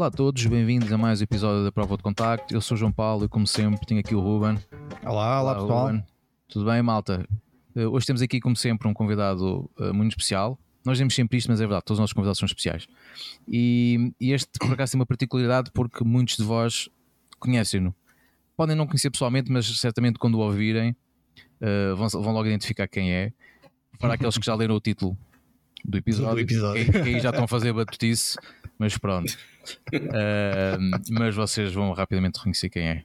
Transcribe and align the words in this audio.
Olá 0.00 0.06
a 0.06 0.10
todos, 0.10 0.46
bem-vindos 0.46 0.90
a 0.90 0.96
mais 0.96 1.20
um 1.20 1.24
episódio 1.24 1.62
da 1.62 1.70
Prova 1.70 1.94
de 1.94 2.02
Contacto. 2.02 2.54
Eu 2.54 2.62
sou 2.62 2.74
o 2.74 2.78
João 2.78 2.90
Paulo 2.90 3.26
e, 3.26 3.28
como 3.28 3.46
sempre, 3.46 3.84
tenho 3.84 4.00
aqui 4.00 4.14
o 4.14 4.20
Ruben. 4.20 4.58
Olá, 5.04 5.42
olá, 5.42 5.54
pessoal. 5.56 5.86
Ruben. 5.88 6.04
Tudo 6.48 6.64
bem, 6.64 6.80
malta? 6.80 7.28
Uh, 7.76 7.80
hoje 7.80 8.06
temos 8.06 8.22
aqui, 8.22 8.40
como 8.40 8.56
sempre, 8.56 8.88
um 8.88 8.94
convidado 8.94 9.70
uh, 9.78 9.92
muito 9.92 10.12
especial. 10.12 10.58
Nós 10.86 10.94
dizemos 10.94 11.14
sempre 11.14 11.36
isto, 11.36 11.50
mas 11.50 11.60
é 11.60 11.64
verdade, 11.64 11.84
todos 11.84 11.98
os 11.98 12.00
nossos 12.00 12.14
convidados 12.14 12.38
são 12.38 12.46
especiais. 12.46 12.88
E, 13.46 14.10
e 14.18 14.32
este, 14.32 14.48
por 14.58 14.72
acaso, 14.72 14.92
tem 14.92 14.98
uma 14.98 15.04
particularidade 15.04 15.70
porque 15.70 16.02
muitos 16.02 16.38
de 16.38 16.44
vós 16.44 16.88
conhecem-no. 17.38 17.94
Podem 18.56 18.74
não 18.74 18.86
conhecer 18.86 19.10
pessoalmente, 19.10 19.52
mas 19.52 19.66
certamente 19.78 20.18
quando 20.18 20.36
o 20.36 20.38
ouvirem 20.38 20.96
uh, 21.60 21.94
vão, 21.94 22.08
vão 22.08 22.32
logo 22.32 22.46
identificar 22.46 22.88
quem 22.88 23.12
é. 23.12 23.34
Para 23.98 24.14
aqueles 24.14 24.38
que 24.38 24.46
já 24.46 24.54
leram 24.54 24.76
o 24.76 24.80
título 24.80 25.14
do 25.84 25.98
episódio, 25.98 26.36
do 26.36 26.40
episódio. 26.40 26.86
Que, 26.86 26.90
que 26.90 26.98
aí 26.98 27.20
já 27.20 27.28
estão 27.28 27.44
a 27.44 27.48
fazer 27.48 27.74
batutice, 27.74 28.38
mas 28.78 28.96
pronto. 28.96 29.36
Uh, 29.92 31.00
mas 31.10 31.34
vocês 31.34 31.72
vão 31.72 31.92
rapidamente 31.92 32.38
reconhecer 32.38 32.68
quem 32.68 32.88
é. 32.88 33.04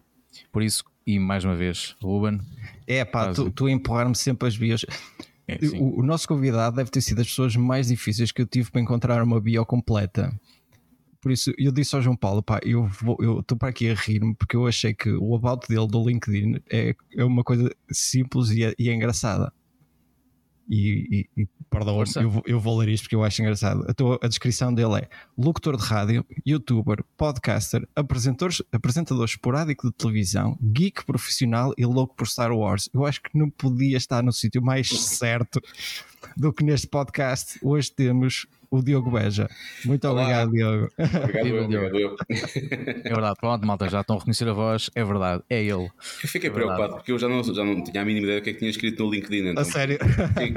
Por 0.51 0.63
isso, 0.63 0.83
e 1.05 1.19
mais 1.19 1.43
uma 1.43 1.55
vez, 1.55 1.95
Ruben. 2.01 2.39
É 2.87 3.03
pá, 3.05 3.33
tu, 3.33 3.51
tu 3.51 3.69
empurrar-me 3.69 4.15
sempre 4.15 4.47
as 4.47 4.57
bias. 4.57 4.85
É, 5.47 5.59
o, 5.77 5.99
o, 5.99 6.03
nosso 6.03 6.27
convidado 6.27 6.75
deve 6.75 6.89
ter 6.89 7.01
sido 7.01 7.17
das 7.17 7.27
pessoas 7.27 7.55
mais 7.55 7.87
difíceis 7.87 8.31
que 8.31 8.41
eu 8.41 8.47
tive 8.47 8.71
para 8.71 8.81
encontrar 8.81 9.21
uma 9.21 9.39
bio 9.39 9.65
completa. 9.65 10.34
Por 11.21 11.31
isso, 11.31 11.51
eu 11.57 11.71
disse 11.71 11.95
ao 11.95 12.01
João 12.01 12.15
Paulo, 12.15 12.41
pá, 12.41 12.59
eu 12.63 12.90
estou 13.40 13.57
para 13.57 13.69
aqui 13.69 13.90
a 13.90 13.95
rir-me 13.95 14.35
porque 14.35 14.55
eu 14.55 14.67
achei 14.67 14.93
que 14.93 15.09
o 15.12 15.35
about 15.35 15.67
dele 15.67 15.87
do 15.87 16.07
LinkedIn 16.07 16.62
é, 16.69 16.95
é 17.15 17.23
uma 17.23 17.43
coisa 17.43 17.69
simples 17.91 18.49
e 18.51 18.63
é, 18.63 18.73
e 18.77 18.90
é 18.90 18.93
engraçada 18.93 19.51
e, 20.68 21.27
e, 21.38 21.41
e 21.41 21.48
perdão, 21.70 22.02
eu, 22.16 22.30
vou, 22.30 22.44
eu 22.46 22.60
vou 22.60 22.77
ler 22.77 22.90
isto 22.90 23.04
porque 23.04 23.16
eu 23.16 23.24
acho 23.24 23.41
engraçado. 23.41 23.85
A, 23.88 23.94
tua, 23.94 24.20
a 24.21 24.27
descrição 24.27 24.74
dele 24.74 24.99
é 24.99 25.10
locutor 25.38 25.77
de 25.77 25.84
rádio, 25.84 26.26
youtuber, 26.46 27.04
podcaster, 27.18 27.88
apresentador, 27.96 28.52
apresentador 28.71 29.26
esporádico 29.26 29.88
de 29.88 29.93
televisão, 29.93 30.58
geek 30.62 31.05
profissional 31.05 31.74
e 31.77 31.86
louco 31.86 32.16
por 32.16 32.27
Star 32.27 32.52
Wars. 32.52 32.90
Eu 32.93 33.05
acho 33.05 33.21
que 33.21 33.38
não 33.38 33.49
podia 33.49 33.98
estar 33.98 34.24
no 34.24 34.32
sítio 34.32 34.62
mais 34.62 34.90
certo 34.90 35.62
do 36.36 36.52
que 36.52 36.63
neste 36.63 36.88
podcast. 36.88 37.60
Hoje 37.62 37.91
temos 37.91 38.48
o 38.76 38.84
Diogo 38.84 39.12
Beja. 39.12 39.49
Muito 39.84 40.07
Olá. 40.07 40.21
obrigado, 40.21 40.51
Diogo. 40.51 40.90
Obrigado, 40.98 41.48
eu, 41.48 41.63
obrigado 41.63 41.99
eu. 41.99 42.15
É 43.04 43.09
verdade, 43.09 43.35
pronto, 43.40 43.65
malta, 43.65 43.90
já 43.90 44.01
estão 44.01 44.15
a 44.15 44.20
reconhecer 44.20 44.48
a 44.48 44.54
voz, 44.54 44.90
é 44.93 45.04
verdade, 45.04 45.43
é 45.49 45.62
ele. 45.62 45.90
Eu 46.23 46.29
fiquei 46.29 46.49
é 46.49 46.54
preocupado 46.54 46.96
porque 46.96 47.12
eu 47.12 47.20
já 47.20 47.27
não, 47.27 47.43
já 47.43 47.63
não 47.63 47.84
tinha 47.84 48.01
a 48.01 48.05
mínima 48.05 48.26
ideia 48.26 48.40
do 48.40 48.43
que 48.43 48.49
é 48.49 48.53
que 48.53 48.59
tinha 48.59 48.71
escrito 48.71 49.03
no 49.03 49.12
LinkedIn. 49.12 49.49
Então. 49.49 49.62
A 49.62 49.65
sério? 49.65 49.98
Sim. 50.37 50.53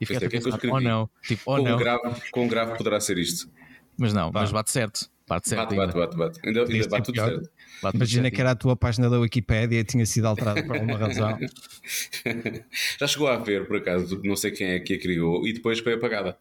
e 0.00 0.06
fiquei 0.06 0.26
a 0.26 0.30
pensar, 0.30 0.58
oh 0.70 0.80
não, 0.80 1.08
tipo, 1.22 1.42
oh 1.46 1.58
não. 1.58 1.76
Grave, 1.76 2.20
quão 2.30 2.48
grave 2.48 2.76
poderá 2.76 3.00
ser 3.00 3.18
isto? 3.18 3.50
Mas 3.98 4.12
não, 4.12 4.30
mas 4.32 4.52
bate 4.52 4.70
certo. 4.70 5.10
Bate 5.28 5.48
certo. 5.48 5.74
Bate, 5.74 5.94
bate, 5.94 6.16
bate, 6.16 6.16
bate. 6.16 6.40
Ainda, 6.46 6.62
ainda 6.62 6.88
bate 6.88 7.04
tudo 7.04 7.20
certo. 7.20 7.50
Bate 7.82 7.96
Imagina 7.96 8.30
que 8.30 8.40
era 8.40 8.52
a 8.52 8.56
tua 8.56 8.74
página 8.74 9.10
da 9.10 9.18
Wikipedia 9.20 9.80
e 9.80 9.84
tinha 9.84 10.06
sido 10.06 10.26
alterada 10.26 10.62
por 10.64 10.76
alguma 10.76 10.96
razão. 10.96 11.38
Já 12.98 13.06
chegou 13.06 13.28
a 13.28 13.36
ver, 13.36 13.66
por 13.66 13.76
acaso, 13.76 14.20
não 14.24 14.34
sei 14.34 14.50
quem 14.50 14.68
é 14.68 14.80
que 14.80 14.94
a 14.94 14.98
criou 14.98 15.46
e 15.46 15.52
depois 15.52 15.78
foi 15.80 15.94
apagada. 15.94 16.36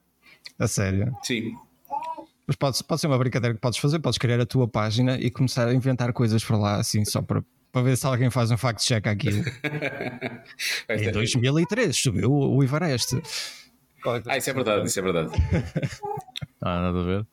A 0.59 0.67
sério? 0.67 1.15
Sim. 1.23 1.53
Mas 2.47 2.55
pode, 2.55 2.83
pode 2.83 3.01
ser 3.01 3.07
uma 3.07 3.17
brincadeira 3.17 3.53
que 3.53 3.61
podes 3.61 3.77
fazer, 3.77 3.99
podes 3.99 4.17
criar 4.17 4.39
a 4.39 4.45
tua 4.45 4.67
página 4.67 5.17
e 5.19 5.29
começar 5.29 5.67
a 5.67 5.73
inventar 5.73 6.13
coisas 6.13 6.43
para 6.43 6.57
lá, 6.57 6.75
assim, 6.77 7.03
só 7.03 7.21
para, 7.21 7.43
para 7.71 7.81
ver 7.81 7.97
se 7.97 8.05
alguém 8.05 8.29
faz 8.29 8.49
um 8.51 8.57
fact-check 8.57 9.05
aquilo. 9.05 9.43
em 10.89 11.11
2003 11.11 11.95
subiu 11.95 12.31
o 12.31 12.63
Ivareste. 12.63 13.17
É 13.17 14.21
ah, 14.27 14.37
isso 14.37 14.49
é 14.49 14.53
verdade, 14.53 14.87
isso 14.87 14.99
é 14.99 15.03
verdade. 15.03 15.31
Ah, 16.59 16.81
nada 16.81 16.99
a 16.99 17.03
ver. 17.03 17.27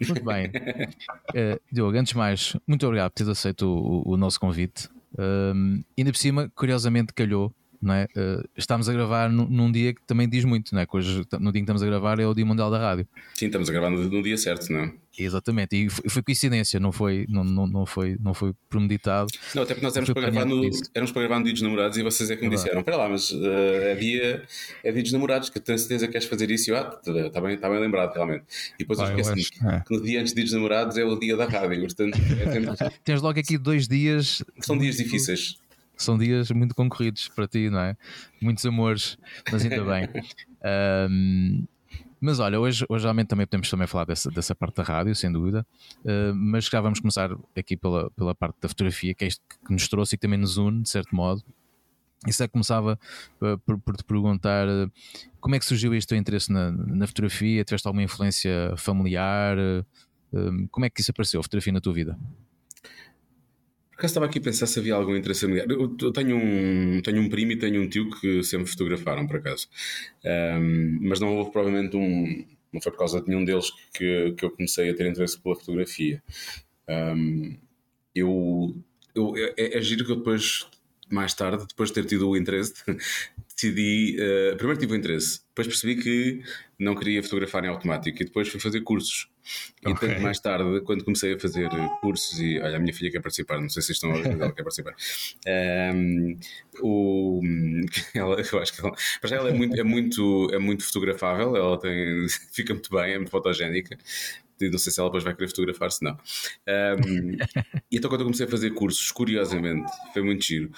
Muito 0.00 0.24
bem. 0.24 0.46
Uh, 0.48 1.60
Diogo, 1.72 1.96
antes 1.96 2.12
de 2.12 2.18
mais, 2.18 2.56
muito 2.66 2.84
obrigado 2.84 3.10
por 3.12 3.16
teres 3.16 3.30
aceito 3.30 3.62
o, 3.66 4.12
o, 4.12 4.16
nosso 4.16 4.38
convite. 4.40 4.88
Um, 5.16 5.82
ainda 5.96 6.10
por 6.10 6.18
cima, 6.18 6.52
curiosamente, 6.54 7.14
calhou 7.14 7.54
não 7.80 7.94
é? 7.94 8.04
Uh, 8.16 8.48
estamos 8.56 8.88
a 8.88 8.92
gravar 8.92 9.30
num, 9.30 9.46
num, 9.46 9.70
dia 9.70 9.94
que 9.94 10.02
também 10.02 10.28
diz 10.28 10.44
muito, 10.44 10.74
não 10.74 10.80
é? 10.80 10.86
Que 10.86 10.96
hoje, 10.96 11.24
no 11.40 11.52
dia 11.52 11.52
que 11.52 11.58
estamos 11.60 11.82
a 11.82 11.86
gravar 11.86 12.18
é 12.18 12.26
o 12.26 12.34
Dia 12.34 12.44
Mundial 12.44 12.70
da 12.70 12.78
Rádio. 12.78 13.06
Sim, 13.34 13.46
estamos 13.46 13.68
a 13.68 13.72
gravar 13.72 13.90
no, 13.90 14.04
no 14.04 14.22
dia 14.22 14.36
certo, 14.36 14.70
não 14.72 14.80
é? 14.80 14.92
Exatamente, 15.18 15.74
e 15.74 15.90
foi, 15.90 16.08
foi, 16.08 16.22
coincidência, 16.22 16.78
não 16.78 16.92
foi, 16.92 17.26
não, 17.28 17.42
não, 17.42 17.66
não, 17.66 17.84
foi, 17.84 18.16
não 18.20 18.32
foi 18.32 18.54
premeditado. 18.68 19.28
Não, 19.52 19.64
até 19.64 19.74
porque 19.74 19.84
nós 19.84 19.96
éramos 19.96 20.12
para, 20.12 20.30
gravar 20.30 20.44
no, 20.44 20.70
éramos 20.94 21.12
para 21.12 21.22
gravar 21.22 21.38
no 21.38 21.44
dia 21.44 21.52
dos 21.52 21.62
namorados 21.62 21.98
e 21.98 22.02
vocês 22.04 22.30
é 22.30 22.36
que 22.36 22.44
me 22.44 22.50
disseram: 22.54 22.80
Espera 22.80 22.96
lá, 22.96 23.08
mas 23.08 23.32
uh, 23.32 23.44
é, 23.44 23.94
dia, 23.96 24.44
é 24.84 24.92
dia 24.92 25.02
dos 25.02 25.12
namorados, 25.12 25.50
que 25.50 25.58
tenho 25.58 25.76
certeza 25.76 26.06
que 26.06 26.12
queres 26.12 26.28
fazer 26.28 26.48
isso. 26.52 26.70
E 26.70 26.72
eu, 26.72 26.76
ah, 26.76 27.00
está 27.04 27.40
bem, 27.40 27.54
está 27.54 27.68
bem 27.68 27.80
lembrado, 27.80 28.14
realmente. 28.14 28.44
E 28.76 28.78
depois 28.78 28.98
Vai, 29.00 29.12
eu 29.12 29.18
esqueci 29.18 29.50
é. 29.64 29.80
que 29.80 29.96
no 29.96 30.02
dia 30.02 30.20
antes 30.20 30.32
do 30.32 30.36
dia 30.36 30.44
dos 30.44 30.52
namorados 30.52 30.96
é 30.96 31.04
o 31.04 31.18
dia 31.18 31.36
da 31.36 31.46
rádio, 31.46 31.80
portanto. 31.80 32.16
É, 32.16 32.90
Tens 33.02 33.20
logo 33.20 33.40
aqui 33.40 33.58
dois 33.58 33.88
dias. 33.88 34.44
São 34.60 34.78
dias 34.78 34.98
difíceis 34.98 35.56
são 36.02 36.18
dias 36.18 36.50
muito 36.50 36.74
concorridos 36.74 37.28
para 37.28 37.46
ti, 37.46 37.70
não 37.70 37.80
é? 37.80 37.96
Muitos 38.40 38.64
amores, 38.64 39.18
mas 39.50 39.62
ainda 39.62 39.84
bem. 39.84 40.08
Um, 40.60 41.64
mas 42.20 42.40
olha, 42.40 42.58
hoje, 42.58 42.84
hoje 42.88 43.04
realmente 43.04 43.28
também 43.28 43.46
podemos 43.46 43.70
também 43.70 43.86
falar 43.86 44.04
dessa, 44.04 44.30
dessa 44.30 44.54
parte 44.54 44.76
da 44.76 44.82
rádio, 44.82 45.14
sem 45.14 45.30
dúvida, 45.30 45.64
uh, 46.04 46.34
mas 46.34 46.64
já 46.66 46.80
vamos 46.80 46.98
começar 46.98 47.30
aqui 47.56 47.76
pela, 47.76 48.10
pela 48.10 48.34
parte 48.34 48.56
da 48.60 48.68
fotografia, 48.68 49.14
que 49.14 49.24
é 49.24 49.28
isto 49.28 49.40
que 49.64 49.72
nos 49.72 49.86
trouxe 49.88 50.14
e 50.14 50.18
que 50.18 50.22
também 50.22 50.38
nos 50.38 50.56
une, 50.56 50.82
de 50.82 50.88
certo 50.88 51.14
modo. 51.14 51.42
E 52.26 52.32
se 52.32 52.46
começava 52.48 52.98
uh, 53.40 53.58
por, 53.58 53.78
por, 53.78 53.96
te 53.96 54.02
perguntar 54.02 54.66
uh, 54.66 54.90
como 55.40 55.54
é 55.54 55.58
que 55.60 55.64
surgiu 55.64 55.94
este 55.94 56.08
teu 56.08 56.18
interesse 56.18 56.52
na, 56.52 56.72
na 56.72 57.06
fotografia? 57.06 57.62
Tiveste 57.62 57.86
alguma 57.86 58.02
influência 58.02 58.74
familiar? 58.76 59.56
como 60.70 60.84
é 60.84 60.90
que 60.90 61.00
isso 61.00 61.10
apareceu, 61.10 61.40
a 61.40 61.42
fotografia 61.42 61.72
na 61.72 61.80
tua 61.80 61.94
vida? 61.94 62.18
Acaso 63.98 64.12
estava 64.12 64.26
aqui 64.26 64.38
a 64.38 64.42
pensar 64.42 64.66
se 64.66 64.78
havia 64.78 64.94
algum 64.94 65.16
interesse 65.16 65.40
familiar. 65.40 65.66
Eu, 65.68 65.96
eu 66.00 66.12
tenho, 66.12 66.36
um, 66.36 67.02
tenho 67.02 67.20
um 67.20 67.28
primo 67.28 67.52
e 67.52 67.56
tenho 67.58 67.82
um 67.82 67.88
tio 67.88 68.08
que 68.10 68.42
sempre 68.44 68.70
fotografaram, 68.70 69.26
por 69.26 69.36
acaso. 69.36 69.68
Um, 70.24 70.98
mas 71.02 71.18
não 71.20 71.36
houve 71.36 71.50
provavelmente 71.50 71.96
um. 71.96 72.46
Não 72.72 72.80
foi 72.80 72.92
por 72.92 72.98
causa 72.98 73.20
de 73.20 73.28
nenhum 73.28 73.44
deles 73.44 73.70
que, 73.92 74.32
que 74.36 74.44
eu 74.44 74.50
comecei 74.50 74.90
a 74.90 74.94
ter 74.94 75.10
interesse 75.10 75.40
pela 75.40 75.56
fotografia. 75.56 76.22
Um, 76.88 77.56
eu, 78.14 78.76
eu, 79.14 79.34
é, 79.36 79.78
é 79.78 79.80
giro 79.80 80.04
que 80.04 80.12
eu 80.12 80.16
depois, 80.16 80.66
mais 81.10 81.34
tarde, 81.34 81.66
depois 81.66 81.90
de 81.90 81.94
ter 81.94 82.04
tido 82.04 82.28
o 82.28 82.36
interesse, 82.36 82.74
decidi. 83.58 84.16
Uh, 84.16 84.56
primeiro 84.56 84.78
tive 84.78 84.92
o 84.92 84.96
interesse, 84.96 85.40
depois 85.48 85.66
percebi 85.66 85.96
que 85.96 86.42
não 86.78 86.94
queria 86.94 87.22
fotografar 87.22 87.64
em 87.64 87.68
automático 87.68 88.22
e 88.22 88.24
depois 88.24 88.48
fui 88.48 88.60
fazer 88.60 88.80
cursos. 88.82 89.28
E 89.84 89.88
okay. 89.88 90.08
tanto 90.08 90.20
mais 90.20 90.38
tarde, 90.38 90.80
quando 90.82 91.04
comecei 91.04 91.34
a 91.34 91.38
fazer 91.38 91.68
cursos, 92.00 92.38
e 92.38 92.58
olha, 92.60 92.76
a 92.76 92.78
minha 92.78 92.92
filha 92.92 93.10
quer 93.10 93.20
participar, 93.20 93.60
não 93.60 93.68
sei 93.68 93.82
se 93.82 93.92
estão 93.92 94.10
a 94.12 94.20
ver, 94.20 94.32
ela 94.32 94.52
quer 94.52 94.62
participar. 94.62 94.94
Um, 95.94 96.38
o, 96.80 97.40
ela, 98.14 98.40
eu 98.40 98.58
acho 98.60 98.74
que 98.74 98.80
ela, 98.80 98.94
para 99.20 99.30
já 99.30 99.36
ela 99.36 99.48
é 99.48 99.52
muito, 99.52 99.80
é, 99.80 99.82
muito, 99.82 100.50
é 100.52 100.58
muito 100.58 100.84
fotografável, 100.84 101.56
ela 101.56 101.78
tem, 101.78 102.26
fica 102.52 102.72
muito 102.74 102.90
bem, 102.90 103.14
é 103.14 103.16
muito 103.16 103.30
fotogénica. 103.30 103.98
Não 104.60 104.78
sei 104.78 104.92
se 104.92 104.98
ela 104.98 105.08
depois 105.08 105.22
vai 105.22 105.34
querer 105.34 105.48
fotografar, 105.48 105.90
se 105.92 106.02
não. 106.02 106.14
Um, 106.14 107.36
e 107.90 107.96
então, 107.96 108.10
quando 108.10 108.22
eu 108.22 108.26
comecei 108.26 108.44
a 108.44 108.50
fazer 108.50 108.70
cursos, 108.70 109.12
curiosamente, 109.12 109.88
foi 110.12 110.20
muito 110.22 110.44
giro 110.44 110.72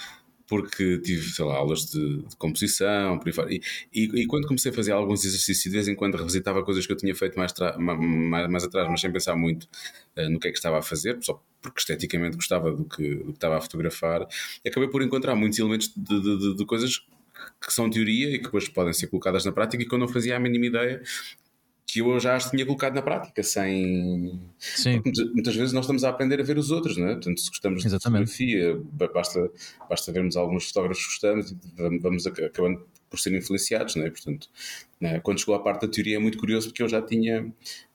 porque 0.51 0.99
tive, 0.99 1.31
sei 1.31 1.45
lá, 1.45 1.55
aulas 1.55 1.87
de, 1.87 2.23
de 2.23 2.37
composição, 2.37 3.21
por 3.21 3.29
aí. 3.47 3.61
E, 3.95 4.01
e, 4.03 4.23
e, 4.23 4.27
quando 4.27 4.49
comecei 4.49 4.73
a 4.73 4.75
fazer 4.75 4.91
alguns 4.91 5.25
exercícios, 5.25 5.63
de 5.63 5.71
vez 5.71 5.87
em 5.87 5.95
quando 5.95 6.17
revisitava 6.17 6.65
coisas 6.65 6.85
que 6.85 6.93
eu 6.93 6.97
tinha 6.97 7.15
feito 7.15 7.39
mais, 7.39 7.55
mais, 7.79 8.51
mais, 8.51 8.65
atrás, 8.65 8.89
mas 8.91 9.01
sem 9.01 9.13
pensar 9.13 9.37
muito 9.37 9.69
uh, 10.19 10.29
no 10.29 10.41
que 10.41 10.49
é 10.49 10.51
que 10.51 10.59
estava 10.59 10.81
a 10.81 10.83
fazer, 10.83 11.17
só 11.23 11.41
porque 11.63 11.79
esteticamente 11.79 12.35
gostava 12.35 12.73
do 12.73 12.85
que, 12.85 13.15
do 13.15 13.27
que 13.27 13.31
estava 13.31 13.59
a 13.59 13.61
fotografar, 13.61 14.27
acabei 14.67 14.89
por 14.89 15.03
encontrar 15.03 15.37
muitos 15.37 15.57
elementos 15.57 15.93
de, 15.97 16.21
de, 16.21 16.57
de 16.57 16.67
coisas 16.67 17.07
que 17.65 17.73
são 17.73 17.89
teoria 17.89 18.31
e 18.31 18.39
que 18.39 18.45
depois 18.45 18.69
podem 18.69 18.93
ser 18.93 19.07
colocadas 19.07 19.45
na 19.45 19.53
prática 19.53 19.81
e 19.81 19.87
que 19.87 19.95
eu 19.95 19.99
não 20.01 20.09
fazia 20.09 20.37
a 20.37 20.41
mínima 20.41 20.67
ideia 20.67 21.01
que 21.87 22.01
eu 22.01 22.21
já 22.21 22.37
as 22.37 22.51
tinha 22.51 22.65
colocado 22.65 22.95
na 22.95 23.03
prática, 23.03 23.43
sem. 23.43 24.41
Sim. 24.59 25.03
Muitas, 25.35 25.57
vezes 25.57 25.73
nós 25.73 25.85
estamos 25.85 26.05
a 26.05 26.11
aprender 26.11 26.41
a 26.41 26.45
ver 26.45 26.57
os 26.57 26.71
outros, 26.71 26.97
não 26.97 27.09
é? 27.09 27.15
Portanto, 27.15 27.41
se 27.41 27.49
gostamos 27.49 27.85
Exatamente. 27.85 28.27
de 28.27 28.33
fotografia, 28.33 29.09
basta, 29.13 29.51
basta 29.89 30.13
vermos 30.13 30.37
alguns 30.37 30.69
fotógrafos 30.69 31.05
que 31.05 31.11
gostamos 31.11 31.51
e 31.51 31.99
vamos 31.99 32.27
acabando 32.27 32.87
por 33.09 33.19
ser 33.19 33.35
influenciados, 33.35 33.97
não 33.97 34.07
é? 34.07 34.11
Portanto, 34.11 34.49
não 35.01 35.11
é? 35.11 35.21
quando 35.21 35.41
chegou 35.41 35.55
à 35.55 35.63
parte 35.63 35.83
da 35.83 35.89
teoria 35.89 36.17
é 36.17 36.19
muito 36.21 36.39
curioso 36.39 36.69
porque 36.69 36.83
eu 36.83 36.89
já 36.89 37.03
tinha. 37.03 37.53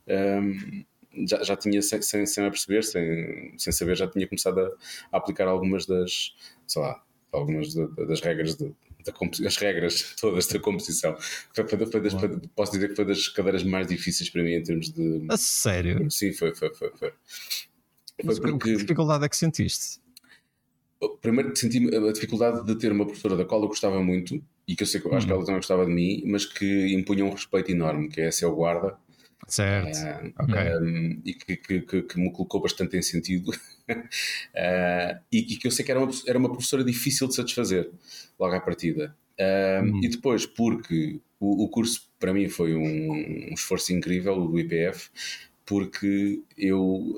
Um, 0.07 0.83
já, 1.25 1.41
já 1.41 1.55
tinha, 1.55 1.81
sem, 1.81 2.01
sem, 2.01 2.25
sem 2.25 2.43
perceber, 2.49 2.83
sem, 2.83 3.53
sem 3.57 3.71
saber, 3.71 3.95
já 3.95 4.05
tinha 4.05 4.27
começado 4.27 4.59
a, 4.59 4.69
a 5.13 5.17
aplicar 5.17 5.47
algumas 5.47 5.85
das, 5.85 6.35
sei 6.67 6.81
lá, 6.81 7.01
algumas 7.31 7.73
das 7.73 8.19
regras 8.19 8.55
de, 8.57 8.73
as 9.45 9.57
regras 9.57 10.15
todas 10.19 10.47
da 10.47 10.59
composição. 10.59 11.15
Foi, 11.53 11.67
foi, 11.67 11.85
foi 11.85 12.01
das, 12.01 12.13
foi, 12.13 12.29
posso 12.55 12.71
dizer 12.71 12.89
que 12.89 12.95
foi 12.95 13.05
das 13.05 13.27
cadeiras 13.27 13.63
mais 13.63 13.87
difíceis 13.87 14.29
para 14.29 14.43
mim 14.43 14.53
em 14.53 14.63
termos 14.63 14.91
de. 14.91 15.25
A 15.29 15.37
sério? 15.37 16.09
Sim, 16.09 16.33
foi, 16.33 16.53
foi, 16.55 16.73
foi. 16.73 16.91
foi. 16.97 17.13
Mas 18.23 18.39
porque... 18.39 18.71
Que 18.71 18.77
dificuldade 18.77 19.25
é 19.25 19.29
que 19.29 19.35
sentiste? 19.35 19.99
Primeiro 21.21 21.55
senti 21.55 21.77
a 21.93 22.11
dificuldade 22.11 22.65
de 22.65 22.75
ter 22.77 22.91
uma 22.91 23.05
professora 23.05 23.35
da 23.35 23.45
qual 23.45 23.61
eu 23.61 23.67
gostava 23.67 24.01
muito 24.01 24.41
e 24.67 24.75
que 24.75 24.83
eu 24.83 24.87
sei 24.87 25.01
que 25.01 25.07
eu 25.07 25.13
acho 25.13 25.27
que 25.27 25.31
ela 25.31 25.41
também 25.41 25.57
gostava 25.57 25.85
de 25.85 25.91
mim, 25.91 26.23
mas 26.25 26.45
que 26.45 26.93
impunha 26.93 27.25
um 27.25 27.29
respeito 27.29 27.71
enorme, 27.71 28.09
que 28.09 28.21
é 28.21 28.31
ser 28.31 28.45
o 28.45 28.55
guarda. 28.55 28.97
Certo. 29.47 29.97
Uh, 29.97 30.33
ok. 30.39 30.55
Um, 30.81 31.21
e 31.23 31.33
que, 31.33 31.57
que, 31.57 31.81
que, 31.81 32.01
que, 32.01 32.19
me 32.19 32.31
colocou 32.31 32.61
bastante 32.61 32.97
em 32.97 33.01
sentido. 33.01 33.51
uh, 33.51 33.53
e, 35.31 35.53
e, 35.53 35.57
que 35.57 35.67
eu 35.67 35.71
sei 35.71 35.85
que 35.85 35.91
era 35.91 35.99
uma, 35.99 36.11
era 36.27 36.37
uma 36.37 36.49
professora 36.49 36.83
difícil 36.83 37.27
de 37.27 37.35
satisfazer 37.35 37.91
logo 38.39 38.55
à 38.55 38.59
partida. 38.59 39.15
Uh, 39.39 40.03
E 40.03 40.09
depois, 40.09 40.45
porque 40.45 41.19
o, 41.39 41.65
o, 41.65 41.69
curso 41.69 42.09
para 42.19 42.33
mim 42.33 42.49
foi 42.49 42.75
um, 42.75 43.11
um 43.11 43.53
esforço 43.53 43.93
incrível, 43.93 44.37
o 44.37 44.47
do 44.47 44.59
IPF, 44.59 45.09
porque 45.65 46.41
eu 46.57 47.13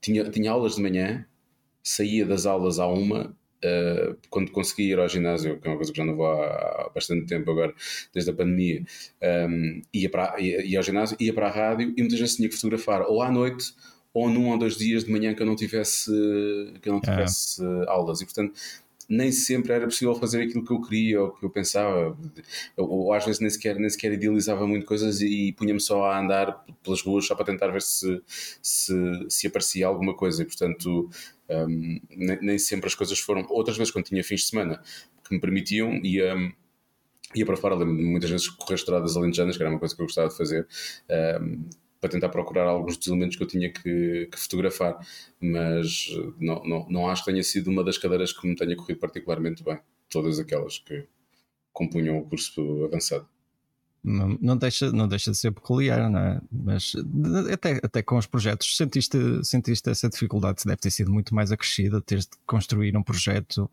tinha, 0.00 0.28
tinha 0.30 0.50
aulas 0.50 0.76
de 0.76 0.82
manhã, 0.82 1.26
saía 1.82 2.24
das 2.24 2.46
aulas 2.46 2.78
à 2.78 2.86
uma, 2.86 3.36
uh, 3.64 4.16
quando 4.30 4.50
consegui 4.50 4.90
ir 4.90 4.98
ao 4.98 5.08
ginásio, 5.08 5.58
que 5.58 5.66
é 5.66 5.70
uma 5.70 5.76
coisa 5.76 5.92
que 5.92 5.98
já 5.98 6.04
não 6.04 6.16
vou 6.16 6.26
há, 6.26 6.46
há 6.46 6.90
bastante 6.94 7.26
tempo 7.26 7.50
agora, 7.50 7.74
desde 8.12 8.30
a 8.30 8.34
pandemia, 8.34 8.80
um, 8.80 8.86
ehm, 9.26 9.82
ia, 9.92 10.10
para, 10.10 10.40
ia, 10.40 10.64
ia 10.64 10.78
ao 10.78 10.82
ginásio, 10.82 11.16
ia 11.20 11.32
para 11.32 11.48
a 11.48 11.50
rádio 11.50 11.92
e 11.96 12.00
muitas 12.00 12.18
vezes 12.18 12.36
tinha 12.36 12.48
que 12.48 12.54
fotografar 12.54 13.02
ou 13.02 13.22
à 13.22 13.30
noite 13.30 13.74
ou 14.12 14.30
num 14.30 14.50
ou 14.50 14.58
dois 14.58 14.76
dias 14.76 15.04
de 15.04 15.10
manhã 15.10 15.34
que 15.34 15.42
eu 15.42 15.46
não 15.46 15.56
tivesse, 15.56 16.10
que 16.80 16.88
eu 16.88 16.92
não 16.92 17.00
tivesse 17.00 17.60
é. 17.64 17.90
aulas. 17.90 18.20
E 18.20 18.24
portanto 18.24 18.54
nem 19.08 19.30
sempre 19.32 19.72
era 19.72 19.84
possível 19.84 20.14
fazer 20.14 20.42
aquilo 20.42 20.64
que 20.64 20.72
eu 20.72 20.80
queria 20.80 21.22
ou 21.22 21.32
que 21.32 21.44
eu 21.44 21.50
pensava. 21.50 22.16
Ou, 22.76 22.88
ou 22.88 23.12
às 23.12 23.24
vezes 23.24 23.40
nem 23.40 23.50
sequer, 23.50 23.76
nem 23.76 23.88
sequer 23.88 24.12
idealizava 24.12 24.66
muito 24.66 24.86
coisas 24.86 25.20
e, 25.20 25.48
e 25.48 25.52
punha-me 25.52 25.80
só 25.80 26.04
a 26.04 26.20
andar 26.20 26.64
pelas 26.82 27.02
ruas 27.02 27.26
só 27.26 27.34
para 27.34 27.44
tentar 27.44 27.68
ver 27.68 27.82
se, 27.82 28.22
se, 28.62 28.94
se 29.28 29.46
aparecia 29.46 29.86
alguma 29.86 30.14
coisa. 30.16 30.42
E 30.42 30.46
portanto, 30.46 31.08
um, 31.48 32.00
nem, 32.10 32.38
nem, 32.40 32.58
sempre 32.58 32.86
as 32.86 32.94
coisas 32.94 33.18
foram. 33.18 33.46
Outras 33.48 33.76
vezes, 33.76 33.92
quando 33.92 34.06
tinha 34.06 34.24
fins 34.24 34.40
de 34.40 34.46
semana 34.48 34.82
que 35.26 35.34
me 35.34 35.40
permitiam, 35.40 35.94
ia. 36.02 36.34
Ia 37.34 37.44
para 37.44 37.56
fora, 37.56 37.74
lembro-me 37.74 38.04
muitas 38.04 38.30
vezes 38.30 38.48
correr 38.48 38.76
estradas 38.76 39.16
alentejanas, 39.16 39.56
que 39.56 39.62
era 39.62 39.68
uma 39.68 39.80
coisa 39.80 39.96
que 39.96 40.00
eu 40.00 40.06
gostava 40.06 40.28
de 40.28 40.36
fazer. 40.36 40.68
Um, 41.40 41.68
para 42.04 42.10
tentar 42.10 42.28
procurar 42.28 42.64
alguns 42.64 42.98
dos 42.98 43.06
elementos 43.06 43.34
que 43.34 43.42
eu 43.42 43.46
tinha 43.46 43.72
que, 43.72 44.28
que 44.30 44.38
fotografar, 44.38 44.98
mas 45.40 46.08
não, 46.38 46.62
não, 46.62 46.86
não 46.90 47.08
acho 47.08 47.24
que 47.24 47.30
tenha 47.30 47.42
sido 47.42 47.70
uma 47.70 47.82
das 47.82 47.96
cadeiras 47.96 48.30
que 48.30 48.46
me 48.46 48.54
tenha 48.54 48.76
corrido 48.76 48.98
particularmente 48.98 49.64
bem, 49.64 49.78
todas 50.10 50.38
aquelas 50.38 50.78
que 50.78 51.06
compunham 51.72 52.18
o 52.18 52.28
curso 52.28 52.84
avançado. 52.84 53.26
Não, 54.02 54.36
não, 54.38 54.54
deixa, 54.54 54.92
não 54.92 55.08
deixa 55.08 55.30
de 55.30 55.38
ser 55.38 55.50
peculiar, 55.50 56.10
não 56.10 56.20
é? 56.20 56.40
Mas 56.52 56.92
até, 57.50 57.80
até 57.82 58.02
com 58.02 58.18
os 58.18 58.26
projetos, 58.26 58.76
sentiste, 58.76 59.16
sentiste 59.42 59.88
essa 59.88 60.10
dificuldade? 60.10 60.62
Deve 60.66 60.76
ter 60.76 60.90
sido 60.90 61.10
muito 61.10 61.34
mais 61.34 61.50
acrescida, 61.50 62.02
teres 62.02 62.26
de 62.26 62.36
construir 62.46 62.94
um 62.98 63.02
projeto 63.02 63.70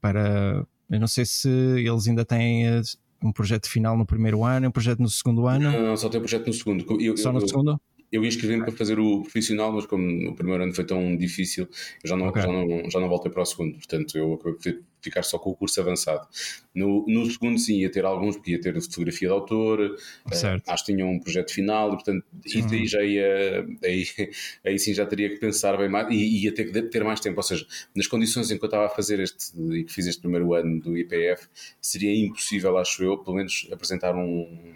para. 0.00 0.64
Eu 0.88 1.00
não 1.00 1.08
sei 1.08 1.26
se 1.26 1.48
eles 1.48 2.06
ainda 2.06 2.24
têm 2.24 2.80
um 3.22 3.32
projeto 3.32 3.68
final 3.68 3.96
no 3.96 4.06
primeiro 4.06 4.44
ano, 4.44 4.68
um 4.68 4.70
projeto 4.70 5.00
no 5.00 5.08
segundo 5.08 5.46
ano? 5.46 5.70
Não, 5.70 5.82
não 5.88 5.96
só 5.96 6.08
tem 6.08 6.18
um 6.18 6.22
projeto 6.22 6.46
no 6.46 6.52
segundo. 6.52 7.02
Eu, 7.02 7.16
só 7.16 7.32
no 7.32 7.40
eu, 7.40 7.48
segundo? 7.48 7.80
Eu 8.10 8.24
inscrevi-me 8.24 8.64
para 8.64 8.72
fazer 8.72 8.98
o 8.98 9.22
profissional, 9.22 9.72
mas 9.72 9.86
como 9.86 10.30
o 10.30 10.34
primeiro 10.34 10.62
ano 10.62 10.74
foi 10.74 10.84
tão 10.84 11.16
difícil, 11.16 11.68
eu 12.02 12.08
já 12.08 12.16
não, 12.16 12.28
okay. 12.28 12.42
já 12.42 12.48
não, 12.48 12.90
já 12.90 13.00
não 13.00 13.08
voltei 13.08 13.30
para 13.30 13.42
o 13.42 13.44
segundo. 13.44 13.74
Portanto, 13.74 14.16
eu 14.16 14.34
acabei 14.34 14.54
por 14.54 14.84
ficar 15.00 15.22
só 15.22 15.38
com 15.38 15.50
o 15.50 15.56
curso 15.56 15.80
avançado. 15.80 16.26
No, 16.74 17.04
no 17.06 17.28
segundo, 17.30 17.58
sim, 17.58 17.80
ia 17.80 17.90
ter 17.90 18.04
alguns, 18.04 18.36
porque 18.36 18.52
ia 18.52 18.60
ter 18.60 18.80
fotografia 18.80 19.28
de 19.28 19.34
autor, 19.34 19.80
uh, 19.80 20.62
acho 20.66 20.84
que 20.84 20.92
tinha 20.92 21.06
um 21.06 21.18
projeto 21.18 21.52
final, 21.52 21.88
e, 21.88 21.92
portanto, 21.92 22.24
e 22.44 22.62
daí 22.62 22.86
já 22.86 23.02
ia, 23.02 23.66
aí, 23.84 24.04
aí 24.64 24.78
sim 24.78 24.94
já 24.94 25.06
teria 25.06 25.28
que 25.28 25.36
pensar 25.36 25.76
bem 25.76 25.88
mais, 25.88 26.08
e 26.10 26.44
ia 26.44 26.54
ter 26.54 26.70
que 26.70 26.82
ter 26.82 27.04
mais 27.04 27.20
tempo. 27.20 27.36
Ou 27.38 27.42
seja, 27.42 27.66
nas 27.94 28.06
condições 28.06 28.50
em 28.50 28.58
que 28.58 28.64
eu 28.64 28.68
estava 28.68 28.86
a 28.86 28.90
fazer 28.90 29.20
este, 29.20 29.52
e 29.72 29.84
que 29.84 29.92
fiz 29.92 30.06
este 30.06 30.20
primeiro 30.20 30.54
ano 30.54 30.80
do 30.80 30.96
IPF, 30.96 31.48
seria 31.80 32.14
impossível, 32.14 32.76
acho 32.78 33.02
eu, 33.02 33.18
pelo 33.18 33.36
menos 33.36 33.68
apresentar 33.72 34.14
um, 34.14 34.74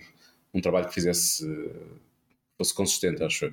um 0.52 0.60
trabalho 0.60 0.88
que 0.88 0.94
fizesse 0.94 1.44
fosse 2.60 2.74
consistente, 2.74 3.22
acho 3.22 3.46
eu. 3.46 3.52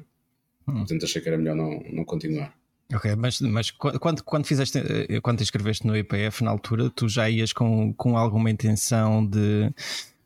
Hum. 0.68 0.80
Portanto, 0.80 1.06
achei 1.06 1.22
que 1.22 1.30
era 1.30 1.38
melhor 1.38 1.56
não, 1.56 1.82
não 1.92 2.04
continuar. 2.04 2.54
Ok, 2.94 3.16
mas, 3.16 3.42
mas 3.42 3.72
quando, 3.72 4.24
quando 4.24 4.46
fizeste, 4.46 4.78
eh, 4.78 5.20
quando 5.22 5.38
te 5.38 5.44
inscreveste 5.44 5.86
no 5.86 5.96
IPF 5.96 6.44
na 6.44 6.52
altura, 6.52 6.90
tu 6.90 7.08
já 7.10 7.30
ias 7.30 7.52
com, 7.52 7.94
com 7.94 8.18
alguma 8.18 8.50
intenção 8.50 9.26
de 9.26 9.72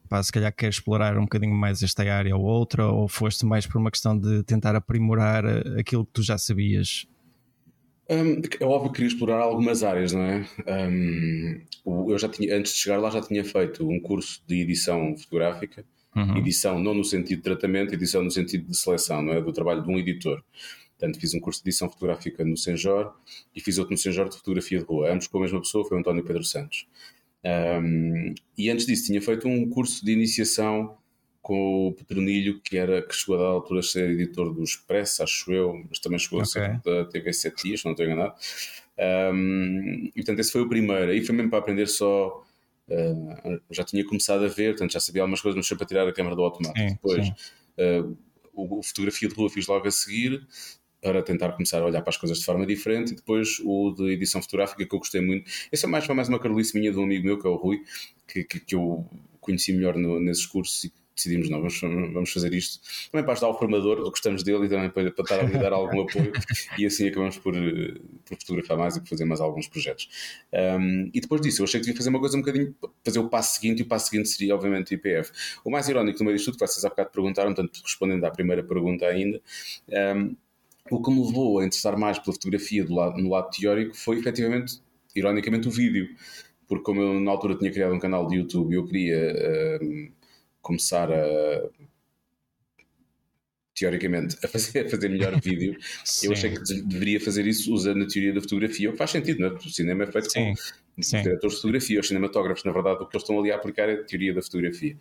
pá, 0.07 0.21
se 0.21 0.31
calhar 0.31 0.53
queres 0.53 0.75
explorar 0.75 1.17
um 1.17 1.21
bocadinho 1.21 1.55
mais 1.55 1.81
esta 1.81 2.03
área 2.03 2.35
ou 2.35 2.43
outra, 2.43 2.85
ou 2.85 3.07
foste 3.07 3.45
mais 3.45 3.65
por 3.65 3.77
uma 3.77 3.89
questão 3.89 4.17
de 4.17 4.43
tentar 4.43 4.75
aprimorar 4.75 5.43
eh, 5.45 5.79
aquilo 5.79 6.05
que 6.05 6.11
tu 6.11 6.23
já 6.23 6.37
sabias? 6.37 7.07
Um, 8.09 8.41
é 8.59 8.65
óbvio 8.65 8.91
que 8.91 8.97
queria 8.97 9.07
explorar 9.07 9.39
algumas 9.39 9.83
áreas, 9.83 10.11
não 10.11 10.21
é? 10.21 10.45
Um, 10.67 11.61
eu 12.09 12.17
já 12.19 12.27
tinha, 12.29 12.55
antes 12.57 12.73
de 12.73 12.79
chegar 12.79 12.99
lá, 12.99 13.09
já 13.09 13.21
tinha 13.21 13.43
feito 13.43 13.87
um 13.89 13.99
curso 13.99 14.43
de 14.45 14.61
edição 14.61 15.15
fotográfica 15.17 15.85
Uhum. 16.15 16.37
Edição 16.37 16.79
não 16.79 16.93
no 16.93 17.03
sentido 17.03 17.37
de 17.37 17.43
tratamento, 17.43 17.93
edição 17.93 18.21
no 18.21 18.31
sentido 18.31 18.67
de 18.67 18.77
seleção, 18.77 19.21
não 19.21 19.33
é? 19.33 19.41
Do 19.41 19.53
trabalho 19.53 19.81
de 19.81 19.89
um 19.89 19.97
editor. 19.97 20.43
Portanto, 20.97 21.19
fiz 21.19 21.33
um 21.33 21.39
curso 21.39 21.63
de 21.63 21.69
edição 21.69 21.89
fotográfica 21.89 22.45
no 22.45 22.55
Senjor 22.55 23.13
e 23.55 23.61
fiz 23.61 23.77
outro 23.77 23.93
no 23.93 23.97
Senjor 23.97 24.29
de 24.29 24.37
fotografia 24.37 24.79
de 24.79 24.85
rua. 24.85 25.11
Ambos 25.11 25.27
com 25.27 25.39
a 25.39 25.41
mesma 25.41 25.59
pessoa, 25.59 25.83
foi 25.87 25.97
o 25.97 25.99
António 25.99 26.23
Pedro 26.23 26.43
Santos. 26.43 26.85
Um, 27.43 28.35
e 28.55 28.69
antes 28.69 28.85
disso 28.85 29.07
tinha 29.07 29.21
feito 29.21 29.47
um 29.47 29.67
curso 29.67 30.05
de 30.05 30.11
iniciação 30.11 30.95
com 31.41 31.87
o 31.87 31.93
Petronilho, 31.93 32.61
que, 32.61 32.77
era, 32.77 33.01
que 33.01 33.15
chegou 33.15 33.35
a 33.35 33.39
dar 33.39 33.45
altura 33.45 33.79
a 33.79 33.83
ser 33.83 34.11
editor 34.11 34.53
do 34.53 34.63
Expresso, 34.63 35.23
acho 35.23 35.51
eu, 35.51 35.83
mas 35.89 35.97
também 35.97 36.19
chegou 36.19 36.39
okay. 36.39 36.61
a 36.61 36.75
ser 36.75 36.81
da 36.83 37.05
TV 37.05 37.33
7 37.33 37.63
dias, 37.63 37.83
não 37.83 37.93
estou 37.93 38.05
enganado. 38.05 38.35
Um, 39.33 40.05
e 40.05 40.11
portanto, 40.17 40.39
esse 40.39 40.51
foi 40.51 40.61
o 40.61 40.69
primeiro. 40.69 41.11
Aí 41.11 41.25
foi 41.25 41.33
mesmo 41.33 41.49
para 41.49 41.57
aprender 41.57 41.87
só 41.87 42.43
Uh, 42.91 43.61
já 43.71 43.85
tinha 43.85 44.05
começado 44.05 44.43
a 44.43 44.49
ver, 44.49 44.71
portanto 44.71 44.91
já 44.91 44.99
sabia 44.99 45.21
algumas 45.21 45.39
coisas, 45.39 45.55
mas 45.55 45.65
sempre 45.65 45.85
para 45.85 45.87
tirar 45.87 46.07
a 46.07 46.13
câmera 46.13 46.35
do 46.35 46.43
automático. 46.43 46.77
Sim, 46.89 46.93
Depois, 46.93 47.25
sim. 47.25 47.33
Uh, 47.77 48.17
o, 48.53 48.79
o, 48.79 48.83
fotografia 48.83 49.29
de 49.29 49.35
rua 49.35 49.49
fiz 49.49 49.65
logo 49.65 49.87
a 49.87 49.91
seguir 49.91 50.45
para 51.01 51.23
tentar 51.23 51.53
começar 51.53 51.81
a 51.81 51.85
olhar 51.85 52.01
para 52.01 52.09
as 52.09 52.17
coisas 52.17 52.39
de 52.39 52.45
forma 52.45 52.65
diferente 52.65 53.13
e 53.13 53.15
depois 53.15 53.59
o 53.63 53.91
de 53.91 54.11
edição 54.11 54.41
fotográfica 54.41 54.85
que 54.85 54.93
eu 54.93 54.99
gostei 54.99 55.21
muito. 55.21 55.49
Esse 55.71 55.85
é 55.85 55.87
mais, 55.87 56.05
foi 56.05 56.13
mais 56.13 56.27
uma 56.27 56.37
carolice 56.37 56.77
minha 56.77 56.91
de 56.91 56.99
um 56.99 57.03
amigo 57.03 57.25
meu 57.25 57.39
que 57.39 57.47
é 57.47 57.49
o 57.49 57.55
Rui, 57.55 57.81
que, 58.27 58.43
que, 58.43 58.59
que 58.59 58.75
eu 58.75 59.07
conheci 59.39 59.71
melhor 59.73 59.95
no, 59.95 60.19
nesses 60.19 60.45
cursos 60.45 60.83
e 60.83 60.93
decidimos, 61.15 61.49
não, 61.49 61.59
vamos, 61.59 61.79
vamos 62.13 62.31
fazer 62.31 62.53
isto. 62.53 62.79
Também 63.11 63.23
para 63.23 63.33
ajudar 63.33 63.49
o 63.49 63.53
formador, 63.53 64.01
gostamos 64.09 64.43
dele 64.43 64.65
e 64.65 64.69
também 64.69 64.89
para, 64.89 65.11
para 65.11 65.23
estar 65.23 65.39
a 65.39 65.43
lhe 65.43 65.57
dar 65.57 65.73
algum 65.73 66.01
apoio 66.03 66.31
e 66.77 66.85
assim 66.85 67.07
acabamos 67.07 67.37
por, 67.37 67.53
por 67.53 68.37
fotografar 68.37 68.77
mais 68.77 68.95
e 68.95 69.01
por 69.01 69.09
fazer 69.09 69.25
mais 69.25 69.41
alguns 69.41 69.67
projetos. 69.67 70.09
Um, 70.53 71.09
e 71.13 71.19
depois 71.21 71.41
disso, 71.41 71.61
eu 71.61 71.65
achei 71.65 71.79
que 71.79 71.85
devia 71.85 71.97
fazer 71.97 72.09
uma 72.09 72.19
coisa 72.19 72.37
um 72.37 72.41
bocadinho, 72.41 72.75
fazer 73.03 73.19
o 73.19 73.29
passo 73.29 73.59
seguinte 73.59 73.79
e 73.79 73.83
o 73.83 73.87
passo 73.87 74.09
seguinte 74.09 74.29
seria 74.29 74.55
obviamente 74.55 74.91
o 74.91 74.95
IPF. 74.95 75.31
O 75.63 75.69
mais 75.69 75.87
irónico 75.89 76.19
no 76.19 76.25
meio 76.25 76.37
disto 76.37 76.51
tudo, 76.51 76.59
que 76.59 76.67
vocês 76.67 76.83
há 76.85 76.89
bocado 76.89 77.09
perguntaram, 77.11 77.53
portanto 77.53 77.81
respondendo 77.83 78.23
à 78.23 78.31
primeira 78.31 78.63
pergunta 78.63 79.05
ainda, 79.05 79.41
um, 80.15 80.35
o 80.89 81.01
que 81.01 81.11
me 81.11 81.25
levou 81.25 81.59
a 81.59 81.65
interessar 81.65 81.97
mais 81.97 82.19
pela 82.19 82.33
fotografia 82.33 82.83
do 82.83 82.93
lado, 82.95 83.21
no 83.21 83.29
lado 83.29 83.49
teórico 83.51 83.95
foi 83.95 84.17
efetivamente, 84.17 84.81
ironicamente, 85.15 85.67
o 85.67 85.71
vídeo. 85.71 86.09
Porque 86.67 86.83
como 86.83 87.01
eu 87.01 87.19
na 87.19 87.31
altura 87.31 87.55
tinha 87.55 87.71
criado 87.71 87.93
um 87.93 87.99
canal 87.99 88.27
de 88.27 88.37
YouTube 88.37 88.73
eu 88.73 88.85
queria... 88.85 89.79
Um, 89.81 90.11
começar 90.61 91.11
a 91.11 91.69
teoricamente 93.81 94.37
a 94.43 94.47
fazer, 94.47 94.85
a 94.85 94.89
fazer 94.89 95.09
melhor 95.09 95.39
vídeo, 95.41 95.75
eu 96.23 96.31
achei 96.31 96.51
que 96.51 96.61
deveria 96.83 97.19
fazer 97.19 97.47
isso 97.47 97.73
usando 97.73 98.03
a 98.03 98.07
teoria 98.07 98.33
da 98.33 98.41
fotografia, 98.41 98.89
o 98.89 98.91
que 98.91 98.97
faz 98.97 99.11
sentido, 99.11 99.39
não 99.39 99.47
é? 99.47 99.53
O 99.53 99.69
cinema 99.69 100.03
é 100.03 100.11
feito 100.11 100.31
Sim. 100.31 100.53
com 100.95 101.01
Sim. 101.01 101.21
diretores 101.23 101.55
de 101.55 101.61
fotografia, 101.61 101.99
os 101.99 102.07
cinematógrafos, 102.07 102.63
na 102.63 102.71
verdade, 102.71 103.03
o 103.03 103.07
que 103.07 103.15
eles 103.15 103.23
estão 103.23 103.39
ali 103.39 103.51
a 103.51 103.55
aplicar 103.55 103.89
é 103.89 103.93
a 103.93 104.03
teoria 104.03 104.33
da 104.33 104.41
fotografia. 104.41 104.97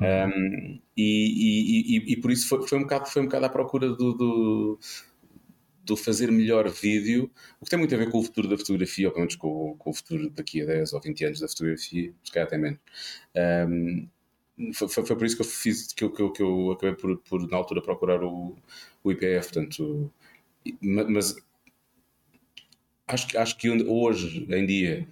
Uhum. 0.00 0.06
Um, 0.06 0.80
e, 0.96 1.06
e, 1.06 1.96
e, 1.96 2.12
e, 2.12 2.16
por 2.20 2.30
isso 2.30 2.48
foi, 2.48 2.66
foi, 2.66 2.78
um 2.78 2.82
bocado, 2.82 3.08
foi 3.08 3.22
um 3.22 3.26
bocado 3.26 3.46
à 3.46 3.48
procura 3.48 3.88
do, 3.88 4.12
do, 4.14 4.78
do, 5.84 5.96
fazer 5.96 6.32
melhor 6.32 6.68
vídeo, 6.68 7.30
o 7.60 7.64
que 7.64 7.70
tem 7.70 7.78
muito 7.78 7.94
a 7.94 7.98
ver 7.98 8.10
com 8.10 8.18
o 8.18 8.22
futuro 8.22 8.48
da 8.48 8.58
fotografia, 8.58 9.06
ou 9.06 9.12
pelo 9.12 9.20
menos 9.20 9.36
com, 9.36 9.76
com 9.78 9.90
o 9.90 9.94
futuro 9.94 10.30
daqui 10.30 10.62
a 10.62 10.66
10 10.66 10.92
ou 10.92 11.00
20 11.00 11.24
anos 11.24 11.40
da 11.40 11.48
fotografia, 11.48 12.12
se 12.24 12.32
calhar 12.32 12.48
até 12.48 12.58
menos. 12.58 12.80
Um, 13.36 14.08
foi, 14.72 14.88
foi, 14.88 15.16
por 15.16 15.24
isso 15.24 15.36
que 15.36 15.42
eu 15.42 15.46
fiz 15.46 15.92
que 15.92 16.04
eu, 16.04 16.10
que 16.10 16.22
eu, 16.22 16.30
que 16.30 16.42
eu 16.42 16.72
acabei 16.72 16.94
por, 16.94 17.16
por, 17.18 17.48
na 17.48 17.56
altura 17.56 17.82
procurar 17.82 18.22
o, 18.22 18.56
o 19.02 19.12
IPF 19.12 19.52
portanto 19.52 20.12
mas 20.80 21.36
acho, 23.06 23.38
acho 23.38 23.58
que 23.58 23.68
hoje 23.68 24.46
em 24.48 24.66
dia 24.66 25.08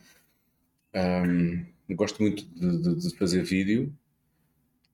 um, 0.94 1.66
gosto 1.94 2.22
muito 2.22 2.44
de, 2.44 2.82
de, 2.82 2.94
de, 2.96 3.16
fazer 3.16 3.42
vídeo 3.42 3.92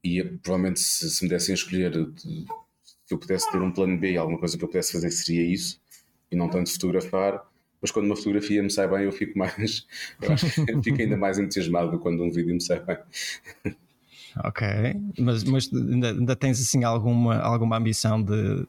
e 0.03 0.23
provavelmente 0.25 0.81
se, 0.81 1.11
se 1.11 1.23
me 1.25 1.29
dessem 1.29 1.53
a 1.53 1.57
escolher 1.57 1.93
se 2.17 2.47
eu 3.11 3.19
pudesse 3.19 3.51
ter 3.51 3.61
um 3.61 3.73
plano 3.73 3.99
B 3.99 4.17
alguma 4.17 4.39
coisa 4.39 4.57
que 4.57 4.65
eu 4.65 4.69
pudesse 4.69 4.93
fazer 4.93 5.11
seria 5.11 5.45
isso 5.45 5.81
e 6.31 6.37
não 6.37 6.49
tanto 6.49 6.73
fotografar 6.73 7.47
mas 7.83 7.91
quando 7.91 8.07
uma 8.07 8.17
fotografia 8.17 8.63
me 8.63 8.71
sai 8.71 8.89
bem 8.89 9.05
eu 9.05 9.13
fico 9.13 9.39
mais 9.39 9.87
eu 10.23 10.33
acho 10.33 10.47
que 10.47 10.83
fico 10.83 11.03
ainda 11.03 11.19
mais 11.19 11.39
entusiasmado 11.39 11.99
quando 11.99 12.25
um 12.25 12.31
vídeo 12.31 12.55
me 12.55 12.63
sai 12.63 12.81
bem 12.83 12.99
Ok, 14.37 14.67
mas, 15.19 15.45
mas 15.45 15.73
ainda, 15.73 16.11
ainda, 16.11 16.37
tens 16.37 16.61
assim 16.61 16.85
alguma, 16.85 17.37
alguma 17.39 17.77
ambição 17.77 18.23
de, 18.23 18.67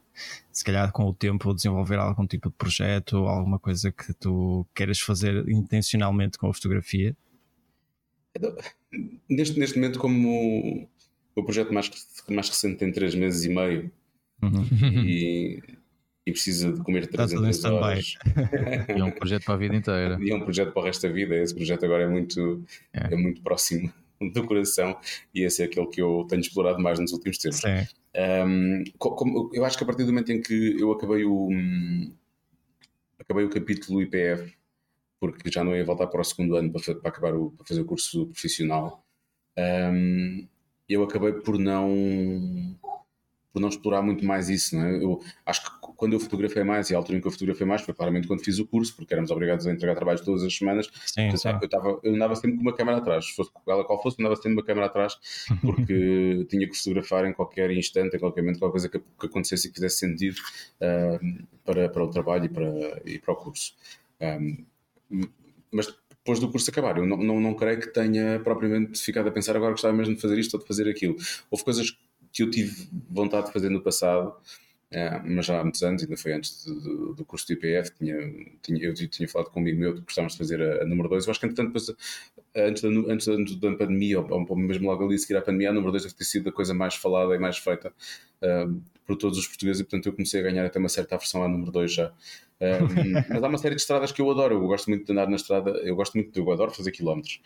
se 0.52 0.64
calhar 0.64 0.90
com 0.92 1.04
o 1.04 1.14
tempo, 1.14 1.54
desenvolver 1.54 1.98
algum 1.98 2.26
tipo 2.26 2.48
de 2.48 2.54
projeto 2.56 3.18
ou 3.18 3.28
alguma 3.28 3.58
coisa 3.58 3.92
que 3.92 4.12
tu 4.14 4.66
queiras 4.74 5.00
fazer 5.00 5.48
intencionalmente 5.48 6.38
com 6.38 6.48
a 6.48 6.54
fotografia? 6.54 7.16
Neste, 9.28 9.58
neste 9.58 9.78
momento, 9.78 9.98
como 9.98 10.88
o 11.36 11.44
projeto 11.44 11.72
mais, 11.72 11.90
mais 12.28 12.48
recente 12.48 12.76
tem 12.76 12.90
3 12.92 13.14
meses 13.14 13.44
e 13.44 13.48
meio 13.48 13.90
uhum. 14.42 14.64
e, 15.04 15.62
e, 16.26 16.32
precisa 16.32 16.72
de 16.72 16.80
comer 16.82 17.06
300 17.06 17.64
horas. 17.64 18.14
e 18.96 19.00
é 19.00 19.04
um 19.04 19.10
projeto 19.10 19.44
para 19.44 19.54
a 19.54 19.58
vida 19.58 19.76
inteira. 19.76 20.18
E 20.20 20.30
é 20.30 20.34
um 20.34 20.40
projeto 20.40 20.72
para 20.72 20.82
o 20.82 20.84
resto 20.84 21.06
da 21.06 21.12
vida. 21.12 21.36
Esse 21.36 21.54
projeto 21.54 21.84
agora 21.84 22.04
é 22.04 22.08
muito, 22.08 22.64
é. 22.92 23.14
é 23.14 23.16
muito 23.16 23.42
próximo 23.42 23.92
do 24.32 24.46
coração 24.46 24.98
e 25.34 25.42
esse 25.42 25.62
é 25.62 25.64
aquele 25.64 25.86
que 25.86 26.00
eu 26.00 26.26
tenho 26.28 26.40
explorado 26.40 26.80
mais 26.80 26.98
nos 26.98 27.12
últimos 27.12 27.38
tempos. 27.38 27.62
Um, 28.14 28.84
como, 28.98 29.50
eu 29.54 29.64
acho 29.64 29.78
que 29.78 29.84
a 29.84 29.86
partir 29.86 30.04
do 30.04 30.12
momento 30.12 30.32
em 30.32 30.42
que 30.42 30.76
eu 30.78 30.92
acabei 30.92 31.24
o 31.24 31.48
acabei 33.18 33.44
o 33.44 33.50
capítulo 33.50 34.02
IPF 34.02 34.52
porque 35.20 35.50
já 35.50 35.62
não 35.62 35.76
ia 35.76 35.84
voltar 35.84 36.08
para 36.08 36.20
o 36.20 36.24
segundo 36.24 36.56
ano 36.56 36.72
para, 36.72 36.94
para 36.96 37.08
acabar 37.08 37.34
o, 37.34 37.52
para 37.52 37.66
fazer 37.66 37.80
o 37.80 37.84
curso 37.84 38.26
profissional 38.26 39.04
um, 39.56 40.48
eu 40.88 41.04
acabei 41.04 41.32
por 41.32 41.56
não 41.56 42.69
por 43.52 43.60
não 43.60 43.68
explorar 43.68 44.02
muito 44.02 44.24
mais 44.24 44.48
isso, 44.48 44.76
é? 44.76 45.02
Eu 45.02 45.20
acho 45.44 45.62
que 45.62 45.80
quando 45.96 46.14
eu 46.14 46.20
fotografei 46.20 46.64
mais, 46.64 46.88
e 46.88 46.94
a 46.94 46.98
altura 46.98 47.18
em 47.18 47.20
que 47.20 47.26
eu 47.26 47.30
fotografei 47.30 47.66
mais 47.66 47.82
foi 47.82 47.92
claramente 47.92 48.26
quando 48.26 48.42
fiz 48.42 48.58
o 48.58 48.66
curso, 48.66 48.94
porque 48.96 49.12
éramos 49.12 49.30
obrigados 49.30 49.66
a 49.66 49.72
entregar 49.72 49.94
trabalhos 49.94 50.22
todas 50.22 50.42
as 50.42 50.56
semanas. 50.56 50.88
Sim, 51.04 51.30
eu, 51.30 51.36
sim. 51.36 51.48
Eu, 51.60 51.68
tava, 51.68 52.00
eu 52.02 52.14
andava 52.14 52.34
sempre 52.36 52.56
com 52.56 52.62
uma 52.62 52.74
câmera 52.74 52.98
atrás, 52.98 53.28
fosse 53.28 53.50
ela 53.68 53.84
qual 53.84 54.02
fosse, 54.02 54.16
andava 54.20 54.36
sempre 54.36 54.54
com 54.54 54.60
uma 54.60 54.64
câmera 54.64 54.86
atrás, 54.86 55.18
porque 55.60 56.46
tinha 56.48 56.68
que 56.68 56.76
fotografar 56.76 57.26
em 57.26 57.32
qualquer 57.32 57.70
instante, 57.70 58.16
em 58.16 58.20
qualquer 58.20 58.42
momento, 58.42 58.58
qualquer 58.58 58.72
coisa 58.72 58.88
que, 58.88 58.98
que 58.98 59.26
acontecesse 59.26 59.66
e 59.66 59.70
que 59.70 59.74
fizesse 59.74 59.98
sentido 59.98 60.38
uh, 60.80 61.46
para, 61.64 61.88
para 61.88 62.04
o 62.04 62.08
trabalho 62.08 62.46
e 62.46 62.48
para, 62.48 63.02
e 63.04 63.18
para 63.18 63.34
o 63.34 63.36
curso. 63.36 63.74
Um, 64.20 64.64
mas 65.72 65.86
depois 66.08 66.38
do 66.38 66.50
curso 66.50 66.70
acabar, 66.70 66.98
eu 66.98 67.06
não, 67.06 67.16
não, 67.16 67.40
não 67.40 67.54
creio 67.54 67.80
que 67.80 67.88
tenha 67.88 68.40
propriamente 68.40 69.00
ficado 69.00 69.28
a 69.28 69.32
pensar 69.32 69.56
agora 69.56 69.72
gostava 69.72 69.94
mesmo 69.94 70.14
de 70.14 70.20
fazer 70.20 70.38
isto 70.38 70.54
ou 70.54 70.60
de 70.60 70.66
fazer 70.66 70.88
aquilo. 70.88 71.16
Houve 71.50 71.64
coisas 71.64 71.96
que 72.32 72.42
eu 72.42 72.50
tive 72.50 72.88
vontade 73.10 73.46
de 73.46 73.52
fazer 73.52 73.68
no 73.68 73.82
passado, 73.82 74.34
é, 74.92 75.20
mas 75.20 75.46
já 75.46 75.60
há 75.60 75.62
muitos 75.62 75.82
anos, 75.84 76.02
ainda 76.02 76.16
foi 76.16 76.32
antes 76.32 76.64
de, 76.64 76.74
de, 76.74 77.14
do 77.14 77.24
curso 77.24 77.46
do 77.46 77.52
IPF, 77.52 77.92
tinha, 77.96 78.16
tinha, 78.60 78.84
eu 78.84 78.92
tinha 78.94 79.28
falado 79.28 79.50
comigo 79.50 79.78
meu 79.78 79.94
que 79.94 80.00
gostávamos 80.00 80.32
de 80.32 80.38
fazer 80.38 80.60
a, 80.60 80.82
a 80.82 80.86
número 80.86 81.08
2. 81.08 81.26
Eu 81.26 81.30
acho 81.30 81.38
que, 81.38 81.46
entretanto, 81.46 81.68
depois, 81.68 81.96
antes, 82.56 82.82
da, 82.82 82.88
antes, 82.88 83.28
antes 83.28 83.56
da 83.56 83.76
pandemia, 83.76 84.20
ou, 84.20 84.46
ou, 84.48 84.56
mesmo 84.56 84.88
logo 84.88 85.04
ali 85.04 85.14
a 85.14 85.18
seguir 85.18 85.36
à 85.36 85.42
pandemia, 85.42 85.70
a 85.70 85.72
número 85.72 85.92
2 85.92 86.02
deve 86.04 86.14
ter 86.16 86.24
sido 86.24 86.48
a 86.48 86.52
coisa 86.52 86.74
mais 86.74 86.96
falada 86.96 87.34
e 87.36 87.38
mais 87.38 87.58
feita 87.58 87.92
uh, 88.42 88.82
por 89.06 89.16
todos 89.16 89.38
os 89.38 89.46
portugueses, 89.46 89.80
e 89.80 89.84
portanto 89.84 90.06
eu 90.06 90.12
comecei 90.12 90.40
a 90.40 90.42
ganhar 90.42 90.66
até 90.66 90.78
uma 90.80 90.88
certa 90.88 91.14
aversão 91.14 91.42
à 91.44 91.48
número 91.48 91.70
2 91.70 91.92
já. 91.92 92.12
mas 93.30 93.42
há 93.42 93.48
uma 93.48 93.56
série 93.56 93.74
de 93.74 93.80
estradas 93.80 94.12
que 94.12 94.20
eu 94.20 94.30
adoro. 94.30 94.56
Eu 94.56 94.66
gosto 94.66 94.90
muito 94.90 95.06
de 95.06 95.12
andar 95.12 95.28
na 95.28 95.36
estrada. 95.36 95.70
Eu 95.82 95.96
gosto 95.96 96.14
muito, 96.14 96.38
eu 96.38 96.52
adoro 96.52 96.70
fazer 96.70 96.90
quilómetros 96.90 97.40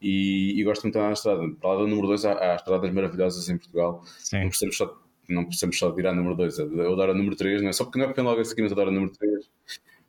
e, 0.00 0.60
e 0.60 0.62
gosto 0.62 0.82
muito 0.82 0.92
de 0.92 0.98
andar 1.00 1.08
na 1.08 1.14
estrada. 1.14 1.42
Para 1.60 1.70
lá 1.70 1.76
da 1.76 1.88
número 1.88 2.06
2 2.06 2.24
há, 2.24 2.52
há, 2.52 2.56
estradas 2.56 2.92
maravilhosas 2.92 3.48
em 3.48 3.58
Portugal. 3.58 4.04
Sim. 4.18 4.42
Não 4.42 4.48
precisamos 4.48 4.76
só, 4.76 4.96
não 5.32 5.44
precisamos 5.44 5.78
só 5.78 5.90
de 5.90 6.00
ir 6.00 6.06
à 6.06 6.12
número 6.12 6.34
2. 6.34 6.58
Eu 6.58 6.92
adoro 6.92 7.12
a 7.12 7.14
número 7.14 7.36
3, 7.36 7.62
não 7.62 7.68
é 7.68 7.72
só 7.72 7.84
porque 7.84 7.98
não 7.98 8.04
é 8.04 8.08
porque 8.08 8.20
logo 8.20 8.40
esse 8.40 8.52
aqui, 8.52 8.62
mas 8.62 8.72
adoro 8.72 8.90
a 8.90 8.92
número 8.92 9.12
3. 9.12 9.50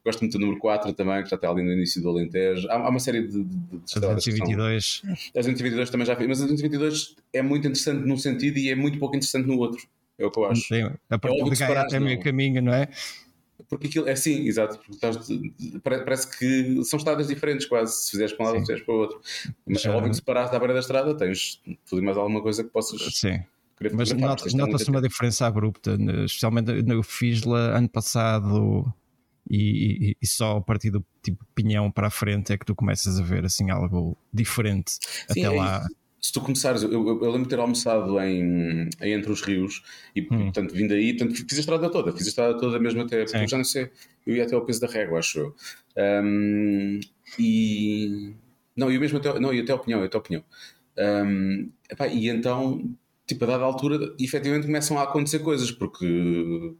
Gosto 0.03 0.21
muito 0.21 0.33
do 0.33 0.39
número 0.39 0.59
4 0.59 0.93
também, 0.93 1.23
que 1.23 1.29
já 1.29 1.35
está 1.35 1.49
ali 1.49 1.63
no 1.63 1.71
início 1.71 2.01
do 2.01 2.09
Alentejo. 2.09 2.67
Há, 2.69 2.75
há 2.75 2.89
uma 2.89 2.99
série 2.99 3.21
de, 3.21 3.43
de, 3.43 3.43
de 3.43 3.85
estradas. 3.85 4.25
222. 4.25 5.01
As 5.35 5.45
222 5.45 5.89
também 5.91 6.07
já 6.07 6.15
fiz, 6.15 6.27
mas 6.27 6.39
a 6.39 6.45
222 6.45 7.15
é 7.31 7.41
muito 7.41 7.67
interessante 7.67 8.05
num 8.07 8.17
sentido 8.17 8.57
e 8.57 8.69
é 8.69 8.75
muito 8.75 8.97
pouco 8.97 9.15
interessante 9.15 9.45
no 9.47 9.57
outro. 9.57 9.87
É 10.17 10.25
o 10.25 10.31
que 10.31 10.39
eu 10.39 10.45
acho. 10.45 10.61
Sim, 10.67 10.89
a 11.09 11.19
partir 11.19 11.41
é 11.41 11.53
de 11.53 11.63
até 11.63 11.99
meio 11.99 12.19
caminho, 12.19 12.61
não 12.61 12.73
é? 12.73 12.87
Porque 13.69 13.87
aquilo 13.87 14.07
é 14.09 14.11
assim, 14.11 14.47
exato, 14.47 14.77
porque 14.77 14.93
estás, 14.93 15.17
parece 15.83 16.37
que 16.37 16.83
são 16.83 16.97
estradas 16.97 17.27
diferentes 17.27 17.65
quase, 17.65 18.03
se 18.03 18.11
fizeres 18.11 18.33
para 18.33 18.43
um 18.43 18.47
lado 18.47 18.55
ou 18.55 18.61
fizeres 18.61 18.83
para 18.83 18.93
o 18.93 18.97
outro. 18.97 19.21
Mas 19.65 19.85
é 19.85 19.89
óbvio 19.89 20.09
que 20.09 20.15
se 20.17 20.21
parares 20.21 20.51
à 20.51 20.59
beira 20.59 20.73
da 20.73 20.79
estrada 20.79 21.15
tens 21.15 21.61
tudo 21.87 22.01
e 22.01 22.05
mais 22.05 22.17
alguma 22.17 22.41
coisa 22.41 22.63
que 22.63 22.69
possas. 22.69 23.01
Sim. 23.15 23.39
Mas 23.93 24.11
nota-se 24.11 24.55
nota 24.55 24.91
uma 24.91 25.01
diferença 25.01 25.47
abrupta, 25.47 25.97
né? 25.97 26.25
especialmente 26.25 26.71
eu 26.87 27.03
fiz 27.03 27.43
lá 27.43 27.77
ano 27.77 27.89
passado 27.89 28.93
e, 29.49 30.11
e, 30.11 30.17
e, 30.21 30.27
só 30.27 30.57
a 30.57 30.61
partir 30.61 30.91
do 30.91 31.03
tipo 31.23 31.45
pinhão 31.55 31.91
para 31.91 32.07
a 32.07 32.11
frente 32.11 32.53
é 32.53 32.57
que 32.57 32.65
tu 32.65 32.75
começas 32.75 33.19
a 33.19 33.23
ver 33.23 33.43
assim 33.43 33.71
algo 33.71 34.17
diferente. 34.31 34.91
Sim, 34.91 35.25
Até 35.29 35.41
é 35.41 35.49
lá. 35.49 35.87
Se 36.21 36.31
tu 36.31 36.39
começares, 36.39 36.83
eu, 36.83 36.91
eu, 36.91 37.07
eu 37.07 37.31
lembro 37.31 37.43
de 37.43 37.49
ter 37.49 37.59
almoçado 37.59 38.19
em, 38.21 38.87
em, 39.01 39.13
Entre 39.13 39.31
os 39.31 39.41
Rios 39.41 39.81
e, 40.15 40.21
hum. 40.21 40.27
portanto, 40.27 40.73
vindo 40.73 40.93
aí, 40.93 41.17
portanto, 41.17 41.35
fiz 41.35 41.57
a 41.57 41.61
estrada 41.61 41.89
toda, 41.89 42.11
fiz 42.11 42.27
a 42.27 42.29
estrada 42.29 42.57
toda 42.59 42.79
mesmo 42.79 43.01
até, 43.01 43.23
porque 43.23 43.37
eu 43.37 43.47
já 43.47 43.57
não 43.57 43.63
sei, 43.63 43.89
eu 44.27 44.35
ia 44.35 44.43
até 44.43 44.53
ao 44.53 44.63
peso 44.63 44.81
da 44.81 44.87
régua, 44.87 45.17
acho 45.17 45.39
eu. 45.39 45.55
Um, 46.23 46.99
e. 47.39 48.35
Não, 48.75 48.91
eu 48.91 48.99
mesmo 48.99 49.17
até, 49.17 49.39
não, 49.39 49.51
ia 49.51 49.63
até 49.63 49.71
ao 49.71 49.79
Pinhão, 49.79 50.03
até 50.03 50.15
ao 50.15 50.21
Pinhão. 50.21 50.43
Um, 50.97 51.71
epá, 51.89 52.07
e 52.07 52.29
então, 52.29 52.95
tipo, 53.33 53.43
a 53.45 53.47
dada 53.47 53.63
altura, 53.63 54.15
efetivamente 54.19 54.65
começam 54.65 54.97
a 54.97 55.03
acontecer 55.03 55.39
coisas, 55.39 55.71
porque 55.71 56.75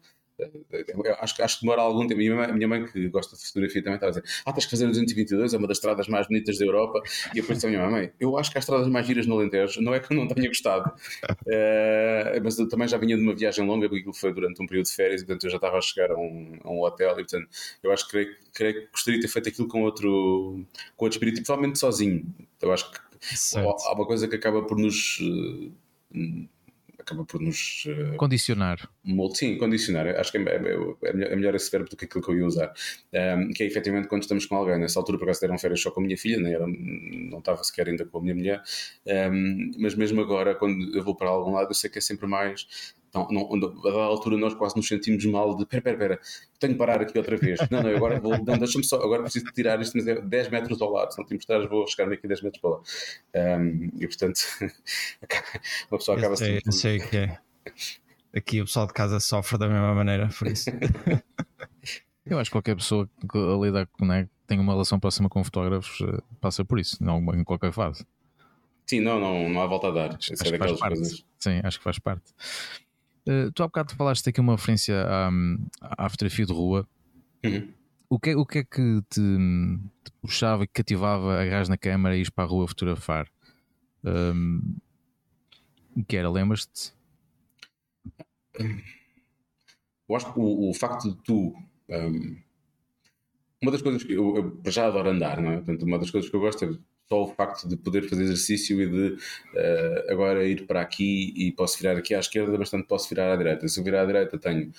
acho, 1.20 1.43
acho 1.43 1.55
que 1.60 1.62
demora 1.62 1.81
algum 1.81 2.08
tempo. 2.08 2.22
E 2.22 2.29
a 2.29 2.53
minha 2.53 2.67
mãe, 2.67 2.86
que 2.86 3.08
gosta 3.10 3.36
de 3.36 3.46
fotografia, 3.46 3.84
também 3.84 3.96
estava 3.96 4.12
a 4.12 4.22
dizer: 4.22 4.41
Ah, 4.46 4.53
tens 4.53 4.65
que 4.65 4.72
fazer 4.72 4.86
o 4.86 4.88
222, 4.88 5.53
é 5.53 5.58
uma 5.58 5.67
das 5.67 5.77
estradas 5.77 6.08
mais 6.08 6.27
bonitas 6.27 6.58
da 6.58 6.65
Europa. 6.65 7.01
E 7.34 7.39
eu 7.39 7.43
pensei: 7.43 7.70
Minha 7.70 7.89
mãe, 7.89 8.12
eu 8.20 8.38
acho 8.38 8.51
que 8.51 8.58
há 8.58 8.60
estradas 8.60 8.88
mais 8.88 9.05
giras 9.05 9.25
no 9.27 9.36
Alentejo. 9.36 9.81
Não 9.81 9.93
é 9.93 10.00
que 10.00 10.12
eu 10.12 10.17
não 10.17 10.27
tenha 10.27 10.48
gostado, 10.48 10.89
uh, 10.89 12.41
mas 12.43 12.58
eu 12.58 12.67
também 12.67 12.88
já 12.88 12.98
vinha 12.98 13.15
de 13.15 13.22
uma 13.22 13.36
viagem 13.36 13.65
longa, 13.65 13.88
porque 13.88 14.00
aquilo 14.00 14.13
foi 14.13 14.34
durante 14.34 14.62
um 14.62 14.65
período 14.65 14.86
de 14.86 14.93
férias, 14.93 15.22
e 15.22 15.25
portanto 15.25 15.43
eu 15.46 15.50
já 15.50 15.58
estava 15.58 15.77
a 15.77 15.81
chegar 15.81 16.12
a 16.12 16.17
um, 16.17 16.60
a 16.63 16.72
um 16.72 16.81
hotel. 16.81 17.12
E 17.12 17.15
portanto 17.15 17.48
eu 17.84 17.91
acho 17.91 18.05
que 18.05 18.12
creio, 18.12 18.36
creio 18.53 18.74
que 18.74 18.91
gostaria 18.91 19.20
de 19.20 19.25
ter 19.25 19.31
feito 19.31 19.50
aquilo 19.50 19.67
com 19.67 19.84
outro, 19.84 20.65
com 20.96 21.05
outro 21.05 21.17
espírito, 21.17 21.41
e 21.41 21.43
provavelmente 21.43 21.79
sozinho. 21.79 22.25
Eu 22.62 22.72
acho 22.72 22.91
que 22.91 23.00
certo. 23.38 23.67
há 23.86 23.93
uma 23.93 24.05
coisa 24.05 24.27
que 24.27 24.36
acaba 24.36 24.63
por 24.63 24.77
nos. 24.77 25.20
Acaba 27.00 27.25
por 27.25 27.41
nos 27.41 27.86
uh, 27.86 28.15
condicionar. 28.15 28.88
Sim, 29.34 29.58
condicionar. 29.58 30.08
Acho 30.20 30.32
que 30.32 30.38
é, 30.38 30.41
é, 30.41 31.10
é, 31.10 31.36
melhor 31.36 31.56
esse 31.56 31.70
verbo 31.72 31.89
do 31.89 31.98
que 31.98 32.06
aquilo 32.06 32.24
que 32.24 32.30
eu 32.30 32.38
ia 32.38 32.46
usar. 32.46 32.72
Um, 33.12 33.51
que 33.51 33.63
é 33.63 33.65
efetivamente 33.65 34.08
quando 34.08 34.22
estamos 34.22 34.46
com 34.46 34.56
alguém. 34.56 34.77
Nessa 34.77 35.00
altura, 35.00 35.18
por 35.18 35.24
acaso, 35.24 35.41
deram 35.41 35.58
férias 35.58 35.82
só 35.82 35.89
com 35.89 36.00
a 36.00 36.03
minha 36.03 36.18
filha, 36.18 36.39
nem 36.39 36.53
era, 36.53 36.68
não 36.68 37.39
estava 37.39 37.63
sequer 37.63 37.89
ainda 37.89 38.06
com 38.06 38.20
a 38.20 38.22
minha 38.22 38.36
mulher. 38.36 38.62
Um, 39.08 39.72
mas 39.80 39.96
mesmo 39.96 40.22
agora, 40.22 40.53
quando 40.53 40.96
eu 40.96 41.03
vou 41.03 41.15
para 41.15 41.30
algum 41.30 41.53
lado, 41.53 41.72
eu 41.72 41.75
sei 41.75 41.89
que 41.89 41.98
é 41.98 42.01
sempre 42.01 42.27
mais 42.27 42.94
não, 43.13 43.27
não, 43.30 43.53
a 43.53 43.84
dada 43.84 43.98
altura 44.03 44.38
nós 44.38 44.53
quase 44.53 44.75
nos 44.75 44.88
sentimos 44.88 45.25
mal 45.25 45.56
de 45.56 45.65
pera, 45.65 45.82
pera, 45.82 45.98
pera, 45.98 46.20
tenho 46.60 46.74
que 46.74 46.80
parar 46.80 47.01
aqui 47.01 47.18
outra 47.18 47.36
vez. 47.36 47.60
Não, 47.70 47.84
não, 47.84 47.96
agora 47.96 48.20
vou, 48.20 48.32
não, 48.32 48.58
deixa-me 48.58 48.84
só, 48.86 48.98
agora 48.98 49.24
preciso 49.24 49.46
tirar 49.53 49.82
isto, 49.82 49.98
mas 49.98 50.08
é 50.08 50.22
10 50.22 50.50
metros 50.50 50.82
ao 50.82 50.91
lado, 50.91 51.12
se 51.12 51.20
não 51.20 51.25
te 51.25 51.34
importares, 51.34 51.70
vou 51.70 51.86
chegar 51.88 52.12
aqui 52.12 52.27
10 52.27 52.41
metros 52.41 52.62
para 52.62 52.70
lá. 52.70 53.58
Um, 53.60 53.89
e 54.00 54.08
portanto, 54.08 54.39
uma 55.91 55.98
pessoa 55.98 56.18
acaba 56.18 56.36
sei, 56.38 56.62
eu 56.65 56.72
sei 56.72 57.00
que 57.00 57.18
é. 57.18 57.38
Aqui 58.34 58.62
o 58.62 58.65
pessoal 58.65 58.88
de 58.88 58.94
casa 58.94 59.20
sofre 59.20 59.58
da 59.58 59.68
mesma 59.68 59.94
maneira, 59.94 60.30
por 60.38 60.48
isso. 60.48 60.70
eu 62.25 62.39
acho 62.39 62.50
que 62.50 62.56
qualquer 62.56 62.75
pessoa 62.75 63.10
que 63.30 63.38
lida, 63.62 63.88
né, 64.00 64.30
tem 64.48 64.58
uma 64.58 64.72
relação 64.72 65.00
próxima 65.00 65.27
com 65.27 65.44
fotógrafos 65.44 66.00
eh, 66.01 66.22
passa 66.39 66.63
por 66.63 66.80
isso, 66.80 67.03
não 67.03 67.20
em 67.34 67.44
qualquer 67.44 67.74
fase. 67.74 68.06
Sim, 68.86 69.01
não, 69.01 69.20
não, 69.20 69.50
não 69.50 69.62
há 69.62 69.68
volta 69.68 69.88
a 69.88 69.91
dar. 69.91 70.15
Acho, 70.15 70.34
acho 70.34 70.56
é 70.56 70.58
coisas. 70.58 71.25
Sim, 71.39 71.62
acho 71.63 71.77
que 71.77 71.84
faz 71.84 71.98
parte. 72.00 72.34
Uh, 73.28 73.51
tu 73.54 73.63
há 73.63 73.68
bocado 73.68 73.96
falaste 73.96 74.28
aqui 74.28 74.40
uma 74.40 74.56
referência 74.56 75.06
à, 75.06 75.30
à 76.06 76.10
fotografia 76.10 76.46
de 76.46 76.54
rua. 76.54 76.88
Uhum. 77.44 77.72
O, 78.10 78.20
que, 78.20 78.36
o 78.36 78.46
que 78.46 78.60
é 78.60 78.63
que 78.63 79.01
te, 79.10 79.22
te 80.04 80.12
puxava, 80.22 80.66
que 80.66 80.74
cativava, 80.74 81.40
agarras 81.40 81.70
na 81.70 81.78
câmera 81.78 82.18
e 82.18 82.22
ir 82.22 82.32
para 82.32 82.44
a 82.44 82.48
rua 82.48 82.68
fotografar? 82.68 83.28
Um, 84.04 84.75
que 86.08 86.18
era, 86.18 86.30
lembras-te? 86.30 86.94
Eu 90.10 90.16
acho 90.16 90.34
que 90.34 90.40
o, 90.40 90.70
o 90.70 90.74
facto 90.74 91.10
de 91.10 91.16
tu. 91.24 91.56
Um, 91.90 92.38
uma 93.62 93.72
das 93.72 93.82
coisas 93.82 94.04
que 94.04 94.13
eu, 94.13 94.60
eu 94.63 94.72
já 94.72 94.88
adoro 94.88 95.10
andar, 95.10 95.40
não 95.40 95.51
é? 95.51 95.58
Portanto, 95.58 95.84
uma 95.86 96.00
das 96.00 96.10
coisas 96.10 96.30
que 96.30 96.36
eu 96.36 96.40
gosto 96.42 96.66
é 96.66 96.70
só 97.12 97.24
o 97.24 97.27
facto 97.27 97.68
de 97.68 97.75
poder 97.75 98.08
fazer 98.08 98.24
exercício 98.24 98.82
e 98.82 98.89
de 98.89 99.08
uh, 99.10 100.12
agora 100.12 100.48
ir 100.48 100.65
para 100.65 100.80
aqui 100.80 101.34
e 101.36 101.51
posso 101.51 101.77
virar 101.77 101.98
aqui 101.98 102.15
à 102.15 102.20
esquerda, 102.20 102.58
bastante 102.58 102.88
posso 102.88 103.10
virar 103.10 103.34
à 103.34 103.36
direita. 103.36 103.68
Se 103.68 103.77
eu 103.77 103.84
virar 103.84 104.03
à 104.03 104.06
direita 104.06 104.38
tenho 104.38 104.72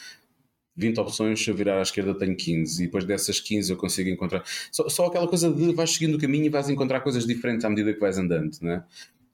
20 0.75 0.99
opções, 0.99 1.45
se 1.45 1.51
eu 1.51 1.55
virar 1.55 1.79
à 1.79 1.83
esquerda 1.83 2.15
tenho 2.15 2.35
15 2.35 2.83
e 2.83 2.87
depois 2.87 3.05
dessas 3.05 3.39
15 3.39 3.71
eu 3.71 3.77
consigo 3.77 4.09
encontrar 4.09 4.43
só, 4.71 4.89
só 4.89 5.07
aquela 5.07 5.29
coisa 5.29 5.53
de 5.53 5.75
vais 5.75 5.91
seguindo 5.91 6.15
o 6.15 6.19
caminho 6.19 6.47
e 6.47 6.49
vais 6.49 6.71
encontrar 6.71 7.01
coisas 7.03 7.27
diferentes 7.27 7.67
à 7.67 7.69
medida 7.69 7.93
que 7.93 8.01
vais 8.01 8.17
andando, 8.17 8.57
né? 8.63 8.83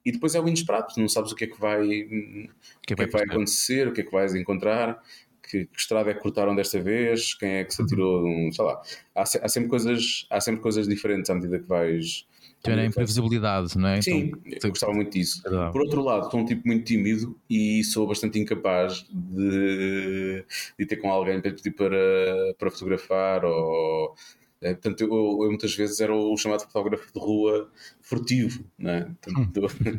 E 0.05 0.11
depois 0.11 0.35
é 0.35 0.41
o 0.41 0.49
inesperado, 0.49 0.89
não 0.97 1.09
sabes 1.09 1.31
o 1.31 1.37
que 1.37 1.45
é 1.45 1.47
que 1.47 1.61
vai, 1.61 1.83
o 1.83 2.81
que, 2.83 2.95
é 2.95 2.97
que, 2.97 3.07
vai 3.07 3.23
acontecer, 3.23 3.87
o 3.87 3.93
que 3.93 4.01
é 4.01 4.05
que 4.05 4.11
vais 4.11 4.35
encontrar, 4.35 5.01
que, 5.49 5.67
que 5.67 5.79
estrada 5.79 6.11
é 6.11 6.15
que 6.15 6.21
cortaram 6.21 6.57
desta 6.57 6.81
vez, 6.81 7.35
quem 7.35 7.51
é 7.57 7.65
que 7.65 7.75
se 7.75 7.83
atirou, 7.83 8.25
sei 8.53 8.65
lá. 8.65 8.81
Há, 9.15 9.23
há, 9.23 9.49
sempre 9.49 9.69
coisas, 9.69 10.27
há 10.31 10.41
sempre 10.41 10.63
coisas 10.63 10.89
diferentes 10.89 11.31
à 11.31 11.35
medida 11.35 11.59
que 11.59 11.67
vais, 11.67 12.27
era 12.65 12.83
a 12.83 12.85
imprevisibilidade, 12.85 13.79
não 13.79 13.89
é? 13.89 14.03
Sim, 14.03 14.33
então, 14.45 14.59
eu 14.65 14.71
gostava 14.71 14.93
muito 14.93 15.13
disso. 15.13 15.43
É 15.47 15.71
Por 15.71 15.83
outro 15.83 16.03
lado, 16.03 16.31
sou 16.31 16.41
um 16.41 16.45
tipo 16.45 16.67
muito 16.67 16.85
tímido 16.85 17.39
e 17.49 17.85
sou 17.85 18.07
bastante 18.07 18.39
incapaz 18.39 19.07
de, 19.11 20.45
de 20.79 20.87
ter 20.87 20.97
com 20.97 21.11
alguém 21.11 21.41
para 21.41 21.53
pedir 21.53 21.71
para, 21.71 22.55
para 22.59 22.71
fotografar 22.71 23.45
ou 23.45 24.15
É, 24.61 24.73
portanto, 24.75 25.03
eu, 25.03 25.09
eu, 25.09 25.49
muitas 25.49 25.73
vezes 25.75 26.01
era 26.01 26.13
o 26.15 26.37
chamado 26.37 26.63
fotógrafo 26.63 27.13
de 27.13 27.21
rua 27.21 27.71
furtivo. 28.01 28.65
Né? 28.77 29.15
Portanto, 29.23 29.67
hum. 29.67 29.99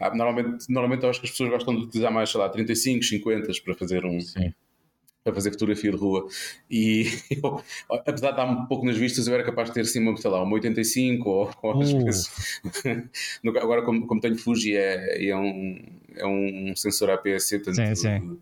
normalmente, 0.16 0.64
normalmente 0.70 1.04
eu 1.04 1.10
acho 1.10 1.20
que 1.20 1.26
as 1.26 1.32
pessoas 1.32 1.50
gostam 1.50 1.76
de 1.76 1.84
utilizar 1.84 2.10
mais, 2.10 2.30
sei 2.30 2.40
lá, 2.40 2.48
35, 2.48 3.04
50 3.04 3.52
para 3.62 3.74
fazer 3.74 4.06
um. 4.06 4.20
Sim. 4.20 4.54
Para 5.24 5.34
fazer 5.34 5.52
fotografia 5.52 5.90
de 5.90 5.96
rua, 5.96 6.26
e 6.68 7.06
eu, 7.30 7.62
apesar 7.88 8.32
de 8.32 8.40
estar 8.40 8.44
um 8.44 8.66
pouco 8.66 8.84
nas 8.84 8.96
vistas, 8.96 9.28
eu 9.28 9.34
era 9.34 9.44
capaz 9.44 9.68
de 9.68 9.74
ter 9.74 9.82
assim, 9.82 10.00
uma, 10.00 10.16
sei 10.16 10.30
lá, 10.30 10.42
uma 10.42 10.54
85 10.54 11.30
ou, 11.30 11.50
ou 11.62 11.80
às 11.80 11.92
uh. 11.92 12.04
vezes. 12.04 12.60
Agora, 13.62 13.82
como, 13.82 14.06
como 14.06 14.20
tenho 14.20 14.36
Fuji, 14.36 14.76
é, 14.76 15.28
é, 15.28 15.36
um, 15.36 15.78
é 16.16 16.26
um 16.26 16.74
sensor 16.74 17.10
APS-C, 17.10 17.60
portanto, 17.60 17.94
sim, 17.94 17.94
sim 17.94 18.38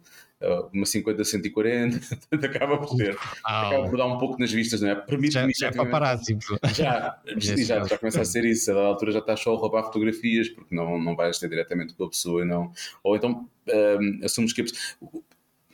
uma 0.73 0.87
50 0.87 1.23
140, 1.23 2.01
acaba 2.47 2.79
por 2.79 2.97
ter, 2.97 3.17
acaba 3.45 3.89
por 3.89 3.99
dar 3.99 4.07
um 4.07 4.17
pouco 4.17 4.41
nas 4.41 4.51
vistas, 4.51 4.81
não 4.81 4.89
é? 4.89 4.95
Permite-me 4.95 5.53
já, 5.53 5.67
já 5.67 5.69
é 5.69 5.73
paparazzi. 5.73 6.39
Já, 6.75 7.21
já, 7.37 7.57
já, 7.57 7.85
já 7.85 7.99
começa 7.99 8.23
a 8.23 8.25
ser 8.25 8.45
isso, 8.47 8.71
a 8.71 8.75
dada 8.75 8.87
altura 8.87 9.13
já 9.13 9.19
estás 9.19 9.41
só 9.41 9.55
a 9.55 9.59
roubar 9.59 9.83
fotografias, 9.85 10.49
porque 10.49 10.75
não, 10.75 10.99
não 10.99 11.15
vais 11.15 11.39
ter 11.39 11.49
diretamente 11.49 11.95
com 11.95 12.05
a 12.05 12.09
pessoa, 12.09 12.45
não. 12.45 12.73
Ou 13.03 13.17
então 13.17 13.47
um, 13.69 14.25
assumes 14.25 14.55
que 14.55 14.65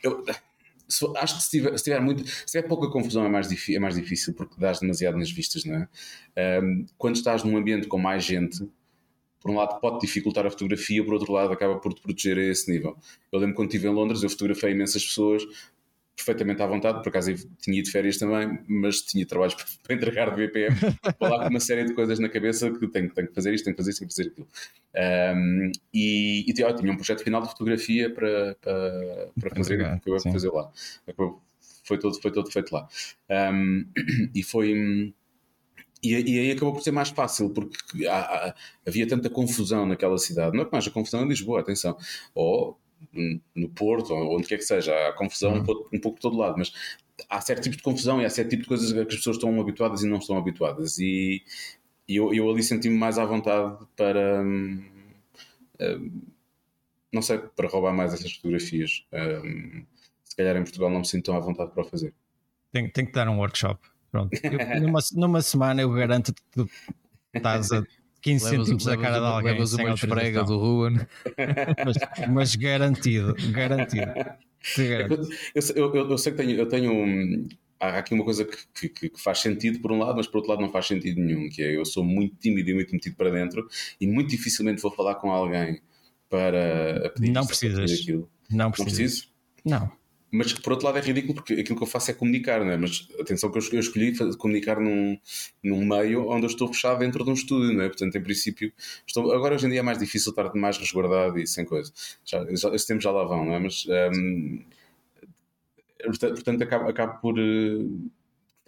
eu, 0.03 0.25
acho 1.17 1.37
que 1.37 1.43
se 1.43 1.49
tiver, 1.49 1.77
se 1.77 1.83
tiver, 1.83 1.99
muito, 2.01 2.25
se 2.27 2.45
tiver 2.45 2.67
pouca 2.67 2.89
confusão 2.89 3.25
é 3.25 3.29
mais, 3.29 3.49
é 3.69 3.79
mais 3.79 3.95
difícil 3.95 4.33
porque 4.33 4.59
dás 4.59 4.79
demasiado 4.79 5.17
nas 5.17 5.31
vistas, 5.31 5.65
não 5.65 5.75
é? 5.75 6.61
Um, 6.61 6.85
quando 6.97 7.15
estás 7.15 7.43
num 7.43 7.57
ambiente 7.57 7.87
com 7.87 7.97
mais 7.97 8.23
gente, 8.23 8.67
por 9.39 9.51
um 9.51 9.55
lado 9.55 9.79
pode 9.79 9.99
dificultar 9.99 10.45
a 10.45 10.49
fotografia, 10.49 11.03
por 11.03 11.13
outro 11.13 11.31
lado 11.31 11.53
acaba 11.53 11.77
por 11.77 11.93
te 11.93 12.01
proteger 12.01 12.37
a 12.37 12.43
esse 12.43 12.71
nível. 12.71 12.97
Eu 13.31 13.39
lembro 13.39 13.55
quando 13.55 13.69
estive 13.69 13.87
em 13.87 13.93
Londres, 13.93 14.23
eu 14.23 14.29
fotografei 14.29 14.71
imensas 14.71 15.05
pessoas 15.05 15.43
perfeitamente 16.17 16.61
à 16.63 16.67
vontade, 16.67 17.03
por 17.03 17.09
acaso 17.09 17.31
tinha 17.61 17.81
de 17.81 17.91
férias 17.91 18.17
também, 18.17 18.59
mas 18.67 19.01
tinha 19.01 19.25
trabalhos 19.25 19.55
para 19.83 19.95
entregar 19.95 20.31
de 20.31 20.47
VPM, 20.47 20.75
para 21.17 21.29
lá 21.29 21.43
com 21.43 21.49
uma 21.49 21.59
série 21.59 21.85
de 21.85 21.93
coisas 21.93 22.17
na 22.17 22.27
cabeça 22.27 22.71
que 22.71 22.87
tenho, 22.87 23.13
tenho 23.13 23.27
que 23.27 23.35
fazer 23.35 23.53
isto, 23.53 23.65
tenho 23.65 23.75
que 23.75 23.81
fazer 23.81 23.91
isto, 23.91 23.99
tenho 23.99 24.09
que 24.09 24.15
fazer 24.15 24.29
aquilo. 24.29 24.47
Um, 25.37 25.71
e, 25.93 26.49
e 26.49 26.53
tinha, 26.53 26.73
tinha 26.73 26.91
um 26.91 26.95
projeto 26.95 27.23
final 27.23 27.41
de 27.43 27.49
fotografia 27.49 28.09
para, 28.09 28.55
para, 28.59 29.29
para 29.39 29.55
fazer, 29.55 30.01
que 30.01 30.09
eu 30.09 30.15
ia 30.15 30.19
fazer 30.19 30.49
lá. 30.49 30.71
Foi 31.83 31.97
todo, 31.99 32.19
foi 32.19 32.31
todo 32.31 32.51
feito 32.51 32.71
lá. 32.73 32.87
Um, 33.53 33.85
e 34.33 34.41
foi 34.41 35.13
e, 36.03 36.13
e, 36.13 36.39
aí 36.39 36.51
acabou 36.51 36.73
por 36.73 36.81
ser 36.81 36.91
mais 36.91 37.09
fácil, 37.09 37.49
porque 37.51 38.07
há, 38.07 38.19
há, 38.19 38.55
havia 38.87 39.07
tanta 39.07 39.29
confusão 39.29 39.85
naquela 39.85 40.17
cidade. 40.17 40.55
Não 40.55 40.63
é 40.63 40.65
que 40.65 40.71
mais 40.71 40.87
a 40.87 40.91
confusão 40.91 41.23
em 41.23 41.27
Lisboa, 41.27 41.59
atenção. 41.59 41.97
Ou 42.33 42.77
no 43.55 43.69
Porto, 43.69 44.13
ou 44.13 44.37
onde 44.37 44.47
quer 44.47 44.57
que 44.57 44.63
seja, 44.63 44.93
há 45.07 45.13
confusão 45.13 45.53
uhum. 45.53 45.59
um, 45.59 45.63
pouco, 45.63 45.89
um 45.95 45.99
pouco 45.99 46.17
de 46.17 46.21
todo 46.21 46.37
lado, 46.37 46.55
mas 46.57 46.71
há 47.29 47.41
certo 47.41 47.63
tipo 47.63 47.77
de 47.77 47.83
confusão 47.83 48.21
e 48.21 48.25
há 48.25 48.29
certo 48.29 48.49
tipo 48.49 48.63
de 48.63 48.67
coisas 48.67 48.91
que 48.91 48.99
as 48.99 49.15
pessoas 49.15 49.37
estão 49.37 49.59
habituadas 49.59 50.03
e 50.03 50.07
não 50.07 50.17
estão 50.17 50.37
habituadas. 50.37 50.97
E, 50.99 51.43
eu, 52.07 52.33
eu 52.33 52.49
ali 52.49 52.63
senti-me 52.63 52.97
mais 52.97 53.17
à 53.17 53.25
vontade 53.25 53.85
para. 53.95 54.41
Hum, 54.41 54.83
hum, 55.79 56.21
não 57.11 57.21
sei, 57.21 57.39
para 57.39 57.67
roubar 57.67 57.93
mais 57.93 58.13
essas 58.13 58.33
fotografias. 58.33 59.05
Hum, 59.13 59.85
se 60.23 60.35
calhar 60.35 60.55
em 60.55 60.63
Portugal 60.63 60.89
não 60.89 60.99
me 60.99 61.07
sinto 61.07 61.25
tão 61.25 61.35
à 61.35 61.39
vontade 61.39 61.71
para 61.71 61.83
o 61.83 61.85
fazer. 61.85 62.13
Tem, 62.71 62.89
tem 62.89 63.05
que 63.05 63.11
dar 63.11 63.27
um 63.27 63.37
workshop. 63.39 63.81
Pronto. 64.11 64.31
Eu, 64.43 64.51
numa, 64.81 64.99
numa 65.13 65.41
semana 65.41 65.81
eu 65.81 65.91
garanto 65.91 66.33
que 66.33 66.41
tu 66.51 66.69
estás 67.33 67.71
a 67.71 67.83
15 68.21 68.49
centímetros 68.49 68.85
da 68.85 68.97
cara 68.97 69.19
de 69.19 69.25
alguém. 69.25 69.53
Levas 69.53 69.73
uma 69.73 69.93
esfrega 69.93 70.43
do 70.43 70.57
Ruan. 70.57 70.93
mas, 71.85 71.97
mas, 72.29 72.55
garantido, 72.55 73.35
garantido. 73.51 74.11
Eu, 74.77 75.73
eu, 75.75 75.95
eu, 75.95 76.09
eu, 76.11 76.17
sei 76.17 76.31
que 76.31 76.37
tenho, 76.37 76.57
eu 76.57 76.67
tenho 76.67 76.91
um, 76.91 77.47
há 77.79 77.99
aqui 77.99 78.13
uma 78.13 78.23
coisa 78.23 78.43
que, 78.43 78.89
que, 78.89 79.09
que, 79.09 79.21
faz 79.21 79.39
sentido 79.39 79.79
por 79.79 79.91
um 79.91 79.99
lado, 79.99 80.15
mas 80.17 80.27
por 80.27 80.37
outro 80.37 80.51
lado 80.51 80.61
não 80.61 80.71
faz 80.71 80.87
sentido 80.87 81.21
nenhum, 81.21 81.49
que 81.49 81.61
é 81.61 81.75
eu 81.75 81.85
sou 81.85 82.03
muito 82.03 82.35
tímido 82.35 82.69
e 82.69 82.73
muito 82.73 82.91
metido 82.91 83.15
para 83.15 83.29
dentro 83.29 83.67
e 83.99 84.07
muito 84.07 84.29
dificilmente 84.29 84.81
vou 84.81 84.91
falar 84.91 85.15
com 85.15 85.31
alguém 85.31 85.81
para 86.29 87.11
pedir 87.15 87.31
não 87.31 87.45
precisas. 87.45 87.91
aquilo. 87.91 88.29
Não, 88.49 88.71
precisas. 88.71 88.77
não 88.79 88.85
preciso? 88.85 89.27
Não. 89.63 89.91
Mas 90.31 90.51
por 90.53 90.73
outro 90.73 90.85
lado 90.85 90.97
é 90.97 91.01
ridículo 91.01 91.35
porque 91.35 91.53
aquilo 91.53 91.77
que 91.77 91.83
eu 91.83 91.87
faço 91.87 92.11
é 92.11 92.13
comunicar, 92.13 92.63
não 92.63 92.71
é? 92.71 92.77
Mas 92.77 93.07
atenção 93.19 93.49
que 93.49 93.57
eu 93.57 93.79
escolhi 93.79 94.13
comunicar 94.37 94.79
num, 94.79 95.17
num 95.63 95.85
meio 95.85 96.27
onde 96.29 96.45
eu 96.45 96.49
estou 96.49 96.67
fechado 96.67 96.99
dentro 96.99 97.23
de 97.23 97.29
um 97.29 97.33
estúdio, 97.33 97.73
não 97.73 97.83
é? 97.83 97.87
Portanto, 97.87 98.15
em 98.17 98.21
princípio, 98.21 98.71
estou, 99.05 99.31
agora 99.31 99.55
hoje 99.55 99.67
em 99.67 99.69
dia 99.69 99.79
é 99.79 99.83
mais 99.83 99.97
difícil 99.97 100.31
estar 100.31 100.53
mais 100.53 100.77
resguardado 100.77 101.39
e 101.39 101.47
sem 101.47 101.63
coisa. 101.65 101.91
Já, 102.25 102.45
já, 102.55 102.75
esse 102.75 102.87
tempo 102.87 103.01
já 103.01 103.11
lá 103.11 103.23
vão, 103.23 103.45
não 103.45 103.53
é? 103.53 103.59
Mas 103.59 103.85
um, 103.87 104.59
portanto, 106.05 106.61
acabo, 106.61 106.89
acabo 106.89 107.21
por. 107.21 107.39
Uh, 107.39 108.11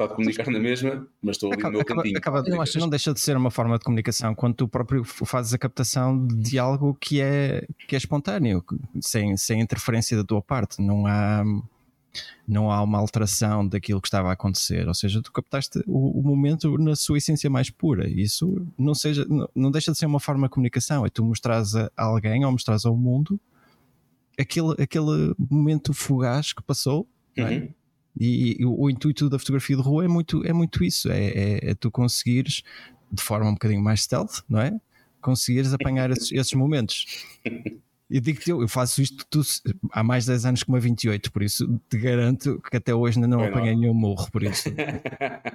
de 0.08 0.16
comunicar 0.16 0.50
na 0.50 0.60
mesma, 0.60 1.08
mas 1.22 1.36
estou 1.36 1.52
ali 1.52 1.60
acaba, 1.60 1.72
no 1.72 1.78
meu 1.78 1.86
cantinho. 1.86 2.18
Acaba, 2.18 2.44
eu 2.46 2.62
acho 2.62 2.74
que 2.74 2.80
não 2.80 2.90
deixa 2.90 3.14
de 3.14 3.20
ser 3.20 3.36
uma 3.36 3.52
forma 3.52 3.78
de 3.78 3.84
comunicação 3.84 4.34
quando 4.36 4.56
tu 4.56 4.68
próprio 4.68 5.04
fazes 5.04 5.54
a 5.54 5.58
captação 5.58 6.26
de 6.28 6.58
algo 6.58 6.96
que 7.00 7.22
é, 7.22 7.66
que 7.88 7.96
é 7.96 7.98
espontâneo, 7.98 8.64
sem, 9.02 9.36
sem 9.38 9.62
interferência 9.62 10.16
da 10.16 10.24
tua 10.24 10.42
parte. 10.42 10.82
Não 10.82 11.06
há, 11.06 11.44
não 12.48 12.72
há 12.72 12.82
uma 12.82 12.98
alteração 12.98 13.68
daquilo 13.68 14.02
que 14.02 14.08
estava 14.08 14.30
a 14.30 14.34
acontecer. 14.34 14.88
Ou 14.88 14.94
seja, 14.94 15.22
tu 15.22 15.32
captaste 15.32 15.84
o, 15.88 16.20
o 16.20 16.24
momento 16.24 16.78
na 16.78 16.96
sua 16.96 17.18
essência 17.18 17.50
mais 17.50 17.70
pura. 17.70 18.10
Isso 18.10 18.66
não, 18.78 18.96
seja, 18.96 19.26
não, 19.30 19.50
não 19.56 19.72
deixa 19.72 19.92
de 19.92 19.98
ser 19.98 20.06
uma 20.06 20.20
forma 20.20 20.48
de 20.48 20.54
comunicação. 20.54 21.06
É 21.06 21.10
tu 21.10 21.24
mostras 21.24 21.76
a 21.76 21.92
alguém 21.98 22.46
ou 22.46 22.52
mostras 22.52 22.86
ao 22.86 22.96
mundo 22.96 23.40
aquele, 24.40 24.74
aquele 24.82 25.36
momento 25.38 25.94
fugaz 25.94 26.54
que 26.54 26.64
passou. 26.64 27.08
É? 27.38 27.70
E, 28.20 28.58
e 28.60 28.66
o, 28.66 28.78
o, 28.78 28.90
intuito 28.90 29.30
da 29.30 29.40
fotografia 29.40 29.78
de 29.78 29.82
rua 29.82 30.04
é 30.04 30.08
muito, 30.08 30.46
é 30.46 30.52
muito 30.52 30.84
isso: 30.84 31.10
é, 31.10 31.26
é, 31.28 31.70
é, 31.72 31.74
tu 31.74 31.90
conseguires, 31.90 32.64
de 33.12 33.24
forma 33.24 33.50
um 33.50 33.54
bocadinho 33.54 33.82
mais 33.82 34.02
stealth, 34.02 34.42
não 34.48 34.60
é? 34.60 34.80
Conseguires 35.22 35.74
apanhar 35.74 36.12
esses, 36.12 36.32
esses 36.32 36.54
momentos. 36.54 37.06
Eu 38.10 38.20
digo-te, 38.22 38.50
eu, 38.50 38.62
eu 38.62 38.68
faço 38.68 39.02
isto 39.02 39.26
tu, 39.30 39.42
há 39.92 40.04
mais 40.04 40.26
de 40.26 40.32
10 40.32 40.46
anos 40.46 40.64
que 40.64 40.70
uma 40.70 40.80
28, 40.80 41.32
por 41.32 41.44
isso 41.44 41.80
te 41.90 41.98
garanto 41.98 42.60
que 42.70 42.76
até 42.76 42.94
hoje 42.94 43.18
ainda 43.18 43.28
não 43.28 43.44
é 43.44 43.48
apanhei 43.48 43.76
nenhum 43.76 43.94
morro. 43.94 44.30
Por 44.32 44.44
isso 44.44 44.70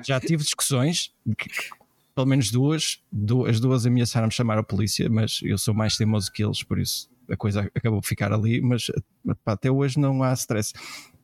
já 0.03 0.21
tive 0.21 0.43
discussões, 0.43 1.13
que, 1.37 1.51
pelo 2.15 2.27
menos 2.27 2.51
duas, 2.51 3.03
duas, 3.11 3.51
as 3.51 3.61
duas 3.61 3.85
ameaçaram-me 3.85 4.33
chamar 4.33 4.57
a 4.57 4.63
polícia, 4.63 5.11
mas 5.11 5.41
eu 5.43 5.59
sou 5.59 5.75
mais 5.75 5.97
teimoso 5.97 6.31
que 6.31 6.45
eles, 6.45 6.63
por 6.63 6.79
isso 6.79 7.11
a 7.29 7.37
coisa 7.37 7.71
acabou 7.75 8.01
por 8.01 8.07
ficar 8.07 8.33
ali. 8.33 8.61
Mas 8.61 8.87
pá, 9.45 9.53
até 9.53 9.71
hoje 9.71 9.99
não 9.99 10.23
há 10.23 10.33
stress 10.35 10.73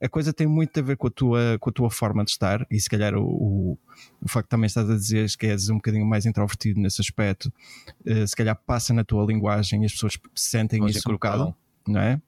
a 0.00 0.08
coisa 0.08 0.32
tem 0.32 0.46
muito 0.46 0.78
a 0.80 0.82
ver 0.82 0.96
com 0.96 1.08
a 1.08 1.10
tua, 1.10 1.58
com 1.60 1.70
a 1.70 1.72
tua 1.72 1.90
forma 1.90 2.24
de 2.24 2.30
estar, 2.30 2.66
e 2.70 2.80
se 2.80 2.88
calhar 2.88 3.14
o, 3.14 3.22
o, 3.22 3.78
o 4.22 4.28
facto 4.28 4.48
também 4.48 4.66
estás 4.66 4.88
a 4.88 4.96
dizer 4.96 5.28
que 5.36 5.46
és 5.46 5.68
um 5.68 5.76
bocadinho 5.76 6.06
mais 6.06 6.24
introvertido 6.24 6.80
nesse 6.80 7.00
aspecto, 7.00 7.52
uh, 8.06 8.26
se 8.26 8.34
calhar 8.34 8.56
passa 8.66 8.94
na 8.94 9.04
tua 9.04 9.24
linguagem 9.24 9.82
e 9.82 9.86
as 9.86 9.92
pessoas 9.92 10.18
sentem 10.34 10.80
Pode 10.80 10.96
isso 10.96 11.08
um 11.08 11.12
bocado, 11.12 11.54
não 11.86 12.00
é? 12.00 12.20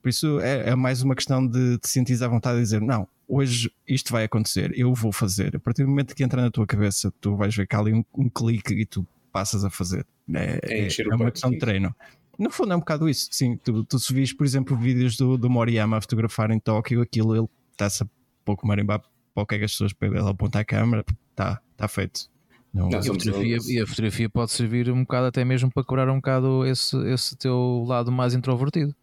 Por 0.00 0.08
isso 0.08 0.40
é, 0.40 0.70
é 0.70 0.74
mais 0.74 1.02
uma 1.02 1.14
questão 1.14 1.46
de 1.46 1.78
te 1.78 1.88
sentir 1.88 2.22
à 2.22 2.28
vontade 2.28 2.56
de 2.56 2.64
dizer: 2.64 2.80
não, 2.80 3.06
hoje 3.28 3.72
isto 3.86 4.12
vai 4.12 4.24
acontecer, 4.24 4.72
eu 4.76 4.92
vou 4.94 5.12
fazer. 5.12 5.54
A 5.56 5.60
partir 5.60 5.84
do 5.84 5.88
momento 5.88 6.14
que 6.14 6.24
entra 6.24 6.42
na 6.42 6.50
tua 6.50 6.66
cabeça, 6.66 7.12
tu 7.20 7.36
vais 7.36 7.54
ver 7.54 7.66
que 7.66 7.76
há 7.76 7.78
ali 7.78 7.92
um, 7.92 8.04
um 8.16 8.28
clique 8.28 8.74
e 8.74 8.84
tu 8.84 9.06
passas 9.32 9.64
a 9.64 9.70
fazer. 9.70 10.04
É, 10.34 10.60
é, 10.62 10.88
é 10.88 11.14
uma 11.14 11.30
questão 11.30 11.50
de 11.50 11.58
treino. 11.58 11.94
No 12.38 12.50
fundo 12.50 12.72
é 12.72 12.76
um 12.76 12.80
bocado 12.80 13.08
isso. 13.08 13.28
Sim, 13.30 13.56
tu, 13.56 13.84
tu 13.84 13.98
se 13.98 14.12
vis, 14.12 14.32
por 14.32 14.44
exemplo, 14.44 14.76
vídeos 14.76 15.16
do, 15.16 15.36
do 15.36 15.50
Moriyama 15.50 15.98
a 15.98 16.00
fotografar 16.00 16.50
em 16.50 16.58
Tóquio, 16.58 17.02
aquilo 17.02 17.36
ele 17.36 17.48
está-se 17.72 18.02
a 18.02 18.06
pouco 18.44 18.66
marimbar 18.66 19.02
para 19.34 19.42
o 19.42 19.46
que 19.46 19.54
é 19.54 19.58
que 19.58 19.64
as 19.64 19.72
pessoas 19.72 19.92
pegam, 19.92 20.18
ele 20.18 20.28
aponta 20.28 20.60
a 20.60 20.64
câmera, 20.64 21.04
está 21.30 21.60
tá 21.76 21.88
feito. 21.88 22.30
Não, 22.72 22.88
não, 22.88 22.92
e, 22.92 22.96
a 22.96 23.02
fotografia, 23.02 23.58
e, 23.68 23.80
a 23.80 23.86
fotografia, 23.86 24.30
pode 24.30 24.50
servir 24.50 24.90
um 24.90 25.02
bocado 25.02 25.26
até 25.26 25.44
mesmo 25.44 25.70
para 25.70 25.84
curar 25.84 26.08
um 26.08 26.16
bocado 26.16 26.64
esse, 26.64 26.96
esse 27.08 27.36
teu 27.36 27.84
lado 27.86 28.10
mais 28.10 28.34
introvertido. 28.34 28.94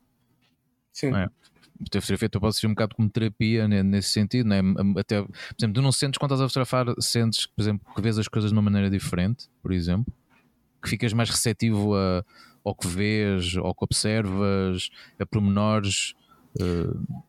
Sim. 0.91 1.13
É? 1.15 1.25
A 1.25 1.83
fotografia 1.83 2.29
pode 2.29 2.55
ser 2.55 2.67
um 2.67 2.71
bocado 2.71 2.95
como 2.95 3.09
terapia 3.09 3.67
né, 3.67 3.83
nesse 3.83 4.09
sentido, 4.09 4.49
né? 4.49 4.59
até, 4.97 5.21
por 5.21 5.31
exemplo, 5.57 5.73
tu 5.75 5.81
não 5.81 5.91
sentes 5.91 6.17
quando 6.17 6.31
estás 6.31 6.41
a 6.41 6.49
fotografar, 6.49 6.93
sentes, 6.99 7.45
por 7.45 7.61
exemplo, 7.61 7.93
que 7.95 8.01
vês 8.01 8.17
as 8.17 8.27
coisas 8.27 8.51
de 8.51 8.55
uma 8.55 8.61
maneira 8.61 8.89
diferente, 8.89 9.47
por 9.61 9.71
exemplo, 9.71 10.11
que 10.81 10.89
ficas 10.89 11.13
mais 11.13 11.29
receptivo 11.29 11.95
a, 11.95 12.25
ao 12.69 12.75
que 12.75 12.87
vês, 12.87 13.57
ao 13.57 13.73
que 13.73 13.83
observas, 13.83 14.89
a 15.19 15.25
pormenores. 15.25 16.13
Uh, 16.59 17.23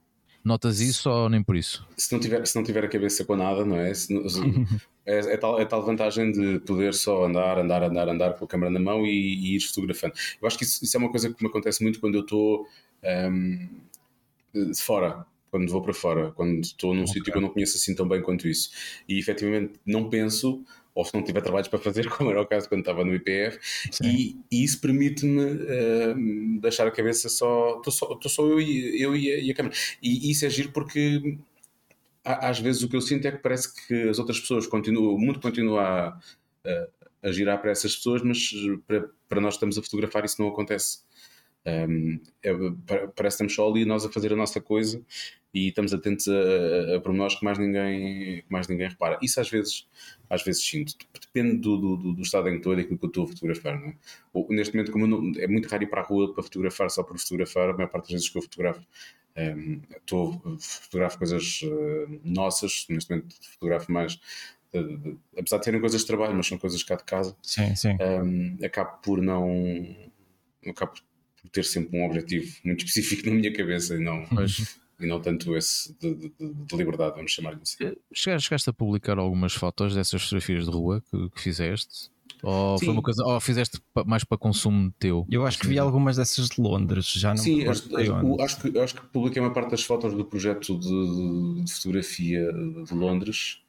notas 0.45 0.81
isso 0.81 1.11
ou 1.11 1.29
nem 1.29 1.43
por 1.43 1.57
isso? 1.57 1.87
Se 1.97 2.13
não 2.13 2.21
tiver, 2.21 2.47
se 2.47 2.57
não 2.57 2.63
tiver 2.63 2.85
a 2.85 2.89
cabeça 2.89 3.25
com 3.25 3.37
nada, 3.37 3.65
não 3.65 3.77
é? 3.77 3.93
Se, 3.93 4.07
se, 4.07 4.41
é, 5.05 5.19
é, 5.19 5.37
tal, 5.37 5.61
é 5.61 5.65
tal 5.65 5.85
vantagem 5.85 6.33
de 6.33 6.61
poder 6.61 6.95
só 6.95 7.25
andar, 7.25 7.59
andar, 7.59 7.83
andar, 7.83 8.09
andar 8.09 8.35
com 8.35 8.45
a 8.45 8.49
câmera 8.49 8.71
na 8.71 8.81
mão 8.81 9.07
e, 9.07 9.11
e 9.11 9.57
ir 9.57 9.61
fotografando. 9.61 10.15
Eu 10.41 10.47
acho 10.47 10.59
que 10.59 10.65
isso, 10.65 10.85
isso, 10.85 10.97
é 10.97 11.01
uma 11.01 11.11
coisa 11.11 11.33
que 11.33 11.43
me 11.43 11.49
acontece 11.49 11.83
muito 11.83 12.01
quando 12.01 12.15
eu 12.17 12.23
estou 12.23 12.67
um, 13.31 13.69
de 14.55 14.83
fora 14.83 15.27
quando 15.51 15.71
vou 15.71 15.83
para 15.83 15.93
fora, 15.93 16.31
quando 16.31 16.61
estou 16.61 16.95
num 16.95 17.03
okay. 17.03 17.15
sítio 17.15 17.33
que 17.33 17.37
eu 17.37 17.43
não 17.43 17.51
conheço 17.51 17.77
assim 17.77 17.95
tão 17.95 18.07
bem 18.07 18.23
quanto 18.23 18.47
isso. 18.47 18.71
E 19.09 19.19
efetivamente 19.19 19.73
não 19.85 20.09
penso 20.09 20.65
ou 21.01 21.05
se 21.05 21.15
não 21.15 21.25
tiver 21.25 21.41
trabalhos 21.41 21.69
para 21.69 21.79
fazer, 21.79 22.09
como 22.11 22.31
era 22.31 22.43
o 22.43 22.47
caso 22.47 22.69
quando 22.69 22.81
estava 22.81 23.05
no 23.05 23.15
IPF, 23.15 23.59
e, 24.05 24.37
e, 24.53 24.65
isso 24.65 24.81
permite-me 24.81 25.41
uh, 25.43 26.61
deixar 26.61 26.87
a 26.87 26.91
cabeça 26.91 27.29
só. 27.29 27.79
Estou 27.79 27.93
só, 27.93 28.19
só 28.29 28.47
eu, 28.47 28.61
e, 28.61 29.03
eu 29.03 29.17
e, 29.17 29.33
a, 29.33 29.39
e 29.39 29.51
a 29.51 29.55
câmera. 29.55 29.75
E, 30.03 30.29
e 30.29 30.31
isso 30.31 30.45
é 30.45 30.51
giro 30.51 30.71
porque 30.73 31.39
às 32.23 32.61
vezes 32.61 32.83
o 32.83 32.89
que 32.89 32.97
eu 32.97 33.01
sinto 33.01 33.27
é 33.27 33.33
que 33.33 33.39
parece 33.39 33.75
que 33.87 34.09
as 34.09 34.19
outras 34.19 34.39
pessoas 34.39 34.67
continuam, 34.67 35.15
o 35.15 35.19
mundo 35.19 35.41
continua 35.41 35.83
a, 35.83 36.09
a, 36.69 36.89
a 37.29 37.33
girar 37.33 37.59
para 37.61 37.71
essas 37.71 37.97
pessoas, 37.97 38.23
mas 38.23 38.51
para, 38.87 39.09
para 39.27 39.41
nós 39.41 39.55
estamos 39.55 39.79
a 39.79 39.83
fotografar 39.83 40.25
isso 40.25 40.41
não 40.41 40.49
acontece. 40.49 40.99
Um, 41.67 42.21
é, 42.43 42.53
parece 43.15 43.15
que 43.15 43.29
estamos 43.29 43.55
só 43.55 43.69
ali 43.69 43.85
nós 43.85 44.05
a 44.05 44.11
fazer 44.11 44.33
a 44.33 44.37
nossa 44.37 44.61
coisa 44.61 45.03
e 45.53 45.69
estamos 45.69 45.93
atentos 45.93 46.29
a, 46.29 46.33
a, 46.33 46.97
a 46.97 47.01
pormenores 47.01 47.35
que 47.37 47.45
mais 47.45 47.59
ninguém, 47.59 48.43
que 48.43 48.47
mais 48.51 48.69
ninguém 48.69 48.89
repara. 48.89 49.19
Isso 49.23 49.41
às 49.41 49.51
vezes, 49.51 49.87
às 50.29 50.43
vezes 50.43 50.65
sinto. 50.65 50.95
Depende 51.21 51.57
do, 51.57 51.77
do, 51.77 52.13
do 52.15 52.23
estado 52.23 52.49
em 52.49 52.53
que 52.53 52.59
estou 52.59 52.73
e 52.73 52.77
daquilo 52.77 52.99
que 52.99 53.05
eu 53.05 53.09
estou 53.09 53.25
a 53.25 53.29
fotografar. 53.29 53.75
É? 53.75 53.95
Ou, 54.33 54.47
neste 54.51 54.75
momento, 54.75 54.93
como 54.93 55.07
não, 55.07 55.33
é 55.41 55.47
muito 55.47 55.69
raro 55.69 55.83
ir 55.83 55.89
para 55.89 56.01
a 56.01 56.05
rua 56.05 56.33
para 56.33 56.43
fotografar 56.43 56.91
só 56.91 57.03
por 57.03 57.19
fotografar, 57.19 57.71
a 57.71 57.73
maior 57.73 57.89
parte 57.89 58.05
das 58.05 58.13
vezes 58.13 58.29
que 58.29 58.39
eu 58.39 58.43
fotografo 58.43 58.87
um, 59.37 59.81
estou, 59.97 60.59
fotografo 60.59 61.19
coisas 61.19 61.63
uh, 61.63 62.21
nossas, 62.25 62.87
neste 62.89 63.11
momento 63.11 63.35
fotografo 63.53 63.91
mais 63.93 64.21
de, 64.73 64.97
de, 64.97 65.17
apesar 65.37 65.59
de 65.59 65.65
terem 65.65 65.81
coisas 65.81 66.01
de 66.01 66.07
trabalho, 66.07 66.35
mas 66.35 66.47
são 66.47 66.59
coisas 66.59 66.83
cá 66.83 66.97
de 66.97 67.05
casa. 67.05 67.37
Sim, 67.43 67.75
sim. 67.75 67.97
Um, 68.01 68.65
acabo 68.65 68.99
por 69.03 69.21
não. 69.21 69.97
Acabo 70.67 70.93
por 70.93 71.51
ter 71.51 71.65
sempre 71.65 71.99
um 71.99 72.05
objetivo 72.05 72.55
muito 72.65 72.85
específico 72.85 73.29
na 73.29 73.35
minha 73.35 73.53
cabeça 73.53 73.95
e 73.95 73.99
não, 73.99 74.27
mas, 74.31 74.79
e 75.01 75.07
não 75.07 75.21
tanto 75.21 75.57
esse 75.57 75.95
de, 75.99 76.15
de, 76.15 76.33
de 76.39 76.77
liberdade, 76.77 77.17
vamos 77.17 77.33
chamar-lhe 77.33 77.61
assim. 77.63 77.85
Eh, 77.85 77.97
chegaste 78.13 78.69
a 78.71 78.73
publicar 78.73 79.19
algumas 79.19 79.55
fotos 79.55 79.95
dessas 79.95 80.23
fotografias 80.23 80.65
de 80.65 80.71
rua 80.71 81.03
que, 81.11 81.31
que 81.31 81.41
fizeste? 81.41 82.11
Ou, 82.43 82.79
foi 82.79 82.89
uma 82.89 83.03
coisa, 83.03 83.23
ou 83.25 83.41
fizeste 83.41 83.79
mais 84.07 84.25
para 84.25 84.39
consumo 84.39 84.93
teu? 84.99 85.27
Eu 85.31 85.47
acho 85.47 85.59
que 85.59 85.67
vi 85.67 85.79
algumas 85.79 86.17
dessas 86.17 86.49
de 86.49 86.61
Londres, 86.61 87.07
já 87.07 87.31
não 87.31 87.37
Sim, 87.37 87.67
acho, 87.67 87.95
acho, 87.97 88.43
acho, 88.43 88.61
que, 88.61 88.79
acho 88.79 88.95
que 88.95 89.07
publiquei 89.09 89.43
uma 89.43 89.53
parte 89.53 89.73
das 89.73 89.83
fotos 89.83 90.15
do 90.15 90.25
projeto 90.25 90.79
de, 90.79 91.65
de 91.65 91.73
fotografia 91.73 92.51
de 92.53 92.95
Londres, 92.95 93.63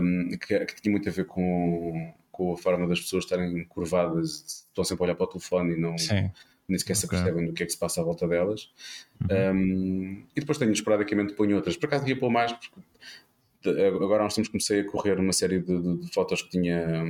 um, 0.00 0.30
que, 0.30 0.66
que, 0.66 0.82
tinha 0.82 0.92
muito 0.92 1.08
a 1.08 1.12
ver 1.12 1.26
com, 1.26 2.14
com 2.30 2.52
a 2.52 2.56
forma 2.56 2.86
das 2.86 3.00
pessoas 3.00 3.24
estarem 3.24 3.64
curvadas, 3.64 4.64
estão 4.68 4.84
sempre 4.84 5.02
a 5.02 5.06
olhar 5.06 5.14
para 5.16 5.24
o 5.24 5.28
telefone 5.28 5.74
e 5.74 5.80
não. 5.80 5.98
Sim 5.98 6.30
nem 6.70 6.78
sequer 6.78 6.92
okay. 6.92 7.00
se 7.00 7.06
apercebem 7.06 7.46
do 7.46 7.52
que 7.52 7.62
é 7.62 7.66
que 7.66 7.72
se 7.72 7.78
passa 7.78 8.00
à 8.00 8.04
volta 8.04 8.26
delas. 8.26 8.70
Uhum. 9.30 9.54
Um, 9.54 10.24
e 10.34 10.40
depois 10.40 10.58
tenho 10.58 10.72
esporadicamente 10.72 11.34
ponho 11.34 11.56
outras. 11.56 11.76
Por 11.76 11.86
acaso 11.86 12.08
ia 12.08 12.18
pôr 12.18 12.30
mais, 12.30 12.52
porque 12.52 12.80
agora 13.68 14.22
há 14.22 14.26
uns 14.26 14.34
tempos 14.34 14.48
comecei 14.48 14.80
a 14.80 14.84
correr 14.86 15.18
uma 15.18 15.32
série 15.32 15.60
de, 15.60 15.80
de, 15.80 15.98
de 15.98 16.12
fotos 16.12 16.42
que 16.42 16.50
tinha. 16.50 17.04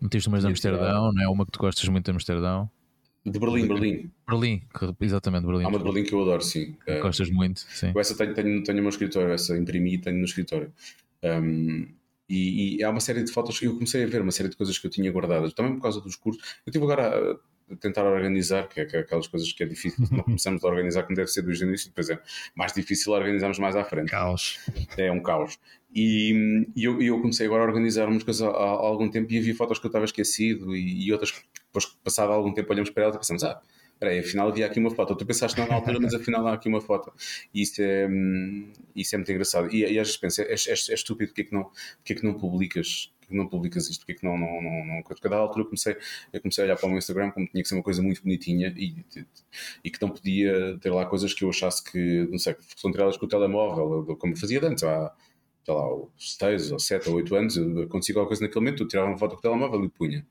Metiste 0.00 0.28
umas 0.28 0.42
de 0.42 0.48
Amsterdão, 0.48 1.12
não 1.12 1.22
é? 1.22 1.28
Uma 1.28 1.46
que 1.46 1.52
tu 1.52 1.58
gostas 1.58 1.88
muito 1.88 2.04
de 2.04 2.10
Amsterdão. 2.10 2.70
De 3.24 3.38
Berlim, 3.38 3.66
Berlim. 3.66 4.10
Berlim, 4.28 4.62
exatamente, 5.00 5.46
Berlim. 5.46 5.64
Há 5.64 5.68
uma 5.68 5.78
de 5.78 5.84
Berlim 5.84 6.04
que 6.04 6.14
eu 6.14 6.20
adoro, 6.20 6.42
sim. 6.42 6.76
Gostas 7.00 7.30
muito, 7.30 7.60
sim. 7.60 7.90
Essa 7.96 8.14
tenho, 8.14 8.34
tenho, 8.34 8.62
tenho 8.62 8.76
no 8.76 8.82
meu 8.82 8.90
escritório, 8.90 9.32
essa 9.32 9.56
imprimi 9.56 9.94
e 9.94 9.98
tenho 9.98 10.18
no 10.18 10.24
escritório. 10.24 10.70
Um, 11.22 11.88
e, 12.28 12.76
e, 12.76 12.84
há 12.84 12.90
uma 12.90 13.00
série 13.00 13.22
de 13.22 13.32
fotos, 13.32 13.62
eu 13.62 13.74
comecei 13.74 14.04
a 14.04 14.06
ver 14.06 14.20
uma 14.20 14.30
série 14.30 14.50
de 14.50 14.56
coisas 14.56 14.78
que 14.78 14.86
eu 14.86 14.90
tinha 14.90 15.10
guardadas, 15.10 15.54
também 15.54 15.74
por 15.74 15.82
causa 15.82 16.02
dos 16.02 16.16
cursos. 16.16 16.42
Eu 16.66 16.72
tive 16.72 16.84
agora 16.84 17.38
tentar 17.80 18.04
organizar, 18.04 18.68
que 18.68 18.80
é, 18.80 18.84
que 18.84 18.96
é 18.96 19.00
aquelas 19.00 19.26
coisas 19.26 19.50
que 19.52 19.62
é 19.62 19.66
difícil, 19.66 20.06
não 20.10 20.22
começamos 20.22 20.62
a 20.64 20.68
organizar 20.68 21.02
como 21.04 21.16
deve 21.16 21.28
ser 21.28 21.42
desde 21.42 21.64
o 21.64 21.68
início, 21.68 21.88
depois 21.88 22.10
é 22.10 22.20
mais 22.54 22.72
difícil 22.72 23.12
organizarmos 23.12 23.58
mais 23.58 23.76
à 23.76 23.84
frente. 23.84 24.10
Caos. 24.10 24.58
É 24.96 25.10
um 25.10 25.22
caos. 25.22 25.58
E, 25.94 26.66
e 26.74 26.84
eu, 26.84 27.00
eu, 27.00 27.20
comecei 27.20 27.46
agora 27.46 27.62
a 27.62 27.66
organizar 27.66 28.08
umas 28.08 28.24
coisas 28.24 28.42
há, 28.42 28.50
há, 28.50 28.70
algum 28.70 29.08
tempo 29.08 29.32
e 29.32 29.38
havia 29.38 29.54
fotos 29.54 29.78
que 29.78 29.86
eu 29.86 29.88
estava 29.88 30.04
esquecido 30.04 30.74
e, 30.74 31.06
e 31.06 31.12
outras 31.12 31.30
que 31.30 31.40
depois, 31.66 31.86
passado 32.02 32.32
algum 32.32 32.52
tempo, 32.52 32.72
olhamos 32.72 32.90
para 32.90 33.04
elas 33.04 33.16
e 33.16 33.18
pensamos, 33.18 33.44
ah, 33.44 33.60
peraí, 33.98 34.18
afinal 34.18 34.48
havia 34.48 34.66
aqui 34.66 34.78
uma 34.78 34.90
foto. 34.90 35.14
Tu 35.14 35.24
pensaste 35.24 35.58
não 35.58 35.66
na 35.66 35.74
altura, 35.74 35.98
mas 36.00 36.14
afinal 36.14 36.46
há 36.46 36.54
aqui 36.54 36.68
uma 36.68 36.80
foto. 36.80 37.12
E 37.52 37.62
isso 37.62 37.80
é, 37.80 38.08
isso 38.94 39.14
é 39.14 39.18
muito 39.18 39.30
engraçado. 39.30 39.72
E, 39.72 39.80
e 39.80 39.98
às 39.98 40.06
vezes 40.08 40.16
penso, 40.16 40.42
é, 40.42 40.44
é, 40.44 40.54
é 40.54 40.94
estúpido, 40.94 41.28
porque 41.28 41.42
é 41.42 41.44
que 41.44 41.52
não, 41.52 41.64
porque 41.96 42.12
é 42.12 42.16
que 42.16 42.24
não 42.24 42.34
publicas 42.34 43.12
não 43.36 43.46
publicas 43.46 43.88
isto? 43.88 44.00
Porque 44.00 44.12
é 44.12 44.14
que 44.16 44.24
não, 44.24 44.38
não, 44.38 44.62
não, 44.62 44.84
não... 44.86 45.02
Cada 45.02 45.36
altura 45.36 45.64
comecei, 45.64 45.96
eu 46.32 46.40
comecei 46.40 46.64
a 46.64 46.66
olhar 46.66 46.76
para 46.76 46.86
o 46.86 46.88
meu 46.90 46.98
Instagram 46.98 47.30
como 47.30 47.46
tinha 47.46 47.62
que 47.62 47.68
ser 47.68 47.74
uma 47.74 47.82
coisa 47.82 48.02
muito 48.02 48.22
bonitinha 48.22 48.74
e, 48.76 49.04
e 49.84 49.90
que 49.90 50.00
não 50.00 50.10
podia 50.10 50.78
ter 50.80 50.90
lá 50.90 51.06
coisas 51.06 51.32
que 51.34 51.44
eu 51.44 51.50
achasse 51.50 51.82
que, 51.84 52.26
não 52.30 52.38
sei, 52.38 52.54
que 52.54 52.62
são 52.76 52.90
tiradas 52.90 53.16
com 53.16 53.26
o 53.26 53.28
telemóvel, 53.28 54.16
como 54.16 54.36
fazia 54.36 54.64
antes, 54.66 54.84
há, 54.84 55.12
sei 55.64 55.74
lá, 55.74 55.88
6 56.16 56.72
ou 56.72 56.78
7 56.78 57.08
ou 57.08 57.16
8 57.16 57.34
anos, 57.34 57.58
acontecia 57.58 58.14
qualquer 58.14 58.28
coisa 58.28 58.42
naquele 58.42 58.64
momento, 58.64 58.82
eu 58.82 58.88
tirava 58.88 59.08
uma 59.08 59.18
foto 59.18 59.32
com 59.32 59.38
o 59.38 59.42
telemóvel 59.42 59.84
e 59.84 59.88
punha. 59.88 60.26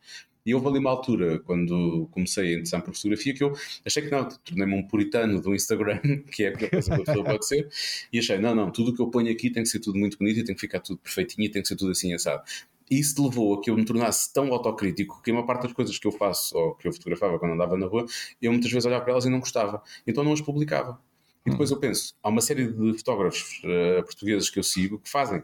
E 0.46 0.54
houve 0.54 0.68
ali 0.68 0.80
uma 0.80 0.90
altura, 0.90 1.40
quando 1.40 2.08
comecei 2.12 2.50
a 2.50 2.52
interessar 2.54 2.82
por 2.82 2.94
fotografia, 2.94 3.34
que 3.34 3.44
eu 3.44 3.54
achei 3.86 4.04
que 4.04 4.12
não, 4.12 4.28
tornei-me 4.28 4.76
um 4.76 4.86
puritano 4.86 5.42
do 5.42 5.56
Instagram, 5.56 6.00
que 6.32 6.44
é 6.44 6.48
a 6.50 6.70
coisa 6.70 6.96
que 6.96 7.02
a 7.02 7.06
pessoa 7.06 7.24
pode 7.24 7.48
ser, 7.48 7.70
e 8.12 8.20
achei, 8.20 8.38
não, 8.38 8.54
não, 8.54 8.70
tudo 8.70 8.92
o 8.92 8.96
que 8.96 9.02
eu 9.02 9.10
ponho 9.10 9.32
aqui 9.32 9.50
tem 9.50 9.64
que 9.64 9.70
ser 9.70 9.80
tudo 9.80 9.98
muito 9.98 10.18
bonito 10.18 10.40
e 10.40 10.44
tem 10.44 10.54
que 10.54 10.60
ficar 10.60 10.82
tudo 10.82 11.00
perfeitinho 11.00 11.46
e 11.46 11.50
tem 11.50 11.62
que 11.62 11.68
ser 11.68 11.78
tudo 11.78 11.92
assim 11.92 12.14
assado. 12.14 12.44
E 12.90 13.00
isso 13.00 13.24
levou 13.24 13.56
a 13.56 13.62
que 13.62 13.70
eu 13.70 13.76
me 13.76 13.86
tornasse 13.86 14.32
tão 14.34 14.52
autocrítico 14.54 15.22
que 15.22 15.32
uma 15.32 15.46
parte 15.46 15.64
das 15.64 15.74
coisas 15.74 15.98
que 15.98 16.08
eu 16.08 16.12
faço, 16.12 16.58
ou 16.58 16.76
que 16.76 16.88
eu 16.88 16.94
fotografava 16.94 17.40
quando 17.40 17.54
andava 17.54 17.78
na 17.78 17.88
rua, 17.88 18.06
eu 18.42 18.52
muitas 18.52 18.72
vezes 18.72 18.86
olhava 18.86 19.04
para 19.04 19.14
elas 19.14 19.26
e 19.26 19.30
não 19.30 19.40
gostava. 19.40 19.82
Então 20.06 20.24
não 20.24 20.34
as 20.34 20.42
publicava. 20.42 21.00
E 21.46 21.52
depois 21.52 21.72
hum. 21.72 21.76
eu 21.76 21.80
penso, 21.80 22.14
há 22.24 22.30
uma 22.30 22.42
série 22.42 22.68
de 22.68 22.98
fotógrafos 22.98 23.62
uh, 23.64 24.04
portugueses 24.04 24.50
que 24.50 24.60
eu 24.60 24.64
sigo 24.64 25.00
que 25.00 25.10
fazem 25.10 25.44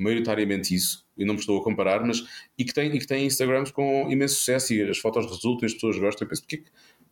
maioritariamente 0.00 0.74
isso, 0.74 1.06
e 1.16 1.26
não 1.26 1.34
me 1.34 1.40
estou 1.40 1.60
a 1.60 1.62
comparar, 1.62 2.02
mas 2.04 2.24
e 2.56 2.64
que 2.64 2.72
têm, 2.72 2.94
e 2.94 2.98
que 2.98 3.06
têm 3.06 3.26
Instagrams 3.26 3.70
com 3.70 4.10
imenso 4.10 4.36
sucesso 4.36 4.72
e 4.72 4.82
as 4.88 4.96
fotos 4.96 5.26
resultam 5.26 5.60
e 5.62 5.66
as 5.66 5.74
pessoas 5.74 5.98
gostam. 5.98 6.24
Eu 6.24 6.28
penso, 6.30 6.42
porquê, 6.42 6.64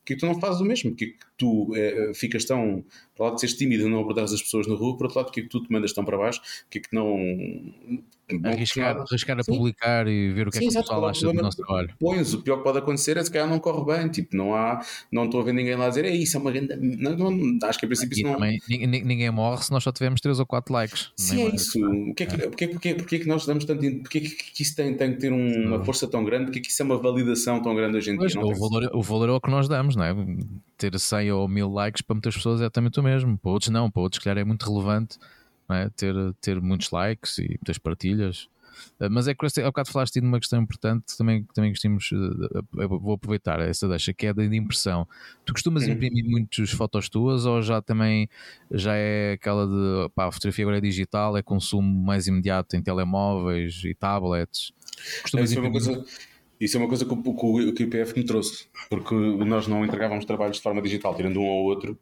que 0.07 0.17
tu 0.17 0.25
não 0.25 0.41
fazes 0.41 0.63
o 0.63 0.65
mesmo? 0.65 0.91
Porquê 0.93 1.09
que 1.09 1.27
tu 1.37 1.71
é, 1.77 2.15
ficas 2.15 2.47
tão, 2.47 2.83
para 3.15 3.27
lado 3.27 3.35
de 3.35 3.43
seres 3.43 3.57
tímido 3.57 3.87
e 3.87 3.91
não 3.91 4.01
abordares 4.01 4.33
as 4.33 4.41
pessoas 4.41 4.67
na 4.67 4.75
rua, 4.75 4.97
por 4.97 5.05
outro 5.05 5.19
lado, 5.19 5.27
porquê 5.27 5.43
que 5.43 5.49
tu 5.49 5.63
te 5.63 5.71
mandas 5.71 5.93
tão 5.93 6.03
para 6.03 6.17
baixo? 6.17 6.41
Porquê 6.63 6.81
que 6.81 6.95
não 6.95 7.19
arriscar, 8.45 8.97
arriscar 8.99 9.39
a 9.39 9.43
Sim. 9.43 9.53
publicar 9.53 10.07
e 10.07 10.33
ver 10.33 10.49
o 10.49 10.51
que 10.51 10.59
Sim, 10.59 10.67
é 10.67 10.71
que 10.71 10.79
o 10.79 10.81
pessoal 10.81 11.09
acha 11.09 11.27
do 11.27 11.33
nosso 11.33 11.57
trabalho. 11.57 11.95
Pões, 11.99 12.35
o 12.35 12.43
pior 12.43 12.59
que 12.59 12.65
pode 12.65 12.79
acontecer 12.79 13.17
é 13.17 13.25
se 13.25 13.31
calhar 13.31 13.49
não 13.49 13.59
corre 13.59 13.97
bem, 13.97 14.09
tipo, 14.09 14.37
não 14.37 14.55
há, 14.55 14.85
não 15.11 15.25
estou 15.25 15.41
a 15.41 15.45
ver 15.45 15.53
ninguém 15.53 15.75
lá 15.77 15.89
dizer, 15.89 16.05
é 16.05 16.15
isso, 16.15 16.37
é 16.37 16.41
uma 16.41 16.51
grande. 16.51 16.77
Não, 16.77 17.17
não, 17.17 17.69
acho 17.69 17.79
que 17.79 17.85
a 17.85 17.89
princípio 17.89 18.15
isso 18.15 18.27
não. 18.27 18.35
Também, 18.35 18.59
ninguém 18.69 19.31
morre 19.31 19.63
se 19.63 19.71
nós 19.71 19.83
só 19.83 19.93
tivermos 19.93 20.21
3 20.21 20.39
ou 20.41 20.47
4 20.47 20.73
likes. 20.73 21.11
Sim, 21.17 21.43
é 21.43 21.55
isso. 21.55 21.79
O 21.85 22.15
que 22.15 22.23
é 22.23 22.27
que, 22.27 22.37
porque, 22.37 22.69
porque, 22.69 22.95
porque 22.95 23.17
é 23.17 23.19
que 23.21 23.29
nós 23.29 23.47
damos 23.47 23.65
tanto. 23.65 23.81
Porque 24.03 24.19
é 24.19 24.21
que 24.21 24.63
isso 24.63 24.77
tem, 24.77 24.95
tem 24.95 25.13
que 25.13 25.21
ter 25.21 25.33
uma 25.33 25.85
força 25.85 26.07
tão 26.07 26.25
grande? 26.25 26.47
Porque 26.47 26.59
é 26.59 26.63
que 26.63 26.71
isso 26.71 26.83
é 26.83 26.85
uma 26.85 26.99
validação 26.99 27.63
tão 27.63 27.75
grande 27.75 27.97
hoje 27.97 28.11
em 28.11 28.19
dia? 28.19 28.41
o, 28.41 28.55
valor, 28.55 28.91
o 28.95 29.03
valor 29.03 29.29
é 29.29 29.33
o 29.33 29.41
que 29.41 29.51
nós 29.51 29.69
damos, 29.69 29.97
não 29.97 30.05
é? 30.05 30.15
Ter 30.77 30.99
100 30.99 31.33
ou 31.33 31.49
1000 31.49 31.69
likes 31.71 32.03
para 32.03 32.15
muitas 32.15 32.37
pessoas 32.37 32.61
é 32.61 32.65
exatamente 32.65 33.01
o 33.01 33.03
mesmo, 33.03 33.39
para 33.39 33.51
outros 33.51 33.71
não, 33.71 33.91
para 33.91 34.03
outros, 34.03 34.21
se 34.21 34.25
calhar, 34.25 34.39
é 34.39 34.45
muito 34.45 34.71
relevante. 34.71 35.19
É? 35.71 35.91
Ter, 35.91 36.15
ter 36.41 36.61
muitos 36.61 36.91
likes 36.91 37.39
e 37.39 37.49
muitas 37.49 37.79
partilhas 37.79 38.49
eh, 39.01 39.09
mas 39.09 39.29
é 39.29 39.35
que 39.35 39.61
há 39.61 39.65
bocado 39.65 39.91
falaste 39.91 40.21
de 40.21 40.27
uma 40.27 40.39
questão 40.39 40.61
importante 40.61 41.13
que 41.13 41.19
também, 41.19 41.45
que 41.45 41.55
também 41.55 41.71
gostamos, 41.71 42.11
eh, 42.13 42.87
vou 42.87 43.15
aproveitar 43.15 43.61
essa 43.61 43.89
deixa, 43.89 44.13
que 44.13 44.27
é 44.27 44.35
da 44.35 44.47
de 44.47 44.57
impressão. 44.57 45.07
Tu 45.45 45.53
costumas 45.53 45.85
uhum. 45.85 45.93
imprimir 45.93 46.25
muitas 46.25 46.71
fotos 46.71 47.09
tuas 47.09 47.47
ou 47.47 47.63
já 47.63 47.81
também 47.81 48.29
já 48.71 48.95
é 48.95 49.33
aquela 49.33 49.67
de 49.67 50.11
pá, 50.15 50.27
a 50.27 50.33
fotografia 50.33 50.65
agora 50.65 50.79
é 50.79 50.81
digital, 50.81 51.37
é 51.37 51.43
consumo 51.43 51.89
mais 52.05 52.27
imediato 52.27 52.77
em 52.77 52.83
telemóveis 52.83 53.83
e 53.85 53.95
tablets? 53.95 54.73
Costumas 55.23 55.51
isso, 55.51 55.59
é 55.59 55.63
uma 55.63 55.71
coisa, 55.71 56.05
isso 56.61 56.77
é 56.77 56.81
uma 56.81 56.89
coisa 56.89 57.05
que 57.05 57.13
o, 57.13 57.73
que 57.73 57.83
o 57.83 57.87
IPF 57.87 58.17
me 58.17 58.25
trouxe, 58.25 58.67
porque 58.91 59.15
nós 59.15 59.67
não 59.67 59.85
entregávamos 59.85 60.25
trabalhos 60.25 60.57
de 60.57 60.63
forma 60.63 60.83
digital, 60.83 61.15
tirando 61.15 61.39
um 61.41 61.45
ou 61.45 61.65
outro 61.65 61.99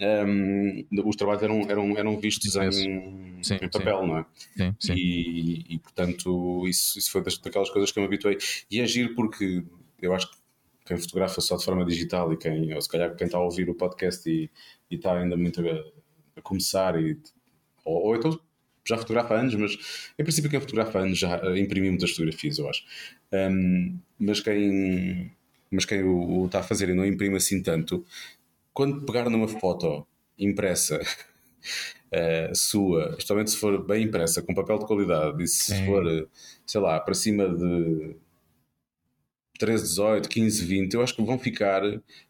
um, 0.00 0.86
os 1.04 1.16
trabalhos 1.16 1.42
eram, 1.42 1.60
eram, 1.70 1.96
eram 1.96 2.20
vistos 2.20 2.54
em, 2.56 3.42
sim, 3.42 3.54
em 3.54 3.68
papel, 3.68 4.00
sim. 4.00 4.06
não 4.06 4.18
é? 4.18 4.26
Sim, 4.56 4.74
sim. 4.78 4.94
E, 4.94 5.74
e, 5.74 5.78
portanto, 5.78 6.66
isso, 6.68 6.98
isso 6.98 7.10
foi 7.10 7.22
das, 7.22 7.38
daquelas 7.38 7.70
coisas 7.70 7.90
que 7.90 7.98
eu 7.98 8.02
me 8.02 8.06
habituei. 8.06 8.36
E 8.70 8.80
agir 8.80 9.14
porque 9.14 9.64
eu 10.02 10.14
acho 10.14 10.30
que 10.30 10.36
quem 10.84 10.96
fotografa 10.96 11.40
só 11.40 11.56
de 11.56 11.64
forma 11.64 11.84
digital 11.84 12.32
e 12.32 12.36
quem, 12.36 12.74
ou 12.74 12.80
se 12.80 12.88
calhar 12.88 13.14
quem 13.16 13.26
está 13.26 13.38
a 13.38 13.42
ouvir 13.42 13.68
o 13.68 13.74
podcast 13.74 14.28
e, 14.28 14.50
e 14.90 14.96
está 14.96 15.18
ainda 15.18 15.36
muito 15.36 15.60
a, 15.60 15.84
a 16.36 16.42
começar, 16.42 17.00
e, 17.00 17.18
ou, 17.84 18.06
ou, 18.06 18.16
então 18.16 18.38
já 18.86 18.96
fotografa 18.96 19.34
anos, 19.34 19.54
mas 19.56 19.76
em 20.16 20.22
princípio 20.22 20.48
quem 20.48 20.60
fotografa 20.60 21.00
anos 21.00 21.18
já 21.18 21.40
imprimiu 21.58 21.90
muitas 21.90 22.10
fotografias, 22.10 22.58
eu 22.58 22.68
acho. 22.68 22.84
Um, 23.32 23.98
mas 24.16 24.40
quem, 24.40 25.32
mas 25.70 25.84
quem 25.84 26.04
o, 26.04 26.42
o 26.42 26.46
está 26.46 26.60
a 26.60 26.62
fazer 26.62 26.88
e 26.90 26.94
não 26.94 27.04
imprime 27.04 27.36
assim 27.36 27.60
tanto, 27.60 28.04
quando 28.76 29.06
pegar 29.06 29.30
numa 29.30 29.48
foto 29.48 30.06
impressa 30.38 31.00
uh, 31.00 32.52
sua, 32.54 33.08
especialmente 33.12 33.50
se 33.50 33.56
for 33.56 33.82
bem 33.82 34.04
impressa, 34.04 34.42
com 34.42 34.52
papel 34.52 34.78
de 34.78 34.84
qualidade, 34.84 35.42
e 35.42 35.48
se 35.48 35.74
Sim. 35.74 35.86
for, 35.86 36.28
sei 36.66 36.80
lá, 36.82 37.00
para 37.00 37.14
cima 37.14 37.48
de 37.48 38.16
13, 39.58 39.82
18, 39.82 40.28
15, 40.28 40.64
20, 40.66 40.92
eu 40.92 41.00
acho 41.00 41.16
que 41.16 41.22
vão 41.22 41.38
ficar 41.38 41.80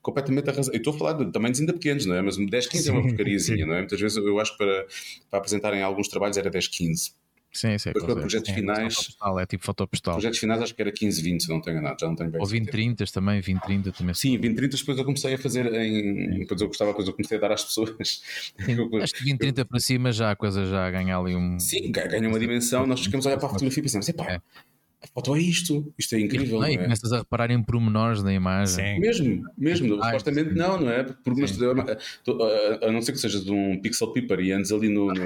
completamente 0.01 0.49
arrasados. 0.49 0.73
Eu 0.73 0.79
estou 0.79 0.95
a 0.95 0.99
falar 0.99 1.15
de 1.15 1.33
tamanhos 1.33 1.59
ainda 1.59 1.73
pequenos, 1.73 2.07
não 2.07 2.15
é? 2.15 2.23
Mas 2.23 2.37
10, 2.37 2.67
15 2.69 2.85
Sim. 2.85 2.91
é 2.91 2.93
uma 2.93 3.03
porcariazinha, 3.03 3.67
não 3.67 3.75
é? 3.75 3.79
Muitas 3.81 4.01
vezes 4.01 4.17
eu 4.17 4.39
acho 4.39 4.53
que 4.53 4.59
para, 4.59 4.87
para 5.29 5.39
apresentarem 5.41 5.83
alguns 5.83 6.07
trabalhos 6.07 6.37
era 6.37 6.49
10, 6.49 6.69
15. 6.69 7.11
Sim, 7.57 7.79
sim. 7.79 7.91
Depois 7.91 8.05
para 8.05 8.17
projetos 8.17 8.51
finais. 8.51 8.95
Fotopostal, 8.95 9.41
é 9.41 9.47
tipo 9.47 9.65
fotopostal. 9.65 10.15
Projetos 10.15 10.39
finais 10.39 10.63
acho 10.63 10.75
que 10.75 10.83
era 10.83 10.93
15, 10.93 11.23
20, 11.23 11.43
se 11.43 11.49
não 11.49 11.61
tenho 11.61 11.81
nada, 11.81 11.97
já 11.99 12.07
não 12.07 12.15
tenho 12.15 12.31
bem. 12.31 12.41
Ou 12.41 12.47
20, 12.47 12.71
30 12.71 13.05
também, 13.07 13.41
20, 13.41 13.63
30 13.63 13.93
também. 13.93 14.15
Sim, 14.15 14.37
20, 14.39 14.57
30 14.57 14.77
depois 14.77 14.99
eu 14.99 15.05
comecei 15.05 15.35
a 15.35 15.39
fazer 15.39 15.73
em. 15.75 16.41
Depois 16.41 16.61
eu 16.61 16.67
gostava, 16.67 16.91
depois 16.91 17.09
eu 17.09 17.15
comecei 17.15 17.39
a 17.39 17.41
dar 17.41 17.53
às 17.53 17.65
pessoas. 17.65 18.23
Sim, 18.59 18.77
acho 19.03 19.15
que 19.15 19.25
20, 19.25 19.39
30 19.39 19.65
para 19.65 19.81
cima 19.81 20.13
já 20.13 20.31
a 20.31 20.37
coisa 20.37 20.67
já 20.67 20.91
ganha 20.91 21.17
ali 21.17 21.35
um. 21.35 21.59
Sim, 21.59 21.91
ganha 21.91 22.29
uma 22.29 22.39
dimensão. 22.39 22.87
Nós 22.87 23.01
ficamos 23.01 23.27
a 23.27 23.31
olhar 23.31 23.39
para 23.39 23.49
a 23.49 23.51
fotografia 23.53 23.81
e 23.81 23.83
pensamos, 23.83 24.09
epá, 24.09 24.33
é 24.33 24.41
a 25.07 25.15
foto 25.15 25.35
é 25.37 25.41
isto, 25.41 25.93
isto 25.97 26.15
é 26.15 26.21
incrível. 26.21 26.61
Não, 26.61 26.69
e 26.69 26.75
é? 26.75 26.79
começas 26.79 27.13
a 27.13 27.19
reparar 27.19 27.51
em 27.51 27.63
pormenores 27.63 28.23
da 28.23 28.33
imagem. 28.33 28.95
Sim. 28.95 29.01
Mesmo, 29.01 29.45
mesmo, 29.57 29.95
ah, 30.03 30.07
supostamente 30.07 30.51
sim. 30.51 30.57
não, 30.57 30.81
não 30.81 30.91
é? 30.91 31.05
Porque, 31.05 31.41
mas, 31.41 31.59
a, 31.63 32.87
a 32.87 32.93
não 32.93 33.01
ser 33.01 33.13
que 33.13 33.19
sejas 33.19 33.45
de 33.45 33.53
um 33.53 33.81
pixel 33.81 34.13
piper 34.13 34.41
e 34.41 34.53
andes 34.53 34.73
ali 34.73 34.89
no, 34.89 35.07
no, 35.07 35.25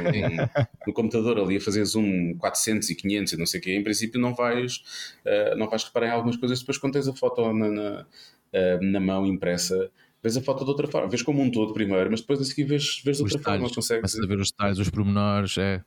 no, 0.86 0.92
computador 0.92 1.38
ali 1.38 1.56
a 1.56 1.60
fazer 1.60 1.84
zoom 1.84 2.36
400 2.38 2.90
e 2.90 2.94
500 2.94 3.32
e 3.32 3.36
não 3.36 3.46
sei 3.46 3.60
o 3.60 3.62
quê, 3.62 3.74
em 3.74 3.82
princípio 3.82 4.20
não 4.20 4.34
vais, 4.34 4.82
uh, 5.24 5.56
não 5.56 5.68
vais 5.68 5.82
reparar 5.84 6.08
em 6.08 6.10
algumas 6.10 6.36
coisas 6.36 6.60
depois 6.60 6.78
quando 6.78 6.92
tens 6.92 7.08
a 7.08 7.14
foto 7.14 7.52
na, 7.52 7.68
na, 7.68 8.00
uh, 8.02 8.82
na 8.82 9.00
mão 9.00 9.26
impressa 9.26 9.90
vês 10.22 10.36
a 10.36 10.42
foto 10.42 10.64
de 10.64 10.70
outra 10.70 10.86
forma, 10.86 11.08
vês 11.08 11.22
como 11.22 11.40
um 11.40 11.50
todo 11.50 11.72
primeiro, 11.72 12.10
mas 12.10 12.20
depois 12.20 12.40
a 12.40 12.44
seguir 12.44 12.64
vês, 12.64 13.00
vês 13.02 13.16
de 13.16 13.22
outra 13.22 13.38
detalhes, 13.38 13.60
forma, 13.60 13.74
consegues. 13.74 14.12
Começas 14.12 14.20
a 14.20 14.26
ver 14.26 14.40
os 14.40 14.50
detalhes, 14.50 14.78
os 14.78 14.90
pormenores, 14.90 15.56
é. 15.56 15.82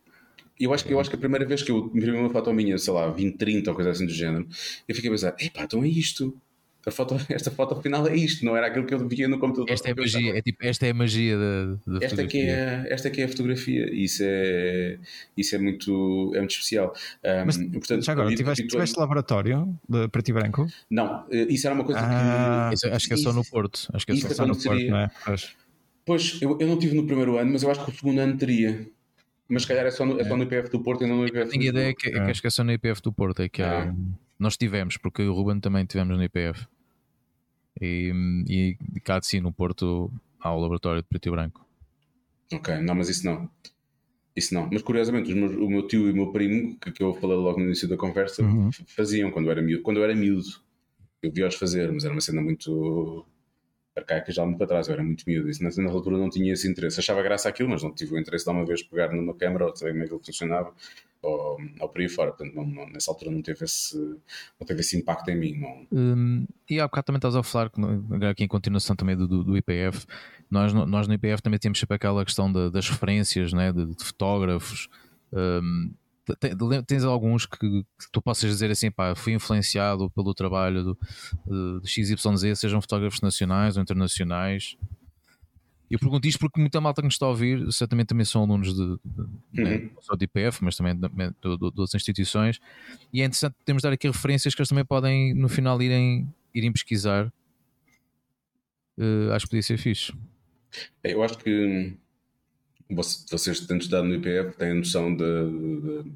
Eu 0.59 0.73
acho, 0.73 0.85
que, 0.85 0.93
eu 0.93 0.99
acho 0.99 1.09
que 1.09 1.15
a 1.15 1.19
primeira 1.19 1.45
vez 1.45 1.63
que 1.63 1.71
eu 1.71 1.91
imprimi 1.93 2.17
uma 2.17 2.29
foto 2.29 2.53
minha, 2.53 2.77
sei 2.77 2.93
lá, 2.93 3.09
20, 3.09 3.37
30 3.37 3.71
ou 3.71 3.75
coisa 3.75 3.91
assim 3.91 4.05
do 4.05 4.13
género, 4.13 4.47
eu 4.87 4.95
fiquei 4.95 5.09
a 5.09 5.13
pensar, 5.13 5.35
epá, 5.39 5.63
então 5.63 5.83
é 5.83 5.87
isto. 5.87 6.35
A 6.85 6.91
foto, 6.91 7.15
esta 7.29 7.49
foto 7.49 7.81
final 7.81 8.05
é 8.07 8.15
isto, 8.15 8.43
não 8.45 8.57
era 8.57 8.67
aquilo 8.67 8.85
que 8.85 8.93
eu 8.93 9.07
via 9.07 9.27
no 9.27 9.39
computador. 9.39 9.71
Esta 9.71 9.89
é 9.89 9.91
a 9.93 9.95
magia, 9.95 10.37
é 10.37 10.41
tipo, 10.41 10.65
esta 10.65 10.85
é 10.85 10.89
a 10.89 10.93
magia 10.93 11.37
da, 11.37 11.65
da 11.65 12.05
esta 12.05 12.09
fotografia. 12.09 12.27
Que 12.27 12.37
é, 12.39 12.85
esta 12.89 13.09
que 13.09 13.21
é 13.21 13.23
a 13.23 13.27
fotografia, 13.29 13.93
isso 13.93 14.21
é, 14.23 14.99
isso 15.35 15.55
é, 15.55 15.59
muito, 15.59 16.31
é 16.35 16.39
muito 16.39 16.51
especial. 16.51 16.93
Um, 17.23 17.45
Mas, 17.45 17.57
portanto, 17.57 18.03
já 18.03 18.11
agora, 18.11 18.35
tiveste, 18.35 18.67
tiveste 18.67 18.99
laboratório 18.99 19.79
de 19.87 20.07
preto 20.09 20.29
e 20.29 20.33
branco? 20.33 20.67
Não, 20.89 21.25
eh, 21.31 21.47
isso 21.49 21.65
era 21.65 21.73
uma 21.73 21.85
coisa 21.85 22.01
ah, 22.03 22.67
que. 22.69 22.75
Isso, 22.75 22.87
acho 22.87 23.07
que 23.07 23.13
é 23.13 23.17
só 23.17 23.31
no 23.31 23.45
Porto. 23.45 23.87
Acho 23.93 24.05
que 24.05 24.11
é 24.11 24.15
só, 24.17 24.45
no 24.45 24.55
Porto, 24.55 24.85
não 24.85 24.97
é? 24.97 25.09
Pois, 26.05 26.37
eu, 26.41 26.57
eu 26.59 26.67
não 26.67 26.77
tive 26.77 26.95
no 26.95 27.05
primeiro 27.05 27.37
ano, 27.37 27.53
mas 27.53 27.63
eu 27.63 27.71
acho 27.71 27.83
que 27.85 27.91
o 27.91 27.95
segundo 27.95 28.19
ano 28.19 28.37
teria. 28.37 28.85
Mas 29.47 29.63
se 29.63 29.67
calhar 29.67 29.85
é 29.85 29.91
só 29.91 30.05
no, 30.05 30.19
é 30.19 30.23
só 30.23 30.37
no 30.37 30.43
IPF 30.43 30.69
do 30.69 30.81
Porto 30.81 31.03
e 31.03 31.07
não 31.07 31.17
no 31.17 31.27
IPF 31.27 31.51
Tenho 31.51 31.63
ideia 31.63 31.93
que, 31.93 32.07
é. 32.07 32.11
que 32.11 32.31
acho 32.31 32.41
que 32.41 32.47
é 32.47 32.49
só 32.49 32.63
no 32.63 32.71
IPF 32.71 33.01
do 33.01 33.11
Porto. 33.11 33.41
É 33.41 33.49
que 33.49 33.61
é, 33.61 33.93
nós 34.39 34.57
tivemos, 34.57 34.97
porque 34.97 35.21
o 35.23 35.33
Ruben 35.33 35.59
também 35.59 35.85
tivemos 35.85 36.17
no 36.17 36.23
IPF. 36.23 36.65
E, 37.81 38.11
e 38.47 38.99
cá 39.01 39.19
de 39.19 39.27
si 39.27 39.41
no 39.41 39.51
Porto 39.51 40.11
há 40.39 40.53
o 40.53 40.59
laboratório 40.59 41.01
de 41.01 41.07
preto 41.07 41.27
e 41.27 41.31
branco. 41.31 41.65
Ok, 42.53 42.77
não, 42.79 42.95
mas 42.95 43.09
isso 43.09 43.25
não. 43.25 43.49
Isso 44.35 44.53
não. 44.53 44.69
Mas 44.71 44.81
curiosamente, 44.81 45.33
meus, 45.33 45.53
o 45.53 45.69
meu 45.69 45.87
tio 45.87 46.07
e 46.07 46.11
o 46.11 46.15
meu 46.15 46.31
primo, 46.31 46.77
que, 46.79 46.91
que 46.91 47.03
eu 47.03 47.13
falei 47.15 47.37
logo 47.37 47.59
no 47.59 47.65
início 47.65 47.87
da 47.87 47.97
conversa, 47.97 48.43
uhum. 48.43 48.69
faziam 48.87 49.31
quando 49.31 49.47
eu 49.47 49.51
era 49.51 49.61
miúdo. 49.61 49.83
Quando 49.83 49.97
eu 49.97 50.03
era 50.03 50.15
miúdo, 50.15 50.47
eu 51.21 51.31
vi-os 51.31 51.55
fazer, 51.55 51.91
mas 51.91 52.03
era 52.03 52.13
uma 52.13 52.21
cena 52.21 52.41
muito 52.41 53.25
arcaica 53.95 54.31
já 54.31 54.45
muito 54.45 54.57
para 54.57 54.67
trás, 54.67 54.87
eu 54.87 54.93
era 54.93 55.03
muito 55.03 55.23
miúdo, 55.27 55.49
isso 55.49 55.63
na, 55.63 55.91
altura 55.91 56.17
não 56.17 56.29
tinha 56.29 56.53
esse 56.53 56.67
interesse. 56.67 56.99
Achava 56.99 57.21
graça 57.21 57.47
aquilo, 57.47 57.69
mas 57.69 57.83
não 57.83 57.93
tive 57.93 58.15
o 58.15 58.19
interesse 58.19 58.45
de 58.45 58.51
uma 58.51 58.65
vez 58.65 58.81
pegar 58.83 59.11
numa 59.11 59.35
câmera 59.35 59.65
ou 59.65 59.75
saber 59.75 59.91
como 59.91 60.03
é 60.03 60.07
que 60.07 60.13
ele 60.13 60.23
funcionava 60.23 60.73
ou, 61.21 61.57
ou 61.79 61.89
por 61.89 62.01
aí 62.01 62.09
fora. 62.09 62.31
Portanto, 62.31 62.55
não, 62.55 62.65
não, 62.65 62.89
nessa 62.89 63.11
altura 63.11 63.31
não 63.31 63.41
teve, 63.41 63.63
esse, 63.63 63.97
não 64.59 64.65
teve 64.65 64.81
esse 64.81 64.97
impacto 64.97 65.29
em 65.29 65.37
mim. 65.37 65.59
Não. 65.59 65.87
Hum, 65.91 66.45
e 66.69 66.79
há 66.79 66.87
bocado 66.87 67.05
também 67.05 67.17
estás 67.17 67.35
a 67.35 67.43
falar, 67.43 67.71
aqui 68.29 68.43
em 68.43 68.47
continuação 68.47 68.95
também 68.95 69.15
do, 69.15 69.27
do, 69.27 69.43
do 69.43 69.57
IPF, 69.57 70.05
nós, 70.49 70.73
nós 70.73 71.07
no 71.07 71.13
IPF 71.13 71.41
também 71.41 71.59
temos 71.59 71.79
sempre 71.79 71.95
aquela 71.95 72.23
questão 72.25 72.51
de, 72.51 72.69
das 72.71 72.89
referências 72.89 73.53
né, 73.53 73.71
de, 73.71 73.85
de 73.85 74.03
fotógrafos. 74.03 74.87
Um, 75.31 75.93
Tens 76.87 77.03
alguns 77.03 77.45
que, 77.45 77.57
que, 77.57 78.11
tu 78.11 78.21
possas 78.21 78.49
dizer 78.49 78.71
assim, 78.71 78.89
pá, 78.89 79.13
fui 79.13 79.33
influenciado 79.33 80.09
pelo 80.11 80.33
trabalho 80.33 80.83
do, 80.83 80.97
de, 81.45 81.81
de 81.81 81.87
XYZ, 81.89 82.57
sejam 82.57 82.81
fotógrafos 82.81 83.19
nacionais 83.21 83.75
ou 83.75 83.83
internacionais. 83.83 84.77
Eu 85.91 85.99
pergunto 85.99 86.27
isto 86.27 86.39
porque 86.39 86.59
muita 86.59 86.79
malta 86.81 87.01
que 87.01 87.05
nos 87.05 87.15
está 87.15 87.25
a 87.25 87.29
ouvir, 87.29 87.71
certamente 87.71 88.07
também 88.07 88.25
são 88.25 88.41
alunos 88.41 88.73
de, 88.73 88.99
de 89.03 89.61
né, 89.61 89.63
uhum. 89.63 89.63
né, 89.63 89.89
só 89.99 90.15
de 90.15 90.25
IPF, 90.25 90.63
mas 90.63 90.75
também 90.75 90.95
de, 90.95 91.07
de, 91.07 91.57
de, 91.57 91.63
outras 91.63 91.93
instituições, 91.93 92.59
e 93.11 93.21
é 93.21 93.25
interessante 93.25 93.55
termos 93.65 93.81
de 93.81 93.89
dar 93.89 93.93
aqui 93.93 94.07
referências 94.07 94.55
que 94.55 94.61
eles 94.61 94.69
também 94.69 94.85
podem 94.85 95.33
no 95.35 95.49
final 95.49 95.79
irem, 95.81 96.33
irem 96.53 96.71
pesquisar. 96.71 97.31
Uh, 98.97 99.33
acho 99.33 99.45
que 99.45 99.51
podia 99.51 99.61
ser 99.61 99.77
fixe. 99.77 100.13
Eu 101.03 101.21
acho 101.21 101.37
que 101.37 101.95
vocês 102.89 103.61
tendo 103.61 103.81
estudado 103.81 104.07
no 104.07 104.15
IPF 104.15 104.57
têm 104.57 104.71
a 104.71 104.75
noção 104.75 105.15
de, 105.15 105.23
de, 105.23 106.11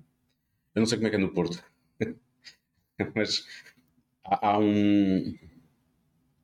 Eu 0.75 0.79
não 0.79 0.85
sei 0.85 0.97
como 0.97 1.07
é 1.07 1.09
que 1.09 1.15
é 1.15 1.19
no 1.19 1.33
Porto, 1.33 1.63
mas 3.15 3.45
há, 4.23 4.49
há, 4.49 4.59
um. 4.59 5.35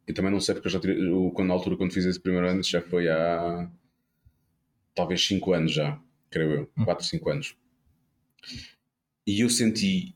Eu 0.08 0.14
também 0.14 0.32
não 0.32 0.40
sei 0.40 0.56
porque 0.56 0.68
eu 0.68 0.72
já 0.72 0.80
tirei. 0.80 0.98
quando, 1.34 1.48
na 1.48 1.54
altura, 1.54 1.78
quando 1.78 1.94
fiz 1.94 2.06
esse 2.06 2.20
primeiro 2.20 2.48
ano, 2.48 2.64
já 2.64 2.82
foi 2.82 3.10
há. 3.10 3.70
talvez 4.96 5.26
5 5.26 5.54
anos 5.54 5.72
já, 5.72 6.00
creio 6.30 6.52
eu, 6.52 6.86
4, 6.86 7.04
hum. 7.04 7.08
5 7.08 7.30
anos. 7.30 7.58
E 9.26 9.42
eu 9.42 9.50
senti. 9.50 10.16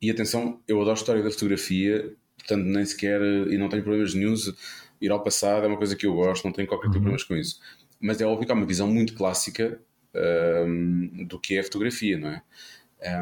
E 0.00 0.10
atenção, 0.10 0.62
eu 0.68 0.76
adoro 0.76 0.92
a 0.92 0.94
história 0.94 1.22
da 1.22 1.30
fotografia, 1.30 2.14
portanto, 2.36 2.64
nem 2.64 2.84
sequer. 2.84 3.20
e 3.22 3.56
não 3.58 3.68
tenho 3.68 3.82
problemas 3.82 4.14
nenhums. 4.14 4.52
Ir 4.98 5.10
ao 5.10 5.22
passado 5.22 5.64
é 5.64 5.68
uma 5.68 5.76
coisa 5.76 5.94
que 5.94 6.06
eu 6.06 6.14
gosto, 6.14 6.44
não 6.44 6.52
tenho 6.52 6.66
qualquer 6.66 6.86
tipo 6.86 6.94
de 6.94 7.00
problemas 7.00 7.22
com 7.22 7.36
isso 7.36 7.60
mas 8.06 8.20
é 8.20 8.24
óbvio 8.24 8.46
que 8.46 8.52
há 8.52 8.54
uma 8.54 8.64
visão 8.64 8.86
muito 8.86 9.14
clássica 9.14 9.80
um, 10.14 11.24
do 11.26 11.38
que 11.40 11.58
é 11.58 11.62
fotografia, 11.62 12.16
não 12.16 12.28
é? 12.28 12.42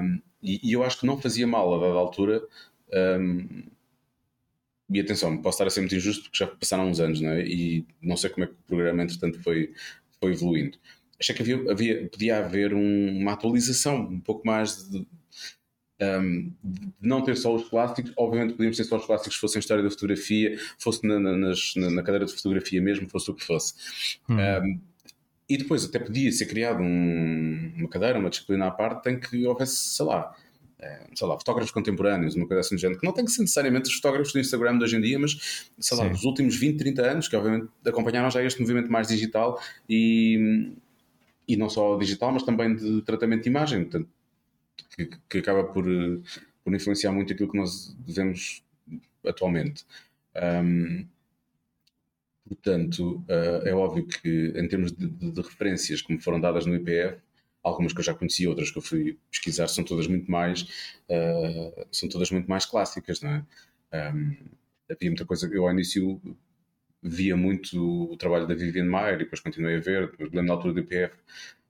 Um, 0.00 0.20
e, 0.42 0.60
e, 0.62 0.72
eu 0.72 0.84
acho 0.84 1.00
que 1.00 1.06
não 1.06 1.20
fazia 1.20 1.46
mal 1.46 1.74
a 1.74 1.80
dada 1.80 1.98
altura. 1.98 2.42
Um, 3.18 3.64
e 4.90 5.00
atenção, 5.00 5.36
posso 5.38 5.56
estar 5.56 5.66
a 5.66 5.70
ser 5.70 5.80
muito 5.80 5.94
injusto 5.94 6.24
porque 6.24 6.36
já 6.36 6.46
passaram 6.46 6.88
uns 6.88 7.00
anos, 7.00 7.20
não 7.20 7.30
é? 7.30 7.46
E 7.46 7.86
não 8.02 8.16
sei 8.16 8.28
como 8.28 8.44
é 8.44 8.46
que 8.46 8.52
o 8.52 8.66
programa, 8.66 9.02
entretanto, 9.02 9.42
foi, 9.42 9.72
foi 10.20 10.32
evoluindo. 10.32 10.78
Achei 11.18 11.34
que 11.34 11.40
havia, 11.42 11.72
havia 11.72 12.08
podia 12.08 12.38
haver 12.38 12.74
um, 12.74 13.18
uma 13.18 13.32
atualização, 13.32 14.02
um 14.02 14.20
pouco 14.20 14.46
mais 14.46 14.90
de, 14.90 15.06
um, 16.00 16.52
de 16.62 16.92
não 17.00 17.22
ter 17.22 17.36
só 17.36 17.54
os 17.54 17.68
clássicos, 17.68 18.12
obviamente 18.16 18.54
podíamos 18.54 18.76
ter 18.76 18.84
só 18.84 18.96
os 18.96 19.06
clássicos 19.06 19.34
se 19.34 19.40
fossem 19.40 19.60
história 19.60 19.82
da 19.82 19.90
fotografia, 19.90 20.58
fosse 20.78 21.06
na, 21.06 21.20
na, 21.20 21.36
nas, 21.36 21.74
na, 21.76 22.02
cadeira 22.02 22.26
de 22.26 22.32
fotografia 22.32 22.80
mesmo, 22.80 23.08
fosse 23.08 23.30
o 23.30 23.34
que 23.34 23.44
fosse. 23.44 23.74
Hum. 24.28 24.36
Um, 24.36 24.80
e 25.48 25.58
depois 25.58 25.84
até 25.84 25.98
podia 25.98 26.32
ser 26.32 26.46
criado 26.46 26.82
um, 26.82 27.72
uma 27.76 27.88
cadeira, 27.88 28.18
uma 28.18 28.30
disciplina 28.30 28.66
à 28.66 28.70
parte, 28.70 29.10
em 29.10 29.20
que 29.20 29.46
houvesse, 29.46 29.76
sei 29.76 30.06
lá, 30.06 30.34
sei 31.14 31.26
lá, 31.26 31.38
fotógrafos 31.38 31.70
contemporâneos, 31.70 32.34
uma 32.34 32.46
coisa 32.46 32.60
assim 32.60 32.76
de 32.76 32.82
gente, 32.82 32.98
que 32.98 33.06
não 33.06 33.12
tem 33.12 33.24
que 33.24 33.30
ser 33.30 33.42
necessariamente 33.42 33.88
os 33.88 33.94
fotógrafos 33.94 34.32
do 34.32 34.38
Instagram 34.38 34.78
de 34.78 34.84
hoje 34.84 34.96
em 34.96 35.00
dia, 35.00 35.18
mas 35.18 35.70
sei 35.78 35.96
lá, 35.96 36.10
os 36.10 36.24
últimos 36.24 36.56
20, 36.56 36.78
30 36.78 37.02
anos, 37.02 37.28
que 37.28 37.36
obviamente 37.36 37.68
acompanharam 37.86 38.30
já 38.30 38.42
este 38.42 38.60
movimento 38.60 38.90
mais 38.90 39.08
digital 39.08 39.60
e, 39.88 40.72
e 41.46 41.56
não 41.56 41.68
só 41.68 41.96
digital, 41.96 42.32
mas 42.32 42.42
também 42.42 42.74
de 42.74 43.02
tratamento 43.02 43.42
de 43.44 43.48
imagem. 43.48 43.82
Portanto, 43.82 44.08
que, 44.96 45.10
que 45.28 45.38
acaba 45.38 45.64
por, 45.64 45.84
por 46.62 46.74
influenciar 46.74 47.12
muito 47.12 47.32
aquilo 47.32 47.50
que 47.50 47.58
nós 47.58 47.96
vemos 48.06 48.64
atualmente. 49.26 49.84
Um, 50.36 51.06
portanto, 52.46 53.24
uh, 53.28 53.66
é 53.66 53.74
óbvio 53.74 54.06
que 54.06 54.52
em 54.56 54.68
termos 54.68 54.92
de, 54.92 55.06
de, 55.06 55.30
de, 55.32 55.40
referências 55.40 56.02
me 56.08 56.20
foram 56.20 56.40
dadas 56.40 56.66
no 56.66 56.74
IPF, 56.74 57.20
algumas 57.62 57.92
que 57.92 58.00
eu 58.00 58.04
já 58.04 58.14
conheci, 58.14 58.46
outras 58.46 58.70
que 58.70 58.78
eu 58.78 58.82
fui 58.82 59.18
pesquisar, 59.30 59.68
são 59.68 59.84
todas 59.84 60.06
muito 60.06 60.30
mais, 60.30 60.62
uh, 61.08 61.86
são 61.90 62.08
todas 62.08 62.30
muito 62.30 62.48
mais 62.48 62.66
clássicas, 62.66 63.20
não 63.20 63.30
é? 63.30 63.44
Um, 64.12 64.36
havia 64.90 65.10
muita 65.10 65.24
coisa 65.24 65.48
eu 65.52 65.66
ao 65.66 65.72
início 65.72 66.20
via 67.02 67.36
muito 67.36 68.12
o 68.12 68.16
trabalho 68.16 68.46
da 68.46 68.54
Vivian 68.54 68.86
Mayer 68.86 69.14
e 69.14 69.18
depois 69.18 69.40
continuei 69.40 69.76
a 69.76 69.80
ver, 69.80 70.14
lembro 70.18 70.42
na 70.42 70.54
altura 70.54 70.74
do 70.74 70.80
IPF 70.80 71.14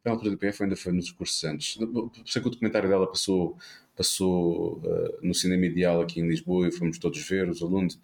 na 0.05 0.13
altura 0.13 0.31
do 0.31 0.39
PF 0.39 0.63
ainda 0.63 0.77
foi 0.77 0.93
nos 0.93 1.11
cursos 1.11 1.43
antes. 1.45 1.79
Sei 2.27 2.43
que 2.43 2.49
o 2.49 2.51
documentário 2.51 2.89
dela 2.89 3.07
passou, 3.07 3.57
passou 3.97 4.79
uh, 4.79 5.19
no 5.27 5.35
Cinema 5.35 5.65
Ideal 5.67 6.03
aqui 6.03 6.21
em 6.21 6.29
Lisboa 6.29 6.69
e 6.69 6.73
fomos 6.73 6.99
todos 6.99 7.27
ver, 7.27 7.49
os 7.49 7.63
alunos, 7.63 7.99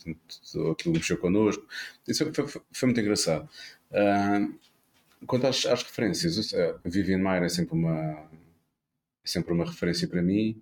aquilo 0.73 0.95
mexeu 0.95 1.19
connosco. 1.19 1.67
Isso 2.09 2.25
foi, 2.33 2.49
foi, 2.49 2.63
foi 2.73 2.87
muito 2.87 3.01
engraçado. 3.01 3.49
Uh, 3.91 4.55
quanto 5.27 5.47
às, 5.47 5.67
às 5.67 5.83
referências, 5.83 6.55
a 6.55 6.89
Vivian 6.89 7.19
Mayer 7.19 7.45
é 7.45 7.49
sempre 7.49 7.75
uma, 7.75 7.95
é 8.03 9.29
sempre 9.29 9.53
uma 9.53 9.67
referência 9.67 10.09
para 10.09 10.23
mim. 10.23 10.61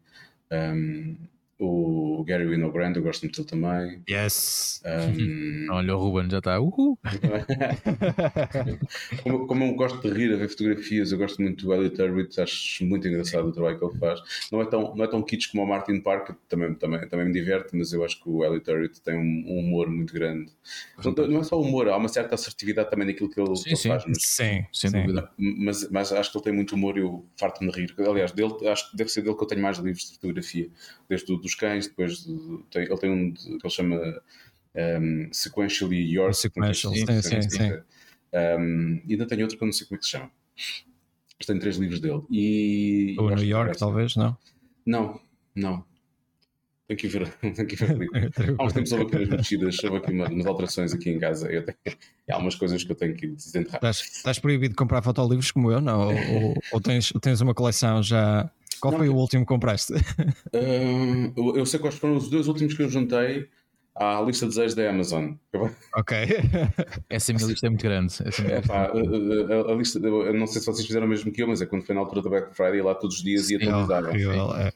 Um, 0.50 1.16
o 1.58 2.22
Gary 2.24 2.46
Winogrand, 2.46 2.94
eu 2.96 3.02
gosto 3.02 3.22
muito 3.22 3.36
dele 3.42 3.48
também. 3.48 4.02
Yes! 4.08 4.80
Um, 4.84 5.66
Olha, 5.72 5.96
o 5.96 5.98
Ruben 5.98 6.30
já 6.30 6.38
está. 6.38 6.60
Uhul. 6.60 6.98
como, 9.22 9.46
como 9.46 9.64
eu 9.64 9.74
gosto 9.74 10.00
de 10.00 10.10
rir 10.16 10.32
a 10.32 10.36
ver 10.36 10.48
fotografias, 10.48 11.12
eu 11.12 11.18
gosto 11.18 11.42
muito 11.42 11.64
do 11.66 11.74
Elliot 11.74 12.00
Hurwitz, 12.00 12.38
acho 12.38 12.84
muito 12.86 13.06
engraçado 13.08 13.48
o 13.48 13.52
trabalho 13.52 13.78
que 13.78 13.84
ele 13.84 13.98
faz. 13.98 14.20
Não 14.52 14.62
é 14.62 14.66
tão, 14.66 14.94
não 14.94 15.04
é 15.04 15.08
tão 15.08 15.22
kitsch 15.22 15.50
como 15.50 15.64
o 15.64 15.66
Martin 15.66 16.00
Parker, 16.00 16.36
também, 16.48 16.74
também, 16.74 17.08
também 17.08 17.26
me 17.26 17.32
diverte, 17.32 17.76
mas 17.76 17.92
eu 17.92 18.04
acho 18.04 18.22
que 18.22 18.28
o 18.28 18.44
Elliot 18.44 18.70
Hurwitz 18.70 19.00
tem 19.00 19.16
um, 19.16 19.44
um 19.48 19.58
humor 19.58 19.88
muito 19.90 20.12
grande. 20.12 20.52
Não, 21.04 21.12
não, 21.12 21.40
é 21.40 21.44
só 21.44 21.60
humor, 21.60 21.88
há 21.88 21.96
uma 21.96 22.08
certa 22.08 22.34
assertividade 22.34 22.90
também 22.90 23.06
naquilo 23.06 23.30
que 23.30 23.40
ele, 23.40 23.56
Sim, 23.56 23.62
que 23.64 23.68
ele 23.70 23.76
sim. 23.76 23.88
faz. 23.88 24.04
Mas, 24.06 24.18
Sim, 24.22 24.64
Sem 24.72 24.90
sim. 24.90 25.00
dúvida. 25.00 25.30
mas, 25.38 25.90
mas 25.90 26.12
acho 26.12 26.30
que 26.30 26.38
ele 26.38 26.44
tem 26.44 26.52
muito 26.52 26.74
humor 26.74 26.96
e 26.96 27.00
eu 27.00 27.24
farto-me 27.36 27.70
de 27.72 27.80
rir. 27.80 27.94
Aliás, 27.98 28.32
dele, 28.32 28.54
acho 28.68 28.90
que 28.90 28.96
deve 28.96 29.10
ser 29.10 29.22
dele 29.22 29.36
que 29.36 29.42
eu 29.42 29.48
tenho 29.48 29.62
mais 29.62 29.78
livros 29.78 30.08
de 30.08 30.14
fotografia, 30.14 30.68
desde 31.08 31.32
o 31.32 31.40
dos 31.48 31.54
cães, 31.54 31.86
depois 31.88 32.24
de- 32.24 32.62
tem- 32.70 32.82
ele 32.84 32.98
tem 32.98 33.10
um 33.10 33.32
que 33.32 33.48
ele 33.50 33.70
chama 33.70 33.96
um, 34.76 35.28
Sequentially 35.32 35.96
Yours. 36.12 36.38
Sequential, 36.38 36.92
Sim, 36.94 37.06
sim, 37.06 37.22
sim, 37.22 37.42
sim, 37.42 37.50
sim. 37.50 37.72
Um, 38.32 39.00
e 39.06 39.12
ainda 39.12 39.26
tem 39.26 39.42
outro 39.42 39.56
que 39.56 39.64
eu 39.64 39.66
não 39.66 39.72
sei 39.72 39.86
como 39.86 39.96
é 39.96 39.98
que 40.00 40.04
se 40.04 40.10
chama. 40.12 40.30
Mas 41.38 41.46
tenho 41.46 41.58
três 41.60 41.76
livros 41.76 42.00
dele. 42.00 42.22
E 42.30 43.16
O 43.18 43.22
eu 43.22 43.28
acho 43.28 43.36
New 43.42 43.50
York, 43.50 43.64
parece- 43.66 43.80
talvez, 43.80 44.16
não? 44.16 44.36
Não, 44.84 45.20
não. 45.54 45.84
Tenho 46.86 47.00
que 47.00 47.08
ver, 47.08 47.28
tenho 47.40 47.66
que 47.66 47.76
ver. 47.76 47.98
Há 48.58 48.64
uns 48.64 48.72
tempos 48.72 48.92
houve 48.92 49.04
aqui 49.04 49.16
umas 49.16 49.28
mexidas, 49.28 49.84
houve 49.84 49.96
aqui 49.98 50.12
uma- 50.12 50.28
umas 50.28 50.46
alterações 50.46 50.92
aqui 50.92 51.10
em 51.10 51.18
casa. 51.18 51.50
Eu 51.50 51.64
tenho, 51.64 51.78
há 52.30 52.34
algumas 52.34 52.54
coisas 52.54 52.82
que 52.84 52.90
eu 52.92 52.96
tenho 52.96 53.14
que 53.14 53.26
desenterrar. 53.28 53.76
Estás, 53.76 54.00
estás 54.00 54.38
proibido 54.38 54.70
de 54.72 54.76
comprar 54.76 55.00
fotolivros 55.02 55.50
como 55.50 55.70
eu, 55.72 55.80
não? 55.80 56.08
Ou, 56.08 56.42
ou- 56.48 56.62
ou 56.72 56.80
tens, 56.80 57.12
tens 57.22 57.40
uma 57.40 57.54
coleção 57.54 58.02
já. 58.02 58.50
Qual 58.80 58.92
Não, 58.92 58.98
foi 58.98 59.08
o 59.08 59.14
último 59.16 59.44
que 59.44 59.48
compraste? 59.48 59.92
Hum, 60.54 61.32
eu, 61.36 61.56
eu 61.58 61.66
sei 61.66 61.78
quais 61.78 61.96
foram 61.96 62.16
os 62.16 62.28
dois 62.30 62.48
últimos 62.48 62.74
que 62.74 62.82
eu 62.82 62.88
juntei 62.88 63.48
à 63.94 64.20
lista 64.22 64.46
de 64.46 64.50
desejos 64.50 64.74
da 64.74 64.88
Amazon. 64.90 65.32
ok. 65.94 66.16
Essa 67.10 67.32
minha 67.32 67.46
lista 67.46 67.66
é 67.66 67.70
muito 67.70 67.82
grande. 67.82 68.14
É, 68.50 68.60
pá, 68.60 68.84
a, 68.84 68.86
a- 68.86 69.72
a 69.72 69.74
lista, 69.74 69.98
eu 69.98 70.34
não 70.34 70.46
sei 70.46 70.60
se 70.60 70.66
vocês 70.66 70.86
fizeram 70.86 71.06
o 71.06 71.08
mesmo 71.08 71.30
que 71.32 71.42
eu, 71.42 71.48
mas 71.48 71.60
é 71.60 71.66
quando 71.66 71.84
foi 71.84 71.94
na 71.94 72.00
altura 72.00 72.22
do 72.22 72.30
Black 72.30 72.54
Friday 72.56 72.80
lá 72.80 72.94
todos 72.94 73.16
os 73.16 73.22
dias 73.22 73.50
e 73.50 73.56
atualizava. 73.56 74.08
Horrível, 74.08 74.54
é. 74.56 74.72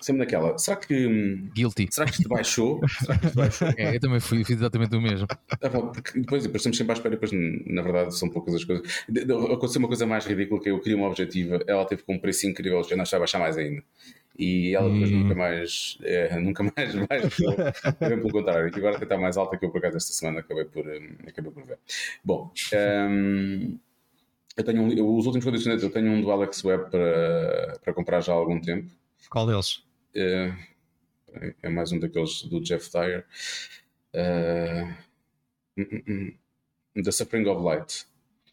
Sempre 0.00 0.20
naquela. 0.20 0.58
Será 0.58 0.76
que, 0.76 1.06
hum, 1.06 1.48
Guilty. 1.54 1.88
será 1.90 2.06
que 2.06 2.12
isto 2.12 2.28
baixou? 2.28 2.80
Será 3.00 3.18
que 3.18 3.26
isto 3.26 3.36
baixou? 3.36 3.68
É, 3.76 3.96
eu 3.96 4.00
também 4.00 4.20
fui, 4.20 4.44
fiz 4.44 4.56
exatamente 4.56 4.94
o 4.96 5.00
mesmo. 5.00 5.26
Ah, 5.30 5.70
porque 5.70 6.18
depois, 6.20 6.42
depois 6.42 6.60
estamos 6.60 6.76
sempre 6.76 6.92
à 6.92 6.94
espera, 6.94 7.14
depois 7.16 7.30
na 7.32 7.82
verdade 7.82 8.16
são 8.16 8.28
poucas 8.28 8.54
as 8.54 8.64
coisas. 8.64 8.86
De- 9.08 9.24
de- 9.24 9.32
Aconteceu 9.32 9.78
uma 9.78 9.88
coisa 9.88 10.06
mais 10.06 10.24
ridícula 10.26 10.60
que 10.60 10.70
eu 10.70 10.78
queria 10.80 10.96
uma 10.96 11.06
objetiva, 11.08 11.60
ela 11.66 11.84
teve 11.86 12.02
com 12.02 12.14
um 12.14 12.18
preço 12.18 12.46
incrível, 12.46 12.82
já 12.84 12.96
não 12.96 13.04
estava 13.04 13.20
a 13.20 13.24
baixar 13.24 13.38
mais 13.38 13.56
ainda. 13.56 13.82
E 14.36 14.74
ela 14.74 14.90
depois 14.90 15.10
Hum. 15.12 15.20
nunca 15.20 15.34
mais 15.36 15.98
é, 16.02 16.36
nunca 16.40 16.62
mais 16.64 16.94
baixou. 17.08 17.56
Bem 18.00 18.18
pelo 18.18 18.30
contrário, 18.30 18.70
e 18.74 18.78
agora 18.78 18.98
que 18.98 19.04
está 19.04 19.16
mais 19.16 19.36
alta 19.36 19.56
que 19.56 19.64
eu 19.64 19.70
por 19.70 19.78
acaso 19.78 19.96
esta 19.96 20.12
semana 20.12 20.40
acabei 20.40 20.64
por, 20.64 20.84
hum, 20.86 21.16
acabei 21.26 21.52
por 21.52 21.64
ver. 21.64 21.78
Bom, 22.24 22.50
hum, 23.08 23.78
eu 24.56 24.64
tenho 24.64 24.82
um, 24.82 25.16
os 25.18 25.26
últimos 25.26 25.46
adicionei, 25.46 25.84
eu 25.84 25.90
tenho 25.90 26.10
um 26.10 26.20
do 26.20 26.30
Alex 26.32 26.64
Web 26.64 26.90
para, 26.90 27.78
para 27.82 27.92
comprar 27.94 28.20
já 28.20 28.32
há 28.32 28.36
algum 28.36 28.60
tempo. 28.60 28.88
Qual 29.30 29.46
deles? 29.46 29.83
É, 30.14 30.52
é 31.62 31.68
mais 31.68 31.90
um 31.92 31.98
daqueles 31.98 32.42
do 32.42 32.60
Jeff 32.60 32.90
Dyer. 32.92 33.24
É, 34.12 34.94
hum, 35.76 35.86
hum, 35.92 36.02
hum. 36.96 37.02
The 37.02 37.10
Suffering 37.10 37.46
of 37.48 37.62
Light. 37.62 38.06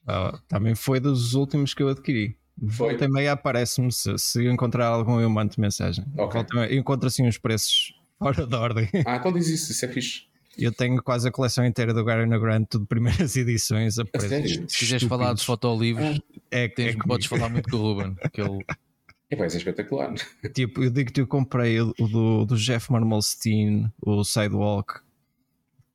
Ah, 0.07 0.39
também 0.47 0.73
foi 0.73 0.99
dos 0.99 1.35
últimos 1.35 1.73
que 1.73 1.83
eu 1.83 1.89
adquiri. 1.89 2.35
Foi? 2.69 2.89
Volta 2.89 3.05
e 3.05 3.07
meia 3.07 3.31
aparece-me 3.33 3.91
se, 3.91 4.17
se 4.17 4.43
eu 4.45 4.51
encontrar 4.51 4.87
algum 4.87 5.19
eu 5.19 5.29
mando 5.29 5.53
mensagem. 5.57 6.03
Ok. 6.17 6.33
Volta 6.41 6.55
meia- 6.55 6.71
eu 6.71 6.79
encontro 6.79 7.07
assim 7.07 7.25
uns 7.27 7.37
preços 7.37 7.93
fora 8.17 8.45
da 8.47 8.59
ordem. 8.59 8.89
Ah, 9.05 9.17
então 9.17 9.31
diz 9.31 9.47
isso, 9.47 9.71
isso 9.71 9.85
é 9.85 9.87
fixe. 9.87 10.23
Eu 10.57 10.71
tenho 10.71 11.01
quase 11.01 11.27
a 11.27 11.31
coleção 11.31 11.65
inteira 11.65 11.93
do 11.93 12.03
Gary 12.03 12.27
Grant, 12.27 12.67
tudo 12.69 12.85
primeiras 12.85 13.35
edições 13.37 13.97
a 13.99 14.03
sério? 14.19 14.69
Se 14.69 14.77
quiseres 14.77 15.07
falar 15.07 15.33
de 15.33 15.45
fotolivros, 15.45 16.19
é, 16.49 16.67
tens, 16.67 16.87
é 16.87 16.91
comigo. 16.91 17.07
podes 17.07 17.27
falar 17.27 17.47
muito 17.49 17.69
com 17.69 17.77
o 17.77 17.81
Ruben. 17.81 18.15
Que 18.33 18.41
ele, 18.41 18.65
É, 19.31 19.35
pá, 19.37 19.47
isso 19.47 19.55
é 19.55 19.59
espetacular. 19.59 20.13
Tipo, 20.53 20.83
eu 20.83 20.89
digo 20.91 21.11
que 21.11 21.21
eu 21.21 21.27
comprei 21.27 21.79
o, 21.79 21.93
do, 21.93 22.45
do 22.45 22.57
Jeff 22.57 22.91
Marmalstein, 22.91 23.89
o 24.01 24.25
Sidewalk, 24.25 24.99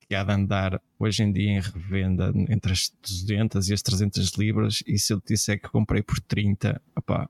que 0.09 0.15
há 0.15 0.23
de 0.23 0.31
andar 0.31 0.81
hoje 0.97 1.21
em 1.21 1.31
dia 1.31 1.51
em 1.51 1.59
revenda 1.59 2.33
entre 2.49 2.71
as 2.71 2.91
200 3.03 3.69
e 3.69 3.73
as 3.75 3.81
300 3.83 4.31
libras. 4.37 4.83
E 4.87 4.97
se 4.97 5.13
eu 5.13 5.21
te 5.21 5.35
disser 5.35 5.61
que 5.61 5.69
comprei 5.69 6.01
por 6.01 6.19
30, 6.19 6.81
opá, 6.95 7.29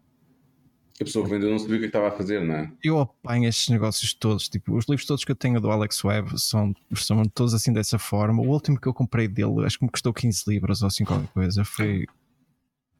A 1.02 1.04
pessoa 1.04 1.26
que 1.26 1.32
vendeu 1.32 1.52
não 1.52 1.60
sabia 1.60 1.76
o 1.76 1.80
que 1.82 1.88
estava 1.88 2.08
a 2.08 2.12
fazer, 2.12 2.42
não 2.42 2.56
é? 2.56 2.72
eu 2.82 3.02
apanho 3.02 3.50
estes 3.50 3.68
negócios 3.68 4.14
todos. 4.14 4.48
Tipo, 4.48 4.78
os 4.78 4.86
livros 4.88 5.06
todos 5.06 5.26
que 5.26 5.32
eu 5.34 5.36
tenho 5.36 5.60
do 5.60 5.70
Alex 5.70 6.02
Webb 6.06 6.40
são, 6.40 6.74
são 6.96 7.26
todos 7.26 7.54
assim 7.54 7.74
dessa 7.74 8.00
forma. 8.00 8.42
O 8.42 8.48
último 8.48 8.80
que 8.80 8.88
eu 8.88 8.94
comprei 8.94 9.28
dele, 9.28 9.66
acho 9.66 9.78
que 9.78 9.84
me 9.84 9.92
custou 9.92 10.14
15 10.14 10.44
libras 10.48 10.82
ou 10.82 10.88
assim 10.88 11.04
qualquer 11.04 11.28
coisa. 11.34 11.66
Foi. 11.66 12.06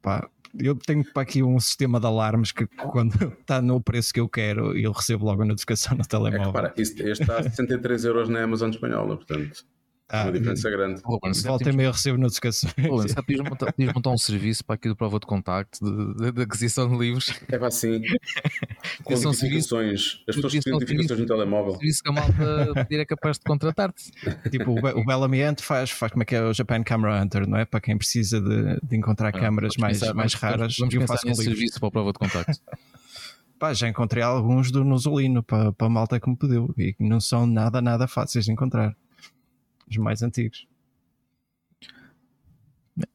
Pá, 0.02 0.30
eu 0.60 0.76
tenho 0.76 1.04
para 1.14 1.24
aqui 1.24 1.42
um 1.44 1.60
sistema 1.60 2.00
de 2.00 2.06
alarmes 2.06 2.52
que 2.52 2.68
quando 2.68 3.14
está 3.40 3.62
no 3.62 3.82
preço 3.82 4.14
que 4.14 4.20
eu 4.20 4.28
quero, 4.30 4.78
eu 4.78 4.92
recebo 4.92 5.26
logo 5.26 5.42
a 5.42 5.46
notificação 5.46 5.96
no 5.96 6.02
É 6.04 6.06
telemóvel. 6.06 6.46
repara, 6.48 6.74
isto- 6.78 7.02
este 7.02 7.22
está 7.24 7.40
a 7.40 7.44
63 7.44 8.06
euros 8.06 8.30
na 8.30 8.44
Amazon 8.44 8.70
espanhola, 8.70 9.16
portanto, 9.18 9.64
Ah, 10.10 10.24
uma 10.24 10.32
diferença 10.32 10.70
grande. 10.70 11.02
Ruben, 11.04 11.34
se 11.34 11.46
Volta 11.46 11.70
e 11.70 11.76
meia 11.76 11.92
recebo 11.92 12.18
notificações. 12.18 12.74
Ruben, 12.80 13.08
calhar 13.08 13.26
podias 13.26 13.42
montar, 13.50 13.74
podias 13.74 13.94
montar 13.94 14.10
um 14.12 14.18
serviço 14.18 14.64
para 14.64 14.76
aqui 14.76 14.88
do 14.88 14.96
prova 14.96 15.20
de 15.20 15.26
contacto 15.26 15.80
de, 15.84 16.16
de- 16.26 16.32
de 16.32 16.42
aquisição 16.44 16.88
de 16.90 16.98
livros. 16.98 17.34
É 17.50 17.58
pá, 17.58 17.68
assim, 17.68 18.02
com 19.04 19.14
um 19.16 19.22
notificações, 19.22 20.24
as 20.28 20.36
pessoas 20.36 20.54
um 20.56 20.60
têm 20.62 20.74
notificações 20.74 21.20
no 21.20 21.26
telemóvel. 21.26 21.72
Serviço 21.74 22.04
que 22.04 22.10
a 22.10 22.14
malta 22.14 22.74
pedir 22.88 23.02
é 23.02 23.06
capaz 23.06 23.38
de 23.38 23.44
contratar-te. 23.44 24.12
tipo, 24.50 24.72
o, 24.72 24.82
Be- 24.82 24.94
o 25.00 25.06
Bellamy 25.06 25.42
Ant 25.44 25.62
faz, 25.62 25.90
faz 25.92 26.12
como 26.12 26.24
é 26.24 26.26
que 26.26 26.36
é 26.36 26.42
o 26.42 26.54
Japan 26.54 26.84
Camera 26.84 27.22
Hunter, 27.22 27.46
não 27.48 27.58
é? 27.58 27.66
Para 27.66 27.82
quem 27.82 27.98
precisa 27.98 28.40
de, 28.40 28.80
de 28.82 28.96
encontrar 28.96 29.34
câmaras 29.34 29.74
Vamos 29.76 29.78
mais, 29.78 30.00
pensar- 30.00 30.14
mais 30.14 30.34
vamos- 30.34 30.42
raras, 30.42 30.76
Vamos 30.78 30.94
eu 30.94 31.02
pensar 31.02 31.20
livros. 31.26 31.44
serviço 31.44 31.80
para 31.82 31.90
a 31.90 31.92
prova 31.92 32.14
de 32.14 32.20
contacto. 32.20 32.62
Pá, 33.60 33.74
já 33.74 33.90
encontrei 33.90 34.24
alguns 34.24 34.72
do 34.72 34.84
Nozolino 34.86 35.42
para, 35.44 35.74
para 35.74 35.88
a 35.88 35.90
malta 35.90 36.20
que 36.20 36.30
me 36.30 36.38
pediu 36.38 36.74
e 36.78 36.94
que 36.94 37.04
não 37.04 37.20
são 37.20 37.46
nada, 37.48 37.82
nada 37.82 38.08
fáceis 38.08 38.46
de 38.46 38.52
encontrar. 38.52 38.96
Os 39.90 39.98
mais 39.98 40.22
antigos. 40.22 40.68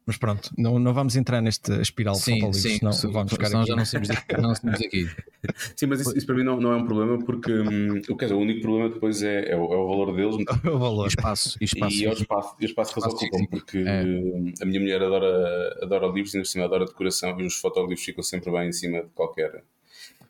Mas 0.06 0.16
pronto, 0.16 0.48
não, 0.56 0.78
não 0.78 0.94
vamos 0.94 1.16
entrar 1.16 1.40
neste 1.40 1.72
espiral 1.80 2.14
de 2.14 2.20
sim, 2.20 2.35
fotolivros, 2.35 2.62
sim. 2.62 2.78
senão 2.78 2.92
se- 2.92 3.06
vamos 3.08 3.32
ficar 3.32 3.46
senão 3.48 3.62
aqui. 3.62 3.68
já 3.70 3.76
não 3.76 3.85
saímos 3.85 4.08
daqui. 4.08 4.37
Não 4.40 4.54
saímos 4.54 4.78
daqui. 4.80 5.11
Sim, 5.76 5.87
mas 5.87 6.00
isso, 6.00 6.16
isso 6.16 6.26
para 6.26 6.37
mim 6.37 6.44
não, 6.44 6.61
não 6.61 6.72
é 6.72 6.76
um 6.76 6.85
problema 6.85 7.18
porque 7.18 7.52
hum, 7.52 8.00
o, 8.08 8.16
quer 8.16 8.26
dizer, 8.26 8.35
o 8.37 8.38
único 8.38 8.61
problema 8.61 8.90
depois 8.90 9.22
é, 9.24 9.50
é, 9.50 9.56
o, 9.56 9.72
é 9.72 9.76
o 9.76 9.88
valor 9.88 10.14
deles 10.14 10.37
o 10.64 10.68
E 10.68 10.78
valor. 10.78 11.06
espaço. 11.08 11.58
E 11.61 11.64
espaço. 11.64 11.96
e 11.96 12.04
é 12.04 12.11
o 12.11 12.12
espaço, 12.12 12.56
e 12.61 12.64
o 12.64 12.66
espaço 12.66 12.94
que 12.94 13.00
eles 13.00 13.12
ocupam, 13.12 13.46
porque 13.46 13.78
É. 13.78 14.04
hum, 14.04 14.52
a 14.62 14.64
minha 14.64 14.78
mulher 14.80 15.02
adora, 15.02 15.78
adora 15.82 16.06
livros 16.06 16.32
e 16.32 16.37
ainda 16.37 16.46
por 16.46 16.50
cima 16.52 16.64
adora 16.64 16.85
decoração 16.85 17.40
e 17.40 17.44
os 17.46 17.56
fotolivros 17.56 18.04
ficam 18.04 18.22
sempre 18.22 18.52
bem 18.52 18.68
em 18.68 18.72
cima 18.72 19.02
de 19.02 19.08
qualquer. 19.11 19.64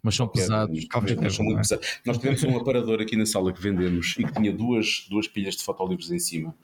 Mas 0.02 0.16
são 0.16 0.26
pesados. 0.26 0.86
mas 1.20 1.34
são 1.34 1.44
muito 1.44 1.58
pesados. 1.58 2.00
Nós 2.04 2.18
tivemos 2.18 2.42
um 2.42 2.56
aparador 2.56 3.00
aqui 3.00 3.16
na 3.16 3.24
sala 3.24 3.52
que 3.52 3.62
vendemos 3.62 4.16
e 4.18 4.24
que 4.24 4.32
tinha 4.32 4.52
duas, 4.52 5.06
duas 5.08 5.28
pilhas 5.28 5.54
de 5.56 5.62
fotolivros 5.62 6.10
em 6.10 6.18
cima. 6.18 6.54